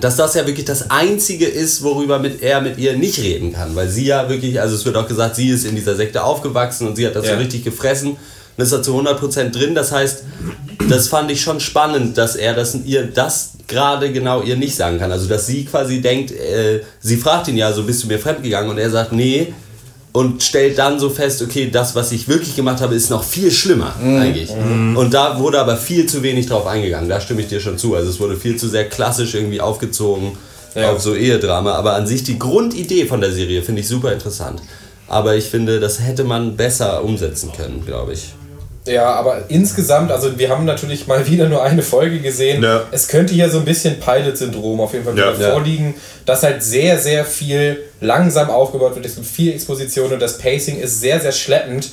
dass 0.00 0.16
das 0.16 0.34
ja 0.34 0.46
wirklich 0.46 0.64
das 0.64 0.90
Einzige 0.90 1.46
ist, 1.46 1.82
worüber 1.82 2.18
mit 2.18 2.42
er 2.42 2.60
mit 2.62 2.78
ihr 2.78 2.96
nicht 2.96 3.18
reden 3.18 3.52
kann. 3.52 3.76
Weil 3.76 3.88
sie 3.88 4.06
ja 4.06 4.28
wirklich, 4.28 4.60
also 4.60 4.74
es 4.74 4.84
wird 4.86 4.96
auch 4.96 5.06
gesagt, 5.06 5.36
sie 5.36 5.50
ist 5.50 5.64
in 5.66 5.74
dieser 5.76 5.94
Sekte 5.96 6.24
aufgewachsen 6.24 6.88
und 6.88 6.96
sie 6.96 7.06
hat 7.06 7.14
das 7.14 7.26
Ja. 7.26 7.34
so 7.34 7.38
richtig 7.38 7.62
gefressen 7.64 8.16
und 8.56 8.62
ist 8.62 8.72
da 8.72 8.82
zu 8.82 8.98
100% 8.98 9.50
drin. 9.50 9.74
Das 9.74 9.92
heißt, 9.92 10.24
das 10.88 11.08
fand 11.08 11.30
ich 11.30 11.42
schon 11.42 11.60
spannend, 11.60 12.16
dass 12.16 12.36
er 12.36 12.54
das 12.54 12.74
ihr 12.86 13.04
das 13.04 13.51
gerade 13.72 14.12
genau 14.12 14.42
ihr 14.42 14.56
nicht 14.56 14.76
sagen 14.76 14.98
kann. 14.98 15.10
Also 15.10 15.26
dass 15.28 15.46
sie 15.46 15.64
quasi 15.64 16.00
denkt, 16.00 16.30
äh, 16.30 16.80
sie 17.00 17.16
fragt 17.16 17.48
ihn 17.48 17.56
ja 17.56 17.72
so, 17.72 17.82
bist 17.84 18.02
du 18.04 18.06
mir 18.06 18.18
fremdgegangen? 18.18 18.70
Und 18.70 18.78
er 18.78 18.90
sagt, 18.90 19.12
nee. 19.12 19.52
Und 20.14 20.42
stellt 20.42 20.76
dann 20.76 21.00
so 21.00 21.08
fest, 21.08 21.40
okay, 21.40 21.70
das, 21.72 21.94
was 21.94 22.12
ich 22.12 22.28
wirklich 22.28 22.54
gemacht 22.54 22.82
habe, 22.82 22.94
ist 22.94 23.08
noch 23.08 23.24
viel 23.24 23.50
schlimmer 23.50 23.94
eigentlich. 23.98 24.50
Und 24.50 25.14
da 25.14 25.38
wurde 25.38 25.58
aber 25.58 25.78
viel 25.78 26.04
zu 26.06 26.22
wenig 26.22 26.46
drauf 26.48 26.66
eingegangen. 26.66 27.08
Da 27.08 27.18
stimme 27.18 27.40
ich 27.40 27.48
dir 27.48 27.60
schon 27.60 27.78
zu. 27.78 27.94
Also 27.94 28.10
es 28.10 28.20
wurde 28.20 28.36
viel 28.36 28.56
zu 28.56 28.68
sehr 28.68 28.86
klassisch 28.90 29.34
irgendwie 29.34 29.62
aufgezogen 29.62 30.32
Ja. 30.74 30.92
auf 30.92 31.00
so 31.00 31.14
Ehedrama. 31.14 31.72
Aber 31.76 31.94
an 31.94 32.06
sich 32.06 32.22
die 32.24 32.38
Grundidee 32.38 33.06
von 33.06 33.22
der 33.22 33.32
Serie 33.32 33.62
finde 33.62 33.80
ich 33.80 33.88
super 33.88 34.12
interessant. 34.12 34.60
Aber 35.08 35.34
ich 35.34 35.44
finde, 35.44 35.80
das 35.80 35.98
hätte 36.00 36.24
man 36.24 36.56
besser 36.56 37.02
umsetzen 37.04 37.50
können, 37.56 37.82
glaube 37.86 38.12
ich. 38.12 38.34
Ja, 38.84 39.12
aber 39.14 39.44
insgesamt, 39.48 40.10
also 40.10 40.36
wir 40.38 40.48
haben 40.50 40.64
natürlich 40.64 41.06
mal 41.06 41.24
wieder 41.28 41.48
nur 41.48 41.62
eine 41.62 41.82
Folge 41.82 42.18
gesehen. 42.18 42.62
Ja. 42.62 42.82
Es 42.90 43.06
könnte 43.06 43.32
hier 43.32 43.48
so 43.48 43.58
ein 43.58 43.64
bisschen 43.64 44.00
Pilot-Syndrom 44.00 44.80
auf 44.80 44.92
jeden 44.92 45.04
Fall 45.04 45.14
wieder 45.14 45.38
Ja. 45.38 45.50
vorliegen, 45.52 45.94
dass 46.26 46.42
halt 46.42 46.62
sehr, 46.64 46.98
sehr 46.98 47.24
viel 47.24 47.78
langsam 48.00 48.50
aufgebaut 48.50 48.96
wird. 48.96 49.06
Es 49.06 49.14
gibt 49.14 49.26
viel 49.28 49.52
Exposition 49.52 50.12
und 50.12 50.20
das 50.20 50.38
Pacing 50.38 50.80
ist 50.80 51.00
sehr, 51.00 51.20
sehr 51.20 51.30
schleppend. 51.32 51.90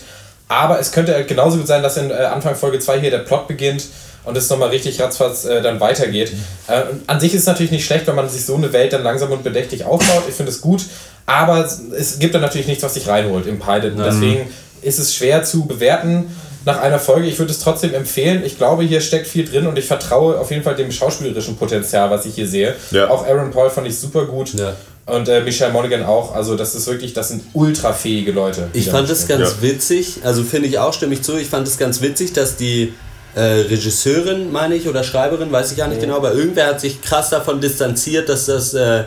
Aber 0.47 0.79
es 0.79 0.91
könnte 0.91 1.13
halt 1.13 1.27
genauso 1.27 1.57
gut 1.57 1.67
sein, 1.67 1.83
dass 1.83 1.97
in 1.97 2.09
äh, 2.09 2.13
Anfang 2.15 2.55
Folge 2.55 2.79
2 2.79 2.99
hier 3.01 3.11
der 3.11 3.19
Plot 3.19 3.47
beginnt 3.47 3.85
und 4.25 4.35
es 4.35 4.49
nochmal 4.49 4.69
richtig 4.69 4.99
ratzfatz 4.99 5.45
äh, 5.45 5.61
dann 5.61 5.79
weitergeht. 5.79 6.31
Äh, 6.67 6.81
und 6.91 7.01
an 7.07 7.19
sich 7.19 7.35
ist 7.35 7.41
es 7.41 7.45
natürlich 7.47 7.71
nicht 7.71 7.85
schlecht, 7.85 8.07
wenn 8.07 8.15
man 8.15 8.27
sich 8.29 8.43
so 8.45 8.55
eine 8.55 8.73
Welt 8.73 8.93
dann 8.93 9.03
langsam 9.03 9.31
und 9.31 9.43
bedächtig 9.43 9.85
aufbaut. 9.85 10.23
Ich 10.27 10.33
finde 10.33 10.51
es 10.51 10.59
gut. 10.59 10.85
Aber 11.27 11.63
es- 11.63 11.81
es 11.95 12.17
gibt 12.17 12.33
dann 12.33 12.41
natürlich 12.41 12.65
nichts, 12.67 12.81
was 12.81 12.95
sich 12.95 13.07
reinholt 13.07 13.45
im 13.45 13.59
Pilot. 13.59 13.91
Und 13.93 13.99
Deswegen 14.03 14.47
ist 14.81 14.97
es 14.97 15.13
schwer 15.13 15.43
zu 15.43 15.65
bewerten 15.67 16.35
nach 16.65 16.81
einer 16.81 16.99
Folge. 16.99 17.27
Ich 17.27 17.39
würde 17.39 17.51
es 17.51 17.59
trotzdem 17.59 17.93
empfehlen. 17.93 18.43
Ich 18.45 18.57
glaube, 18.57 18.83
hier 18.83 19.01
steckt 19.01 19.27
viel 19.27 19.45
drin 19.45 19.67
und 19.67 19.77
ich 19.77 19.85
vertraue 19.85 20.37
auf 20.37 20.51
jeden 20.51 20.63
Fall 20.63 20.75
dem 20.75 20.91
schauspielerischen 20.91 21.57
Potenzial, 21.57 22.09
was 22.09 22.25
ich 22.25 22.35
hier 22.35 22.47
sehe. 22.47 22.75
Ja. 22.91 23.09
Auch 23.09 23.25
Aaron 23.25 23.51
Paul 23.51 23.69
fand 23.69 23.87
ich 23.87 23.97
super 23.97 24.25
gut. 24.25 24.53
Ja. 24.53 24.75
Und 25.05 25.27
äh, 25.27 25.41
Michelle 25.41 25.71
Monaghan 25.71 26.03
auch. 26.03 26.35
Also, 26.35 26.55
das 26.55 26.75
ist 26.75 26.87
wirklich, 26.87 27.13
das 27.13 27.29
sind 27.29 27.43
ultrafähige 27.53 28.31
Leute. 28.31 28.69
Ich 28.73 28.89
fand 28.89 29.09
es 29.09 29.27
ganz 29.27 29.55
witzig, 29.61 30.19
also 30.23 30.43
finde 30.43 30.67
ich 30.67 30.77
auch, 30.77 30.93
stimme 30.93 31.13
ich 31.13 31.23
zu, 31.23 31.37
ich 31.37 31.47
fand 31.47 31.67
es 31.67 31.77
ganz 31.77 32.01
witzig, 32.01 32.33
dass 32.33 32.57
die 32.57 32.93
äh, 33.35 33.41
Regisseurin, 33.41 34.51
meine 34.51 34.75
ich, 34.75 34.87
oder 34.87 35.03
Schreiberin, 35.03 35.51
weiß 35.51 35.71
ich 35.71 35.77
gar 35.77 35.87
nicht 35.87 36.01
genau, 36.01 36.17
aber 36.17 36.33
irgendwer 36.33 36.67
hat 36.67 36.79
sich 36.79 37.01
krass 37.01 37.29
davon 37.29 37.59
distanziert, 37.59 38.29
dass 38.29 38.45
das 38.45 38.73
äh, 38.73 39.05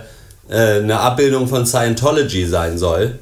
äh, 0.49 0.81
eine 0.81 0.99
Abbildung 0.99 1.49
von 1.49 1.67
Scientology 1.67 2.47
sein 2.47 2.79
soll. 2.79 3.19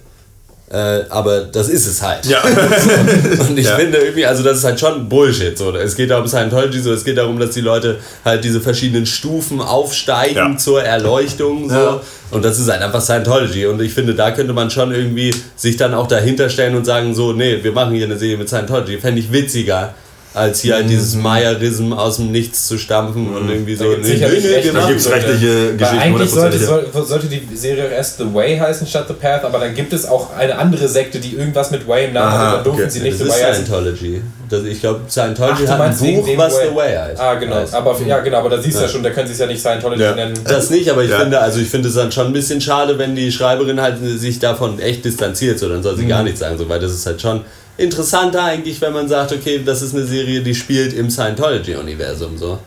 Äh, 0.73 1.01
aber 1.09 1.41
das 1.41 1.69
ist 1.69 1.85
es 1.87 2.01
halt. 2.01 2.25
Ja. 2.27 2.43
Und 3.49 3.59
ich 3.59 3.67
Ja. 3.67 3.75
finde 3.77 3.99
irgendwie, 3.99 4.25
also 4.25 4.45
das 4.45 4.59
ist 4.59 4.65
halt 4.65 4.79
schon 4.79 5.09
Bullshit. 5.09 5.59
So. 5.59 5.75
Es 5.75 5.97
geht 5.97 6.11
da 6.11 6.19
um 6.21 6.29
Scientology, 6.29 6.79
so. 6.81 6.93
es 6.93 7.05
geht 7.05 7.19
darum, 7.19 7.41
dass 7.41 7.51
die 7.51 7.61
Leute 7.61 7.99
halt 8.25 8.45
diese 8.45 8.61
verschiedenen 8.61 9.05
Stufen 9.05 9.61
aufsteigen 9.61 10.37
Ja. 10.53 10.57
zur 10.57 10.85
Erleuchtung. 10.85 11.69
So. 11.69 11.75
Ja. 11.75 12.01
Und 12.31 12.45
das 12.45 12.61
ist 12.61 12.71
halt 12.71 12.83
einfach 12.83 13.01
Scientology. 13.01 13.67
Und 13.67 13.83
ich 13.83 13.93
finde, 13.93 14.15
da 14.15 14.31
könnte 14.31 14.53
man 14.53 14.71
schon 14.71 14.93
irgendwie 14.95 15.35
sich 15.57 15.77
dann 15.77 15.93
auch 15.93 16.07
dahinter 16.07 16.49
stellen 16.49 16.77
und 16.77 16.85
sagen, 16.85 17.17
so, 17.17 17.33
nee, 17.33 17.59
wir 17.63 17.73
machen 17.73 17.93
hier 17.95 18.05
eine 18.07 18.17
Serie 18.17 18.37
mit 18.37 18.49
Scientology. 18.49 18.99
Fände 18.99 19.21
ich 19.21 19.33
witziger, 19.33 19.93
als 20.33 20.61
hier 20.61 20.75
halt 20.77 20.89
dieses 20.89 21.17
Meierism 21.17 21.93
aus 21.93 22.17
dem 22.19 22.31
Nichts 22.31 22.69
zu 22.69 22.79
stampfen 22.79 23.35
und 23.35 23.49
irgendwie 23.51 23.75
so, 23.75 23.85
sicherlich 24.01 24.45
wir 24.45 24.57
recht- 24.57 24.75
Da 24.75 24.87
gibt 24.87 25.01
es 25.01 25.07
eine- 25.09 25.17
rechtliche 25.17 25.77
Geschichten. 25.77 25.99
eigentlich 25.99 26.31
sollte, 26.31 26.59
soll, 26.59 26.87
sollte 27.05 27.27
die 27.27 27.57
Serie 27.57 27.87
auch 27.87 27.91
erst 27.91 28.19
The 28.19 28.33
Way 28.33 28.57
heißen 28.59 28.87
statt 28.87 29.07
The 29.09 29.15
Path, 29.15 29.45
aber 29.45 29.59
dann 29.59 29.75
gibt 29.75 29.93
es 29.93 30.07
auch 30.07 30.33
eine 30.37 30.57
andere 30.57 30.87
Sekte, 30.87 31.19
die 31.19 31.35
irgendwas 31.35 31.73
mit 31.73 31.87
Way 31.89 32.07
im 32.07 32.13
Namen 32.13 32.29
Aha, 32.33 32.39
hat. 32.47 32.57
Dann 32.59 32.65
durften 32.65 32.83
okay. 32.83 32.91
sie 32.91 33.01
nicht 33.01 33.13
Das 33.15 33.19
The 33.19 33.25
ist 33.25 33.31
Way 33.35 33.43
heißen. 33.51 33.65
Scientology. 33.67 34.23
Das, 34.49 34.65
ich 34.65 34.81
glaube, 34.81 35.01
Ach, 35.05 35.11
Scientology 35.11 35.63
du 35.65 35.69
hat 35.69 35.81
ein 35.81 35.97
Buch, 35.97 36.29
was 36.37 36.55
Way- 36.55 36.69
The 36.71 36.77
Way 36.77 36.97
heißt. 36.97 37.21
Ah, 37.21 37.35
genau. 37.35 37.55
Heißt. 37.57 37.75
Aber, 37.75 37.97
ja, 38.07 38.19
genau, 38.21 38.39
aber 38.39 38.51
da 38.51 38.63
siehst 38.63 38.79
du 38.79 38.83
ja. 38.83 38.89
schon, 38.89 39.03
da 39.03 39.11
können 39.11 39.27
sie 39.27 39.33
es 39.33 39.39
ja 39.41 39.47
nicht 39.47 39.61
Scientology 39.61 40.01
Ja. 40.03 40.15
nennen. 40.15 40.35
Das 40.45 40.71
nicht, 40.71 40.89
aber 40.91 41.03
ich 41.03 41.11
Ja. 41.11 41.19
finde, 41.19 41.41
also 41.41 41.59
ich 41.59 41.69
finde 41.69 41.89
es 41.89 41.95
dann 41.97 42.13
schon 42.13 42.27
ein 42.29 42.33
bisschen 42.33 42.61
schade, 42.61 42.97
wenn 42.99 43.17
die 43.17 43.33
Schreiberin 43.33 43.81
halt 43.81 43.97
sich 44.01 44.39
davon 44.39 44.79
echt 44.79 45.05
distanziert, 45.05 45.59
so 45.59 45.69
dann 45.69 45.83
soll 45.83 45.97
sie 45.97 46.07
gar 46.07 46.23
nichts 46.23 46.39
sagen, 46.39 46.57
so, 46.57 46.69
weil 46.69 46.79
das 46.79 46.93
ist 46.93 47.05
halt 47.07 47.21
schon 47.21 47.41
interessanter 47.81 48.45
eigentlich, 48.45 48.81
wenn 48.81 48.93
man 48.93 49.09
sagt, 49.09 49.33
okay, 49.33 49.63
das 49.65 49.83
ist 49.83 49.95
eine 49.95 50.05
Serie, 50.07 50.41
die 50.43 50.55
spielt 50.55 50.93
im 50.93 51.11
Scientology-Universum, 51.11 52.37
so. 52.39 52.59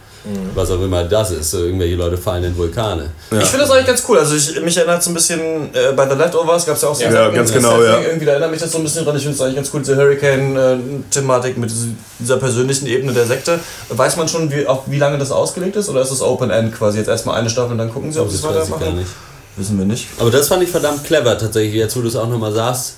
Was 0.56 0.72
auch 0.72 0.82
immer 0.82 1.04
das 1.04 1.32
ist, 1.32 1.52
so 1.52 1.66
irgendwelche 1.66 1.96
Leute 1.98 2.16
fallen 2.18 2.46
in 2.46 2.58
Vulkane. 2.58 3.10
Ich 3.30 3.40
finde 3.50 3.66
das 3.66 3.72
eigentlich 3.72 3.88
ganz 3.88 4.04
cool. 4.08 4.18
Also 4.20 4.36
ich, 4.36 4.58
mich 4.62 4.78
erinnert 4.78 5.02
es 5.02 5.08
ein 5.08 5.14
bisschen, 5.14 5.42
äh, 5.74 5.92
bei 5.94 6.08
The 6.08 6.16
Leftovers 6.16 6.66
gab 6.66 6.78
es 6.78 6.82
ja 6.82 6.88
auch 6.88 6.96
so 6.96 7.04
Ja, 7.04 7.12
ja, 7.12 7.30
ganz 7.30 7.52
genau, 7.52 7.72
Setting. 7.82 7.86
ja. 7.92 8.00
Irgendwie 8.08 8.26
da 8.26 8.32
erinnert 8.32 8.52
mich 8.52 8.62
das 8.62 8.72
so 8.72 8.78
ein 8.78 8.86
bisschen 8.86 9.04
dran. 9.04 9.18
Ich 9.18 9.24
finde 9.24 9.36
es 9.36 9.42
eigentlich 9.42 9.56
ganz 9.58 9.70
cool, 9.74 9.82
diese 9.82 9.98
Hurricane-Thematik 9.98 11.58
mit 11.58 11.70
diese- 11.70 11.90
dieser 12.20 12.38
persönlichen 12.38 12.88
Ebene 12.88 13.12
der 13.12 13.26
Sekte. 13.26 13.60
Weiß 13.90 14.16
man 14.16 14.30
schon, 14.30 14.50
wie, 14.50 14.66
auf 14.66 14.84
wie 14.88 14.98
lange 14.98 15.18
das 15.18 15.32
ausgelegt 15.32 15.76
ist? 15.76 15.90
Oder 15.90 16.02
ist 16.02 16.12
es 16.12 16.22
Open 16.22 16.50
End 16.52 16.74
quasi? 16.74 17.00
Jetzt 17.00 17.10
erstmal 17.10 17.38
eine 17.40 17.50
Staffel 17.50 17.74
und 17.74 17.78
dann 17.80 17.92
gucken 17.92 18.12
sie, 18.14 18.20
ob 18.22 18.30
sie 18.30 18.42
Das 18.42 18.46
es 18.46 18.72
weitermachen? 18.72 19.00
nicht. 19.00 19.10
Wissen 19.58 19.78
wir 19.78 19.86
nicht. 19.86 20.08
Aber 20.20 20.32
das 20.32 20.48
fand 20.48 20.64
ich 20.64 20.70
verdammt 20.70 21.04
clever 21.04 21.38
tatsächlich, 21.38 21.76
jetzt 21.76 21.96
wo 21.98 22.02
du 22.02 22.08
es 22.08 22.16
auch 22.16 22.30
nochmal 22.30 22.54
sagst, 22.54 22.94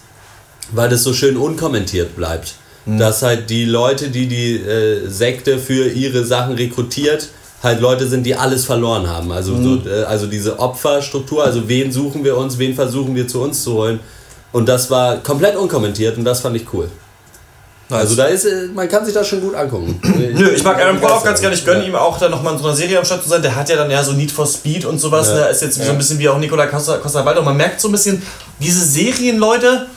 weil 0.71 0.89
das 0.89 1.03
so 1.03 1.13
schön 1.13 1.37
unkommentiert 1.37 2.15
bleibt. 2.15 2.53
Dass 2.87 3.23
halt 3.23 3.49
die 3.49 3.65
Leute, 3.65 4.09
die 4.09 4.27
die 4.27 4.57
äh, 4.57 5.07
Sekte 5.07 5.57
für 5.57 5.87
ihre 5.89 6.23
Sachen 6.23 6.53
rekrutiert, 6.53 7.29
halt 7.63 7.81
Leute 7.81 8.07
sind, 8.07 8.23
die 8.27 8.35
alles 8.35 8.63
verloren 8.65 9.09
haben. 9.09 9.31
Also, 9.31 9.59
so, 9.59 9.89
äh, 9.89 10.03
also 10.03 10.27
diese 10.27 10.59
Opferstruktur, 10.59 11.43
also 11.43 11.67
wen 11.67 11.91
suchen 11.91 12.23
wir 12.23 12.37
uns, 12.37 12.59
wen 12.59 12.75
versuchen 12.75 13.15
wir 13.15 13.27
zu 13.27 13.41
uns 13.41 13.63
zu 13.63 13.73
holen. 13.73 13.99
Und 14.51 14.69
das 14.69 14.91
war 14.91 15.17
komplett 15.17 15.55
unkommentiert 15.55 16.15
und 16.17 16.25
das 16.25 16.41
fand 16.41 16.57
ich 16.57 16.71
cool. 16.73 16.87
Also 17.89 18.15
da 18.15 18.25
ist, 18.25 18.45
äh, 18.45 18.67
man 18.73 18.87
kann 18.87 19.03
sich 19.03 19.13
das 19.15 19.27
schon 19.27 19.41
gut 19.41 19.55
angucken. 19.55 19.99
Nö, 20.33 20.49
ich 20.51 20.63
mag 20.63 20.79
Aaron 20.79 20.99
Paul 20.99 21.11
auch 21.11 21.23
ganz 21.23 21.39
gerne. 21.41 21.55
Ich 21.55 21.65
gönne 21.65 21.81
Ja. 21.81 21.87
ihm 21.87 21.95
auch, 21.95 22.19
da 22.19 22.29
nochmal 22.29 22.53
in 22.53 22.59
so 22.59 22.65
einer 22.65 22.75
Serie 22.75 22.99
am 22.99 23.05
Start 23.05 23.23
zu 23.23 23.29
sein. 23.29 23.41
Der 23.41 23.55
hat 23.55 23.67
ja 23.67 23.75
dann 23.77 23.89
ja 23.89 24.03
so 24.03 24.11
Need 24.13 24.31
for 24.31 24.45
Speed 24.45 24.85
und 24.85 24.99
sowas. 24.99 25.29
Ja. 25.29 25.35
Der 25.37 25.49
ist 25.49 25.61
jetzt 25.63 25.75
so 25.83 25.89
ein 25.89 25.97
bisschen 25.97 26.19
wie 26.19 26.29
auch 26.29 26.37
Nicola 26.37 26.67
Costa, 26.67 26.97
Costa 26.97 27.25
Waldau. 27.25 27.41
Man 27.41 27.57
merkt 27.57 27.81
so 27.81 27.87
ein 27.89 27.91
bisschen, 27.91 28.21
diese 28.59 28.83
Serienleute, 28.85 29.87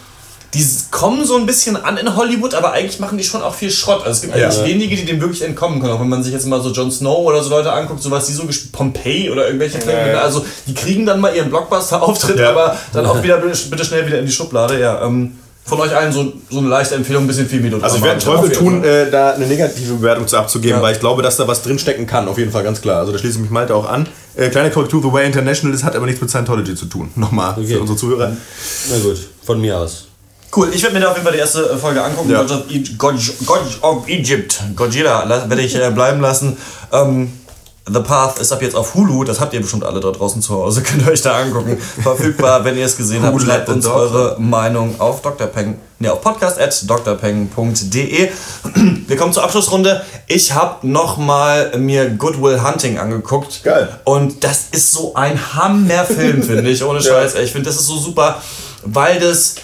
die 0.55 0.67
kommen 0.91 1.27
so 1.27 1.37
ein 1.37 1.45
bisschen 1.45 1.77
an 1.77 1.99
in 1.99 2.17
Hollywood, 2.17 2.55
aber 2.55 2.73
eigentlich 2.73 3.01
machen 3.01 3.19
die 3.19 3.25
schon 3.25 3.43
auch 3.43 3.55
viel 3.55 3.71
Schrott. 3.71 3.99
Also 4.01 4.11
es 4.13 4.21
gibt 4.23 4.35
eigentlich 4.35 4.57
Ja. 4.59 4.65
wenige, 4.65 4.97
die 4.97 5.05
dem 5.05 5.21
wirklich 5.21 5.43
entkommen 5.43 5.79
können. 5.81 5.93
Auch 5.93 6.01
wenn 6.01 6.09
man 6.09 6.23
sich 6.23 6.33
jetzt 6.33 6.47
mal 6.47 6.61
so 6.63 6.71
Jon 6.71 6.91
Snow 6.91 7.19
oder 7.19 7.43
so 7.43 7.51
Leute 7.51 7.71
anguckt, 7.71 8.03
sowas, 8.03 8.27
die 8.27 8.33
so 8.33 8.45
gespielt, 8.47 8.73
Pompeii 8.73 9.29
oder 9.31 9.47
irgendwelche 9.47 9.79
Filme. 9.81 10.13
ja. 10.13 10.21
Also 10.23 10.45
die 10.67 10.73
kriegen 10.75 11.05
dann 11.05 11.21
mal 11.21 11.35
ihren 11.37 11.51
Blockbuster-Auftritt, 11.51 12.39
Ja. 12.39 12.51
aber 12.51 12.77
dann 12.95 13.05
auch 13.07 13.23
wieder 13.23 13.37
bitte 13.39 13.85
schnell 13.85 14.07
wieder 14.07 14.19
in 14.21 14.27
die 14.27 14.33
Schublade. 14.33 14.81
Ja, 14.81 15.03
ähm, 15.05 15.37
von 15.67 15.79
euch 15.81 15.95
allen 15.95 16.11
so, 16.15 16.33
so 16.49 16.61
eine 16.61 16.69
leichte 16.69 16.95
Empfehlung, 16.95 17.25
ein 17.25 17.27
bisschen 17.27 17.47
viel 17.47 17.61
Melodrama. 17.61 17.85
Also 17.85 17.99
ich 17.99 18.03
werde 18.05 18.25
Teufel 18.25 18.51
tun, 18.51 18.83
äh, 18.83 19.11
da 19.11 19.33
eine 19.33 19.47
negative 19.47 19.97
Bewertung 19.97 20.27
zu 20.27 20.39
abzugeben, 20.39 20.79
Ja. 20.79 20.83
weil 20.83 20.95
ich 20.95 21.01
glaube, 21.01 21.21
dass 21.21 21.37
da 21.37 21.47
was 21.47 21.61
drinstecken 21.61 22.07
kann, 22.07 22.27
auf 22.27 22.39
jeden 22.39 22.53
Fall 22.53 22.63
ganz 22.65 22.81
klar. 22.81 23.01
Also 23.01 23.13
da 23.13 23.19
schließe 23.19 23.35
ich 23.37 23.43
mich 23.43 23.51
Malte 23.51 23.75
auch 23.75 23.87
an. 23.87 24.09
Äh, 24.35 24.49
kleine 24.49 24.71
Korrektur, 24.71 25.03
The 25.03 25.13
Way 25.13 25.27
International, 25.27 25.73
das 25.77 25.85
hat 25.85 25.95
aber 25.95 26.07
nichts 26.07 26.23
mit 26.23 26.31
Scientology 26.31 26.75
zu 26.75 26.87
tun. 26.87 27.11
Nochmal 27.17 27.53
Okay. 27.59 27.67
für 27.75 27.81
unsere 27.81 27.99
Zuhörer. 27.99 28.35
Na 28.91 28.99
gut, 29.01 29.19
von 29.45 29.61
mir 29.61 29.77
aus. 29.77 30.08
Cool, 30.55 30.71
ich 30.73 30.83
werde 30.83 30.95
mir 30.95 31.01
da 31.03 31.09
auf 31.11 31.15
jeden 31.17 31.25
Fall 31.25 31.35
die 31.35 31.39
erste 31.41 31.77
Folge 31.79 32.03
angucken. 32.03 32.31
Ja. 32.31 32.43
God, 32.43 32.51
of 32.51 32.63
E- 32.71 32.83
God, 32.97 33.15
God 33.47 33.61
of 33.83 34.09
Egypt. 34.09 34.61
Godzilla 34.75 35.25
la- 35.25 35.49
werde 35.49 35.63
ich 35.63 35.75
äh, 35.77 35.91
bleiben 35.91 36.21
lassen. 36.21 36.57
Ähm, 36.93 37.33
The 37.91 38.01
Path 38.01 38.39
ist 38.39 38.53
ab 38.53 38.61
jetzt 38.61 38.77
auf 38.77 38.95
Hulu, 38.95 39.25
das 39.25 39.41
habt 39.41 39.55
ihr 39.55 39.63
bestimmt 39.63 39.83
alle 39.83 39.99
da 40.01 40.11
draußen 40.11 40.43
zu 40.43 40.53
Hause, 40.55 40.83
könnt 40.87 41.07
ihr 41.07 41.11
euch 41.13 41.23
da 41.23 41.39
angucken. 41.39 41.79
Verfügbar, 42.03 42.63
wenn 42.65 42.77
ihr 42.77 42.85
es 42.85 42.99
gesehen 42.99 43.23
habt, 43.23 43.41
schreibt 43.41 43.67
uns 43.71 43.87
eure 43.87 44.37
Meinung 44.39 45.01
auf 45.01 45.23
drpeng, 45.23 45.79
ne, 45.99 46.13
auf 46.13 46.21
podcast.drpeng.de. 46.21 48.29
Wir 49.07 49.17
kommen 49.17 49.33
zur 49.33 49.43
Abschlussrunde. 49.45 50.05
Ich 50.27 50.53
habe 50.55 50.87
nochmal 50.87 51.79
mir 51.79 52.11
Good 52.11 52.41
Will 52.43 52.63
Hunting 52.63 52.99
angeguckt. 52.99 53.63
Geil. 53.65 53.89
Und 54.05 54.45
das 54.45 54.65
ist 54.73 54.93
so 54.93 55.15
ein 55.15 55.39
Hammerfilm, 55.55 56.43
finde 56.43 56.71
ich, 56.71 56.83
ohne 56.85 57.01
Scheiß. 57.03 57.35
ey. 57.35 57.45
Ich 57.45 57.53
finde, 57.53 57.71
das 57.71 57.77
ist 57.81 57.87
so 57.87 57.99
super, 57.99 58.41
weil 58.85 59.19
das 59.21 59.55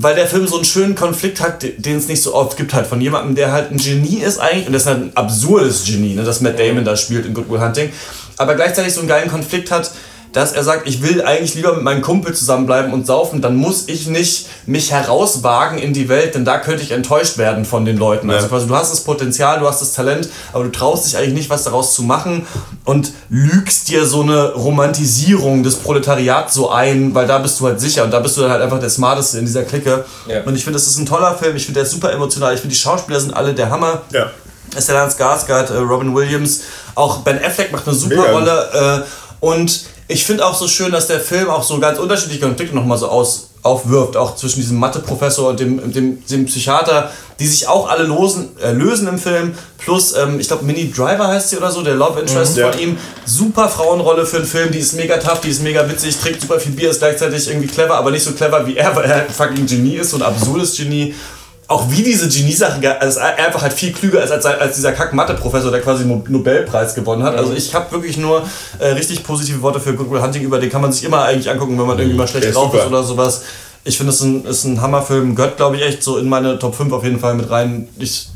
weil 0.00 0.14
der 0.14 0.28
Film 0.28 0.46
so 0.46 0.56
einen 0.56 0.64
schönen 0.64 0.94
Konflikt 0.94 1.40
hat, 1.40 1.64
den 1.76 1.96
es 1.96 2.06
nicht 2.06 2.22
so 2.22 2.32
oft 2.32 2.56
gibt, 2.56 2.72
halt 2.72 2.86
von 2.86 3.00
jemandem, 3.00 3.34
der 3.34 3.50
halt 3.52 3.72
ein 3.72 3.78
Genie 3.78 4.22
ist 4.22 4.38
eigentlich, 4.38 4.68
und 4.68 4.72
das 4.72 4.82
ist 4.82 4.88
halt 4.88 5.02
ein 5.02 5.10
absurdes 5.16 5.84
Genie, 5.84 6.14
ne, 6.14 6.22
das 6.22 6.40
Matt 6.40 6.58
Damon 6.58 6.84
da 6.84 6.96
spielt 6.96 7.26
in 7.26 7.34
Good 7.34 7.50
Will 7.50 7.60
Hunting, 7.60 7.90
aber 8.36 8.54
gleichzeitig 8.54 8.94
so 8.94 9.00
einen 9.00 9.08
geilen 9.08 9.28
Konflikt 9.28 9.72
hat, 9.72 9.90
dass 10.32 10.52
er 10.52 10.64
sagt, 10.64 10.86
ich 10.86 11.02
will 11.02 11.22
eigentlich 11.22 11.54
lieber 11.54 11.74
mit 11.74 11.82
meinem 11.82 12.02
Kumpel 12.02 12.34
zusammenbleiben 12.34 12.92
und 12.92 13.06
saufen, 13.06 13.40
dann 13.40 13.56
muss 13.56 13.88
ich 13.88 14.06
nicht 14.06 14.46
mich 14.66 14.92
herauswagen 14.92 15.78
in 15.78 15.92
die 15.92 16.08
Welt, 16.08 16.34
denn 16.34 16.44
da 16.44 16.58
könnte 16.58 16.82
ich 16.82 16.90
enttäuscht 16.90 17.38
werden 17.38 17.64
von 17.64 17.84
den 17.84 17.96
Leuten. 17.96 18.30
Also 18.30 18.48
quasi, 18.48 18.66
du 18.66 18.74
hast 18.74 18.92
das 18.92 19.00
Potenzial, 19.00 19.60
du 19.60 19.66
hast 19.66 19.80
das 19.80 19.94
Talent, 19.94 20.28
aber 20.52 20.64
du 20.64 20.70
traust 20.70 21.06
dich 21.06 21.16
eigentlich 21.16 21.34
nicht, 21.34 21.50
was 21.50 21.64
daraus 21.64 21.94
zu 21.94 22.02
machen 22.02 22.46
und 22.84 23.12
lügst 23.28 23.88
dir 23.88 24.04
so 24.04 24.22
eine 24.22 24.52
Romantisierung 24.52 25.62
des 25.62 25.76
Proletariats 25.76 26.54
so 26.54 26.70
ein, 26.70 27.14
weil 27.14 27.26
da 27.26 27.38
bist 27.38 27.58
du 27.60 27.66
halt 27.66 27.80
sicher 27.80 28.04
und 28.04 28.10
da 28.10 28.20
bist 28.20 28.36
du 28.36 28.42
dann 28.42 28.50
halt 28.50 28.62
einfach 28.62 28.80
der 28.80 28.90
Smarteste 28.90 29.38
in 29.38 29.46
dieser 29.46 29.62
Clique. 29.62 30.04
Ja. 30.26 30.42
Und 30.44 30.54
ich 30.54 30.64
finde, 30.64 30.78
das 30.78 30.86
ist 30.86 30.98
ein 30.98 31.06
toller 31.06 31.34
Film, 31.34 31.56
ich 31.56 31.64
finde, 31.64 31.80
der 31.80 31.86
ist 31.86 31.92
super 31.92 32.12
emotional, 32.12 32.54
ich 32.54 32.60
finde, 32.60 32.74
die 32.74 32.80
Schauspieler 32.80 33.20
sind 33.20 33.34
alle 33.34 33.54
der 33.54 33.70
Hammer. 33.70 34.02
Ja. 34.12 34.30
Stellan 34.78 35.10
Skarsgård, 35.10 35.72
äh, 35.72 35.78
Robin 35.78 36.14
Williams, 36.14 36.60
auch 36.94 37.18
Ben 37.18 37.42
Affleck 37.42 37.72
macht 37.72 37.86
eine 37.86 37.96
super 37.96 38.16
Mega. 38.16 38.32
Rolle. 38.32 39.04
Äh, 39.04 39.44
und 39.44 39.84
ich 40.08 40.24
finde 40.24 40.44
auch 40.46 40.54
so 40.54 40.66
schön, 40.68 40.90
dass 40.90 41.06
der 41.06 41.20
Film 41.20 41.50
auch 41.50 41.62
so 41.62 41.78
ganz 41.78 41.98
unterschiedliche 41.98 42.40
Konflikte 42.40 42.74
nochmal 42.74 42.96
so 42.98 43.08
aus, 43.08 43.50
aufwirft, 43.62 44.16
auch 44.16 44.36
zwischen 44.36 44.60
diesem 44.60 44.78
Mathe-Professor 44.78 45.50
und 45.50 45.60
dem, 45.60 45.92
dem, 45.92 46.24
dem 46.26 46.46
Psychiater, 46.46 47.10
die 47.38 47.46
sich 47.46 47.68
auch 47.68 47.88
alle 47.90 48.04
losen, 48.04 48.48
äh, 48.62 48.72
lösen 48.72 49.06
im 49.08 49.18
Film. 49.18 49.54
Plus, 49.76 50.16
ähm, 50.16 50.40
ich 50.40 50.48
glaube, 50.48 50.64
Minnie 50.64 50.90
Driver 50.90 51.28
heißt 51.28 51.50
sie 51.50 51.56
oder 51.58 51.70
so, 51.70 51.82
der 51.82 51.94
Love 51.94 52.20
Interest 52.20 52.54
Mhm, 52.56 52.60
ja. 52.60 52.70
von 52.72 52.80
ihm. 52.80 52.96
Super 53.26 53.68
Frauenrolle 53.68 54.24
für 54.24 54.38
einen 54.38 54.46
Film, 54.46 54.70
die 54.72 54.78
ist 54.78 54.94
mega 54.94 55.18
tough, 55.18 55.40
die 55.40 55.50
ist 55.50 55.62
mega 55.62 55.88
witzig, 55.88 56.16
trinkt 56.16 56.40
super 56.40 56.58
viel 56.58 56.72
Bier, 56.72 56.90
ist 56.90 57.00
gleichzeitig 57.00 57.46
irgendwie 57.48 57.68
clever, 57.68 57.96
aber 57.96 58.10
nicht 58.10 58.24
so 58.24 58.32
clever 58.32 58.66
wie 58.66 58.76
er, 58.76 58.94
weil 58.96 59.04
er 59.04 59.26
ein 59.26 59.30
fucking 59.30 59.66
Genie 59.66 59.96
ist, 59.96 60.10
so 60.10 60.16
ein 60.16 60.22
absurdes 60.22 60.76
Genie 60.76 61.14
auch 61.68 61.90
wie 61.90 62.02
diese 62.02 62.28
Genie-Sache, 62.28 62.80
ge- 62.80 62.88
also 62.98 63.20
er 63.20 63.46
einfach 63.46 63.60
halt 63.62 63.74
viel 63.74 63.92
klüger 63.92 64.22
ist 64.24 64.30
als, 64.30 64.44
als 64.46 64.74
dieser 64.76 64.92
Kack-Mathe-Professor, 64.92 65.70
der 65.70 65.80
quasi 65.82 66.04
den 66.04 66.24
Nobelpreis 66.28 66.94
gewonnen 66.94 67.22
hat. 67.22 67.36
Also 67.36 67.52
ich 67.52 67.74
habe 67.74 67.92
wirklich 67.92 68.16
nur 68.16 68.42
äh, 68.78 68.86
richtig 68.88 69.22
positive 69.22 69.60
Worte 69.60 69.78
für 69.78 69.92
Good 69.94 70.10
Will 70.10 70.22
Hunting, 70.22 70.42
über 70.42 70.58
den 70.58 70.70
kann 70.70 70.80
man 70.80 70.92
sich 70.92 71.04
immer 71.04 71.22
eigentlich 71.24 71.50
angucken, 71.50 71.78
wenn 71.78 71.86
man 71.86 71.98
irgendwie 71.98 72.16
mal 72.16 72.26
schlecht 72.26 72.46
ist 72.46 72.54
drauf 72.56 72.72
ist 72.72 72.80
super. 72.82 72.90
oder 72.96 73.02
sowas. 73.04 73.42
Ich 73.84 73.96
finde, 73.98 74.10
es 74.12 74.16
ist 74.20 74.22
ein, 74.24 74.44
ist 74.46 74.64
ein 74.64 74.80
Hammerfilm, 74.80 75.34
gehört 75.34 75.56
glaube 75.58 75.76
ich 75.76 75.82
echt 75.82 76.02
so 76.02 76.16
in 76.18 76.28
meine 76.28 76.58
Top 76.58 76.74
5 76.74 76.92
auf 76.92 77.04
jeden 77.04 77.20
Fall 77.20 77.34
mit 77.34 77.48
rein. 77.50 77.88
Ich, 77.98 78.28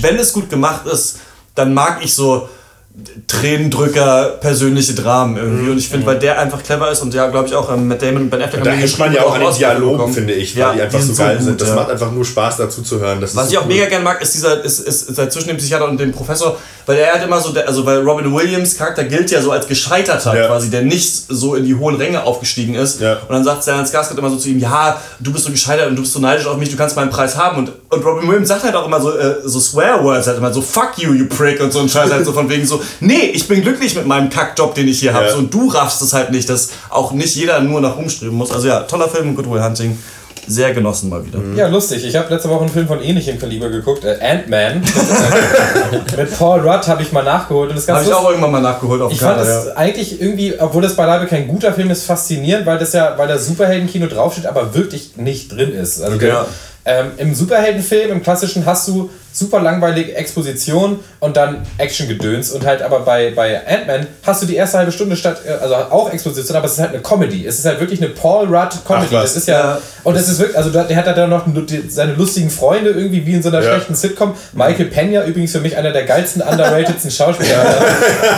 wenn 0.00 0.16
es 0.16 0.32
gut 0.32 0.48
gemacht 0.50 0.86
ist, 0.86 1.18
dann 1.54 1.74
mag 1.74 1.98
ich 2.02 2.14
so 2.14 2.48
Tränendrücker, 3.28 4.38
persönliche 4.40 4.94
Dramen 4.94 5.36
irgendwie. 5.36 5.70
Und 5.70 5.78
ich 5.78 5.88
finde, 5.88 6.06
weil 6.06 6.18
der 6.18 6.38
einfach 6.38 6.62
clever 6.62 6.90
ist 6.90 7.00
und 7.00 7.14
ja, 7.14 7.28
glaube 7.28 7.48
ich 7.48 7.54
auch, 7.54 7.72
ähm, 7.72 7.88
Matt 7.88 8.02
Damon 8.02 8.22
und 8.22 8.30
Ben 8.30 8.42
Affleck 8.42 8.64
Da 8.64 8.70
hängt 8.72 8.98
man 8.98 9.12
ja 9.12 9.22
auch 9.24 9.34
an 9.34 9.40
den 9.40 9.54
Dialogen, 9.54 10.12
finde 10.12 10.32
ich, 10.34 10.54
weil 10.56 10.60
Ja, 10.60 10.72
die 10.74 10.82
einfach 10.82 10.98
die 10.98 11.04
so 11.06 11.12
sind 11.14 11.24
geil 11.24 11.36
so 11.38 11.44
sind. 11.44 11.52
gut, 11.52 11.60
Das 11.62 11.68
ja. 11.68 11.74
macht 11.76 11.90
einfach 11.90 12.10
nur 12.12 12.24
Spaß 12.24 12.56
dazu 12.58 12.82
zu 12.82 13.00
hören. 13.00 13.20
Das 13.20 13.34
Was 13.36 13.46
ist 13.46 13.52
ich 13.52 13.58
auch 13.58 13.62
cool. 13.62 13.68
mega 13.68 13.86
gerne 13.86 14.04
mag, 14.04 14.20
ist 14.20 14.34
dieser, 14.34 14.62
ist, 14.64 14.80
ist, 14.80 15.08
ist 15.10 15.18
halt 15.18 15.32
zwischen 15.32 15.48
dem 15.48 15.56
Psychiater 15.56 15.88
und 15.88 15.98
dem 15.98 16.12
Professor, 16.12 16.56
weil 16.86 16.98
er 16.98 17.14
hat 17.14 17.24
immer 17.24 17.40
so, 17.40 17.52
der, 17.52 17.68
also 17.68 17.86
weil 17.86 18.00
Robin 18.00 18.34
Williams 18.34 18.76
Charakter 18.76 19.04
gilt 19.04 19.30
ja 19.30 19.40
so 19.40 19.52
als 19.52 19.66
gescheiterter 19.68 20.36
Ja. 20.36 20.46
quasi, 20.48 20.68
der 20.70 20.82
nicht 20.82 21.24
so 21.28 21.54
in 21.54 21.64
die 21.64 21.74
hohen 21.76 21.94
Ränge 21.96 22.24
aufgestiegen 22.24 22.74
ist. 22.74 23.00
Ja. 23.00 23.14
Und 23.14 23.30
dann 23.30 23.44
sagt 23.44 23.62
Stellan 23.62 23.84
Skarsgård 23.86 24.18
immer 24.18 24.30
so 24.30 24.36
zu 24.36 24.48
ihm, 24.48 24.58
ja, 24.58 25.00
du 25.20 25.32
bist 25.32 25.44
so 25.44 25.50
gescheitert 25.52 25.88
und 25.88 25.96
du 25.96 26.02
bist 26.02 26.12
so 26.14 26.18
neidisch 26.20 26.46
auf 26.46 26.56
mich, 26.56 26.70
du 26.70 26.76
kannst 26.76 26.96
meinen 26.96 27.10
Preis 27.10 27.36
haben. 27.36 27.58
Und, 27.58 27.72
und 27.90 28.04
Robin 28.04 28.28
Williams 28.28 28.48
sagt 28.48 28.64
halt 28.64 28.74
auch 28.74 28.86
immer 28.86 29.00
so, 29.00 29.16
äh, 29.16 29.36
so 29.44 29.60
Swear 29.60 30.02
Words, 30.02 30.26
halt 30.26 30.38
immer 30.38 30.52
so, 30.52 30.60
fuck 30.60 30.92
you, 30.98 31.12
you 31.12 31.26
prick 31.26 31.60
und 31.60 31.72
so 31.72 31.80
ein 31.80 31.88
Scheiß 31.88 32.10
halt 32.10 32.24
so 32.24 32.32
von 32.32 32.48
wegen 32.48 32.66
so, 32.66 32.80
nee, 33.00 33.30
ich 33.32 33.46
bin 33.46 33.62
glücklich 33.62 33.94
mit 33.94 34.06
meinem 34.06 34.28
Kackjob, 34.30 34.74
den 34.74 34.88
ich 34.88 35.00
hier 35.00 35.14
habe. 35.14 35.26
Ja. 35.26 35.32
So, 35.32 35.38
und 35.38 35.54
du 35.54 35.68
raffst 35.68 36.02
es 36.02 36.12
halt 36.12 36.30
nicht, 36.30 36.48
dass 36.48 36.70
auch 36.90 37.12
nicht 37.12 37.36
jeder 37.36 37.60
nur 37.60 37.80
nach 37.80 37.96
rumstreben 37.96 38.36
muss. 38.36 38.50
Also 38.50 38.68
ja, 38.68 38.80
toller 38.80 39.08
Film, 39.08 39.34
Good 39.36 39.50
Will 39.50 39.62
Hunting. 39.62 39.98
Sehr 40.46 40.72
genossen 40.74 41.10
mal 41.10 41.24
wieder. 41.24 41.38
Ja, 41.54 41.68
lustig. 41.68 42.04
Ich 42.04 42.16
habe 42.16 42.32
letzte 42.34 42.48
Woche 42.48 42.62
einen 42.62 42.70
Film 42.72 42.88
von 42.88 43.00
ähnlichem 43.02 43.38
Kaliber 43.38 43.68
geguckt, 43.68 44.04
äh, 44.04 44.18
Ant-Man. 44.20 44.80
Mit 46.16 46.38
Paul 46.38 46.60
Rudd 46.60 46.88
habe 46.88 47.02
ich 47.02 47.12
mal 47.12 47.22
nachgeholt. 47.22 47.68
Und 47.70 47.76
das 47.76 47.84
ist 47.84 47.86
ganz 47.86 47.98
Habe 47.98 48.04
ich 48.04 48.10
lustig. 48.10 48.26
auch 48.26 48.30
irgendwann 48.30 48.52
mal 48.52 48.60
nachgeholt 48.62 49.00
auf 49.02 49.12
Ich 49.12 49.18
dem 49.18 49.28
fand 49.28 49.40
es 49.42 49.66
ja. 49.66 49.76
eigentlich 49.76 50.20
irgendwie, 50.20 50.54
obwohl 50.58 50.82
das 50.82 50.96
beileibe 50.96 51.26
kein 51.26 51.46
guter 51.46 51.72
Film 51.72 51.90
ist, 51.90 52.04
faszinierend, 52.04 52.66
weil 52.66 52.78
das 52.78 52.92
ja, 52.94 53.14
weil 53.16 53.28
da 53.28 53.38
Superheldenkino 53.38 54.06
draufsteht, 54.06 54.46
aber 54.46 54.74
wirklich 54.74 55.12
nicht 55.16 55.52
drin 55.52 55.72
ist. 55.72 56.00
Also 56.00 56.16
Okay. 56.16 56.26
der, 56.26 56.46
ähm, 56.84 57.10
Im 57.18 57.34
Superheldenfilm, 57.34 58.10
im 58.10 58.22
klassischen, 58.22 58.64
hast 58.64 58.88
du 58.88 59.10
super 59.32 59.60
langweilige 59.60 60.14
Exposition 60.16 60.98
und 61.20 61.36
dann 61.36 61.58
Action-Gedöns 61.78 62.50
und 62.50 62.66
halt 62.66 62.82
aber 62.82 63.00
bei, 63.00 63.30
bei 63.36 63.60
Ant-Man 63.66 64.06
hast 64.26 64.42
du 64.42 64.46
die 64.46 64.56
erste 64.56 64.78
halbe 64.78 64.90
Stunde 64.90 65.14
statt, 65.14 65.42
äh, 65.46 65.50
also 65.52 65.74
auch 65.76 66.10
Exposition, 66.12 66.56
aber 66.56 66.66
es 66.66 66.72
ist 66.72 66.80
halt 66.80 66.90
eine 66.90 67.00
Comedy. 67.00 67.46
Es 67.46 67.58
ist 67.58 67.66
halt 67.66 67.78
wirklich 67.80 68.00
eine 68.02 68.10
Paul 68.10 68.46
Rudd 68.46 68.70
Comedy. 68.86 69.06
Ach, 69.10 69.22
was. 69.22 69.34
Das 69.34 69.36
ist 69.36 69.48
ja, 69.48 69.58
Ja. 69.74 69.78
und 70.04 70.16
das 70.16 70.28
ist 70.28 70.38
wirklich, 70.38 70.56
also 70.56 70.70
da- 70.70 70.84
der 70.84 70.96
hat 70.96 71.06
da 71.06 71.12
dann 71.12 71.30
noch 71.30 71.46
seine 71.88 72.14
lustigen 72.14 72.50
Freunde 72.50 72.90
irgendwie 72.90 73.24
wie 73.24 73.34
in 73.34 73.42
so 73.42 73.50
einer 73.50 73.62
Ja. 73.62 73.72
schlechten 73.74 73.94
Sitcom. 73.94 74.34
Michael 74.54 74.86
Pena 74.86 75.24
übrigens 75.26 75.52
für 75.52 75.60
mich 75.60 75.76
einer 75.76 75.92
der 75.92 76.04
geilsten, 76.04 76.42
underratedsten 76.42 77.10
Schauspieler. 77.10 77.64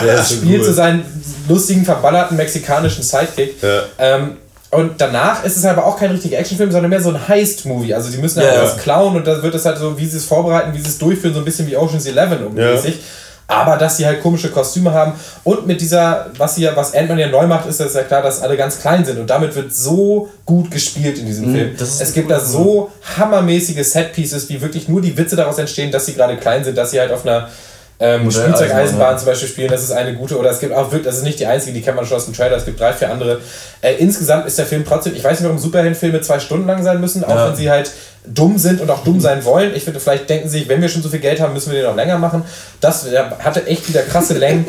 Der 0.05 0.15
ist 0.19 0.29
so 0.29 0.35
spielt 0.35 0.59
cool. 0.59 0.65
so 0.67 0.73
seinen 0.73 1.03
lustigen, 1.47 1.85
verballerten 1.85 2.37
mexikanischen 2.37 3.03
Sidekick. 3.03 3.55
Ja. 3.63 3.81
Ähm, 3.97 4.37
und 4.75 4.93
danach 4.99 5.43
ist 5.43 5.57
es 5.57 5.65
aber 5.65 5.85
auch 5.85 5.97
kein 5.97 6.11
richtiger 6.11 6.37
Actionfilm, 6.37 6.71
sondern 6.71 6.89
mehr 6.89 7.01
so 7.01 7.09
ein 7.09 7.27
Heist-Movie. 7.27 7.93
Also 7.93 8.09
die 8.09 8.17
müssen 8.17 8.41
halt 8.41 8.55
Ja, 8.55 8.63
was 8.63 8.75
ja. 8.75 8.81
klauen 8.81 9.15
und 9.15 9.25
da 9.27 9.41
wird 9.41 9.55
es 9.55 9.65
halt 9.65 9.77
so, 9.77 9.97
wie 9.97 10.05
sie 10.05 10.17
es 10.17 10.25
vorbereiten, 10.25 10.73
wie 10.73 10.79
sie 10.79 10.87
es 10.87 10.97
durchführen, 10.97 11.33
so 11.33 11.39
ein 11.39 11.45
bisschen 11.45 11.67
wie 11.67 11.77
Ocean's 11.77 12.05
Eleven 12.05 12.45
ummäßig. 12.45 12.99
Aber 13.45 13.75
dass 13.75 13.97
sie 13.97 14.05
halt 14.05 14.21
komische 14.21 14.49
Kostüme 14.49 14.93
haben 14.93 15.13
und 15.43 15.67
mit 15.67 15.81
dieser, 15.81 16.27
was 16.37 16.55
hier, 16.55 16.75
was 16.75 16.95
Ant-Man 16.95 17.19
ja 17.19 17.27
neu 17.27 17.45
macht, 17.45 17.67
ist 17.67 17.79
das 17.79 17.93
ja 17.93 18.03
klar, 18.03 18.21
dass 18.21 18.41
alle 18.41 18.55
ganz 18.55 18.79
klein 18.79 19.03
sind 19.03 19.19
und 19.19 19.29
damit 19.29 19.53
wird 19.55 19.75
so 19.75 20.29
gut 20.45 20.71
gespielt 20.71 21.19
in 21.19 21.25
diesem 21.25 21.53
Film. 21.53 21.73
Mhm, 21.73 21.75
ist 21.75 22.01
Es 22.01 22.13
gibt 22.13 22.31
da 22.31 22.39
so 22.39 22.89
hammermäßige 23.17 23.85
Set-Pieces, 23.85 24.47
wie 24.49 24.61
wirklich 24.61 24.87
nur 24.87 25.01
die 25.01 25.17
Witze 25.17 25.35
daraus 25.35 25.57
entstehen, 25.59 25.91
dass 25.91 26.05
sie 26.05 26.13
gerade 26.13 26.37
klein 26.37 26.63
sind, 26.63 26.77
dass 26.77 26.91
sie 26.91 26.99
halt 27.01 27.11
auf 27.11 27.25
einer 27.25 27.49
ähm, 27.99 28.23
Modelleisenbahn, 28.23 28.55
Spielzeugeisenbahn 28.57 29.11
ja. 29.11 29.17
zum 29.17 29.25
Beispiel 29.27 29.47
spielen, 29.47 29.69
das 29.69 29.83
ist 29.83 29.91
eine 29.91 30.13
gute. 30.15 30.37
Oder 30.37 30.49
es 30.49 30.59
gibt 30.59 30.73
auch 30.73 30.91
wirklich, 30.91 31.03
das 31.03 31.17
ist 31.17 31.23
nicht 31.23 31.39
die 31.39 31.45
einzige, 31.45 31.73
die 31.73 31.81
kennt 31.81 31.95
man 31.95 32.05
schon 32.05 32.17
aus 32.17 32.25
dem 32.25 32.33
Trailer, 32.33 32.57
es 32.57 32.65
gibt 32.65 32.79
drei, 32.79 32.93
vier 32.93 33.11
andere. 33.11 33.39
Äh, 33.81 33.93
insgesamt 33.95 34.45
ist 34.47 34.57
der 34.57 34.65
Film 34.65 34.83
trotzdem, 34.85 35.15
ich 35.15 35.23
weiß 35.23 35.39
nicht, 35.39 35.47
warum 35.47 35.59
Superheldenfilme 35.59 36.21
zwei 36.21 36.39
Stunden 36.39 36.67
lang 36.67 36.83
sein 36.83 36.99
müssen, 36.99 37.23
auch 37.23 37.29
Ja. 37.29 37.49
wenn 37.49 37.55
sie 37.55 37.69
halt 37.69 37.91
dumm 38.25 38.57
sind 38.57 38.81
und 38.81 38.89
auch 38.89 39.03
dumm 39.03 39.19
sein 39.19 39.43
wollen. 39.45 39.75
Ich 39.75 39.83
finde, 39.83 39.99
vielleicht 39.99 40.29
denken 40.29 40.49
sie 40.49 40.59
sich, 40.59 40.69
wenn 40.69 40.81
wir 40.81 40.89
schon 40.89 41.01
so 41.01 41.09
viel 41.09 41.19
Geld 41.19 41.39
haben, 41.41 41.53
müssen 41.53 41.71
wir 41.71 41.79
den 41.79 41.87
noch 41.89 41.95
länger 41.95 42.17
machen. 42.17 42.43
Das 42.79 43.05
hatte 43.39 43.67
echt 43.67 43.87
wieder 43.89 44.01
krasse 44.01 44.33
Längen. 44.33 44.65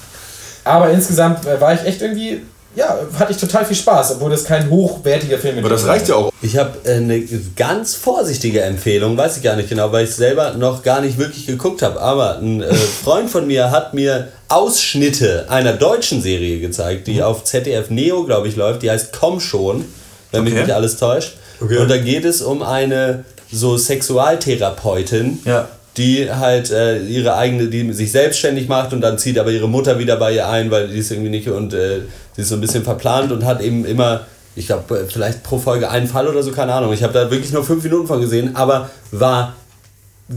Aber 0.64 0.90
insgesamt 0.90 1.46
äh, 1.46 1.60
war 1.60 1.74
ich 1.74 1.84
echt 1.84 2.02
irgendwie, 2.02 2.42
ja, 2.76 2.96
hatte 3.18 3.32
ich 3.32 3.38
total 3.38 3.64
viel 3.64 3.76
Spaß, 3.76 4.12
obwohl 4.12 4.30
das 4.30 4.44
kein 4.44 4.70
hochwertiger 4.70 5.38
Film 5.38 5.56
ist. 5.56 5.64
Aber 5.64 5.70
das 5.70 5.86
reicht 5.86 6.08
ja 6.08 6.14
auch. 6.16 6.32
Ich 6.42 6.56
habe 6.56 6.78
äh, 6.84 6.96
eine 6.96 7.20
ganz 7.56 7.94
vorsichtige 7.96 8.60
Empfehlung, 8.60 9.16
weiß 9.16 9.38
ich 9.38 9.42
gar 9.42 9.56
nicht 9.56 9.68
genau, 9.68 9.90
weil 9.90 10.04
ich 10.04 10.14
selber 10.14 10.52
noch 10.52 10.82
gar 10.82 11.00
nicht 11.00 11.18
wirklich 11.18 11.46
geguckt 11.46 11.82
habe. 11.82 12.00
Aber 12.00 12.38
ein 12.38 12.62
äh, 12.62 12.72
Freund 13.04 13.28
von 13.30 13.46
mir 13.46 13.70
hat 13.70 13.94
mir 13.94 14.28
Ausschnitte 14.48 15.46
einer 15.48 15.72
deutschen 15.72 16.22
Serie 16.22 16.60
gezeigt, 16.60 17.06
die 17.08 17.22
auf 17.22 17.42
ZDF 17.44 17.90
Neo, 17.90 18.24
glaube 18.24 18.46
ich, 18.48 18.56
läuft. 18.56 18.82
Die 18.82 18.90
heißt 18.90 19.12
Komm 19.18 19.40
schon, 19.40 19.84
wenn 20.30 20.44
mich 20.44 20.52
Okay. 20.52 20.62
nicht 20.62 20.72
alles 20.74 20.96
täuscht. 20.98 21.34
Okay. 21.60 21.78
Und 21.78 21.90
da 21.90 21.96
geht 21.96 22.24
es 22.24 22.42
um 22.42 22.62
eine 22.62 23.24
so 23.50 23.76
Sexualtherapeutin, 23.78 25.40
Ja. 25.44 25.68
Die 25.96 26.30
halt 26.30 26.70
äh, 26.70 26.98
ihre 26.98 27.36
eigene, 27.36 27.68
die 27.68 27.92
sich 27.92 28.12
selbstständig 28.12 28.68
macht 28.68 28.92
und 28.92 29.00
dann 29.00 29.18
zieht 29.18 29.38
aber 29.38 29.50
ihre 29.50 29.68
Mutter 29.68 29.98
wieder 29.98 30.16
bei 30.16 30.32
ihr 30.34 30.48
ein, 30.48 30.70
weil 30.70 30.88
die 30.88 30.98
ist 30.98 31.10
irgendwie 31.10 31.30
nicht 31.30 31.48
und 31.48 31.72
äh, 31.72 32.00
sie 32.34 32.42
ist 32.42 32.48
so 32.50 32.54
ein 32.56 32.60
bisschen 32.60 32.84
verplant 32.84 33.32
und 33.32 33.44
hat 33.44 33.62
eben 33.62 33.84
immer, 33.86 34.26
ich 34.54 34.66
glaube, 34.66 35.06
vielleicht 35.10 35.42
pro 35.42 35.58
Folge 35.58 35.88
einen 35.90 36.06
Fall 36.06 36.28
oder 36.28 36.42
so, 36.42 36.52
keine 36.52 36.74
Ahnung. 36.74 36.92
Ich 36.92 37.02
habe 37.02 37.12
da 37.14 37.30
wirklich 37.30 37.52
nur 37.52 37.64
fünf 37.64 37.82
Minuten 37.84 38.06
von 38.06 38.20
gesehen, 38.20 38.54
aber 38.56 38.90
war 39.10 39.54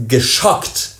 geschockt. 0.08 0.90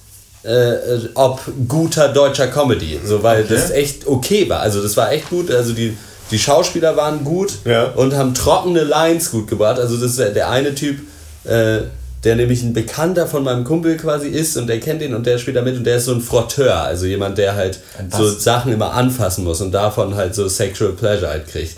Äh, 0.42 0.50
äh, 0.72 1.08
ob 1.16 1.42
guter 1.68 2.08
deutscher 2.08 2.46
Comedy, 2.48 2.98
so 3.04 3.22
weil 3.22 3.44
das 3.44 3.70
echt 3.70 4.06
okay 4.06 4.48
war. 4.48 4.60
Also 4.60 4.82
das 4.82 4.96
war 4.96 5.12
echt 5.12 5.28
gut. 5.28 5.50
Also 5.50 5.74
die, 5.74 5.94
die 6.30 6.38
Schauspieler 6.38 6.96
waren 6.96 7.24
gut 7.24 7.52
Ja. 7.66 7.88
und 7.90 8.14
haben 8.14 8.32
trockene 8.32 8.82
Lines 8.84 9.30
gut 9.32 9.48
gebracht. 9.48 9.78
Also 9.78 9.96
das 9.96 10.12
ist 10.12 10.18
der- 10.18 10.30
der 10.30 10.48
eine 10.48 10.74
Typ, 10.74 10.98
äh, 11.44 11.80
der 12.24 12.36
nämlich 12.36 12.62
ein 12.62 12.74
Bekannter 12.74 13.26
von 13.26 13.42
meinem 13.44 13.64
Kumpel 13.64 13.96
quasi 13.96 14.28
ist 14.28 14.56
und 14.58 14.66
der 14.66 14.78
kennt 14.78 15.00
ihn 15.00 15.14
und 15.14 15.24
der 15.26 15.38
spielt 15.38 15.56
da 15.56 15.62
mit 15.62 15.76
und 15.76 15.84
der 15.84 15.96
ist 15.96 16.04
so 16.04 16.12
ein 16.12 16.20
Frotteur, 16.20 16.82
also 16.82 17.06
jemand, 17.06 17.38
der 17.38 17.54
halt 17.54 17.80
so 18.14 18.28
Sachen 18.28 18.72
immer 18.72 18.92
anfassen 18.92 19.44
muss 19.44 19.62
und 19.62 19.72
davon 19.72 20.14
halt 20.14 20.34
so 20.34 20.46
Sexual 20.46 20.92
Pleasure 20.92 21.30
halt 21.30 21.48
kriegt. 21.48 21.76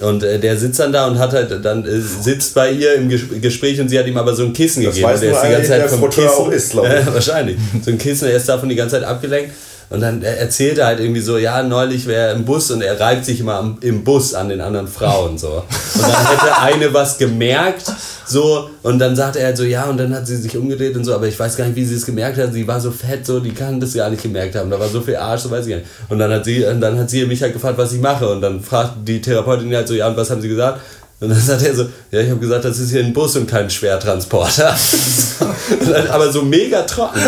Und 0.00 0.22
äh, 0.22 0.38
der 0.38 0.56
sitzt 0.56 0.80
dann 0.80 0.92
da 0.92 1.06
und 1.06 1.18
hat 1.18 1.32
halt 1.32 1.64
dann 1.64 1.84
äh, 1.84 2.00
sitzt 2.00 2.54
bei 2.54 2.70
ihr 2.70 2.94
im 2.94 3.08
Ges 3.10 3.22
Gespräch 3.40 3.78
und 3.80 3.88
sie 3.88 3.98
hat 3.98 4.06
ihm 4.06 4.16
aber 4.16 4.34
so 4.34 4.44
ein 4.44 4.52
Kissen 4.54 4.82
Das 4.82 4.94
gegeben 4.94 5.10
weiß 5.10 5.20
und 5.20 5.22
der 5.22 5.30
nur 5.30 5.38
ist 5.38 5.46
die 5.46 5.52
ganze 5.52 5.68
Zeit 5.68 5.80
der 5.82 5.88
vom 5.90 5.98
Frotteur 6.00 6.26
Kissen 6.26 6.42
auch 6.42 6.50
ist, 6.50 6.70
glaub 6.70 6.86
ich. 6.86 6.92
Ja, 6.92 7.14
wahrscheinlich. 7.14 7.56
So 7.84 7.90
ein 7.90 7.98
Kissen, 7.98 8.28
er 8.28 8.36
ist 8.36 8.48
davon 8.48 8.68
die 8.70 8.76
ganze 8.76 8.96
Zeit 8.96 9.04
abgelenkt. 9.04 9.52
Und 9.88 10.00
dann 10.00 10.22
er 10.22 10.38
erzählt 10.38 10.78
er 10.78 10.86
halt 10.86 11.00
irgendwie 11.00 11.20
so, 11.20 11.38
ja, 11.38 11.62
neulich 11.62 12.06
wäre 12.06 12.28
er 12.28 12.32
im 12.32 12.44
Bus 12.44 12.70
und 12.72 12.82
er 12.82 12.98
reibt 12.98 13.24
sich 13.24 13.38
immer 13.38 13.54
am, 13.54 13.78
im 13.82 14.02
Bus 14.02 14.34
an 14.34 14.48
den 14.48 14.60
anderen 14.60 14.88
Frauen 14.88 15.38
so. 15.38 15.62
Und 15.94 16.02
dann 16.02 16.26
hätte 16.26 16.58
eine 16.60 16.92
was 16.92 17.18
gemerkt, 17.18 17.92
so, 18.26 18.70
und 18.82 18.98
dann 18.98 19.14
sagt 19.14 19.36
er 19.36 19.46
halt 19.46 19.56
so, 19.56 19.62
ja, 19.62 19.84
und 19.84 19.98
dann 19.98 20.14
hat 20.14 20.26
sie 20.26 20.36
sich 20.36 20.56
umgedreht 20.56 20.96
und 20.96 21.04
so, 21.04 21.14
aber 21.14 21.28
ich 21.28 21.38
weiß 21.38 21.56
gar 21.56 21.66
nicht, 21.66 21.76
wie 21.76 21.84
sie 21.84 21.94
es 21.94 22.04
gemerkt 22.04 22.38
hat. 22.38 22.52
Sie 22.52 22.66
war 22.66 22.80
so 22.80 22.90
fett, 22.90 23.24
so, 23.24 23.38
die 23.38 23.52
kann 23.52 23.78
das 23.78 23.94
gar 23.94 24.10
nicht 24.10 24.22
gemerkt 24.22 24.56
haben. 24.56 24.68
Da 24.68 24.80
war 24.80 24.88
so 24.88 25.00
viel 25.00 25.16
Arsch, 25.16 25.42
so 25.42 25.50
weiß 25.50 25.66
ich 25.66 25.70
gar 25.70 25.78
nicht. 25.78 25.88
Und 26.08 26.18
dann 26.18 26.32
hat 26.32 26.44
sie, 26.44 26.64
und 26.64 26.80
dann 26.80 26.98
hat 26.98 27.08
sie 27.08 27.24
mich 27.24 27.40
halt 27.40 27.52
gefragt, 27.52 27.78
was 27.78 27.92
ich 27.92 28.00
mache. 28.00 28.28
Und 28.28 28.40
dann 28.40 28.60
fragt 28.60 29.06
die 29.06 29.20
Therapeutin 29.20 29.74
halt 29.74 29.86
so, 29.86 29.94
ja, 29.94 30.08
und 30.08 30.16
was 30.16 30.28
haben 30.30 30.40
sie 30.40 30.48
gesagt? 30.48 30.80
Und 31.20 31.30
dann 31.30 31.40
sagt 31.40 31.62
er 31.62 31.74
so, 31.74 31.86
ja, 32.10 32.20
ich 32.20 32.28
habe 32.28 32.40
gesagt, 32.40 32.64
das 32.64 32.78
ist 32.78 32.90
hier 32.90 33.02
ein 33.02 33.12
Bus 33.12 33.36
und 33.36 33.48
kein 33.48 33.70
Schwertransporter. 33.70 34.74
Dann, 35.90 36.08
aber 36.08 36.30
so 36.30 36.42
mega 36.42 36.82
trocken. 36.82 37.20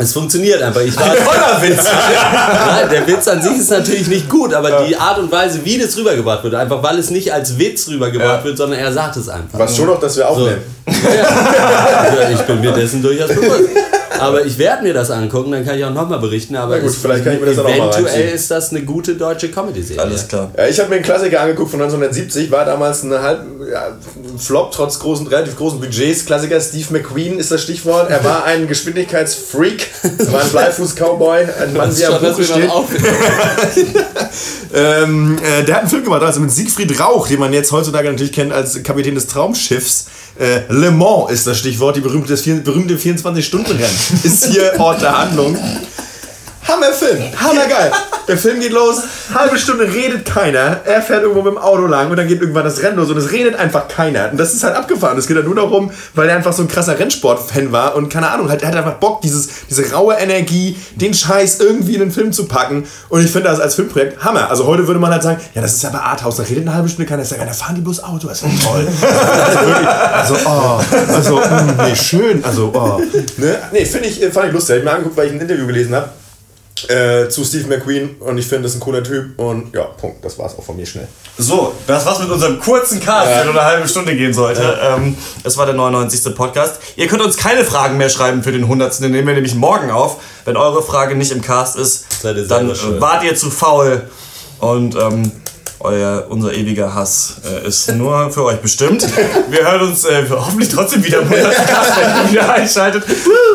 Es 0.00 0.12
funktioniert 0.14 0.62
einfach. 0.62 0.80
Ich 0.80 0.96
war 0.96 1.06
Toller 1.14 1.60
Witz! 1.62 1.84
Nein, 1.84 2.88
der 2.90 3.06
Witz 3.06 3.28
an 3.28 3.42
sich 3.42 3.56
ist 3.58 3.70
natürlich 3.70 4.08
nicht 4.08 4.28
gut, 4.30 4.54
aber 4.54 4.84
die 4.86 4.96
Art 4.96 5.18
und 5.18 5.30
Weise, 5.30 5.60
wie 5.64 5.78
das 5.78 5.96
rübergebracht 5.96 6.42
wird, 6.42 6.54
einfach 6.54 6.82
weil 6.82 6.98
es 6.98 7.10
nicht 7.10 7.32
als 7.32 7.58
Witz 7.58 7.86
rübergebracht 7.88 8.38
Ja. 8.40 8.44
wird, 8.44 8.56
sondern 8.56 8.78
er 8.80 8.92
sagt 8.92 9.16
es 9.16 9.28
einfach. 9.28 9.58
Was 9.58 9.76
schon 9.76 9.86
noch, 9.86 10.00
dass 10.00 10.16
wir 10.16 10.28
aufnehmen. 10.28 10.62
Ja, 10.86 12.30
ich 12.32 12.40
bin 12.40 12.60
mir 12.60 12.72
dessen 12.72 13.02
durchaus 13.02 13.28
bewusst. 13.28 13.68
Aber 14.20 14.44
ich 14.44 14.58
werde 14.58 14.82
mir 14.82 14.94
das 14.94 15.10
angucken, 15.10 15.52
dann 15.52 15.64
kann 15.64 15.76
ich 15.78 15.84
auch 15.84 15.92
nochmal 15.92 16.18
berichten. 16.18 16.56
Aber 16.56 16.76
Na 16.76 16.82
gut, 16.82 16.90
es- 16.90 16.96
vielleicht 16.98 17.24
kann 17.24 17.34
ich 17.34 17.40
mir 17.40 17.46
das 17.46 17.58
auch 17.58 17.64
mal 17.64 17.90
eventuell 17.90 18.28
ist 18.30 18.50
das 18.50 18.70
eine 18.70 18.82
gute 18.82 19.14
deutsche 19.14 19.50
Comedy-Serie. 19.50 20.02
Alles 20.02 20.28
klar. 20.28 20.50
Ja, 20.56 20.66
ich 20.66 20.78
habe 20.78 20.88
mir 20.90 20.96
einen 20.96 21.04
Klassiker 21.04 21.40
angeguckt 21.40 21.70
von 21.70 21.80
1970, 21.80 22.50
war 22.50 22.64
damals 22.64 23.02
ein 23.02 23.12
halb 23.12 23.40
ja, 23.70 23.96
Flop 24.38 24.72
trotz 24.72 24.98
großen, 24.98 25.26
relativ 25.26 25.56
großen 25.56 25.80
Budgets. 25.80 26.24
Klassiker 26.24 26.60
Steve 26.60 26.86
McQueen 26.90 27.38
ist 27.38 27.50
das 27.50 27.62
Stichwort. 27.62 28.10
Er 28.10 28.22
war 28.24 28.44
ein 28.44 28.66
Geschwindigkeitsfreak, 28.68 29.88
er 30.18 30.32
war 30.32 30.42
ein 30.42 30.50
Bleifuß-Cowboy, 30.50 31.44
ein 31.62 31.72
Mann, 31.74 31.96
wie 31.96 32.02
er 32.02 32.14
am 32.14 32.22
Buche 32.22 32.44
steht. 32.44 32.70
Ähm, 34.72 35.36
äh, 35.42 35.64
der 35.64 35.74
hat 35.74 35.80
einen 35.82 35.90
Film 35.90 36.04
gemacht, 36.04 36.22
also 36.22 36.40
mit 36.40 36.52
Siegfried 36.52 37.00
Rauch, 37.00 37.26
den 37.26 37.40
man 37.40 37.52
jetzt 37.52 37.72
heutzutage 37.72 38.08
natürlich 38.08 38.32
kennt 38.32 38.52
als 38.52 38.80
Kapitän 38.82 39.14
des 39.16 39.26
Traumschiffs. 39.26 40.06
Äh, 40.40 40.62
Le 40.70 40.90
Mans 40.90 41.30
ist 41.30 41.46
das 41.46 41.58
Stichwort, 41.58 41.96
die 41.96 42.00
berühmte, 42.00 42.34
berühmte 42.62 42.96
24-Stunden-Rennen. 42.96 43.98
Ist 44.22 44.46
hier 44.46 44.72
Ort 44.78 45.02
der 45.02 45.18
Handlung. 45.18 45.54
Hammerfilm, 46.70 47.18
hammergeil. 47.36 47.90
Der 48.28 48.38
Film 48.38 48.60
geht 48.60 48.70
los, 48.70 49.02
halbe 49.34 49.58
Stunde 49.58 49.92
redet 49.92 50.24
keiner. 50.24 50.80
Er 50.84 51.02
fährt 51.02 51.22
irgendwo 51.22 51.42
mit 51.42 51.52
dem 51.52 51.58
Auto 51.58 51.86
lang 51.86 52.10
und 52.10 52.16
dann 52.16 52.28
geht 52.28 52.40
irgendwann 52.40 52.62
das 52.62 52.80
Rennen 52.80 52.96
los 52.96 53.10
und 53.10 53.16
es 53.16 53.32
redet 53.32 53.56
einfach 53.56 53.88
keiner. 53.88 54.30
Und 54.30 54.38
das 54.38 54.54
ist 54.54 54.62
halt 54.62 54.76
abgefahren. 54.76 55.18
Es 55.18 55.26
geht 55.26 55.36
halt 55.36 55.46
nur 55.46 55.56
darum, 55.56 55.90
weil 56.14 56.28
er 56.28 56.36
einfach 56.36 56.52
so 56.52 56.62
ein 56.62 56.68
krasser 56.68 56.96
Rennsport-Fan 56.96 57.72
war 57.72 57.96
und 57.96 58.08
keine 58.08 58.30
Ahnung, 58.30 58.48
halt, 58.48 58.62
er 58.62 58.68
hat 58.68 58.76
einfach 58.76 58.94
Bock, 58.94 59.20
dieses, 59.22 59.48
diese 59.68 59.90
raue 59.92 60.14
Energie, 60.14 60.76
den 60.94 61.12
Scheiß 61.12 61.58
irgendwie 61.58 61.94
in 61.94 62.00
den 62.00 62.12
Film 62.12 62.32
zu 62.32 62.46
packen. 62.46 62.84
Und 63.08 63.24
ich 63.24 63.32
finde 63.32 63.48
das 63.48 63.58
als 63.58 63.74
Filmprojekt 63.74 64.22
Hammer. 64.22 64.48
Also 64.48 64.64
heute 64.66 64.86
würde 64.86 65.00
man 65.00 65.10
halt 65.10 65.24
sagen, 65.24 65.40
ja, 65.54 65.62
das 65.62 65.74
ist 65.74 65.82
ja 65.82 65.90
bei 65.90 65.98
Arthouse, 65.98 66.36
da 66.36 66.44
redet 66.44 66.68
eine 66.68 66.74
halbe 66.74 66.88
Stunde 66.88 67.08
keiner. 67.08 67.22
Ich 67.22 67.28
sage, 67.28 67.44
da 67.44 67.52
fahren 67.52 67.74
die 67.74 67.80
bloß 67.80 68.04
Auto, 68.04 68.28
das 68.28 68.42
ist 68.42 68.48
ja 68.48 68.70
toll. 68.70 68.86
also, 70.14 70.34
also, 70.34 70.46
oh, 70.46 70.80
also, 71.12 71.36
mh, 71.36 71.84
nee, 71.84 71.96
schön, 71.96 72.44
also, 72.44 72.70
oh. 72.72 73.00
Ne? 73.38 73.58
Nee, 73.72 73.84
finde 73.84 74.06
ich, 74.06 74.24
fand 74.32 74.46
ich 74.46 74.52
lustig. 74.52 74.76
Ich 74.76 74.82
habe 74.82 74.84
mir 74.84 74.92
angeguckt, 74.92 75.16
weil 75.16 75.26
ich 75.26 75.32
ein 75.32 75.40
Interview 75.40 75.66
gelesen 75.66 75.96
habe 75.96 76.10
äh, 76.88 77.28
zu 77.28 77.44
Steve 77.44 77.68
McQueen 77.68 78.16
und 78.20 78.38
ich 78.38 78.46
finde, 78.46 78.62
das 78.62 78.72
ist 78.72 78.78
ein 78.78 78.80
cooler 78.80 79.02
Typ 79.02 79.38
und 79.38 79.74
ja, 79.74 79.84
Punkt. 79.84 80.24
Das 80.24 80.38
war's 80.38 80.56
auch 80.56 80.62
von 80.62 80.76
mir 80.76 80.86
schnell. 80.86 81.08
So, 81.38 81.74
das 81.86 82.06
war's 82.06 82.18
mit 82.20 82.30
unserem 82.30 82.60
kurzen 82.60 83.00
Cast, 83.00 83.28
der 83.28 83.44
nur 83.44 83.54
eine 83.54 83.64
halbe 83.64 83.88
Stunde 83.88 84.14
gehen 84.14 84.32
sollte. 84.32 84.78
Ähm, 84.82 85.16
es 85.42 85.56
war 85.56 85.66
der 85.66 85.74
99. 85.74 86.34
Podcast. 86.34 86.80
Ihr 86.96 87.06
könnt 87.06 87.22
uns 87.22 87.36
keine 87.36 87.64
Fragen 87.64 87.96
mehr 87.98 88.08
schreiben 88.08 88.42
für 88.42 88.52
den 88.52 88.62
100. 88.64 89.00
Den 89.00 89.12
nehmen 89.12 89.26
wir 89.26 89.34
nämlich 89.34 89.54
morgen 89.54 89.90
auf. 89.90 90.18
Wenn 90.44 90.56
eure 90.56 90.82
Frage 90.82 91.14
nicht 91.14 91.32
im 91.32 91.42
Cast 91.42 91.76
ist, 91.76 92.06
dann 92.22 92.70
äh, 92.70 93.00
wart 93.00 93.24
ihr 93.24 93.34
zu 93.34 93.50
faul. 93.50 94.02
Und 94.58 94.94
ähm, 94.94 95.32
euer, 95.80 96.26
unser 96.28 96.52
ewiger 96.52 96.94
Hass 96.94 97.40
äh, 97.44 97.66
ist 97.66 97.90
nur 97.94 98.30
für 98.30 98.44
euch 98.44 98.58
bestimmt. 98.60 99.06
Wir 99.50 99.64
hören 99.64 99.88
uns 99.88 100.04
äh, 100.04 100.24
hoffentlich 100.28 100.68
trotzdem 100.68 101.04
wieder 101.04 101.22
im 101.22 101.32
100. 101.32 101.54
Cast, 101.66 101.92
wenn 101.96 102.24
ihr 102.24 102.30
wieder 102.32 102.52
einschaltet. 102.52 103.04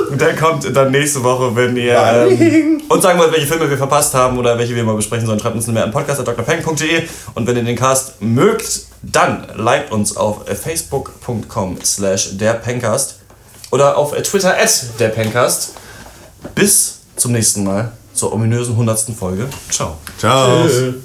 Und 0.10 0.20
der 0.20 0.36
kommt 0.36 0.76
dann 0.76 0.92
nächste 0.92 1.24
Woche, 1.24 1.56
wenn 1.56 1.78
ihr 1.78 2.28
ähm, 2.28 2.82
uns 2.90 3.04
sagen 3.04 3.20
wollt, 3.20 3.32
welche 3.32 3.48
Filme 3.48 3.70
wir 3.70 3.78
verpasst 3.78 4.14
haben 4.14 4.38
oder 4.38 4.58
welche 4.58 4.76
wir 4.76 4.84
mal 4.84 4.96
besprechen 4.96 5.28
sollen, 5.28 5.40
schreibt 5.40 5.56
uns 5.56 5.66
eine 5.66 5.74
Mail 5.74 5.84
an 5.84 5.92
podcast.drpeng.de 5.92 7.04
und 7.36 7.48
wenn 7.48 7.56
ihr 7.58 7.64
den 7.64 7.76
Cast 7.76 8.22
mögt, 8.22 8.82
dann 9.02 9.48
liked 9.56 9.92
uns 9.92 10.18
auf 10.18 10.46
facebook.com 10.48 11.78
slash 11.84 12.38
derpencast 12.38 13.20
oder 13.72 13.98
auf 13.98 14.14
Twitter 14.14 14.56
at 14.58 15.00
derpencast. 15.00 15.74
Bis 16.54 17.00
zum 17.16 17.32
nächsten 17.32 17.64
Mal 17.64 17.92
zur 18.14 18.34
ominösen 18.34 18.74
100. 18.74 19.12
Folge. 19.18 19.48
Ciao. 19.70 19.98
Ciao. 20.18 20.64
Tschüss. 20.64 21.05